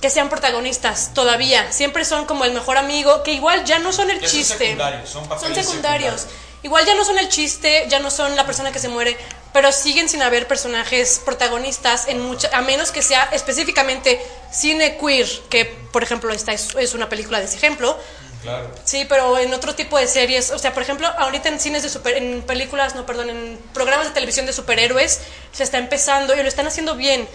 que 0.00 0.10
sean 0.10 0.28
protagonistas 0.28 1.12
todavía. 1.14 1.72
Siempre 1.72 2.04
son 2.04 2.24
como 2.26 2.44
el 2.44 2.52
mejor 2.52 2.78
amigo, 2.78 3.22
que 3.22 3.32
igual 3.32 3.64
ya 3.64 3.78
no 3.78 3.92
son 3.92 4.10
el 4.10 4.20
Ya 4.20 4.28
son 4.28 4.38
chiste. 4.38 4.58
secundarios, 4.58 5.08
son 5.10 5.22
secundarios. 5.24 5.66
secundarios. 5.66 6.26
Igual 6.62 6.84
ya 6.86 6.94
no 6.96 7.04
son 7.04 7.18
el 7.18 7.28
chiste, 7.28 7.86
ya 7.88 8.00
no 8.00 8.10
son 8.10 8.34
la 8.34 8.44
persona 8.44 8.72
que 8.72 8.80
se 8.80 8.88
muere, 8.88 9.16
pero 9.52 9.70
siguen 9.70 10.08
sin 10.08 10.22
haber 10.22 10.48
personajes 10.48 11.20
protagonistas 11.24 12.08
en 12.08 12.20
mucha, 12.20 12.50
a 12.52 12.62
menos 12.62 12.90
que 12.90 13.00
sea 13.00 13.28
específicamente 13.32 14.20
cine 14.50 14.98
queer, 14.98 15.28
que 15.50 15.66
por 15.92 16.02
ejemplo 16.02 16.32
esta 16.32 16.52
es, 16.52 16.74
es 16.76 16.94
una 16.94 17.08
película 17.08 17.38
de 17.38 17.44
ese 17.44 17.56
ejemplo. 17.56 17.96
Claro. 18.42 18.70
Sí, 18.84 19.04
pero 19.08 19.36
en 19.38 19.52
otro 19.54 19.74
tipo 19.74 19.98
de 19.98 20.06
series, 20.06 20.50
o 20.50 20.58
sea, 20.58 20.72
por 20.72 20.82
ejemplo, 20.82 21.06
ahorita 21.18 21.48
en 21.48 21.58
cines 21.60 21.82
de 21.82 21.88
super, 21.88 22.16
en 22.16 22.42
películas, 22.42 22.94
no, 22.94 23.04
perdón, 23.06 23.30
en 23.30 23.58
programas 23.74 24.06
de 24.08 24.12
televisión 24.14 24.46
de 24.46 24.52
superhéroes 24.52 25.20
se 25.52 25.62
está 25.64 25.78
empezando 25.78 26.34
y 26.36 26.42
lo 26.42 26.48
están 26.48 26.66
haciendo 26.66 26.94
bien. 26.96 27.28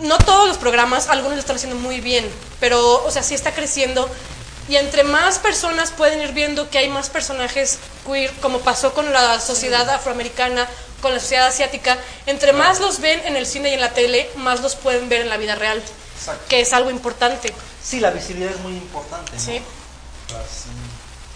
No 0.00 0.16
todos 0.18 0.46
los 0.46 0.58
programas, 0.58 1.08
algunos 1.08 1.34
lo 1.34 1.40
están 1.40 1.56
haciendo 1.56 1.76
muy 1.76 2.00
bien, 2.00 2.28
pero, 2.60 3.04
o 3.04 3.10
sea, 3.10 3.22
sí 3.22 3.34
está 3.34 3.52
creciendo. 3.52 4.08
Y 4.68 4.76
entre 4.76 5.02
más 5.02 5.38
personas 5.38 5.90
pueden 5.90 6.20
ir 6.20 6.32
viendo 6.32 6.68
que 6.70 6.78
hay 6.78 6.88
más 6.88 7.08
personajes 7.08 7.78
queer, 8.06 8.30
como 8.40 8.60
pasó 8.60 8.92
con 8.92 9.12
la 9.12 9.40
sociedad 9.40 9.88
afroamericana, 9.88 10.68
con 11.00 11.12
la 11.14 11.20
sociedad 11.20 11.46
asiática, 11.46 11.96
entre 12.26 12.52
más 12.52 12.80
los 12.80 13.00
ven 13.00 13.20
en 13.24 13.36
el 13.36 13.46
cine 13.46 13.70
y 13.70 13.74
en 13.74 13.80
la 13.80 13.94
tele, 13.94 14.30
más 14.36 14.60
los 14.60 14.76
pueden 14.76 15.08
ver 15.08 15.22
en 15.22 15.30
la 15.30 15.36
vida 15.36 15.54
real, 15.54 15.82
Exacto. 16.18 16.44
que 16.48 16.60
es 16.60 16.72
algo 16.72 16.90
importante. 16.90 17.52
Sí, 17.82 18.00
la 18.00 18.10
visibilidad 18.10 18.52
es 18.52 18.60
muy 18.60 18.72
importante. 18.72 19.32
¿no? 19.32 19.40
Sí. 19.40 19.62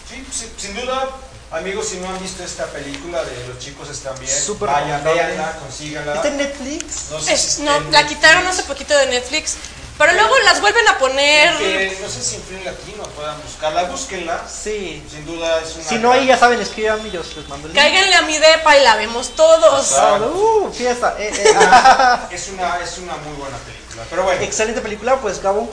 Sí, 0.08 0.26
sí, 0.30 0.52
sin 0.58 0.74
duda, 0.74 1.08
amigos, 1.52 1.88
si 1.88 1.98
no 1.98 2.08
han 2.08 2.20
visto 2.20 2.42
esta 2.42 2.66
película 2.66 3.22
de 3.24 3.46
Los 3.48 3.58
chicos 3.58 3.88
están 3.90 4.18
bien, 4.18 4.30
Súper 4.34 4.68
vayan, 4.68 5.04
véanla, 5.04 5.56
consíganla. 5.58 6.14
¿Está 6.14 6.28
en 6.28 6.36
Netflix? 6.38 7.10
No 7.10 7.20
sé 7.20 7.34
Es- 7.34 7.40
si 7.40 7.62
no, 7.62 7.74
en 7.76 7.84
la 7.92 8.00
Netflix. 8.02 8.08
quitaron 8.20 8.46
hace 8.46 8.62
poquito 8.64 8.96
de 8.96 9.06
Netflix, 9.06 9.56
pero 9.98 10.12
luego 10.14 10.36
las 10.40 10.60
vuelven 10.60 10.88
a 10.88 10.98
poner. 10.98 11.56
Que 11.58 11.98
no 12.00 12.08
sé 12.08 12.22
si 12.22 12.36
en 12.36 12.42
Film 12.42 12.64
Latino 12.64 13.02
puedan 13.14 13.40
buscarla, 13.42 13.84
búsquenla. 13.84 14.42
Sí. 14.48 15.02
Sin 15.10 15.24
duda 15.26 15.60
es 15.60 15.76
una. 15.76 15.84
Si 15.84 15.98
no, 15.98 16.12
ahí 16.12 16.26
ya 16.26 16.38
saben, 16.38 16.60
escríbanme 16.60 17.08
y 17.08 17.12
yo 17.12 17.22
les 17.22 17.48
mando 17.48 17.68
el 17.68 17.74
link. 17.74 17.82
Cáiganle 17.82 18.14
a 18.16 18.22
mi 18.22 18.38
depa 18.38 18.76
y 18.78 18.82
la 18.82 18.96
vemos 18.96 19.30
todos. 19.36 19.92
Ah, 19.92 20.18
uh, 20.18 20.72
fiesta. 20.72 21.14
Eh, 21.18 21.30
eh, 21.36 21.54
ah. 21.56 22.28
Es 22.32 22.48
una, 22.48 22.80
es 22.82 22.98
una 22.98 23.16
muy 23.18 23.36
buena 23.36 23.56
película. 23.58 24.02
Pero 24.08 24.22
bueno, 24.24 24.40
Excelente 24.42 24.80
película, 24.80 25.16
pues 25.20 25.40
Gabo. 25.42 25.70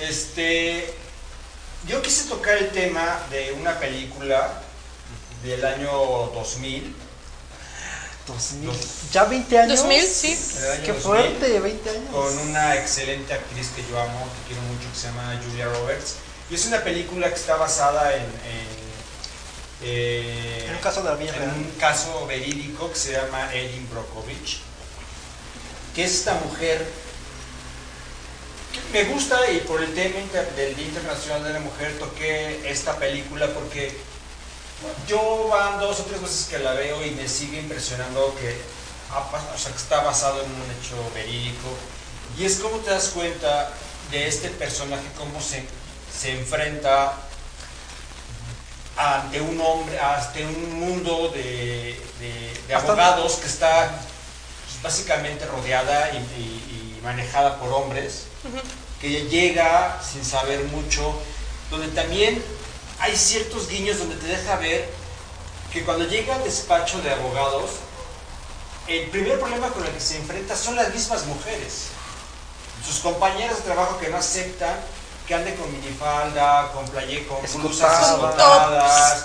este. 0.00 0.92
Yo 1.86 2.02
quise 2.02 2.28
tocar 2.28 2.58
el 2.58 2.70
tema 2.70 3.18
de 3.30 3.52
una 3.52 3.78
película 3.78 4.50
del 5.42 5.64
año 5.64 5.90
2000. 6.34 6.94
2000. 8.26 8.70
¿Ya 9.12 9.24
20 9.24 9.58
años? 9.58 9.78
2000, 9.80 10.02
sí. 10.06 10.38
Qué 10.84 10.92
2000, 10.92 11.02
fuerte, 11.02 11.60
20 11.60 11.90
años. 11.90 12.10
Con 12.12 12.38
una 12.38 12.76
excelente 12.76 13.32
actriz 13.32 13.68
que 13.74 13.82
yo 13.90 14.00
amo, 14.00 14.26
que 14.46 14.54
quiero 14.54 14.62
mucho, 14.68 14.88
que 14.92 14.98
se 14.98 15.06
llama 15.08 15.40
Julia 15.44 15.66
Roberts. 15.66 16.16
Y 16.50 16.54
es 16.54 16.66
una 16.66 16.82
película 16.82 17.28
que 17.28 17.34
está 17.34 17.56
basada 17.56 18.14
en. 18.14 18.22
en, 18.22 18.80
eh, 19.82 20.64
En 20.68 20.74
un 20.74 20.80
caso 20.80 21.02
de 21.02 21.10
la 21.10 21.16
vida 21.16 21.32
en 21.34 21.38
real. 21.38 21.54
un 21.56 21.70
caso 21.78 22.26
verídico 22.26 22.90
que 22.90 22.98
se 22.98 23.12
llama 23.12 23.52
Erin 23.54 23.88
Brockovich, 23.90 24.60
que 25.94 26.04
es 26.04 26.12
esta 26.14 26.34
mujer 26.34 26.86
que 28.72 28.80
me 29.04 29.12
gusta 29.12 29.50
y 29.50 29.58
por 29.60 29.82
el 29.82 29.92
tema 29.94 30.20
del 30.56 30.76
Día 30.76 30.86
Internacional 30.86 31.42
de 31.44 31.52
la 31.54 31.60
Mujer 31.60 31.98
toqué 31.98 32.70
esta 32.70 32.96
película 32.96 33.48
porque 33.48 33.96
yo 35.06 35.48
van 35.48 35.78
dos 35.80 36.00
o 36.00 36.04
tres 36.04 36.20
veces 36.22 36.46
que 36.50 36.58
la 36.58 36.72
veo 36.72 37.04
y 37.04 37.10
me 37.12 37.28
sigue 37.28 37.58
impresionando 37.60 38.34
que, 38.36 38.56
ha 39.12 39.30
pas- 39.30 39.54
o 39.54 39.58
sea, 39.58 39.72
que 39.72 39.78
está 39.78 40.00
basado 40.02 40.42
en 40.42 40.50
un 40.50 40.62
hecho 40.70 40.96
verídico. 41.14 41.68
Y 42.38 42.44
es 42.44 42.56
como 42.56 42.78
te 42.78 42.90
das 42.90 43.08
cuenta 43.08 43.70
de 44.10 44.26
este 44.28 44.48
personaje 44.50 45.04
cómo 45.18 45.40
se, 45.40 45.64
se 46.16 46.32
enfrenta 46.38 47.12
ante 48.96 49.40
un 49.40 49.60
hombre, 49.60 49.98
ante 49.98 50.44
un 50.44 50.78
mundo 50.80 51.28
de, 51.34 52.00
de- 52.20 52.60
de 52.68 52.74
Hasta- 52.74 52.88
abogados 52.92 53.34
que 53.36 53.46
está 53.46 53.88
pues, 53.88 54.82
básicamente 54.82 55.46
rodeada 55.46 56.10
y, 56.12 56.16
y- 56.16 56.98
y 56.98 57.00
manejada 57.02 57.58
por 57.58 57.72
hombres, 57.72 58.24
que 59.00 59.24
llega 59.28 60.00
sin 60.02 60.24
saber 60.24 60.64
mucho, 60.64 61.14
donde 61.70 61.88
también 61.88 62.42
hay 63.00 63.16
ciertos 63.16 63.68
guiños 63.68 63.98
donde 63.98 64.16
te 64.16 64.26
deja 64.26 64.56
ver 64.56 64.88
que 65.72 65.84
cuando 65.84 66.04
llega 66.06 66.34
al 66.36 66.44
despacho 66.44 67.00
de 67.02 67.10
abogados, 67.12 67.70
el 68.88 69.08
primer 69.10 69.38
problema 69.38 69.68
con 69.68 69.84
el 69.84 69.92
que 69.92 70.00
se 70.00 70.16
enfrenta 70.16 70.56
son 70.56 70.76
las 70.76 70.92
mismas 70.92 71.24
mujeres. 71.26 71.86
Sus 72.86 72.98
compañeras 73.00 73.56
de 73.58 73.62
trabajo 73.62 73.98
que 73.98 74.08
no 74.08 74.16
aceptan 74.16 74.74
que 75.26 75.34
ande 75.34 75.54
con 75.54 75.70
minifalda, 75.72 76.72
con 76.72 76.88
playe, 76.88 77.24
con 77.26 77.40
blusas 77.62 77.92
Escotada. 78.02 78.14
escotadas. 78.64 79.24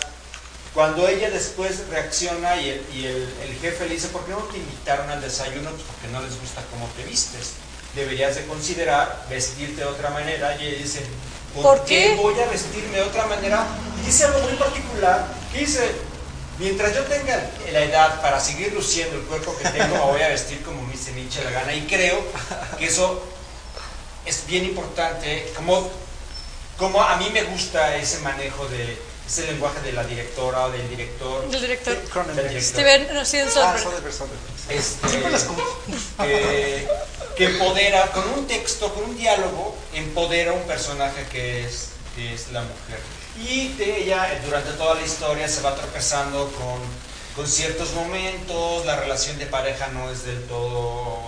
Cuando 0.74 1.08
ella 1.08 1.32
después 1.32 1.88
reacciona 1.90 2.58
y, 2.58 2.70
el, 2.70 2.86
y 2.94 3.06
el- 3.06 3.34
el 3.44 3.58
jefe 3.60 3.86
le 3.88 3.96
dice, 3.96 4.10
¿por 4.10 4.24
qué 4.26 4.32
no 4.32 4.40
te 4.40 4.58
invitaron 4.58 5.10
al 5.10 5.22
desayuno? 5.22 5.72
Pues 5.72 5.84
porque 5.84 6.08
no 6.10 6.22
les 6.22 6.40
gusta 6.40 6.62
cómo 6.70 6.88
te 6.98 7.04
vistes. 7.06 7.54
Deberías 7.96 8.36
de 8.36 8.46
considerar 8.46 9.26
vestirte 9.30 9.82
de 9.82 9.86
otra 9.88 10.10
manera. 10.12 10.56
Y 10.62 10.68
ella 10.68 10.78
dice, 10.84 11.00
¿por, 11.56 11.64
¿Por 11.64 11.86
qué? 11.86 12.10
qué? 12.10 12.16
voy 12.16 12.40
a 12.40 12.46
vestirme 12.48 12.98
de 12.98 13.04
otra 13.04 13.26
manera? 13.26 13.66
Y 14.02 14.06
dice 14.06 14.26
algo 14.26 14.40
muy 14.40 14.54
particular, 14.54 15.26
que 15.52 15.60
dice, 15.60 15.92
mientras 16.60 16.94
yo 16.94 17.04
tenga 17.04 17.50
la 17.72 17.80
edad 17.84 18.22
para 18.22 18.40
seguir 18.40 18.74
luciendo 18.74 19.16
el 19.16 19.24
cuerpo 19.24 19.58
que 19.58 19.68
tengo, 19.70 19.96
me 19.96 20.02
voy 20.12 20.22
a 20.22 20.28
vestir 20.30 20.62
como 20.64 20.82
me 20.84 20.96
se 20.96 21.12
me 21.12 21.24
la 21.44 21.52
gana. 21.52 21.74
Y 21.74 21.88
creo 21.88 22.22
que 22.78 22.86
eso 22.86 23.24
es 24.26 24.46
bien 24.48 24.66
importante, 24.66 25.52
como, 25.56 25.90
como 26.78 27.02
a 27.02 27.16
mí 27.18 27.30
me 27.32 27.44
gusta 27.44 27.96
ese 27.96 28.20
manejo 28.20 28.68
de 28.68 28.98
ese 29.28 29.48
lenguaje 29.48 29.80
de 29.82 29.92
la 29.92 30.04
directora 30.04 30.66
o 30.66 30.72
del 30.72 30.88
director. 30.88 31.50
Del 31.50 31.62
director. 31.62 31.96
Del 31.98 32.10
Cronenberg. 32.10 32.50
director. 32.50 32.74
Steven, 32.84 33.14
no, 33.14 33.26
Steven 33.26 33.48
Ah, 33.48 33.52
Soderbergh. 33.82 34.14
Soderbergh. 34.14 34.70
Este, 34.70 35.10
Siempre 35.10 35.32
las. 35.32 35.46
Que, 37.36 37.46
empodera, 37.46 38.12
con 38.12 38.28
un 38.30 38.48
texto, 38.48 38.94
con 38.94 39.06
un 39.06 39.18
diálogo, 39.18 39.76
empodera 39.94 40.52
a 40.52 40.54
un 40.54 40.64
personaje 40.64 41.26
que 41.32 41.66
es, 41.66 41.90
que 42.16 42.34
es 42.34 42.52
la 42.52 42.62
mujer. 42.62 43.00
Y 43.38 43.70
de 43.74 44.04
ella, 44.04 44.34
eh, 44.34 44.42
durante 44.46 44.72
toda 44.72 44.96
la 44.96 45.02
historia, 45.02 45.48
se 45.48 45.62
va 45.62 45.76
tropezando 45.76 46.50
con, 46.52 46.80
con 47.36 47.48
ciertos 47.48 47.94
momentos, 47.94 48.86
la 48.86 48.96
relación 48.96 49.38
de 49.38 49.46
pareja 49.46 49.88
no 49.88 50.10
es 50.10 50.26
del 50.26 50.44
todo 50.44 51.26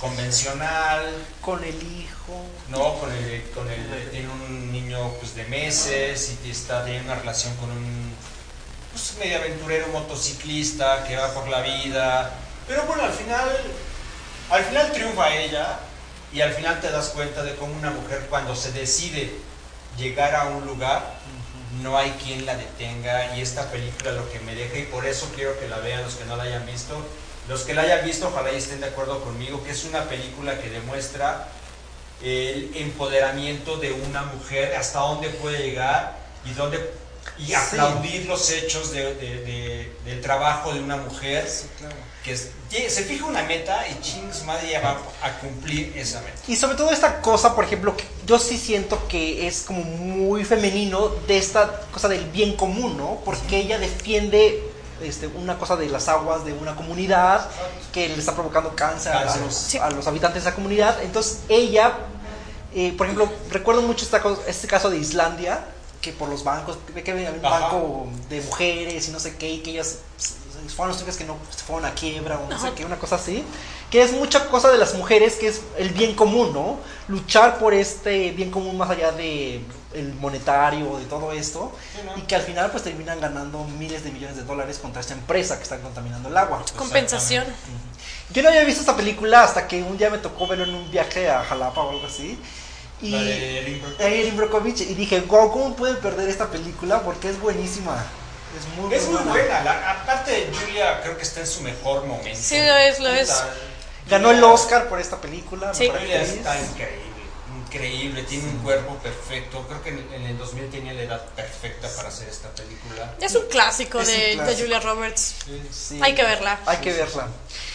convencional, 0.00 1.26
Con 1.40 1.62
el 1.64 1.82
hijo. 1.82 2.44
¿no? 2.68 2.98
Con 2.98 3.12
el, 3.12 3.42
con 3.54 3.68
el, 3.70 4.10
tiene 4.10 4.28
un 4.28 4.72
niño 4.72 5.10
pues, 5.20 5.34
de 5.34 5.44
meses 5.44 6.34
y 6.44 6.50
está, 6.50 6.84
tiene 6.84 7.02
una 7.02 7.14
relación 7.14 7.54
con 7.56 7.70
un 7.70 8.12
pues, 8.92 9.14
medio 9.18 9.38
aventurero 9.38 9.86
motociclista 9.88 11.04
que 11.06 11.16
va 11.16 11.32
por 11.32 11.48
la 11.48 11.60
vida. 11.62 12.32
Pero 12.66 12.82
bueno, 12.84 13.04
al 13.04 13.12
final, 13.12 13.48
al 14.50 14.64
final 14.64 14.92
triunfa 14.92 15.34
ella 15.34 15.78
y 16.32 16.40
al 16.40 16.52
final 16.52 16.80
te 16.80 16.90
das 16.90 17.08
cuenta 17.10 17.42
de 17.42 17.54
cómo 17.56 17.74
una 17.74 17.90
mujer 17.90 18.26
cuando 18.28 18.54
se 18.54 18.72
decide 18.72 19.32
llegar 19.96 20.34
a 20.34 20.44
un 20.46 20.66
lugar, 20.66 21.14
no 21.82 21.96
hay 21.96 22.10
quien 22.22 22.46
la 22.46 22.56
detenga 22.56 23.36
y 23.36 23.40
esta 23.40 23.70
película 23.70 24.12
lo 24.12 24.30
que 24.30 24.40
me 24.40 24.54
deja 24.54 24.78
y 24.78 24.84
por 24.84 25.06
eso 25.06 25.30
quiero 25.34 25.58
que 25.58 25.68
la 25.68 25.78
vean 25.78 26.02
los 26.02 26.14
que 26.14 26.24
no 26.24 26.36
la 26.36 26.44
hayan 26.44 26.64
visto. 26.66 26.94
Los 27.48 27.62
que 27.62 27.74
la 27.74 27.82
hayan 27.82 28.04
visto, 28.04 28.26
ojalá 28.28 28.52
y 28.52 28.56
estén 28.56 28.80
de 28.80 28.86
acuerdo 28.86 29.22
conmigo, 29.22 29.62
que 29.62 29.70
es 29.70 29.84
una 29.84 30.04
película 30.04 30.58
que 30.60 30.68
demuestra 30.68 31.46
el 32.22 32.72
empoderamiento 32.74 33.76
de 33.76 33.92
una 33.92 34.22
mujer, 34.22 34.74
hasta 34.74 34.98
dónde 35.00 35.28
puede 35.30 35.58
llegar 35.62 36.16
y 36.44 36.52
dónde 36.54 36.90
y 37.38 37.52
aplaudir 37.54 38.26
los 38.26 38.50
hechos 38.50 38.90
de- 38.92 39.14
de- 39.14 39.42
de- 39.44 39.92
del 40.06 40.20
trabajo 40.22 40.72
de 40.72 40.80
una 40.80 40.96
mujer 40.96 41.48
que 42.26 42.32
es- 42.32 42.48
se 42.92 43.04
fija 43.04 43.24
una 43.24 43.42
meta 43.44 43.86
y 43.88 44.00
chings 44.02 44.42
madre 44.44 44.68
ella 44.68 44.80
va 44.80 44.98
a 45.22 45.38
cumplir 45.38 45.92
esa 45.96 46.20
meta. 46.22 46.34
Y 46.48 46.56
sobre 46.56 46.76
todo 46.76 46.90
esta 46.90 47.20
cosa, 47.22 47.54
por 47.54 47.62
ejemplo, 47.64 47.96
que 47.96 48.04
yo 48.26 48.38
sí 48.40 48.58
siento 48.58 49.06
que 49.06 49.46
es 49.46 49.62
como 49.62 49.82
muy 49.84 50.44
femenino 50.44 51.08
de 51.28 51.38
esta 51.38 51.82
cosa 51.92 52.08
del 52.08 52.24
bien 52.26 52.56
común, 52.56 52.96
¿no? 52.96 53.20
Porque 53.24 53.58
ella 53.58 53.78
defiende 53.78 54.72
este, 55.00 55.26
una 55.28 55.58
cosa 55.58 55.76
de 55.76 55.88
las 55.88 56.08
aguas 56.08 56.44
de 56.44 56.52
una 56.54 56.74
comunidad 56.74 57.48
que 57.92 58.08
le 58.08 58.14
está 58.16 58.32
provocando 58.34 58.74
cáncer, 58.74 59.12
a- 59.12 59.24
Cáncer. 59.26 59.42
A, 59.42 59.44
los, 59.44 59.74
a 59.76 59.90
los 59.90 60.06
habitantes 60.08 60.42
de 60.42 60.48
esa 60.48 60.54
comunidad. 60.56 61.00
Entonces 61.02 61.40
ella, 61.48 61.92
eh, 62.74 62.92
por 62.98 63.06
ejemplo, 63.06 63.30
recuerdo 63.50 63.82
mucho 63.82 64.04
esta 64.04 64.20
este 64.48 64.66
caso 64.66 64.90
de 64.90 64.96
Islandia, 64.98 65.64
que 66.00 66.12
por 66.12 66.28
los 66.28 66.42
bancos, 66.44 66.78
ve 66.94 67.02
que 67.04 67.10
había 67.12 67.30
un 67.30 67.44
Ajá. 67.44 67.60
banco 67.60 68.06
de 68.30 68.40
mujeres 68.40 69.06
y 69.08 69.10
no 69.12 69.20
sé 69.20 69.36
qué, 69.36 69.48
y 69.50 69.58
que 69.60 69.70
ellas 69.72 69.98
fueron 70.68 70.88
los 70.88 70.98
únicas 70.98 71.16
que 71.16 71.24
no 71.24 71.36
se 71.50 71.64
fueron 71.64 71.84
a 71.84 71.94
quiebra 71.94 72.38
o 72.38 72.48
no 72.48 72.58
sé 72.58 72.72
qué, 72.74 72.84
una 72.84 72.98
cosa 72.98 73.16
así. 73.16 73.44
que 73.90 74.02
es 74.02 74.12
mucha 74.12 74.48
cosa 74.48 74.70
de 74.70 74.78
las 74.78 74.94
mujeres, 74.94 75.36
que 75.36 75.48
es 75.48 75.62
el 75.78 75.90
bien 75.90 76.14
común, 76.14 76.52
¿no? 76.52 76.78
Luchar 77.08 77.58
por 77.58 77.72
este 77.72 78.32
bien 78.32 78.50
común 78.50 78.76
más 78.76 78.90
allá 78.90 79.12
de 79.12 79.60
el 79.94 80.12
monetario, 80.14 80.98
de 80.98 81.04
todo 81.04 81.32
esto, 81.32 81.72
y 82.16 82.22
que 82.22 82.34
al 82.34 82.42
final 82.42 82.70
pues 82.70 82.82
terminan 82.82 83.20
ganando 83.20 83.64
miles 83.78 84.04
de 84.04 84.10
millones 84.10 84.36
de 84.36 84.42
dólares 84.42 84.78
contra 84.78 85.00
esta 85.00 85.14
empresa 85.14 85.56
que 85.56 85.62
está 85.62 85.78
contaminando 85.78 86.28
el 86.28 86.36
agua. 86.36 86.62
Compensación. 86.76 87.44
Yo 88.30 88.42
no 88.42 88.48
había 88.48 88.64
visto 88.64 88.80
esta 88.80 88.96
película 88.96 89.44
hasta 89.44 89.66
que 89.66 89.82
un 89.82 89.96
día 89.96 90.10
me 90.10 90.18
tocó 90.18 90.46
verlo 90.46 90.64
en 90.64 90.74
un 90.74 90.90
viaje 90.90 91.30
a 91.30 91.44
Jalapa 91.44 91.80
o 91.80 91.90
algo 91.90 92.06
así. 92.06 92.38
Y 93.00 93.10
La 93.10 93.22
de 93.22 93.60
Erin 93.60 93.80
Brockovich. 93.80 94.00
Erin 94.00 94.36
Brockovich, 94.36 94.80
y 94.80 94.94
dije, 94.94 95.20
wow, 95.20 95.52
¿cómo 95.52 95.76
pueden 95.76 95.96
perder 95.98 96.28
esta 96.28 96.50
película? 96.50 97.02
Porque 97.02 97.30
es 97.30 97.40
buenísima. 97.40 98.04
Es 98.56 98.66
muy, 98.76 98.94
Es 98.94 99.06
muy 99.08 99.22
buena. 99.22 99.62
la- 99.62 99.90
aparte, 99.90 100.50
Julia 100.58 101.00
creo 101.02 101.16
que 101.16 101.22
está 101.22 101.40
en 101.40 101.46
su 101.46 101.60
mejor 101.62 102.04
momento. 102.06 102.38
Sí, 102.40 102.56
lo 102.58 102.76
es, 102.76 103.00
lo 103.00 103.08
es. 103.10 103.30
Ganó 104.08 104.30
el 104.30 104.42
Oscar 104.44 104.88
por 104.88 105.00
esta 105.00 105.20
película. 105.20 105.74
Sí. 105.74 105.88
Julia 105.88 106.22
está 106.22 106.58
increíble. 106.60 107.06
Increíble, 107.66 108.22
tiene 108.22 108.44
un 108.48 108.58
cuerpo 108.58 108.94
perfecto. 108.98 109.66
Creo 109.68 109.82
que 109.82 109.88
en, 109.90 110.22
el 110.26 110.38
2000 110.38 110.70
tenía 110.70 110.92
la 110.94 111.02
edad 111.02 111.24
perfecta 111.34 111.88
para 111.96 112.08
hacer 112.08 112.28
esta 112.28 112.48
película. 112.50 113.14
Es 113.20 113.34
un 113.34 113.46
clásico, 113.48 114.00
Es 114.00 114.08
un 114.08 114.14
de, 114.14 114.20
de 114.20 114.32
clásico. 114.34 114.60
Julia 114.62 114.80
Roberts. 114.80 115.34
Sí. 115.72 115.98
Hay 116.00 116.14
que 116.14 116.22
verla. 116.22 116.60
Hay 116.64 116.78
que 116.78 116.92
verla. 116.92 117.26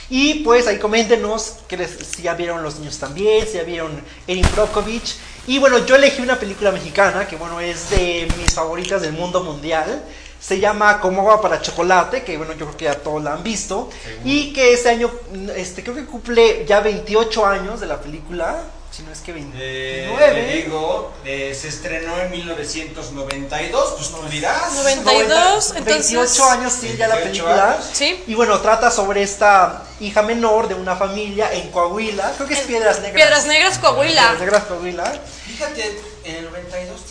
Y 0.10 0.36
pues 0.44 0.66
ahí 0.68 0.80
coméntenos 0.80 1.56
que 1.68 1.78
les, 1.78 1.92
si 2.16 2.24
ya 2.24 2.34
vieron 2.36 2.64
los 2.64 2.76
niños 2.80 2.98
también, 3.00 3.46
si 3.46 3.54
ya 3.54 3.64
vieron 3.64 4.02
Erin 4.28 4.48
Brockovich. 4.54 5.16
Y 5.48 5.60
bueno, 5.60 5.86
yo 5.86 5.96
elegí 5.98 6.22
una 6.22 6.40
película 6.40 6.72
mexicana 6.72 7.28
que 7.28 7.36
bueno 7.36 7.60
es 7.60 7.90
de 7.90 8.28
mis 8.38 8.54
favoritas 8.54 9.02
del 9.02 9.14
mundo 9.14 9.44
mundial. 9.44 10.04
Se 10.42 10.60
llama 10.60 11.00
Como 11.00 11.22
agua 11.22 11.40
para 11.40 11.62
chocolate, 11.62 12.24
que 12.24 12.36
bueno, 12.36 12.54
yo 12.54 12.66
creo 12.66 12.78
que 12.78 12.86
ya 12.86 12.96
todos 12.96 13.24
la 13.24 13.34
han 13.34 13.44
visto. 13.44 13.90
Y 14.26 14.52
que 14.54 14.74
este 14.74 14.90
año, 14.90 15.12
este, 15.56 15.84
creo 15.84 15.96
que 15.96 16.06
cumple 16.06 16.66
ya 16.66 16.80
28 16.80 17.46
años 17.46 17.80
de 17.80 17.86
la 17.88 18.02
película. 18.02 18.64
Si 18.92 19.04
no 19.04 19.12
es 19.14 19.20
que 19.20 19.32
29. 19.32 19.62
Eh, 19.62 20.34
te 20.34 20.64
digo, 20.64 21.14
eh, 21.24 21.56
se 21.58 21.70
estrenó 21.70 22.20
en 22.20 22.30
1992, 22.32 23.94
pues 23.98 24.10
tú 24.10 24.18
dirás. 24.30 24.74
92, 24.74 25.74
entonces. 25.78 26.12
28 26.12 26.44
años 26.50 26.76
tiene 26.76 26.98
ya 26.98 27.08
la 27.08 27.16
28 27.16 27.46
película. 27.46 27.74
años. 27.74 27.90
Sí. 27.94 28.22
Y 28.28 28.34
bueno, 28.34 28.60
trata 28.60 28.92
sobre 28.92 29.24
esta 29.24 29.84
hija 30.02 30.24
menor 30.24 30.68
de 30.68 30.76
una 30.76 30.98
familia 30.98 31.54
en 31.54 31.70
Coahuila. 31.72 32.34
Creo 32.36 32.48
que 32.50 32.56
es 32.56 32.62
Piedras 32.62 32.98
Negras. 32.98 33.14
Piedras 33.14 33.46
Negras, 33.46 33.78
Coahuila. 33.78 34.22
Piedras 34.22 34.40
Negras, 34.40 34.64
Coahuila. 34.66 35.14
Fíjate, 35.46 36.02
en 36.26 36.36
el 36.36 36.46
92 36.46 37.02
tiene 37.06 37.11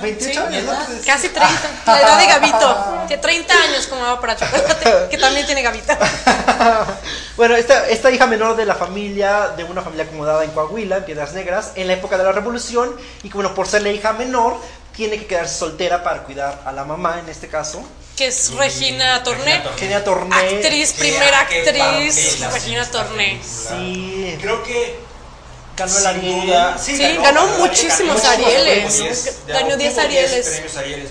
años. 0.00 0.02
28 0.02 0.32
Sí, 0.32 0.38
años, 0.38 0.64
¿no? 0.64 1.02
Casi 1.06 1.28
30. 1.28 1.82
La 1.86 2.00
edad 2.00 2.18
de 2.18 2.26
Gavito. 2.26 3.04
Tiene 3.08 3.22
30 3.22 3.54
años 3.54 3.86
como 3.86 4.02
va 4.02 4.20
para 4.20 4.36
chocolate, 4.36 4.90
que 5.10 5.18
también 5.18 5.46
tiene 5.46 5.62
Gavito. 5.62 5.92
bueno, 7.36 7.56
esta, 7.56 7.88
esta 7.88 8.10
hija 8.10 8.26
menor 8.26 8.56
de 8.56 8.64
la 8.64 8.74
familia, 8.74 9.48
de 9.56 9.64
una 9.64 9.82
familia 9.82 10.04
acomodada 10.04 10.44
en 10.44 10.50
Coahuila, 10.50 10.98
en 10.98 11.04
Piedras 11.04 11.32
Negras, 11.32 11.72
en 11.74 11.86
la 11.86 11.94
época 11.94 12.16
de 12.16 12.24
la 12.24 12.32
revolución, 12.32 12.96
y 13.22 13.28
que 13.28 13.34
bueno, 13.34 13.54
por 13.54 13.66
ser 13.66 13.82
la 13.82 13.90
hija 13.90 14.12
menor, 14.12 14.56
tiene 14.94 15.18
que 15.18 15.26
quedarse 15.26 15.58
soltera 15.58 16.02
para 16.02 16.22
cuidar 16.22 16.62
a 16.64 16.72
la 16.72 16.84
mamá, 16.84 17.18
en 17.18 17.28
este 17.28 17.48
caso. 17.48 17.82
Que 18.16 18.26
es 18.26 18.52
Regina 18.54 19.22
Torné. 19.22 19.62
Genia 19.78 20.04
Torné. 20.04 20.36
Actriz, 20.36 20.92
primera 20.92 21.40
actriz, 21.40 22.40
Regina 22.52 22.84
Torné. 22.90 23.40
Sí. 23.42 24.36
Creo 24.40 24.62
que 24.62 25.11
Ganó 25.76 25.98
el 25.98 26.06
Ariel. 26.06 26.46
duda- 26.46 26.78
Sí, 26.78 26.98
ganó 27.22 27.46
muchísimos 27.58 28.22
ganó 28.22 28.46
Arieles. 28.46 28.92
como 28.94 29.04
10, 29.08 29.38
Ganó 29.46 29.58
obtuvo 29.60 29.76
10 29.78 29.98
Arieles. 29.98 30.46
premios 30.48 30.76
Arieles. 30.76 31.10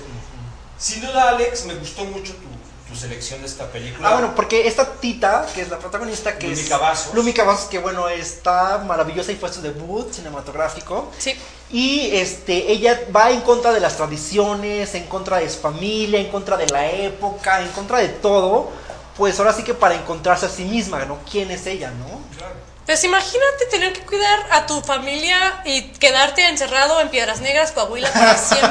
Sin 0.77 1.01
duda, 1.01 1.29
Alex, 1.29 1.65
me 1.65 1.75
gustó 1.75 2.03
mucho 2.05 2.33
tu, 2.33 2.91
tu 2.93 2.99
selección 2.99 3.39
de 3.41 3.47
esta 3.47 3.67
película. 3.71 4.09
Ah, 4.09 4.13
bueno, 4.13 4.33
porque 4.35 4.67
esta 4.67 4.85
Tita, 4.93 5.45
que 5.53 5.61
es 5.61 5.69
la 5.69 5.77
protagonista, 5.79 6.37
que 6.37 6.47
Lumi 6.47 6.59
es... 6.59 6.69
Cavazos. 6.69 7.13
Lumi 7.13 7.33
Cavazos, 7.33 7.65
que 7.69 7.77
bueno, 7.79 8.07
está 8.09 8.79
maravillosa 8.79 9.31
y 9.31 9.35
fue 9.35 9.51
su 9.53 9.61
debut 9.61 10.11
cinematográfico. 10.11 11.11
Sí. 11.17 11.35
Y 11.71 12.09
este, 12.17 12.71
ella 12.71 12.99
va 13.15 13.31
en 13.31 13.41
contra 13.41 13.71
de 13.71 13.79
las 13.79 13.95
tradiciones, 13.95 14.93
en 14.95 15.05
contra 15.05 15.37
de 15.37 15.49
su 15.49 15.59
familia, 15.59 16.19
en 16.19 16.29
contra 16.29 16.57
de 16.57 16.67
la 16.67 16.89
época, 16.91 17.61
en 17.61 17.69
contra 17.69 17.99
de 17.99 18.09
todo. 18.09 18.69
Pues 19.17 19.37
ahora 19.39 19.53
sí 19.53 19.63
que 19.63 19.73
para 19.73 19.95
encontrarse 19.95 20.47
a 20.47 20.49
sí 20.49 20.63
misma, 20.65 21.05
¿no? 21.05 21.19
¿Quién 21.29 21.51
es 21.51 21.65
ella, 21.67 21.91
no? 21.91 22.21
Claro. 22.37 22.55
Pues 22.85 23.03
imagínate 23.03 23.65
tener 23.69 23.93
que 23.93 24.01
cuidar 24.01 24.39
a 24.51 24.65
tu 24.65 24.81
familia 24.81 25.61
y 25.65 25.83
quedarte 25.93 26.47
encerrado 26.47 26.99
en 26.99 27.09
Piedras 27.09 27.39
Negras, 27.39 27.71
Coahuila 27.71 28.11
para 28.11 28.37
siempre. 28.37 28.69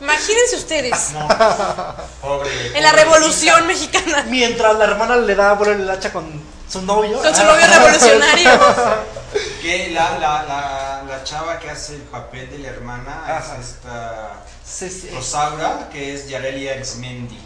Imagínense 0.00 0.56
ustedes. 0.56 1.10
No, 1.12 1.28
pobre. 2.22 2.76
En 2.76 2.82
la 2.82 2.92
revolución 2.92 3.66
mexicana. 3.66 4.24
Mientras 4.28 4.76
la 4.76 4.84
hermana 4.84 5.16
le 5.16 5.34
da 5.34 5.52
vuelo 5.54 5.72
el 5.72 5.90
hacha 5.90 6.12
con 6.12 6.24
su 6.70 6.82
novio. 6.82 7.20
Con 7.20 7.34
su 7.34 7.44
novio 7.44 7.66
revolucionario. 7.66 8.50
Que 9.60 9.90
la, 9.90 10.18
la, 10.18 10.44
la, 10.44 11.02
la 11.08 11.24
chava 11.24 11.58
que 11.58 11.68
hace 11.68 11.94
el 11.96 12.02
papel 12.02 12.48
de 12.50 12.58
la 12.58 12.68
hermana 12.68 13.24
Ajá. 13.26 13.56
es 13.58 14.82
esta. 14.82 15.10
Rosaura, 15.12 15.88
que 15.90 16.14
es 16.14 16.28
Yarelia 16.28 16.74
Arismendi. 16.74 17.40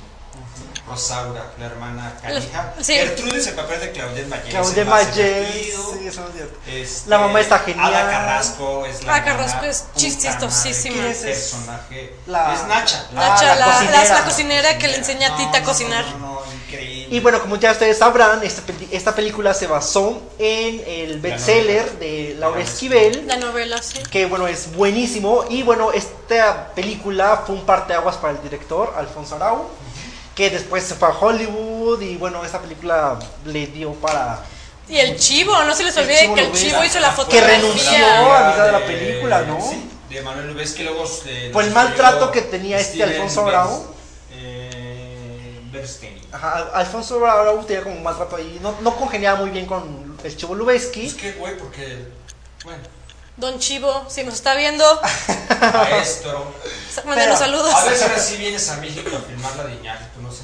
Rosaura, 0.89 1.44
la 1.59 1.66
hermana 1.66 2.15
canija. 2.23 2.74
Sí. 2.81 2.94
Gertrude 2.94 3.39
es 3.39 3.47
el 3.47 3.55
papel 3.55 3.81
de 3.81 3.93
Claudette 3.93 4.28
Mayer. 4.28 4.48
Claudia 4.48 4.70
es 4.73 4.78
el 4.78 4.86
más 4.86 5.06
Mayer. 5.09 5.47
divertido. 5.47 5.93
Sí, 5.98 6.06
eso 6.09 6.24
es 6.28 6.35
cierto. 6.35 6.59
Este, 6.66 7.10
La 7.10 7.19
mamá 7.19 7.40
está 7.40 7.59
genial. 7.60 7.94
Ada 7.94 8.10
Carrasco 8.10 8.86
es 8.86 9.05
la 9.05 9.15
Ada. 9.15 9.24
Carrasco 9.24 9.65
es 9.66 9.85
chistosísima. 9.97 10.97
madre, 10.97 11.12
¿Quién 11.12 11.24
qué 11.24 11.31
es? 11.32 11.39
personaje. 11.39 12.15
La- 12.27 12.55
Es 12.55 12.66
Nacha. 12.66 13.06
Nacha, 13.12 13.44
la 13.44 13.55
la, 13.56 13.66
cocinera. 13.73 14.05
la- 14.05 14.15
la 14.15 14.24
cocinera 14.24 14.78
que 14.78 14.89
le 14.89 14.97
enseña 14.97 15.35
a 15.35 15.36
Tita 15.36 15.59
a 15.59 15.62
cocinar. 15.62 16.05
No, 16.12 16.19
no, 16.19 16.27
no, 16.35 16.43
increíble. 16.66 17.16
Y 17.16 17.20
bueno, 17.20 17.40
como 17.40 17.56
ya 17.56 17.73
ustedes 17.73 17.98
sabrán, 17.98 18.43
esta, 18.43 19.15
película 19.15 19.55
se 19.55 19.66
basó 19.66 20.20
en 20.39 20.82
el 20.86 21.20
bestseller 21.20 21.98
de 21.98 22.35
Laura 22.39 22.59
Laura 22.59 22.60
Esquivel. 22.62 23.27
La 23.27 23.36
novela, 23.36 23.81
sí. 23.82 23.98
que 24.10 24.27
bueno, 24.27 24.47
es 24.47 24.73
buenísimo. 24.74 25.44
Y 25.48 25.62
bueno, 25.62 25.90
esta 25.93 26.69
película 26.74 27.43
fue 27.47 27.55
un 27.55 27.65
parteaguas 27.65 28.16
para 28.16 28.35
el 28.35 28.43
director, 28.43 28.93
Alfonso 28.97 29.36
Arau, 29.36 29.69
que 30.39 30.51
después 30.51 30.85
se 30.85 30.94
fue 30.94 31.09
a 31.09 31.10
Hollywood 31.10 32.01
y 32.01 32.16
bueno, 32.16 32.44
esta 32.44 32.60
película 32.62 33.19
le 33.44 33.66
dio 33.66 33.93
para... 33.94 34.39
Y 34.89 34.97
el 34.97 35.19
chivo, 35.19 35.52
no 35.65 35.74
se 35.74 35.82
les 35.82 35.97
olvide 35.97 36.32
que 36.32 36.40
el 36.44 36.52
chivo 36.52 36.85
hizo 36.85 37.01
la 37.01 37.10
Que 37.10 37.16
fotografía. 37.16 37.56
renunció 37.56 38.06
a 38.32 38.48
mitad 38.52 38.66
de 38.66 38.73
la 38.73 38.78
De- 38.78 38.86
película, 38.86 39.43
¿no? 39.43 39.60
Sí, 39.60 39.90
de 40.09 40.23
Manuel 40.23 40.47
Lubez 40.47 40.74
que 40.74 40.85
luego. 40.85 41.05
eh, 41.27 41.51
Por 41.52 41.65
el 41.65 41.73
maltrato 41.73 42.31
que 42.31 42.43
tenía 42.43 42.78
este 42.78 42.94
Steven 42.98 43.10
Alfonso 43.15 43.43
Bers- 43.43 43.47
Bravo. 43.48 43.94
Eh, 44.32 45.60
Bernstein. 45.73 46.19
Ajá, 46.32 46.70
Alfonso 46.73 47.27
Arau 47.27 47.65
tenía 47.65 47.82
como 47.82 47.97
un 47.97 48.02
maltrato 48.05 48.36
ahí, 48.36 48.59
no, 48.62 48.77
no 48.81 48.94
congeniaba 48.97 49.40
muy 49.40 49.51
bien 49.51 49.66
con 49.66 50.16
el 50.23 50.36
Chivo 50.36 50.55
Lubeski. 50.55 51.06
Es 51.06 51.15
que, 51.15 51.32
güey, 51.32 51.56
porque. 51.59 52.06
Bueno, 52.65 52.78
Don 53.39 53.59
Chivo, 53.60 54.05
si 54.09 54.24
nos 54.24 54.35
está 54.35 54.55
viendo, 54.56 54.85
maestro. 55.73 56.44
mándenos 57.05 57.39
saludos. 57.39 57.73
A 57.73 57.85
ver 57.85 57.97
si 57.97 58.02
ahora 58.02 58.19
sí 58.20 58.36
vienes 58.36 58.69
a 58.69 58.77
México 58.78 59.10
a 59.16 59.20
filmar 59.20 59.55
la 59.56 59.65
de 59.65 59.74
Iñárritu, 59.74 60.20
no 60.20 60.31
sé. 60.32 60.43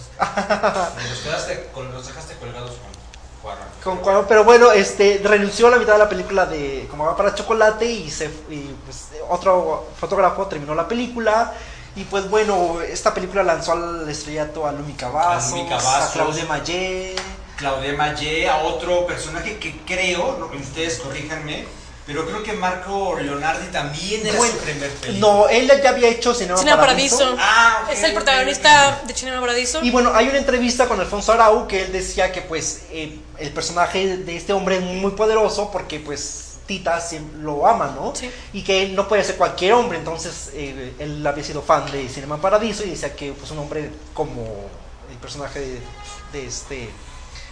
Los, 1.10 1.18
quedaste, 1.20 1.70
los 1.92 2.06
dejaste 2.06 2.34
colgados 2.36 2.70
con 2.70 2.94
Juarra. 3.42 3.66
Con 3.82 3.96
cual- 3.98 4.26
pero 4.28 4.44
bueno, 4.44 4.70
este 4.70 5.20
renunció 5.24 5.66
a 5.66 5.70
la 5.70 5.78
mitad 5.78 5.94
de 5.94 5.98
la 5.98 6.08
película 6.08 6.46
de 6.46 6.86
Como 6.90 7.04
va 7.04 7.16
para 7.16 7.34
chocolate 7.34 7.84
y 7.84 8.10
se 8.10 8.26
y, 8.48 8.74
pues, 8.84 9.08
otro 9.28 9.88
fotógrafo 9.98 10.46
terminó 10.46 10.74
la 10.74 10.86
película 10.86 11.52
y 11.96 12.04
pues 12.04 12.28
bueno, 12.30 12.80
esta 12.80 13.12
película 13.14 13.42
lanzó 13.44 13.72
al 13.72 14.08
estrellato 14.08 14.66
a 14.66 14.72
Lumi 14.72 14.94
Cavazos, 14.94 15.60
A 15.70 16.06
a. 16.06 16.10
Claudia 16.12 16.44
Mayé. 16.46 17.14
Claudia 17.56 17.92
Mayé, 17.92 18.48
a 18.48 18.58
otro 18.64 19.06
personaje 19.06 19.58
que 19.58 19.80
creo, 19.86 20.48
ustedes 20.60 20.98
corríjanme, 20.98 21.66
pero 22.06 22.26
creo 22.26 22.42
que 22.42 22.52
Marco 22.52 23.18
Leonardi 23.18 23.66
también 23.68 24.26
era 24.26 24.36
Bueno, 24.36 24.52
su 24.52 24.60
primer 24.60 24.90
película. 24.90 25.26
No, 25.26 25.48
él 25.48 25.70
ya 25.82 25.88
había 25.88 26.08
hecho 26.08 26.34
Cinema, 26.34 26.58
Cinema 26.58 26.78
Paradiso. 26.78 27.18
Paradiso. 27.18 27.38
Ah, 27.40 27.82
ok, 27.84 27.92
es 27.92 28.02
el 28.02 28.12
protagonista 28.12 29.02
de 29.06 29.14
Cinema 29.14 29.40
Paradiso. 29.40 29.82
Y 29.82 29.90
bueno, 29.90 30.12
hay 30.14 30.28
una 30.28 30.38
entrevista 30.38 30.86
con 30.86 31.00
Alfonso 31.00 31.32
Arau 31.32 31.66
que 31.66 31.82
él 31.84 31.92
decía 31.92 32.30
que 32.30 32.42
pues 32.42 32.82
eh, 32.90 33.18
el 33.38 33.50
personaje 33.52 34.18
de 34.18 34.36
este 34.36 34.52
hombre 34.52 34.76
es 34.76 34.82
muy 34.82 35.12
poderoso 35.12 35.70
porque 35.70 35.98
pues 35.98 36.58
Tita 36.66 37.00
siempre 37.00 37.40
lo 37.40 37.66
ama, 37.66 37.92
¿no? 37.94 38.14
Sí. 38.14 38.30
Y 38.52 38.62
que 38.62 38.82
él 38.82 38.94
no 38.94 39.08
puede 39.08 39.24
ser 39.24 39.36
cualquier 39.36 39.72
hombre, 39.74 39.98
entonces 39.98 40.50
eh, 40.54 40.92
él 40.98 41.26
había 41.26 41.44
sido 41.44 41.62
fan 41.62 41.90
de 41.90 42.08
Cinema 42.08 42.38
Paradiso 42.38 42.84
y 42.84 42.90
decía 42.90 43.16
que 43.16 43.32
pues 43.32 43.50
un 43.50 43.58
hombre 43.58 43.90
como 44.12 44.42
el 45.10 45.16
personaje 45.18 45.60
de, 45.60 45.80
de 46.32 46.46
este 46.46 46.90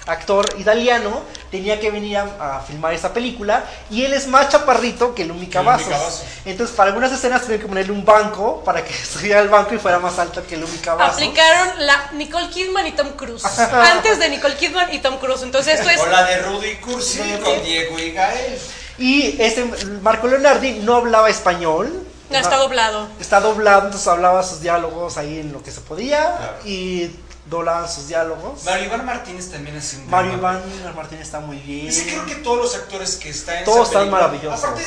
actor 0.07 0.47
italiano 0.59 1.23
tenía 1.51 1.79
que 1.79 1.91
venir 1.91 2.17
a, 2.17 2.57
a 2.57 2.61
filmar 2.61 2.93
esa 2.95 3.13
película 3.13 3.65
y 3.91 4.05
él 4.05 4.13
es 4.15 4.27
más 4.27 4.49
chaparrito 4.49 5.15
que 5.15 5.27
Cavazos. 5.53 5.89
Cavazos. 5.89 6.23
Entonces 6.45 6.75
para 6.75 6.89
algunas 6.89 7.13
escenas 7.13 7.43
tuvieron 7.43 7.63
que 7.63 7.69
ponerle 7.69 7.93
un 7.93 8.05
banco 8.05 8.63
para 8.65 8.85
que 8.85 8.93
subiera 9.05 9.41
al 9.41 9.49
banco 9.49 9.75
y 9.75 9.79
fuera 9.79 9.99
más 9.99 10.19
alto 10.19 10.45
que 10.47 10.57
Lumi 10.57 10.79
Cavazos. 10.79 11.15
Aplicaron 11.15 11.87
la 11.87 12.11
Nicole 12.13 12.49
Kidman 12.49 12.87
y 12.87 12.93
Tom 12.93 13.11
Cruise. 13.13 13.45
Antes 13.73 14.19
de 14.19 14.29
Nicole 14.31 14.57
Kidman 14.57 14.93
y 14.93 14.99
Tom 15.01 15.19
Cruise. 15.19 15.43
Entonces 15.43 15.79
esto 15.79 15.91
es. 15.91 16.01
O 16.01 16.07
la 16.07 16.25
de 16.25 16.39
Rudy 16.39 16.77
Cursi 16.77 17.21
con 17.43 17.63
Diego 17.63 17.99
y 17.99 18.13
Gael. 18.13 18.59
Y 18.99 19.41
este 19.41 19.65
Marco 20.03 20.27
Leonardi 20.27 20.81
no 20.81 20.97
hablaba 20.97 21.29
español. 21.31 22.07
No 22.31 22.39
está 22.39 22.57
doblado. 22.57 23.09
Está 23.21 23.41
doblado, 23.41 23.87
entonces 23.87 24.09
hablaba 24.09 24.43
sus 24.43 24.63
diálogos 24.63 25.19
ahí 25.19 25.41
en 25.41 25.53
lo 25.53 25.63
que 25.63 25.71
se 25.71 25.83
podía. 25.83 26.37
Claro. 26.37 26.55
Y 26.65 27.11
doblaban 27.53 27.89
sus 27.89 28.09
diálogos. 28.09 28.65
Mario 28.65 28.87
Iván 28.87 29.05
Martínez 29.05 29.51
también 29.51 29.77
es 29.77 29.93
un 29.93 30.11
Mario 30.11 30.33
Iván 30.35 30.63
Martínez 30.97 31.27
está 31.27 31.41
muy 31.41 31.59
bien. 31.59 31.87
Es 31.87 32.01
que 32.01 32.11
creo 32.13 32.27
que 32.27 32.37
todos 32.37 32.57
los 32.59 32.75
actores 32.75 33.17
que 33.17 33.29
están 33.29 33.59
en 33.59 33.65
Todos 33.65 33.91
esa 33.91 33.99
están 34.01 34.11
maravillosos. 34.11 34.65
Aparte, 34.65 34.85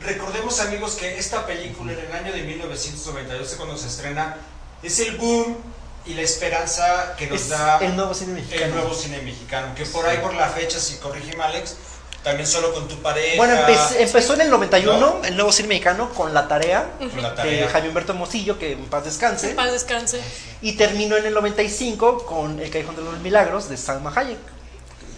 recordemos 0.00 0.60
amigos 0.60 0.94
que 0.94 1.18
esta 1.18 1.46
película 1.46 1.92
en 1.92 1.98
el 2.00 2.12
año 2.12 2.32
de 2.32 2.42
1992 2.42 3.54
cuando 3.56 3.76
se 3.78 3.88
estrena 3.88 4.36
es 4.82 5.00
el 5.00 5.16
boom 5.16 5.56
y 6.04 6.14
la 6.14 6.22
esperanza 6.22 7.14
que 7.16 7.28
nos 7.28 7.42
Es 7.42 7.48
da 7.48 7.78
el 7.78 7.96
nuevo 7.96 8.12
cine 8.12 8.34
mexicano. 8.34 8.64
el 8.66 8.74
nuevo 8.74 8.94
cine 8.94 9.22
mexicano. 9.22 9.74
Que 9.74 9.86
por 9.86 10.04
ahí 10.04 10.18
por 10.18 10.34
la 10.34 10.48
fecha, 10.48 10.78
si 10.80 10.96
corrígeme 10.96 11.42
Alex, 11.42 11.76
también 12.22 12.46
solo 12.46 12.72
con 12.72 12.86
tu 12.88 12.96
pareja. 13.02 13.36
Bueno, 13.36 13.54
empe- 13.54 13.96
empezó 13.98 14.34
en 14.34 14.42
el 14.42 14.50
91 14.50 14.98
¿No? 14.98 15.24
el 15.24 15.34
nuevo 15.36 15.50
cine 15.52 15.68
mexicano 15.68 16.10
con 16.10 16.32
La 16.32 16.46
Tarea 16.46 16.86
Con 16.98 17.22
la 17.22 17.30
de 17.30 17.36
tarea. 17.36 17.68
Jaime 17.70 17.88
Humberto 17.88 18.14
Mosillo, 18.14 18.58
que 18.58 18.72
en 18.72 18.84
paz 18.86 19.04
descanse. 19.04 19.50
En 19.50 19.56
paz 19.56 19.72
descanse. 19.72 20.20
Y 20.60 20.72
terminó 20.72 21.16
en 21.16 21.26
el 21.26 21.34
95 21.34 22.24
con 22.24 22.60
El 22.60 22.70
Callejón 22.70 22.96
de 22.96 23.02
los 23.02 23.18
Milagros 23.20 23.68
de 23.68 23.76
Salma 23.76 24.12
Hayek. 24.14 24.38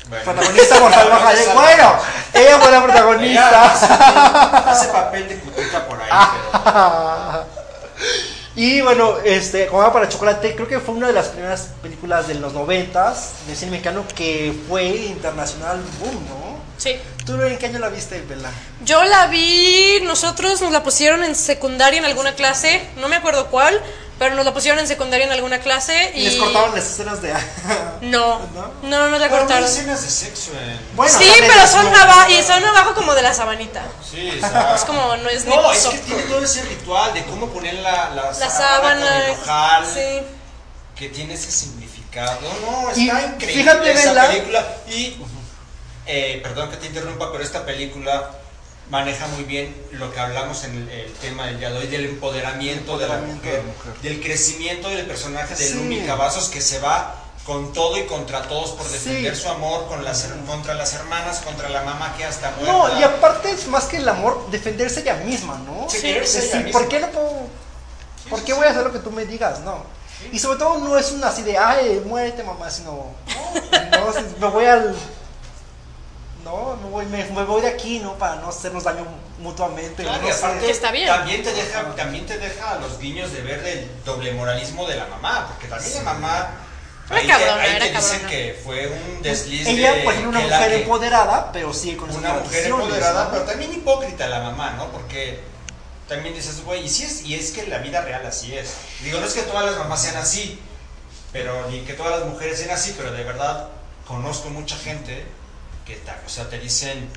Bueno. 0.08 0.24
Protagonista 0.24 0.78
por 0.80 0.92
Salma 0.92 1.16
Hayek. 1.28 1.54
Bueno, 1.54 1.94
ella 2.34 2.58
fue 2.58 2.70
la 2.72 2.82
protagonista. 2.84 3.72
hace, 3.72 4.70
hace 4.70 4.88
papel 4.92 5.28
de 5.28 5.34
putita 5.36 5.86
por 5.86 6.00
ahí, 6.00 6.08
Ah. 6.10 7.44
Y 8.56 8.80
bueno, 8.82 9.16
este, 9.24 9.66
como 9.66 9.82
va 9.82 9.92
para 9.92 10.08
chocolate, 10.08 10.54
creo 10.54 10.68
que 10.68 10.78
fue 10.78 10.94
una 10.94 11.08
de 11.08 11.12
las 11.12 11.26
primeras 11.26 11.70
películas 11.82 12.28
de 12.28 12.34
los 12.34 12.52
noventas 12.52 13.30
de 13.48 13.56
cine 13.56 13.72
mexicano 13.72 14.04
que 14.14 14.54
fue 14.68 14.84
internacional 14.86 15.82
boom, 15.98 16.14
¿no? 16.28 16.53
Sí. 16.84 17.00
¿Tú 17.24 17.40
en 17.40 17.56
qué 17.56 17.66
año 17.66 17.78
la 17.78 17.88
viste, 17.88 18.20
Bella? 18.20 18.50
Yo 18.84 19.02
la 19.04 19.26
vi, 19.28 20.00
nosotros 20.02 20.60
nos 20.60 20.70
la 20.70 20.82
pusieron 20.82 21.24
en 21.24 21.34
secundaria 21.34 21.98
en 21.98 22.04
alguna 22.04 22.34
clase, 22.34 22.86
no 22.96 23.08
me 23.08 23.16
acuerdo 23.16 23.46
cuál, 23.46 23.80
pero 24.18 24.34
nos 24.34 24.44
la 24.44 24.52
pusieron 24.52 24.78
en 24.78 24.86
secundaria 24.86 25.24
en 25.24 25.32
alguna 25.32 25.60
clase 25.60 26.12
y... 26.14 26.20
Y 26.20 26.24
les 26.24 26.36
cortaban 26.36 26.74
las 26.74 26.84
escenas 26.84 27.22
de... 27.22 27.32
No, 28.02 28.38
no, 28.52 28.70
no, 28.82 29.08
no 29.08 29.18
la 29.18 29.28
Pero 29.28 29.30
no 29.30 29.38
cortaron. 29.46 29.64
escenas 29.64 30.02
de 30.02 30.10
sexo 30.10 30.50
en... 30.52 30.78
Bueno, 30.94 31.18
sí, 31.18 31.24
pero 31.40 31.66
son 31.66 31.86
desnudo. 31.86 32.02
abajo, 32.02 32.30
y 32.30 32.42
son 32.42 32.62
abajo 32.64 32.94
como 32.94 33.14
de 33.14 33.22
la 33.22 33.32
sabanita. 33.32 33.82
Sí, 34.08 34.28
exacto. 34.28 34.74
Es 34.74 34.84
como, 34.84 35.16
no 35.16 35.28
es 35.30 35.46
ni 35.46 35.56
No, 35.56 35.72
es 35.72 35.86
que 35.86 35.98
tiene 35.98 36.22
todo 36.24 36.44
ese 36.44 36.62
ritual 36.64 37.14
de 37.14 37.24
cómo 37.24 37.48
poner 37.48 37.74
la, 37.76 38.10
la, 38.10 38.24
La 38.30 38.50
sábana 38.50 39.24
el 39.26 39.30
ojal, 39.32 39.86
sí. 39.86 40.20
que 40.94 41.08
tiene 41.08 41.32
ese 41.32 41.50
significado. 41.50 42.38
No, 42.60 42.90
Y 42.94 43.08
está 43.08 43.22
increíble 43.22 43.62
fíjate, 43.62 43.92
esa 43.92 44.12
Bella. 44.12 44.28
película. 44.28 44.66
Y, 44.88 45.16
eh, 46.06 46.40
perdón 46.42 46.70
que 46.70 46.76
te 46.76 46.86
interrumpa, 46.86 47.30
pero 47.32 47.42
esta 47.44 47.64
película 47.64 48.30
maneja 48.90 49.26
muy 49.28 49.44
bien 49.44 49.74
lo 49.92 50.12
que 50.12 50.20
hablamos 50.20 50.64
en 50.64 50.76
el, 50.76 50.88
el 50.90 51.12
tema 51.14 51.46
del 51.46 51.58
día 51.58 51.70
de 51.70 51.78
hoy, 51.78 51.86
del 51.86 52.04
empoderamiento, 52.04 52.98
de, 52.98 53.08
la 53.08 53.16
mujer, 53.18 53.40
de 53.52 53.56
la 53.58 53.62
mujer. 53.64 53.92
del 54.02 54.20
crecimiento 54.22 54.88
del 54.90 55.06
personaje 55.06 55.54
de 55.54 55.66
Sí. 55.68 55.74
Lumi 55.74 56.00
Cavazos 56.02 56.48
que 56.50 56.60
se 56.60 56.78
va 56.80 57.14
con 57.46 57.72
todo 57.74 57.98
y 57.98 58.04
contra 58.04 58.42
todos 58.42 58.70
por 58.70 58.86
defender 58.88 59.34
Sí. 59.36 59.42
su 59.42 59.48
amor 59.48 59.86
con 59.86 60.02
las, 60.04 60.26
her- 60.28 60.44
contra 60.46 60.74
las 60.74 60.94
hermanas, 60.94 61.40
contra 61.40 61.68
la 61.68 61.82
mamá 61.82 62.14
que 62.16 62.24
hasta 62.24 62.50
muerta. 62.52 62.72
No, 62.72 62.98
y 62.98 63.02
aparte 63.02 63.50
es 63.50 63.66
más 63.68 63.84
que 63.84 63.98
el 63.98 64.08
amor, 64.08 64.50
defenderse 64.50 65.00
ella 65.00 65.16
misma, 65.16 65.58
¿no? 65.66 65.86
Sí, 65.90 65.96
Es 65.98 66.02
quererse 66.02 66.38
ella 66.38 66.46
decir, 66.46 66.64
misma. 66.64 66.80
¿por 66.80 66.88
qué 66.88 67.00
no 67.00 67.08
puedo? 67.10 67.32
¿Por 68.30 68.42
qué 68.44 68.52
voy 68.54 68.66
a 68.66 68.70
hacer 68.70 68.82
lo 68.82 68.92
que 68.92 68.98
tú 68.98 69.10
me 69.10 69.26
digas? 69.26 69.60
No. 69.60 69.84
Y 70.32 70.38
sobre 70.38 70.58
todo 70.58 70.78
no 70.78 70.96
es 70.96 71.10
una 71.12 71.28
así 71.28 71.42
de, 71.42 71.58
ay, 71.58 72.02
muérete 72.06 72.42
mamá, 72.42 72.70
sino, 72.70 73.08
no, 73.90 74.12
me 74.40 74.46
voy 74.48 74.64
al... 74.66 74.94
No, 76.44 76.76
me 76.82 76.90
voy, 76.90 77.06
me, 77.06 77.24
me 77.24 77.44
voy 77.44 77.62
de 77.62 77.68
aquí, 77.68 77.98
¿no? 78.00 78.14
Para 78.18 78.36
no 78.36 78.48
hacernos 78.48 78.84
daño 78.84 79.06
mutuamente. 79.38 80.02
Claro, 80.02 80.20
no 80.22 80.28
y 80.28 80.30
aparte 80.30 80.70
está 80.70 80.90
bien. 80.90 81.06
También 81.08 81.42
te 81.42 81.52
deja, 81.52 81.94
también 81.96 82.26
te 82.26 82.38
deja 82.38 82.76
los 82.76 82.98
guiños 82.98 83.32
de 83.32 83.40
ver 83.40 83.64
el 83.66 83.90
doble 84.04 84.32
moralismo 84.32 84.86
de 84.86 84.96
la 84.96 85.06
mamá, 85.06 85.46
porque 85.48 85.68
también 85.68 85.94
la 85.94 86.02
mamá 86.12 86.48
Era 87.10 87.18
ahí, 87.20 87.26
cabrona, 87.26 87.54
te, 87.54 87.60
ahí 87.62 87.76
era 87.76 87.84
te 87.86 87.92
dicen 87.92 88.10
cabrona. 88.20 88.28
que 88.28 88.60
fue 88.62 88.86
un 88.88 89.22
desliz 89.22 89.66
Ella, 89.66 89.92
de 89.94 90.02
por 90.02 90.12
ejemplo, 90.12 90.38
una 90.38 90.48
mujer 90.48 90.68
que- 90.70 90.82
empoderada, 90.82 91.52
pero 91.52 91.72
sigue 91.72 91.96
con 91.96 92.10
una 92.14 92.34
mujer 92.34 92.66
empoderada, 92.66 93.24
¿no? 93.24 93.30
pero 93.30 93.44
también 93.44 93.72
hipócrita 93.72 94.26
la 94.28 94.40
mamá, 94.40 94.72
¿no? 94.72 94.88
Porque 94.88 95.40
también 96.08 96.34
dices, 96.34 96.62
güey, 96.64 96.84
y 96.84 96.88
si 96.90 97.04
es, 97.04 97.22
y 97.22 97.34
es 97.34 97.52
que 97.52 97.62
en 97.62 97.70
la 97.70 97.78
vida 97.78 98.02
real 98.02 98.24
así 98.26 98.54
es. 98.54 98.74
Digo, 99.02 99.18
no 99.20 99.26
es 99.26 99.32
que 99.32 99.42
todas 99.42 99.64
las 99.64 99.78
mamás 99.78 100.02
sean 100.02 100.16
así, 100.16 100.60
pero 101.32 101.68
ni 101.70 101.80
que 101.80 101.94
todas 101.94 102.20
las 102.20 102.28
mujeres 102.28 102.58
sean 102.58 102.70
así, 102.72 102.94
pero 102.96 103.12
de 103.12 103.24
verdad 103.24 103.68
conozco 104.06 104.50
mucha 104.50 104.76
gente 104.76 105.24
que 105.84 106.00
o 106.26 106.28
sea, 106.28 106.48
te 106.48 106.58
dicen 106.58 107.08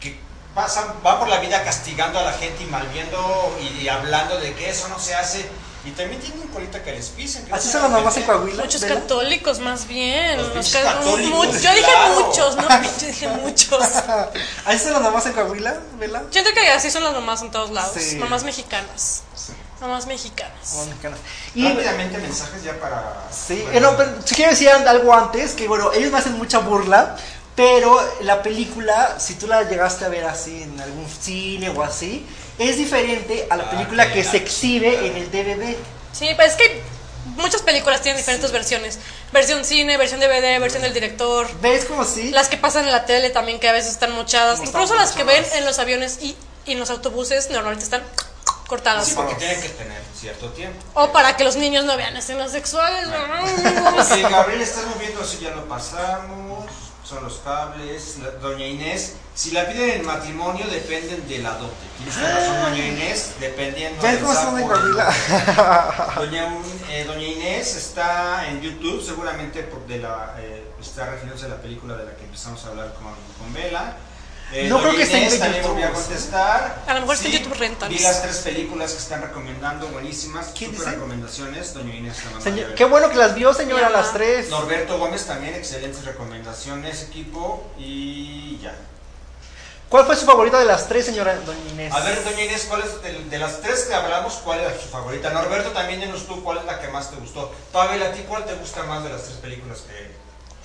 que 0.00 0.18
pasan, 0.54 0.84
van 1.02 1.18
por 1.18 1.28
la 1.28 1.40
vida 1.40 1.62
castigando 1.64 2.18
a 2.18 2.22
la 2.22 2.32
gente 2.32 2.62
y 2.62 2.66
malviendo 2.66 3.56
y, 3.60 3.82
y 3.82 3.88
hablando 3.88 4.38
de 4.40 4.54
que 4.54 4.70
eso 4.70 4.88
no 4.88 4.98
se 4.98 5.14
hace. 5.14 5.46
Y 5.86 5.90
también 5.90 6.18
tienen 6.18 6.48
colita 6.48 6.82
que 6.82 6.92
les 6.92 7.08
pisen. 7.10 7.46
Así 7.52 7.70
son 7.70 7.82
las 7.82 7.90
mamás 7.90 8.16
en. 8.16 8.22
Coahuila. 8.22 8.62
Muchos 8.64 8.80
Bella? 8.80 8.94
católicos 8.94 9.58
más 9.58 9.86
bien. 9.86 10.38
Los 10.38 10.70
católicos, 10.72 11.30
mu- 11.30 11.44
yo 11.44 11.74
dije 11.74 11.82
claro. 11.82 12.20
muchos, 12.26 12.56
no 12.56 12.66
yo 12.82 13.06
dije 13.06 13.28
muchos. 13.42 13.78
Así 14.64 14.78
son 14.78 14.94
las 14.94 15.02
mamás 15.02 15.26
en 15.26 15.32
Coahuila, 15.34 15.76
¿Vela? 15.98 16.22
Siento 16.30 16.52
que 16.54 16.70
así 16.70 16.90
son 16.90 17.04
las 17.04 17.12
mamás 17.12 17.42
en 17.42 17.50
todos 17.50 17.68
lados. 17.70 17.92
Sí. 17.98 18.16
Mamás 18.16 18.44
mexicanas. 18.44 19.24
Mamás 19.78 20.06
mexicanas. 20.06 20.72
Mamás 20.72 20.86
mexicanas. 20.86 21.18
Y 21.54 21.68
Rápidamente 21.68 22.16
mensajes 22.16 22.62
ya 22.62 22.80
para... 22.80 23.26
Sí, 23.30 23.60
bueno, 23.64 23.76
eh, 23.76 23.80
no, 23.82 23.96
pero 23.98 24.12
si 24.24 24.34
quiero 24.36 24.52
decir 24.52 24.70
algo 24.70 25.12
antes, 25.12 25.52
que 25.52 25.68
bueno, 25.68 25.92
ellos 25.92 26.10
me 26.10 26.16
hacen 26.16 26.32
mucha 26.38 26.60
burla, 26.60 27.16
pero 27.56 28.00
la 28.22 28.42
película, 28.42 29.16
si 29.18 29.34
tú 29.34 29.46
la 29.46 29.62
llegaste 29.62 30.04
a 30.04 30.08
ver 30.08 30.24
así 30.24 30.62
en 30.62 30.80
algún 30.80 31.08
cine 31.08 31.68
o 31.70 31.82
así, 31.82 32.26
es 32.58 32.76
diferente 32.76 33.46
a 33.50 33.56
la 33.56 33.64
Ah, 33.64 33.70
película 33.70 34.12
que 34.12 34.24
se 34.24 34.36
exhibe 34.38 35.06
en 35.06 35.16
el 35.16 35.30
DVD. 35.30 35.76
Sí, 36.12 36.28
pero 36.36 36.48
es 36.48 36.54
que 36.54 36.82
muchas 37.36 37.62
películas 37.62 38.00
tienen 38.02 38.18
diferentes 38.18 38.50
versiones. 38.52 38.98
Versión 39.32 39.64
cine, 39.64 39.96
versión 39.96 40.20
DVD, 40.20 40.60
versión 40.60 40.82
del 40.82 40.92
director. 40.94 41.48
¿Ves 41.60 41.84
como 41.84 42.04
sí? 42.04 42.30
Las 42.30 42.48
que 42.48 42.56
pasan 42.56 42.84
en 42.84 42.92
la 42.92 43.04
tele 43.06 43.30
también, 43.30 43.58
que 43.60 43.68
a 43.68 43.72
veces 43.72 43.92
están 43.92 44.12
mochadas. 44.12 44.58
Como 44.58 44.68
Incluso 44.70 44.94
están 44.94 44.98
las 45.06 45.12
que 45.12 45.24
ven 45.24 45.44
en 45.54 45.64
los 45.64 45.78
aviones 45.78 46.18
y, 46.22 46.36
y 46.66 46.72
en 46.72 46.80
los 46.80 46.90
autobuses 46.90 47.50
normalmente 47.50 47.84
están 47.84 48.02
cortadas. 48.68 49.06
Sí, 49.08 49.14
porque 49.16 49.34
tienen 49.34 49.60
que 49.60 49.68
tener 49.70 50.00
cierto 50.18 50.48
tiempo. 50.50 50.78
O 50.94 51.10
para 51.12 51.36
que 51.36 51.44
los 51.44 51.56
niños 51.56 51.84
no 51.84 51.96
vean 51.96 52.16
escenas 52.16 52.52
sexuales. 52.52 53.08
Sí, 54.12 54.22
Gabriel, 54.22 54.60
estás 54.62 54.86
moviendo, 54.86 55.22
eso 55.22 55.38
ya 55.40 55.50
lo 55.50 55.66
pasamos. 55.68 56.66
Son 57.04 57.22
los 57.22 57.34
cables. 57.38 58.16
La- 58.22 58.30
Doña 58.30 58.66
Inés, 58.66 59.16
si 59.34 59.50
la 59.50 59.66
piden 59.68 59.90
en 60.00 60.06
matrimonio, 60.06 60.66
dependen 60.66 61.28
del 61.28 61.44
adopte. 61.44 61.84
Tienes 61.98 62.16
razón, 62.16 62.62
Doña 62.70 62.86
Inés, 62.86 63.32
dependiendo 63.40 64.02
¿Ves 64.02 64.14
del? 64.14 64.24
Doña, 66.16 66.48
eh, 66.90 67.04
Doña 67.06 67.26
Inés 67.26 67.76
está 67.76 68.48
en 68.48 68.60
YouTube, 68.62 69.04
seguramente 69.04 69.62
por 69.64 69.86
de 69.86 69.98
la, 69.98 70.34
eh, 70.38 70.64
está 70.80 71.06
refiriéndose 71.10 71.46
a 71.46 71.50
la 71.50 71.60
película 71.60 71.94
de 71.96 72.06
la 72.06 72.16
que 72.16 72.24
empezamos 72.24 72.64
a 72.64 72.68
hablar 72.68 72.94
con, 72.94 73.04
con 73.38 73.52
Vela. 73.52 73.96
Eh, 74.54 74.68
No 74.68 74.80
creo 74.80 74.94
que 74.94 75.02
esté 75.02 75.16
en 75.16 75.22
Inés 75.24 75.38
también 75.40 75.62
YouTube, 75.62 75.72
volvió 75.74 75.86
a 75.88 75.90
¿sí? 75.90 75.94
contestar. 75.96 76.82
A 76.86 76.94
lo 76.94 77.00
mejor 77.00 77.14
está 77.16 77.26
en 77.26 77.32
Sí, 77.32 77.38
YouTube 77.40 77.58
Rentals. 77.58 77.92
Vi 77.92 77.98
las 77.98 78.22
tres 78.22 78.36
películas 78.38 78.92
que 78.92 78.98
están 78.98 79.22
recomendando, 79.22 79.88
buenísimas. 79.88 80.52
¿Quién 80.56 80.70
dice? 80.70 80.84
recomendaciones, 80.84 81.74
Doña 81.74 81.94
Inés. 81.94 82.16
Señor, 82.42 82.74
qué 82.74 82.84
bueno 82.84 83.10
que 83.10 83.16
las 83.16 83.34
vio, 83.34 83.52
señora, 83.52 83.90
las 83.90 84.12
tres. 84.12 84.48
Norberto 84.50 84.96
Gómez 84.98 85.24
también, 85.26 85.54
excelentes 85.54 86.04
recomendaciones, 86.04 87.02
equipo. 87.02 87.64
Y 87.78 88.58
ya. 88.62 88.74
¿Cuál 89.88 90.06
fue 90.06 90.16
su 90.16 90.24
favorita 90.24 90.58
de 90.58 90.64
las 90.64 90.88
tres, 90.88 91.04
señora 91.04 91.34
Doña 91.36 91.70
Inés? 91.72 91.92
A 91.92 92.00
ver, 92.00 92.22
doña 92.24 92.42
Inés, 92.44 92.66
¿cuál 92.68 92.82
es 92.82 93.02
de, 93.02 93.24
de 93.24 93.38
las 93.38 93.60
tres 93.60 93.84
que 93.84 93.94
hablamos, 93.94 94.34
cuál 94.44 94.60
es 94.60 94.80
su 94.80 94.88
favorita? 94.88 95.30
Norberto, 95.30 95.70
también 95.70 96.00
dinos 96.00 96.26
tú 96.26 96.42
cuál 96.42 96.58
es 96.58 96.64
la 96.64 96.80
que 96.80 96.88
más 96.88 97.10
te 97.10 97.16
gustó. 97.16 97.52
Pavel, 97.72 98.02
¿a 98.02 98.12
ti 98.12 98.24
cuál 98.28 98.44
te 98.44 98.54
gusta 98.54 98.82
más 98.84 99.02
de 99.04 99.10
las 99.10 99.22
tres 99.24 99.36
películas 99.36 99.80
que, 99.82 100.10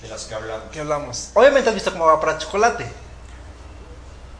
de 0.02 0.08
las 0.08 0.24
que 0.24 0.34
hablamos? 0.34 0.64
¿Qué 0.72 0.80
hablamos? 0.80 1.28
Obviamente 1.34 1.68
has 1.68 1.74
visto 1.74 1.92
cómo 1.92 2.06
va 2.06 2.20
para 2.20 2.38
chocolate. 2.38 2.86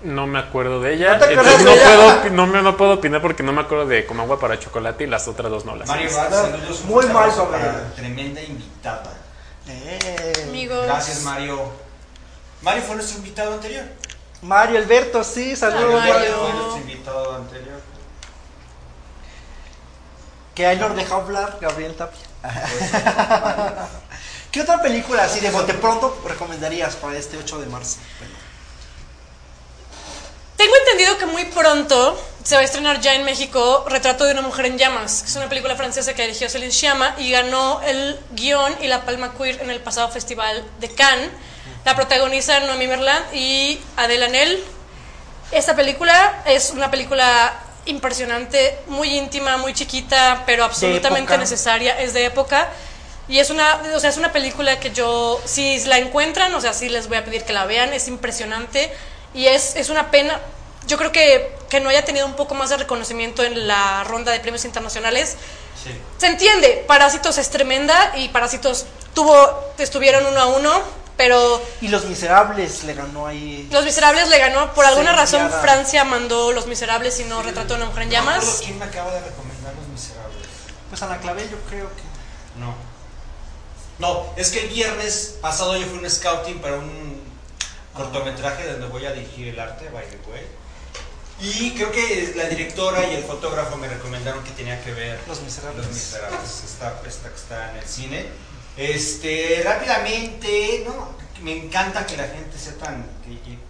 No 0.03 0.27
me 0.27 0.39
acuerdo 0.39 0.81
de 0.81 0.95
ella. 0.95 1.13
¿No 1.15 1.19
te 1.19 1.33
entonces 1.33 1.55
acuerdas 1.55 1.65
no 1.65 1.71
de 1.71 1.77
ella? 1.77 2.23
puedo, 2.23 2.35
no, 2.35 2.47
me, 2.47 2.63
no 2.63 2.77
puedo 2.77 2.93
opinar 2.95 3.21
porque 3.21 3.43
no 3.43 3.53
me 3.53 3.61
acuerdo 3.61 3.87
de 3.87 4.07
Como 4.07 4.23
Agua 4.23 4.41
para 4.41 4.59
Chocolate 4.59 5.05
y 5.05 5.07
las 5.07 5.29
otras 5.29 5.51
dos 5.51 5.65
no 5.67 5.77
las 5.77 5.89
Mario 5.89 6.11
saludos. 6.11 6.85
Muy 6.85 7.07
mal, 7.07 7.31
para 7.31 7.93
Tremenda 7.95 8.43
invitada. 8.43 9.13
Eh. 9.69 10.45
Amigos. 10.49 10.87
Gracias, 10.87 11.23
Mario. 11.23 11.61
Mario 12.63 12.83
fue 12.83 12.97
nuestro 12.97 13.19
invitado 13.19 13.55
anterior. 13.55 13.85
Mario 14.43 14.79
Alberto, 14.79 15.23
sí, 15.23 15.55
saludos. 15.55 16.01
Mario. 16.01 16.15
Mario 16.15 16.37
fue 16.39 16.53
nuestro 16.53 16.79
invitado 16.79 17.35
anterior. 17.37 17.81
Que 20.55 20.67
ahí 20.67 20.79
nos 20.79 20.97
deja 20.97 21.15
hablar 21.15 21.59
Gabriel 21.61 21.95
Tapia. 21.95 22.21
Pues, 22.43 22.53
¿Qué 24.51 24.63
otra 24.63 24.81
película 24.81 25.25
así 25.25 25.41
de 25.41 25.51
bote 25.51 25.75
pronto 25.75 26.21
recomendarías 26.27 26.97
para 26.97 27.17
este 27.17 27.37
8 27.37 27.61
de 27.61 27.67
marzo? 27.67 27.99
Tengo 30.61 30.77
entendido 30.77 31.17
que 31.17 31.25
muy 31.25 31.47
pronto 31.47 32.23
se 32.45 32.55
va 32.55 32.61
a 32.61 32.65
estrenar 32.65 33.01
ya 33.01 33.15
en 33.15 33.25
México 33.25 33.87
Retrato 33.89 34.27
de 34.27 34.33
una 34.33 34.43
mujer 34.43 34.67
en 34.67 34.77
llamas, 34.77 35.23
que 35.23 35.31
es 35.31 35.37
una 35.37 35.49
película 35.49 35.75
francesa 35.75 36.13
que 36.13 36.21
dirigió 36.21 36.51
Céline 36.51 36.71
Sciamma 36.71 37.15
y 37.17 37.31
ganó 37.31 37.81
el 37.81 38.21
guion 38.33 38.71
y 38.83 38.87
la 38.87 39.07
palma 39.07 39.33
queer 39.39 39.63
en 39.63 39.71
el 39.71 39.81
pasado 39.81 40.11
festival 40.11 40.63
de 40.79 40.91
Cannes. 40.91 41.31
La 41.87 41.97
protagonizan 41.97 42.67
Noemí 42.67 42.89
Merland 42.89 43.35
y 43.35 43.81
Adela 43.97 44.29
Nel. 44.29 44.63
Esta 45.51 45.75
película 45.75 46.43
es 46.45 46.73
una 46.73 46.91
película 46.91 47.59
impresionante, 47.87 48.81
muy 48.87 49.17
íntima, 49.17 49.57
muy 49.57 49.73
chiquita, 49.73 50.43
pero 50.45 50.65
absolutamente 50.65 51.39
necesaria, 51.39 51.99
es 51.99 52.13
de 52.13 52.27
época. 52.27 52.69
Y 53.29 53.39
es 53.39 53.49
una, 53.49 53.81
o 53.95 53.99
sea, 53.99 54.11
es 54.11 54.19
una 54.19 54.31
película 54.31 54.79
que 54.79 54.91
yo, 54.91 55.41
si 55.47 55.83
la 55.85 55.97
encuentran, 55.97 56.53
o 56.53 56.61
sea, 56.61 56.75
sí 56.75 56.91
les 56.91 57.09
voy 57.09 57.17
a 57.17 57.25
pedir 57.25 57.45
que 57.45 57.55
la 57.55 57.65
vean, 57.65 57.95
es 57.95 58.09
impresionante 58.09 58.93
y 59.35 59.47
es, 59.47 59.77
es 59.77 59.89
una 59.89 60.11
pena. 60.11 60.41
Yo 60.87 60.97
creo 60.97 61.13
que, 61.13 61.57
que 61.69 61.81
no 61.81 61.89
haya 61.89 62.05
tenido 62.05 62.27
un 62.27 62.35
poco 62.35 62.55
más 62.55 62.71
de 62.71 62.79
reconocimiento 62.79 63.43
en 63.43 63.69
la 63.69 64.05
ronda 64.05 64.33
de 64.33 64.41
premios 64.41 64.65
internacionales. 64.65 65.37
Sí. 65.83 65.91
Se 66.19 66.27
entiende, 66.27 66.85
Parásitos 66.87 67.39
es 67.39 67.51
tremenda 67.51 68.13
y 68.17 68.29
Parásitos 68.29 68.87
tuvo, 69.15 69.73
estuvieron 69.79 70.27
uno 70.27 70.41
a 70.41 70.47
uno, 70.47 70.83
pero 71.17 71.63
Y 71.81 71.89
Los 71.89 72.07
Miserables 72.07 72.85
le 72.85 72.95
ganó 72.95 73.27
ahí. 73.27 73.69
Los 73.71 73.85
Miserables 73.85 74.29
le 74.29 74.39
ganó, 74.39 74.73
por 74.73 74.85
alguna 74.85 75.13
razón. 75.13 75.51
Francia 75.61 76.05
mandó 76.05 76.53
Los 76.53 76.67
Miserables 76.67 77.21
y 77.21 77.25
no 77.25 77.43
retrató 77.43 77.75
a 77.75 77.77
una 77.77 77.87
mujer 77.87 78.05
en 78.05 78.09
No 78.09 78.15
llamas. 78.15 78.61
¿Quién 78.65 78.79
me 78.79 78.87
acaba 78.87 79.13
de 79.13 79.21
recomendar 79.21 79.75
Los 79.75 79.87
Miserables? 79.89 80.49
Pues 80.89 81.03
Ana 81.03 81.19
Clavel 81.19 81.51
yo 81.51 81.59
creo 81.69 81.89
que. 81.89 82.03
No. 82.59 82.75
No, 83.99 84.27
es 84.37 84.51
que 84.51 84.63
el 84.63 84.69
viernes 84.71 85.37
pasado 85.43 85.77
yo 85.77 85.87
fui 85.87 85.99
a 85.99 86.01
un 86.01 86.11
scouting 86.11 86.59
para 86.61 86.77
un 86.77 87.20
cortometraje 88.01 88.67
donde 88.73 88.87
voy 88.87 89.05
a 89.05 89.13
dirigir 89.13 89.49
el 89.49 89.61
arte, 89.61 89.89
by 89.91 90.05
the 90.07 90.31
way. 90.31 90.43
Y 91.43 91.73
creo 91.73 91.91
que 91.91 92.35
la 92.37 92.45
directora 92.45 93.07
y 93.07 93.15
el 93.15 93.25
fotógrafo 93.25 93.77
me 93.77 93.89
recomendaron 93.89 94.43
que 94.45 94.51
tenía 94.51 94.83
que 94.83 94.93
ver 94.93 95.19
Los 95.27 95.41
Miserables. 95.41 95.87
Los 95.87 95.95
Miserables. 95.95 96.63
Esta 96.65 97.01
que 97.03 97.09
está 97.09 97.71
en 97.71 97.77
el 97.79 97.87
cine. 97.87 98.27
Este, 98.77 99.63
rápidamente, 99.65 100.85
no, 100.87 101.11
me 101.43 101.53
encanta 101.53 102.07
que 102.07 102.17
la 102.17 102.25
gente 102.25 102.59
sea 102.59 102.75
tan. 102.75 103.07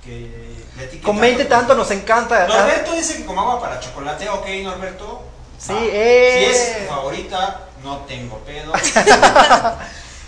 que, 0.04 1.00
Comente 1.02 1.44
tanto. 1.44 1.68
tanto, 1.68 1.74
nos 1.76 1.90
encanta. 1.90 2.46
Norberto 2.46 2.94
dice 2.94 3.16
que 3.18 3.24
como 3.24 3.40
agua 3.40 3.60
para 3.60 3.80
chocolate, 3.80 4.28
ok, 4.28 4.46
Norberto. 4.64 5.22
Sí, 5.58 5.74
eh. 5.76 6.38
Si 6.38 6.56
es 6.56 6.78
tu 6.78 6.94
favorita, 6.94 7.68
no 7.84 7.98
tengo 8.00 8.38
pedo. 8.38 8.72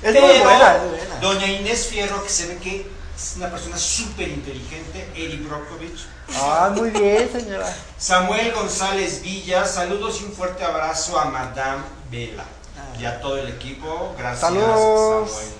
Es 0.02 0.12
muy 0.12 0.20
Pero 0.20 0.42
buena, 0.42 0.74
es 0.74 0.82
buena. 0.82 1.20
Doña 1.20 1.46
Inés 1.46 1.86
Fierro, 1.86 2.24
que 2.24 2.28
se 2.28 2.48
ve 2.48 2.56
que 2.56 2.84
es 3.16 3.36
una 3.36 3.50
persona 3.50 3.76
súper 3.78 4.28
inteligente, 4.28 5.08
Eri 5.14 5.36
Brokovich. 5.38 6.06
Ah, 6.34 6.72
muy 6.74 6.90
bien, 6.90 7.30
señora. 7.30 7.72
Samuel 7.98 8.52
González 8.52 9.22
Villa, 9.22 9.64
saludos 9.64 10.20
y 10.20 10.24
un 10.24 10.32
fuerte 10.32 10.64
abrazo 10.64 11.18
a 11.18 11.26
Madame 11.26 11.82
Vela 12.10 12.44
y 12.98 13.04
a 13.04 13.20
todo 13.20 13.38
el 13.38 13.48
equipo. 13.48 14.14
Gracias, 14.18 14.40
Saludos. 14.40 15.30
Samuel. 15.30 15.52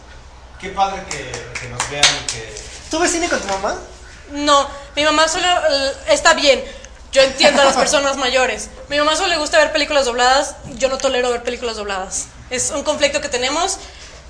Qué 0.60 0.68
padre 0.70 1.02
que, 1.10 1.60
que 1.60 1.68
nos 1.68 1.90
vean 1.90 2.04
y 2.04 2.26
que. 2.26 2.54
¿Tú 2.90 2.98
ves 2.98 3.10
cine 3.10 3.28
con 3.28 3.40
tu 3.40 3.48
mamá? 3.48 3.76
No, 4.30 4.66
mi 4.96 5.04
mamá 5.04 5.28
solo 5.28 5.46
eh, 5.46 5.92
está 6.08 6.34
bien. 6.34 6.62
Yo 7.12 7.20
entiendo 7.20 7.60
a 7.60 7.66
las 7.66 7.76
personas 7.76 8.16
mayores. 8.16 8.70
Mi 8.88 8.96
mamá 8.98 9.14
solo 9.16 9.28
le 9.28 9.36
gusta 9.36 9.58
ver 9.58 9.72
películas 9.72 10.06
dobladas. 10.06 10.56
Yo 10.78 10.88
no 10.88 10.96
tolero 10.96 11.30
ver 11.30 11.42
películas 11.42 11.76
dobladas. 11.76 12.26
Es 12.48 12.70
un 12.70 12.82
conflicto 12.84 13.20
que 13.20 13.28
tenemos. 13.28 13.78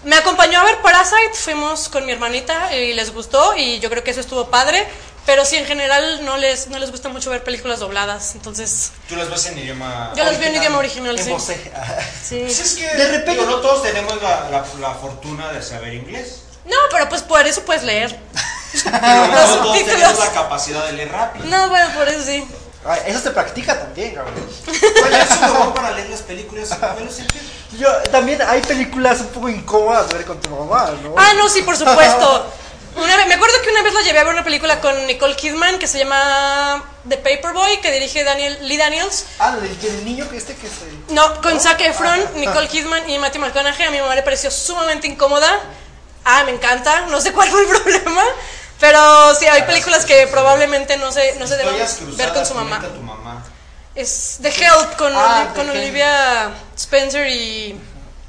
Me 0.04 0.16
acompañó 0.16 0.60
a 0.60 0.64
ver 0.64 0.78
Parasite. 0.82 1.34
Fuimos 1.34 1.88
con 1.88 2.04
mi 2.06 2.12
hermanita 2.12 2.74
y 2.74 2.92
les 2.92 3.12
gustó. 3.12 3.56
Y 3.56 3.78
yo 3.80 3.88
creo 3.90 4.02
que 4.02 4.10
eso 4.10 4.20
estuvo 4.20 4.48
padre. 4.50 4.86
Pero 5.24 5.44
sí, 5.44 5.54
en 5.56 5.66
general 5.66 6.24
no 6.24 6.36
les, 6.36 6.66
no 6.66 6.80
les 6.80 6.90
gusta 6.90 7.08
mucho 7.08 7.30
ver 7.30 7.44
películas 7.44 7.78
dobladas. 7.78 8.34
Entonces, 8.34 8.90
Tú 9.08 9.14
las 9.14 9.30
ves 9.30 9.46
en 9.46 9.58
idioma. 9.58 10.12
yo 10.16 10.24
las 10.24 10.36
veo 10.40 10.48
en 10.48 10.56
idioma 10.56 10.78
original, 10.78 11.16
En 11.16 11.24
sí. 11.24 11.30
voce. 11.30 11.72
Sí. 12.28 12.40
Pues 12.44 12.58
es 12.58 12.72
que 12.74 12.86
De 12.88 13.06
repente- 13.08 13.30
digo, 13.30 13.44
no 13.44 13.56
todos 13.60 13.82
tenemos 13.84 14.20
la, 14.20 14.50
la- 14.50 14.64
la 14.80 14.94
fortuna 14.94 15.52
de 15.52 15.62
saber 15.62 15.94
inglés. 15.94 16.42
No, 16.64 16.74
pero 16.90 17.08
pues 17.08 17.22
por 17.22 17.46
eso 17.46 17.62
puedes 17.64 17.84
leer. 17.84 18.18
Pero 18.84 19.26
no 19.26 19.32
Los 19.32 19.62
todos 19.62 19.84
tenemos 19.84 20.18
la 20.18 20.32
capacidad 20.32 20.86
de 20.86 20.92
leer 20.94 21.12
rápido. 21.12 21.44
No, 21.44 21.68
bueno, 21.68 21.94
por 21.94 22.08
eso 22.08 22.24
sí. 22.24 22.44
Ay, 22.84 23.00
eso 23.06 23.20
se 23.20 23.30
practica 23.30 23.78
también, 23.78 24.14
cabrón. 24.14 24.34
¿Cuál 24.64 25.14
es 25.14 25.28
su 25.28 25.40
mejor 25.40 25.74
para 25.74 25.90
leer 25.92 26.08
las 26.10 26.22
películas? 26.22 26.70
¿Cuál 27.72 27.82
es 27.82 27.88
el 27.96 28.04
Yo, 28.04 28.10
también 28.10 28.40
hay 28.42 28.60
películas 28.60 29.20
un 29.20 29.28
poco 29.28 29.48
incómodas 29.48 30.08
de 30.08 30.14
ver 30.14 30.26
con 30.26 30.40
tu 30.40 30.50
mamá, 30.50 30.90
¿no? 31.02 31.14
Ah, 31.16 31.32
no, 31.36 31.48
sí, 31.48 31.62
por 31.62 31.76
supuesto. 31.76 32.46
Una 32.94 33.16
vez, 33.16 33.26
me 33.26 33.34
acuerdo 33.34 33.54
que 33.64 33.70
una 33.70 33.82
vez 33.82 33.94
la 33.94 34.02
llevé 34.02 34.18
a 34.18 34.24
ver 34.24 34.34
una 34.34 34.44
película 34.44 34.78
con 34.80 35.06
Nicole 35.06 35.34
Kidman 35.34 35.78
que 35.78 35.86
se 35.86 35.98
llama 35.98 36.84
The 37.08 37.16
Paperboy, 37.16 37.80
que 37.80 37.90
dirige 37.90 38.22
Daniel, 38.22 38.58
Lee 38.68 38.76
Daniels. 38.76 39.24
Ah, 39.38 39.56
del, 39.56 39.80
del 39.80 40.04
niño 40.04 40.28
que 40.28 40.36
este 40.36 40.54
que 40.54 40.66
se. 40.66 41.14
No, 41.14 41.40
con 41.40 41.58
Zac 41.58 41.80
Efron, 41.80 42.20
Nicole 42.36 42.68
Kidman 42.68 43.08
y 43.08 43.18
Matthew 43.18 43.40
McConaughey. 43.40 43.86
A 43.86 43.90
mi 43.90 43.98
mamá 43.98 44.14
le 44.14 44.22
pareció 44.22 44.50
sumamente 44.50 45.06
incómoda. 45.06 45.48
Ah, 46.24 46.42
me 46.44 46.52
encanta. 46.52 47.06
No 47.06 47.18
sé 47.22 47.32
cuál 47.32 47.48
fue 47.48 47.62
el 47.62 47.68
problema. 47.80 48.22
Pero 48.78 49.34
sí, 49.36 49.46
hay 49.46 49.62
películas 49.62 50.04
que 50.04 50.26
probablemente 50.26 50.96
no 50.96 51.12
se, 51.12 51.36
no 51.36 51.46
se 51.46 51.56
cruzadas, 51.56 52.16
ver 52.16 52.32
con 52.32 52.44
su 52.44 52.54
mamá. 52.54 52.82
Es 53.94 54.38
The 54.40 54.48
Help 54.48 54.96
con, 54.96 55.12
Ah, 55.14 55.46
Oli- 55.48 55.54
con. 55.54 55.70
Olivia 55.70 56.50
Spencer 56.76 57.26
y. 57.28 57.78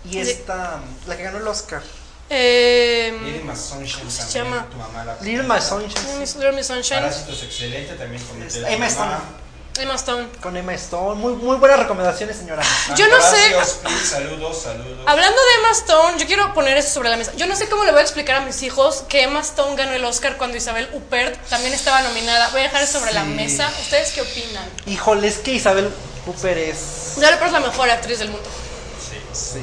Y 0.09 0.17
esta, 0.19 0.81
la 1.07 1.15
que 1.17 1.23
ganó 1.23 1.37
el 1.37 1.47
Oscar. 1.47 1.81
Eh, 2.29 3.17
Little 3.23 3.43
Miss 3.43 3.59
Sunshine 3.59 4.09
se 4.11 4.23
también, 4.23 4.43
llama? 4.45 4.69
tu 4.69 4.77
mamá 4.77 5.05
la 5.05 5.15
Little 5.21 5.43
Miss 5.43 5.63
Sunshine. 5.63 6.19
Little 6.19 6.51
Miss 6.53 6.67
Sunshine. 6.67 7.01
Parásitos 7.01 7.43
excelente, 7.43 7.93
también 7.95 8.21
de 8.39 8.49
tu 8.61 8.65
Emma. 8.67 8.87
Stone. 8.87 9.42
Emma 9.79 9.95
Stone. 9.95 10.27
Con 10.41 10.55
Emma 10.55 10.73
Stone. 10.75 11.15
Muy, 11.19 11.33
muy 11.33 11.57
buenas 11.57 11.79
recomendaciones, 11.79 12.37
señora. 12.37 12.61
Yo 12.95 13.07
no 13.07 13.15
sé- 13.21 13.53
saludos, 14.05 14.61
saludos. 14.61 14.99
Hablando 15.07 15.35
de 15.41 15.53
Emma 15.59 15.71
Stone, 15.71 16.19
yo 16.19 16.27
quiero 16.27 16.53
poner 16.53 16.77
eso 16.77 16.89
sobre 16.89 17.09
la 17.09 17.17
mesa. 17.17 17.33
Yo 17.35 17.47
no 17.47 17.55
sé 17.55 17.67
cómo 17.67 17.83
le 17.83 17.91
voy 17.91 17.99
a 17.99 18.03
explicar 18.03 18.35
a 18.37 18.41
mis 18.41 18.61
hijos 18.61 19.03
que 19.09 19.23
Emma 19.23 19.39
Stone 19.41 19.75
ganó 19.75 19.93
el 19.93 20.05
Oscar 20.05 20.37
cuando 20.37 20.57
Isabel 20.57 20.87
Huppert 20.93 21.37
también 21.49 21.73
estaba 21.73 22.01
nominada. 22.01 22.49
Voy 22.49 22.61
a 22.61 22.63
dejar 22.65 22.83
eso 22.83 22.99
sobre 22.99 23.13
la 23.13 23.23
mesa. 23.23 23.71
¿Ustedes 23.81 24.11
qué 24.11 24.21
opinan? 24.21 24.69
Híjole, 24.85 25.27
es 25.27 25.39
que 25.39 25.51
Isabel 25.53 25.89
Cooper 26.25 26.57
es. 26.57 27.13
Isabel 27.17 27.35
Huppert 27.35 27.47
es 27.47 27.53
la 27.53 27.59
mejor 27.61 27.89
actriz 27.89 28.19
del 28.19 28.29
mundo. 28.29 28.47
Sí. 29.09 29.19
Sí. 29.33 29.59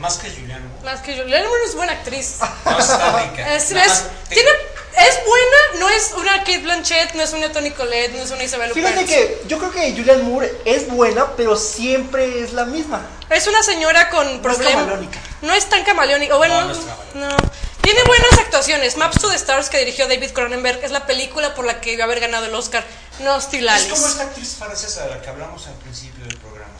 Más 0.00 0.16
que 0.18 0.30
Julián. 0.30 0.62
Más 0.84 1.00
que. 1.00 1.16
Julianne 1.16 1.46
Moore 1.46 1.64
es 1.66 1.74
buena 1.74 1.92
actriz. 1.92 2.38
No, 2.64 2.78
está 2.78 3.20
rica. 3.22 3.54
Es, 3.54 3.70
es- 3.70 4.02
te- 4.28 4.34
tiene, 4.34 4.48
es 4.50 5.18
buena, 5.26 5.80
no 5.80 5.88
es 5.88 6.12
una 6.16 6.38
Kate 6.38 6.58
Blanchett, 6.58 7.14
no 7.14 7.22
es 7.22 7.32
una 7.32 7.52
Toni 7.52 7.70
Collette, 7.70 8.12
no 8.14 8.22
es 8.22 8.30
una 8.30 8.42
Isabel. 8.44 8.72
Fíjate 8.72 9.04
que 9.04 9.42
yo 9.46 9.58
creo 9.58 9.70
que 9.70 9.92
Julianne 9.92 10.22
Moore 10.24 10.52
es 10.64 10.88
buena, 10.88 11.36
pero 11.36 11.56
siempre 11.56 12.42
es 12.42 12.52
la 12.52 12.64
misma. 12.64 13.06
Es 13.28 13.46
una 13.46 13.62
señora 13.62 14.10
con 14.10 14.40
problemas. 14.42 14.74
camaleónica. 14.74 15.18
No 15.42 15.52
es 15.54 15.66
tan 15.68 15.84
camaleónica. 15.84 16.36
Bueno, 16.36 16.60
No, 16.62 16.68
no, 16.68 16.72
no 16.72 16.72
es 16.72 16.78
camaleónica. 16.86 17.52
Tiene 17.82 18.02
buenas 18.04 18.32
actuaciones. 18.38 18.96
Maps 18.98 19.18
to 19.20 19.30
the 19.30 19.36
Stars 19.36 19.70
que 19.70 19.78
dirigió 19.78 20.06
David 20.06 20.30
Cronenberg 20.32 20.80
es 20.84 20.90
la 20.90 21.06
película 21.06 21.54
por 21.54 21.64
la 21.64 21.80
que 21.80 21.92
iba 21.94 22.04
a 22.04 22.06
haber 22.06 22.20
ganado 22.20 22.44
el 22.46 22.54
Oscar. 22.54 22.84
No 23.20 23.40
Still 23.40 23.66
Es 23.68 23.84
como 23.84 24.06
esta 24.06 24.24
actriz 24.24 24.56
francesa 24.58 25.04
de 25.04 25.10
la 25.14 25.22
que 25.22 25.28
hablamos 25.30 25.66
al 25.66 25.74
principio 25.74 26.24
del 26.26 26.36
programa. 26.38 26.72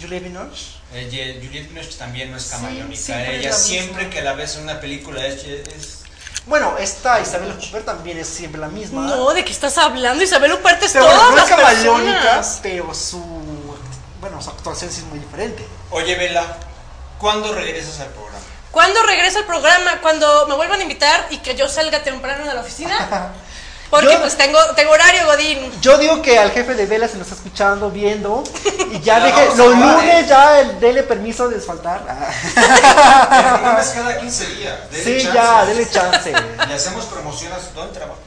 Juliette 0.00 0.24
Binoche. 0.24 0.66
Eh, 0.94 1.38
Juliette 1.42 1.68
Binoche 1.68 1.92
también 1.98 2.30
no 2.30 2.36
es 2.36 2.44
camaleónica. 2.46 3.24
Ella 3.30 3.50
la 3.50 3.56
siempre 3.56 4.04
misma. 4.04 4.10
que 4.10 4.22
la 4.22 4.32
ves 4.34 4.56
en 4.56 4.62
una 4.62 4.80
película 4.80 5.26
es, 5.26 5.42
es 5.44 5.98
Bueno, 6.46 6.76
esta 6.78 7.20
Isabel 7.20 7.52
Cooper 7.56 7.82
también 7.84 8.18
es 8.18 8.28
siempre 8.28 8.60
la 8.60 8.68
misma. 8.68 9.02
No, 9.02 9.32
¿de 9.32 9.44
qué 9.44 9.52
estás 9.52 9.76
hablando? 9.78 10.22
Isabel 10.22 10.52
Huppert 10.52 10.82
es 10.82 10.92
pero 10.92 11.06
todas 11.06 11.22
no 11.22 11.28
es 11.30 11.36
las 11.36 11.48
camaleónica, 11.50 12.20
personas. 12.20 12.60
pero 12.62 12.94
su. 12.94 13.22
Bueno, 14.20 14.40
su 14.40 14.50
actuación 14.50 14.90
sí 14.90 15.00
es 15.00 15.06
muy 15.06 15.18
diferente. 15.18 15.66
Oye, 15.90 16.14
Vela, 16.14 16.46
¿cuándo 17.18 17.52
regresas 17.52 18.00
al 18.00 18.08
programa? 18.08 18.38
¿Cuándo 18.70 19.02
regresa 19.02 19.40
el 19.40 19.44
programa? 19.46 20.00
Cuando 20.00 20.46
me 20.48 20.54
vuelvan 20.54 20.78
a 20.80 20.82
invitar 20.82 21.26
y 21.30 21.38
que 21.38 21.54
yo 21.54 21.68
salga 21.68 22.02
temprano 22.02 22.44
de 22.46 22.54
la 22.54 22.60
oficina. 22.60 23.32
Porque 23.90 24.12
Yo- 24.12 24.20
pues 24.22 24.36
tengo, 24.36 24.58
tengo 24.74 24.90
horario, 24.92 25.24
Godín. 25.26 25.70
Yo 25.80 25.98
digo 25.98 26.20
que 26.20 26.36
al 26.38 26.50
jefe 26.50 26.74
de 26.74 26.86
Vela 26.86 27.06
se 27.06 27.16
nos 27.16 27.28
está 27.28 27.36
escuchando, 27.36 27.90
viendo, 27.90 28.42
y 28.92 29.00
ya 29.00 29.18
La 29.20 29.26
deje, 29.26 29.46
los 29.56 29.68
lunes 29.76 30.13
ya 30.26 30.60
el- 30.60 30.80
dele 30.80 31.02
permiso 31.02 31.48
de 31.48 31.56
desfaltar. 31.56 32.00
El 32.08 32.52
programa 32.54 33.78
es 33.80 33.88
cada 33.88 34.18
15 34.18 34.46
días. 34.46 34.90
Dele 34.90 35.04
sí, 35.04 35.22
chance. 35.26 35.34
ya, 35.38 35.64
dele 35.66 35.88
chance. 35.90 36.32
Y 36.68 36.72
hacemos 36.72 37.04
promociones. 37.06 37.58
¿Dónde 37.74 37.94
trabajas? 37.98 38.18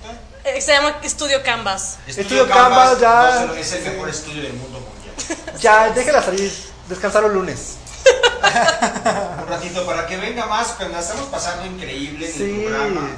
Eh, 0.44 0.62
se 0.62 0.72
llama 0.74 0.98
Estudio 1.04 1.44
Canvas. 1.44 1.98
Estudio 2.08 2.48
Canvas, 2.48 3.00
ya. 3.00 3.32
no 3.32 3.40
se 3.42 3.48
lo- 3.48 3.56
es 3.56 3.74
el 3.74 3.84
mejor 3.94 4.10
estudio 4.10 4.44
del 4.44 4.54
mundo 4.54 4.80
mundial. 4.80 5.16
Ya, 5.60 5.90
déjela 5.90 6.22
salir, 6.22 6.54
descansar 6.88 7.24
los 7.24 7.34
lunes. 7.34 7.76
Un 9.42 9.48
ratito 9.50 9.86
para 9.86 10.06
que 10.08 10.16
venga 10.18 10.46
más, 10.46 10.68
cuando 10.78 10.96
la 10.96 11.02
estamos 11.02 11.26
pasando 11.28 11.66
increíble 11.66 12.28
en 12.28 12.34
Sí. 12.34 12.44
el 12.44 12.66
programa. 12.66 13.10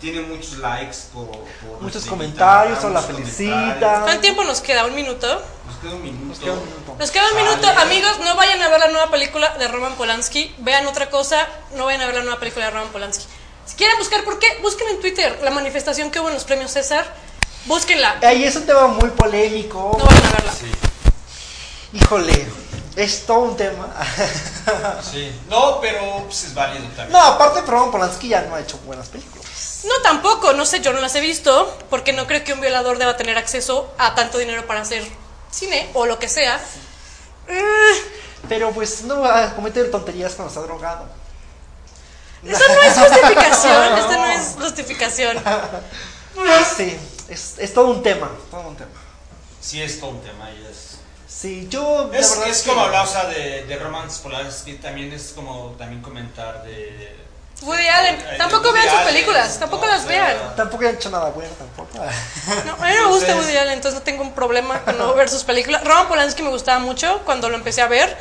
Tiene 0.00 0.20
muchos 0.20 0.58
likes 0.58 0.96
por, 1.12 1.30
por 1.30 1.80
Muchos 1.80 2.04
comentarios, 2.04 2.84
o 2.84 2.90
la 2.90 3.00
felicita. 3.00 4.02
¿Cuánto 4.02 4.20
tiempo 4.20 4.44
nos 4.44 4.60
queda? 4.60 4.84
¿Un 4.84 4.94
minuto? 4.94 5.26
Nos 5.66 5.76
queda 5.78 5.94
un 5.94 6.02
minuto. 6.02 6.24
Nos 6.26 6.38
queda 6.38 6.52
un 6.52 6.62
minuto. 6.62 6.96
Nos 6.98 7.10
queda 7.10 7.28
un 7.30 7.36
minuto. 7.36 7.62
Sale. 7.62 7.80
Amigos, 7.80 8.18
no 8.20 8.36
vayan 8.36 8.60
a 8.62 8.68
ver 8.68 8.80
la 8.80 8.88
nueva 8.88 9.10
película 9.10 9.56
de 9.56 9.68
Roman 9.68 9.94
Polanski. 9.94 10.54
Vean 10.58 10.86
otra 10.86 11.08
cosa. 11.08 11.46
No 11.76 11.86
vayan 11.86 12.02
a 12.02 12.06
ver 12.06 12.16
la 12.16 12.22
nueva 12.22 12.38
película 12.38 12.66
de 12.66 12.72
Roman 12.72 12.88
Polanski. 12.88 13.24
Si 13.64 13.74
quieren 13.76 13.98
buscar 13.98 14.22
por 14.22 14.38
qué, 14.38 14.46
busquen 14.62 14.88
en 14.88 15.00
Twitter 15.00 15.40
la 15.42 15.50
manifestación 15.50 16.10
que 16.10 16.20
hubo 16.20 16.28
en 16.28 16.34
los 16.34 16.44
premios 16.44 16.72
César. 16.72 17.06
Búsquenla. 17.64 18.18
Ahí 18.22 18.44
es 18.44 18.54
un 18.54 18.66
tema 18.66 18.86
muy 18.88 19.10
polémico. 19.10 19.96
No 19.98 20.04
vayan 20.04 20.26
a 20.26 20.30
verla. 20.30 20.52
Híjole, 21.92 22.46
es 22.96 23.26
todo 23.26 23.38
un 23.38 23.56
tema. 23.56 23.88
Sí. 25.02 25.32
No, 25.48 25.80
pero 25.80 26.24
pues, 26.24 26.44
es 26.44 26.54
válido 26.54 26.84
también. 26.88 27.12
No, 27.12 27.20
aparte, 27.20 27.62
Roman 27.62 27.90
Polanski 27.90 28.28
ya 28.28 28.42
no 28.42 28.54
ha 28.54 28.60
hecho 28.60 28.78
buenas 28.86 29.08
películas. 29.08 29.35
No, 29.86 30.02
tampoco. 30.02 30.52
No 30.52 30.66
sé, 30.66 30.80
yo 30.80 30.92
no 30.92 31.00
las 31.00 31.14
he 31.14 31.20
visto. 31.20 31.76
Porque 31.90 32.12
no 32.12 32.26
creo 32.26 32.44
que 32.44 32.52
un 32.52 32.60
violador 32.60 32.98
deba 32.98 33.16
tener 33.16 33.38
acceso 33.38 33.92
a 33.98 34.14
tanto 34.14 34.38
dinero 34.38 34.66
para 34.66 34.80
hacer 34.82 35.04
cine 35.50 35.88
o 35.94 36.06
lo 36.06 36.18
que 36.18 36.28
sea. 36.28 36.60
Eh, 37.48 37.92
Pero 38.48 38.70
pues 38.72 39.02
no 39.04 39.20
va 39.20 39.44
a 39.44 39.54
cometer 39.54 39.90
tonterías 39.90 40.34
cuando 40.34 40.48
está 40.52 40.60
drogado. 40.66 41.06
Esto 42.44 42.64
no 42.68 42.82
es 42.82 42.94
justificación, 42.98 43.98
esto 43.98 44.12
no 44.12 44.26
es 44.26 44.56
justificación. 44.60 45.42
Sí, 46.76 46.96
es, 47.28 47.54
es 47.58 47.72
todo 47.74 47.86
un 47.88 48.02
tema, 48.02 48.30
todo 48.50 48.68
un 48.68 48.76
tema. 48.76 48.90
Sí, 49.60 49.80
es 49.82 49.98
todo 49.98 50.10
un 50.10 50.20
tema. 50.22 50.50
y 50.50 50.64
es- 50.70 50.98
Sí, 51.28 51.66
yo 51.68 52.08
la 52.12 52.18
Es, 52.18 52.62
que- 52.62 52.68
como 52.70 52.82
hablar, 52.82 53.04
o 53.06 53.08
sea, 53.10 53.26
de, 53.26 53.64
de 53.66 53.76
Romance 53.78 54.22
Polanski, 54.22 54.74
también 54.74 55.12
es 55.12 55.32
como 55.34 55.74
también 55.78 56.00
comentar 56.00 56.62
de... 56.64 57.25
Woody 57.62 57.88
Allen, 57.88 58.22
tampoco 58.36 58.70
vean 58.72 58.88
sus 58.90 59.00
películas, 59.00 59.58
tampoco 59.58 59.86
¿no? 59.86 59.92
las 59.92 60.06
vean. 60.06 60.54
Tampoco 60.56 60.84
he 60.84 60.90
hecho 60.90 61.08
nada 61.10 61.30
bueno, 61.30 61.50
tampoco. 61.56 61.88
No, 61.98 62.72
a 62.72 62.86
mí 62.86 62.94
no 62.96 63.02
me 63.02 63.06
gusta 63.08 63.28
Entonces- 63.28 63.36
Woody 63.36 63.56
Allen, 63.56 63.72
entonces 63.74 63.98
no 63.98 64.04
tengo 64.04 64.22
un 64.22 64.32
problema 64.34 64.82
con 64.82 64.98
no 64.98 65.14
ver 65.14 65.28
sus 65.30 65.42
películas. 65.44 65.82
Roman 65.82 66.06
Polanski 66.08 66.42
me 66.42 66.50
gustaba 66.50 66.78
mucho 66.80 67.22
cuando 67.24 67.48
lo 67.48 67.56
empecé 67.56 67.80
a 67.82 67.88
ver. 67.88 68.16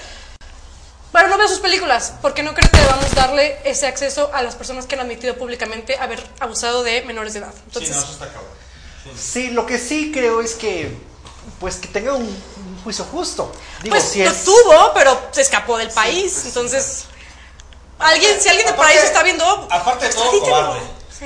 Pero 1.11 1.29
no 1.29 1.37
veo 1.37 1.47
sus 1.47 1.59
películas, 1.59 2.13
porque 2.21 2.43
no 2.43 2.53
creo 2.53 2.69
que 2.69 2.77
debamos 2.77 3.13
darle 3.15 3.57
ese 3.63 3.87
acceso 3.87 4.31
a 4.33 4.41
las 4.41 4.55
personas 4.55 4.85
que 4.85 4.95
han 4.95 5.01
admitido 5.01 5.35
públicamente 5.35 5.97
haber 5.97 6.21
abusado 6.41 6.83
de 6.83 7.03
menores 7.03 7.31
de 7.33 7.39
edad. 7.39 7.53
Sí, 7.53 7.61
Entonces, 7.67 7.95
no, 7.95 8.01
eso 8.03 8.11
está 8.11 8.25
cabrón. 8.27 8.51
Sí, 9.17 9.49
lo 9.51 9.65
que 9.65 9.77
sí 9.79 10.11
creo 10.13 10.41
es 10.41 10.55
que 10.55 10.97
pues 11.59 11.75
que 11.77 11.87
tenga 11.87 12.13
un, 12.13 12.23
un 12.23 12.81
juicio 12.83 13.05
justo. 13.05 13.49
Digo, 13.81 13.95
pues 13.95 14.09
si 14.09 14.23
lo 14.25 14.31
es 14.31 14.43
tuvo, 14.43 14.91
pero 14.93 15.29
se 15.31 15.41
escapó 15.41 15.77
del 15.77 15.89
país. 15.91 16.43
entonces, 16.47 17.05
alguien, 17.99 18.41
si 18.41 18.49
alguien 18.49 18.67
de 18.67 18.73
Aparte- 18.73 18.93
París 18.93 19.03
está 19.05 19.23
viendo, 19.23 19.67
aparte 19.71 20.07
de 20.07 20.13
todo, 20.13 20.39
cobarde. 20.39 20.79
Sí. 21.17 21.25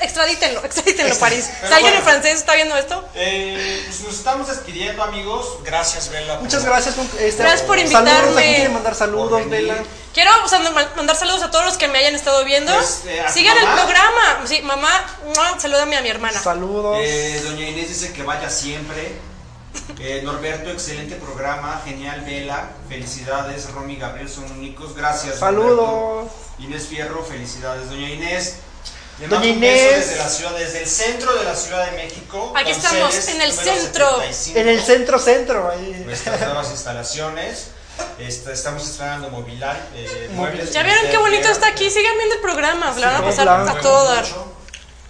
Extradítenlo, 0.00 0.64
extradítenlo, 0.64 1.16
París. 1.20 1.48
Pero 1.60 1.68
Si 1.68 1.74
alguien 1.74 1.94
en 1.94 2.02
bueno. 2.02 2.10
francés 2.20 2.38
está 2.40 2.54
viendo 2.56 2.76
esto, 2.76 3.04
Eh, 3.14 3.82
pues 3.86 4.00
nos 4.00 4.14
estamos 4.14 4.48
despidiendo, 4.48 5.02
amigos. 5.04 5.58
Gracias, 5.62 6.08
Bella. 6.08 6.38
Muchas 6.40 6.62
por- 6.62 6.70
gracias. 6.70 6.96
este, 7.20 7.42
Gracias 7.42 7.62
por 7.62 7.78
Saludos, 7.78 7.94
¿a 7.94 8.00
invitarme. 8.00 8.42
quién 8.42 8.54
quiere 8.54 8.68
mandar 8.70 8.94
saludos. 8.96 9.48
Vela? 9.48 9.76
Quiero 10.12 10.30
o 10.44 10.48
sea, 10.48 10.58
ma- 10.60 10.92
mandar 10.96 11.16
saludos 11.16 11.42
a 11.42 11.50
todos 11.50 11.64
los 11.64 11.76
que 11.76 11.86
me 11.88 11.98
hayan 11.98 12.14
estado 12.14 12.44
viendo. 12.44 12.72
Pues, 12.74 13.02
eh, 13.06 13.20
¿a 13.20 13.26
tu 13.26 13.32
Sigan 13.32 13.56
el 13.56 13.64
programa. 13.66 14.40
Sí, 14.46 14.62
mamá, 14.62 14.88
salúdame 15.58 15.96
a 15.96 16.02
mi 16.02 16.08
hermana. 16.08 16.40
Saludos. 16.40 16.98
Eh, 17.00 17.40
doña 17.44 17.68
Inés 17.68 17.88
dice 17.88 18.12
que 18.12 18.22
vaya 18.24 18.50
siempre. 18.50 19.16
Eh, 19.98 20.20
Norberto, 20.24 20.70
excelente 20.70 21.16
programa, 21.16 21.80
genial, 21.84 22.22
Vela, 22.22 22.70
felicidades, 22.88 23.70
Romy 23.72 23.94
y 23.94 23.96
Gabriel 23.96 24.28
son 24.28 24.44
únicos, 24.52 24.94
gracias. 24.96 25.38
Saludos. 25.38 25.76
Norberto. 25.86 26.30
Inés 26.58 26.86
Fierro, 26.86 27.24
felicidades, 27.24 27.88
doña 27.90 28.08
Inés. 28.10 28.56
Le 29.20 29.28
Doña 29.28 29.40
mando 29.40 29.54
un 29.54 29.60
beso 29.60 29.86
Inés. 29.86 30.06
desde 30.08 30.16
la 30.16 30.28
ciudad, 30.28 30.52
desde 30.56 30.82
el 30.82 30.88
centro 30.88 31.34
de 31.34 31.44
la 31.44 31.54
Ciudad 31.54 31.90
de 31.90 31.96
México. 31.96 32.52
Aquí 32.56 32.70
estamos, 32.70 33.28
en 33.28 33.40
el 33.42 33.52
centro. 33.52 34.08
75, 34.20 34.58
En 34.58 34.68
el 34.68 34.82
centro 34.82 35.18
centro. 35.18 35.70
Ahí. 35.70 36.02
Nuestras 36.04 36.40
nuevas 36.40 36.70
instalaciones. 36.70 37.68
Este, 38.18 38.52
estamos 38.52 38.82
estrenando 38.88 39.30
Mobiliar. 39.30 39.80
Eh, 39.94 40.28
muebles 40.32 40.72
¿Ya 40.72 40.82
vieron 40.82 41.06
qué 41.10 41.16
bonito 41.16 41.48
está 41.48 41.68
aquí? 41.68 41.88
Sigan 41.90 42.16
viendo 42.16 42.34
el 42.34 42.40
programa. 42.40 42.92
La 42.98 43.06
van 43.06 43.14
a 43.14 43.18
Sí, 43.18 43.24
pasar 43.24 43.48
a 43.48 43.80
todo 43.80 44.04
dar. 44.12 44.24
Mucho. 44.24 44.53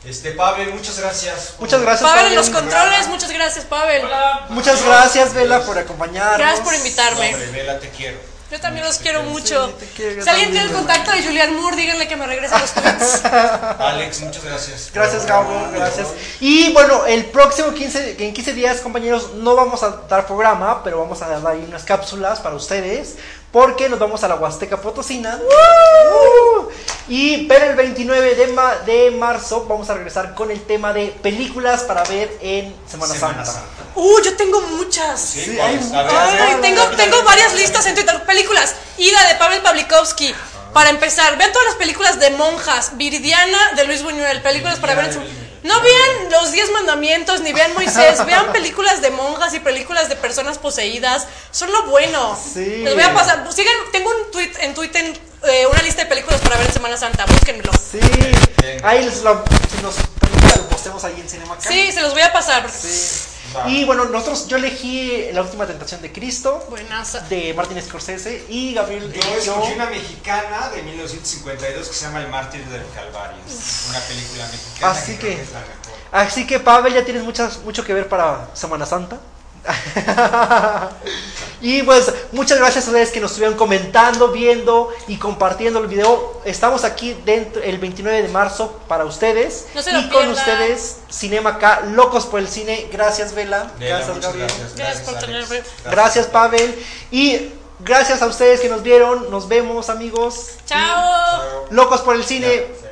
Este, 0.06 0.32
Pavel, 0.32 0.72
muchas 0.74 0.98
gracias. 0.98 1.54
Muchas 1.58 1.80
gracias. 1.80 2.08
Pavel 2.08 2.26
en 2.26 2.34
Pavel. 2.34 2.36
los 2.36 2.50
controles. 2.50 3.08
Muchas 3.08 3.32
gracias, 3.32 3.64
Pavel. 3.64 4.02
Muchas 4.50 4.84
gracias, 4.84 5.32
Vela, 5.34 5.60
por 5.60 5.78
acompañarnos. 5.78 6.38
Gracias 6.38 6.60
por 6.60 6.74
invitarme. 6.74 7.34
hombre, 7.34 7.50
Vela, 7.50 7.78
te 7.78 7.88
quiero. 7.90 8.34
Yo 8.50 8.60
también 8.60 8.84
los 8.84 8.98
quiero 8.98 9.22
mucho. 9.22 9.70
te 9.80 9.86
quiero, 9.86 10.22
Si 10.22 10.28
alguien 10.28 10.52
tiene 10.52 10.66
el 10.66 10.72
contacto 10.72 11.10
de 11.10 11.24
Julian 11.24 11.56
Moore, 11.60 11.76
díganle 11.76 12.06
que 12.06 12.14
me 12.14 12.26
regrese 12.26 12.56
los 12.56 12.72
tweets. 12.72 13.24
Alex, 13.80 14.20
muchas 14.20 14.44
gracias. 14.44 14.90
Gracias, 14.94 15.26
Gabo, 15.26 15.68
gracias. 15.72 16.08
Y 16.38 16.72
bueno, 16.72 17.06
el 17.06 17.24
próximo 17.24 17.72
15, 17.72 18.16
en 18.22 18.32
15 18.32 18.52
días, 18.52 18.80
compañeros, 18.80 19.32
no 19.34 19.56
vamos 19.56 19.82
a 19.82 20.02
dar 20.08 20.26
programa, 20.26 20.84
pero 20.84 21.00
vamos 21.00 21.20
a 21.22 21.28
dar 21.28 21.44
ahí 21.46 21.64
unas 21.66 21.82
cápsulas 21.82 22.38
para 22.38 22.54
ustedes, 22.54 23.16
porque 23.50 23.88
nos 23.88 23.98
vamos 23.98 24.22
a 24.22 24.28
la 24.28 24.36
Huasteca 24.36 24.76
Potosina. 24.76 25.40
¡Woo! 25.42 26.53
Y 27.08 27.46
pero 27.46 27.66
el 27.70 27.76
29 27.76 28.34
de, 28.34 28.46
ma- 28.48 28.76
de 28.86 29.10
marzo 29.10 29.66
vamos 29.68 29.90
a 29.90 29.94
regresar 29.94 30.34
con 30.34 30.50
el 30.50 30.62
tema 30.62 30.92
de 30.92 31.08
películas 31.22 31.82
para 31.82 32.02
ver 32.04 32.34
en 32.40 32.74
Semana, 32.90 33.14
Semana 33.14 33.44
Santa. 33.44 33.52
Santa. 33.52 33.84
Uh, 33.94 34.20
yo 34.22 34.36
tengo 34.36 34.60
muchas. 34.62 35.20
Sí, 35.20 35.44
Sí, 35.44 35.60
hay 35.60 35.76
ver, 35.76 36.06
Ay, 36.08 36.56
tengo, 36.62 36.82
tengo 36.96 37.22
varias 37.22 37.54
listas 37.54 37.84
en 37.86 37.94
Twitter. 37.94 38.22
Películas. 38.24 38.74
Ida 38.96 39.28
de 39.28 39.34
Pavel 39.34 39.60
Pavlikovsky. 39.60 40.34
Para 40.72 40.90
empezar, 40.90 41.36
vean 41.38 41.52
todas 41.52 41.66
las 41.68 41.76
películas 41.76 42.18
de 42.18 42.30
monjas. 42.30 42.96
Viridiana 42.96 43.72
de 43.76 43.84
Luis 43.84 44.02
Buñuel. 44.02 44.40
Películas 44.42 44.78
para 44.78 44.94
ver 44.94 45.04
en 45.06 45.12
su... 45.12 45.20
No 45.64 45.80
vean 45.80 46.30
los 46.30 46.52
10 46.52 46.72
mandamientos 46.72 47.40
ni 47.40 47.54
vean 47.54 47.72
Moisés. 47.72 48.24
Vean 48.26 48.52
películas 48.52 49.00
de 49.00 49.10
monjas 49.10 49.54
y 49.54 49.60
películas 49.60 50.10
de 50.10 50.16
personas 50.16 50.58
poseídas. 50.58 51.26
Son 51.50 51.72
lo 51.72 51.84
bueno. 51.86 52.38
Sí. 52.38 52.82
Les 52.84 52.94
voy 52.94 53.02
a 53.02 53.14
pasar. 53.14 53.50
Sigan, 53.50 53.74
tengo 53.90 54.10
un 54.10 54.30
tweet 54.30 54.52
en 54.60 54.74
Twitter, 54.74 55.18
eh, 55.44 55.66
una 55.66 55.80
lista 55.80 56.02
de 56.02 56.08
películas 56.10 56.38
para 56.42 56.58
ver 56.58 56.66
en 56.66 56.72
Semana 56.74 56.98
Santa. 56.98 57.24
Búsquenlo. 57.24 57.72
Sí, 57.72 57.98
ahí 58.82 59.04
les 59.04 59.22
lo, 59.22 59.42
permite, 60.44 60.58
lo 60.62 60.68
postemos 60.68 61.04
ahí 61.04 61.20
en 61.20 61.28
Cinema 61.28 61.54
Acá. 61.54 61.68
Sí, 61.68 61.92
se 61.92 62.00
los 62.02 62.12
voy 62.12 62.22
a 62.22 62.32
pasar. 62.32 62.62
porque- 62.62 62.76
Sí. 62.78 63.28
Va. 63.56 63.68
Y 63.68 63.84
bueno, 63.84 64.06
nosotros, 64.06 64.48
yo 64.48 64.56
elegí 64.56 65.28
La 65.32 65.42
Última 65.42 65.64
Tentación 65.66 66.02
de 66.02 66.10
Cristo, 66.10 66.66
Buenaza. 66.70 67.20
de 67.20 67.54
Martin 67.54 67.80
Scorsese, 67.80 68.44
y 68.48 68.74
Gabriel 68.74 69.12
Yo 69.12 69.20
eligió- 69.20 69.52
escogí 69.54 69.72
una 69.74 69.86
mexicana 69.86 70.70
de 70.70 70.82
1952 70.82 71.88
que 71.88 71.94
se 71.94 72.04
llama 72.06 72.20
El 72.20 72.28
Mártir 72.28 72.64
del 72.66 72.82
Calvario. 72.94 73.36
Una 73.90 74.00
película 74.00 74.46
mexicana. 74.48 74.92
Así 74.92 75.16
que- 75.18 75.40
es 75.42 75.52
la 75.52 75.60
mejor. 75.60 75.74
Así 76.10 76.46
que 76.46 76.58
Pavel, 76.58 76.94
ya 76.94 77.04
tienes 77.04 77.22
muchas, 77.22 77.58
mucho 77.58 77.84
que 77.84 77.94
ver 77.94 78.08
para 78.08 78.48
Semana 78.54 78.86
Santa. 78.86 79.18
y 81.60 81.82
pues 81.82 82.12
muchas 82.32 82.58
gracias 82.58 82.84
a 82.86 82.88
ustedes 82.88 83.10
que 83.10 83.20
nos 83.20 83.30
estuvieron 83.30 83.56
comentando, 83.56 84.28
viendo 84.28 84.90
y 85.08 85.16
compartiendo 85.16 85.80
el 85.80 85.86
video. 85.86 86.40
Estamos 86.44 86.84
aquí 86.84 87.16
dentro 87.24 87.62
el 87.62 87.78
29 87.78 88.22
de 88.22 88.28
marzo 88.28 88.80
para 88.88 89.04
ustedes. 89.04 89.66
No 89.74 89.82
se 89.82 89.92
lo 89.92 90.00
y 90.00 90.08
con 90.08 90.28
ustedes, 90.28 90.98
Cinema 91.10 91.50
acá, 91.50 91.82
locos 91.92 92.26
por 92.26 92.40
el 92.40 92.48
cine. 92.48 92.88
Gracias, 92.92 93.34
Vela. 93.34 93.70
Gracias, 93.78 94.20
Gabriel. 94.20 94.48
gracias. 94.48 94.76
Gracias 94.76 95.08
por 95.08 95.18
tenerme. 95.18 95.62
Gracias, 95.84 96.26
Pavel. 96.26 96.84
Y 97.10 97.50
gracias 97.80 98.20
a 98.22 98.26
ustedes 98.26 98.60
que 98.60 98.68
nos 98.68 98.82
vieron. 98.82 99.30
Nos 99.30 99.48
vemos, 99.48 99.88
amigos. 99.88 100.50
Chao. 100.66 101.66
Locos 101.70 102.02
por 102.02 102.16
el 102.16 102.24
cine. 102.24 102.66
Ya, 102.82 102.90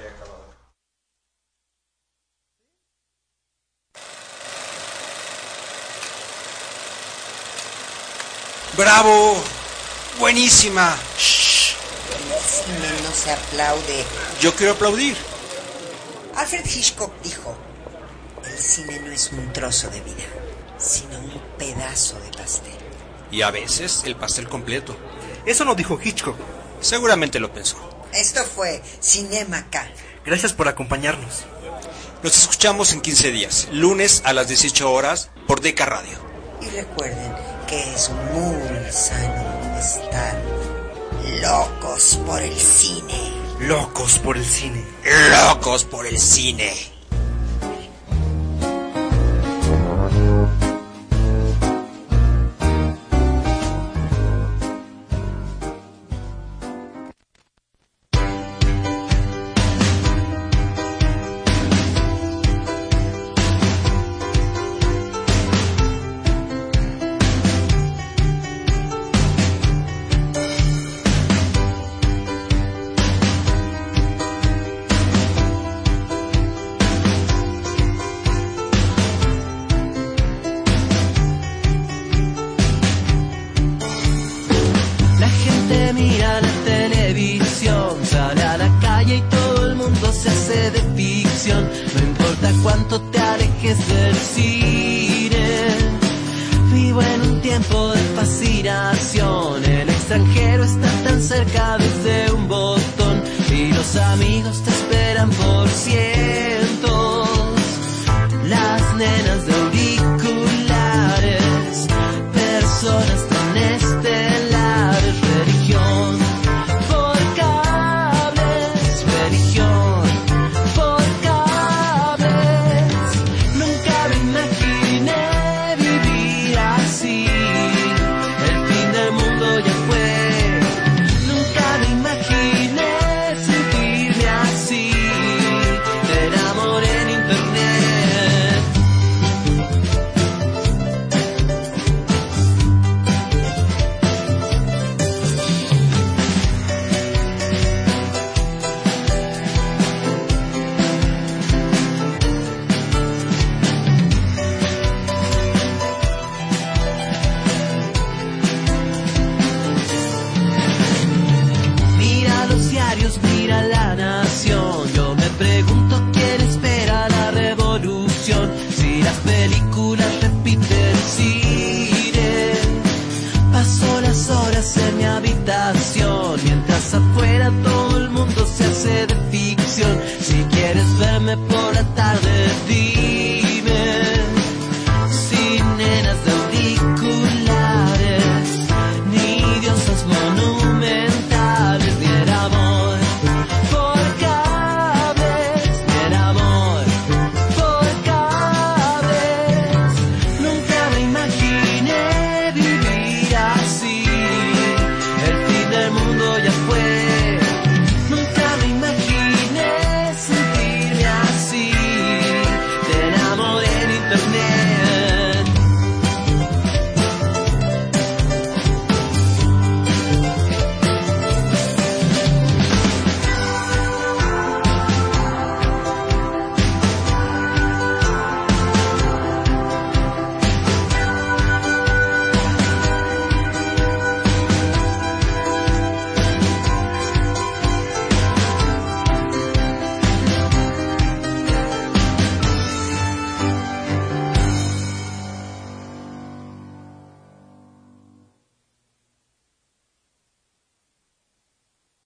¡Bravo! 8.83 9.37
¡Buenísima! 10.19 10.97
El 11.17 12.43
cine 12.45 12.89
no 13.05 13.15
se 13.15 13.31
aplaude. 13.31 14.05
Yo 14.41 14.57
quiero 14.57 14.73
aplaudir. 14.73 15.17
Alfred 16.35 16.67
Hitchcock 16.67 17.13
dijo, 17.23 17.57
el 18.45 18.59
cine 18.59 18.99
no 18.99 19.13
es 19.13 19.31
un 19.31 19.53
trozo 19.53 19.89
de 19.89 20.01
vida, 20.01 20.25
sino 20.79 21.17
un 21.17 21.31
pedazo 21.57 22.19
de 22.19 22.37
pastel. 22.37 22.75
Y 23.31 23.43
a 23.43 23.53
veces 23.53 24.03
el 24.05 24.17
pastel 24.17 24.49
completo. 24.49 24.97
Eso 25.47 25.65
no 25.65 25.77
dijo 25.77 26.01
Hitchcock. 26.03 26.37
Seguramente 26.81 27.39
lo 27.39 27.53
pensó. 27.53 27.77
Esto 28.13 28.43
fue 28.43 28.83
Cinema 29.01 29.65
K. 29.71 29.87
Gracias 30.27 30.53
por 30.53 30.67
acompañarnos. 30.67 31.45
Nos 32.25 32.37
escuchamos 32.37 32.93
en 32.93 33.01
15 33.01 33.31
días, 33.31 33.69
lunes 33.71 34.23
a 34.25 34.33
las 34.33 34.49
18 34.49 34.91
horas 34.91 35.31
por 35.47 35.61
Deca 35.61 35.87
Radio. 35.87 36.19
Y 36.61 36.69
recuerden 36.71 37.52
que 37.73 37.95
es 37.95 38.11
muy 38.11 38.93
sano 38.93 39.79
estar 39.79 40.43
locos 41.41 42.21
por 42.27 42.43
el 42.43 42.55
cine. 42.55 43.33
Locos 43.61 44.19
por 44.19 44.37
el 44.37 44.45
cine. 44.45 44.85
Locos 45.31 45.85
por 45.85 46.07
el 46.07 46.19
cine. 46.19 46.92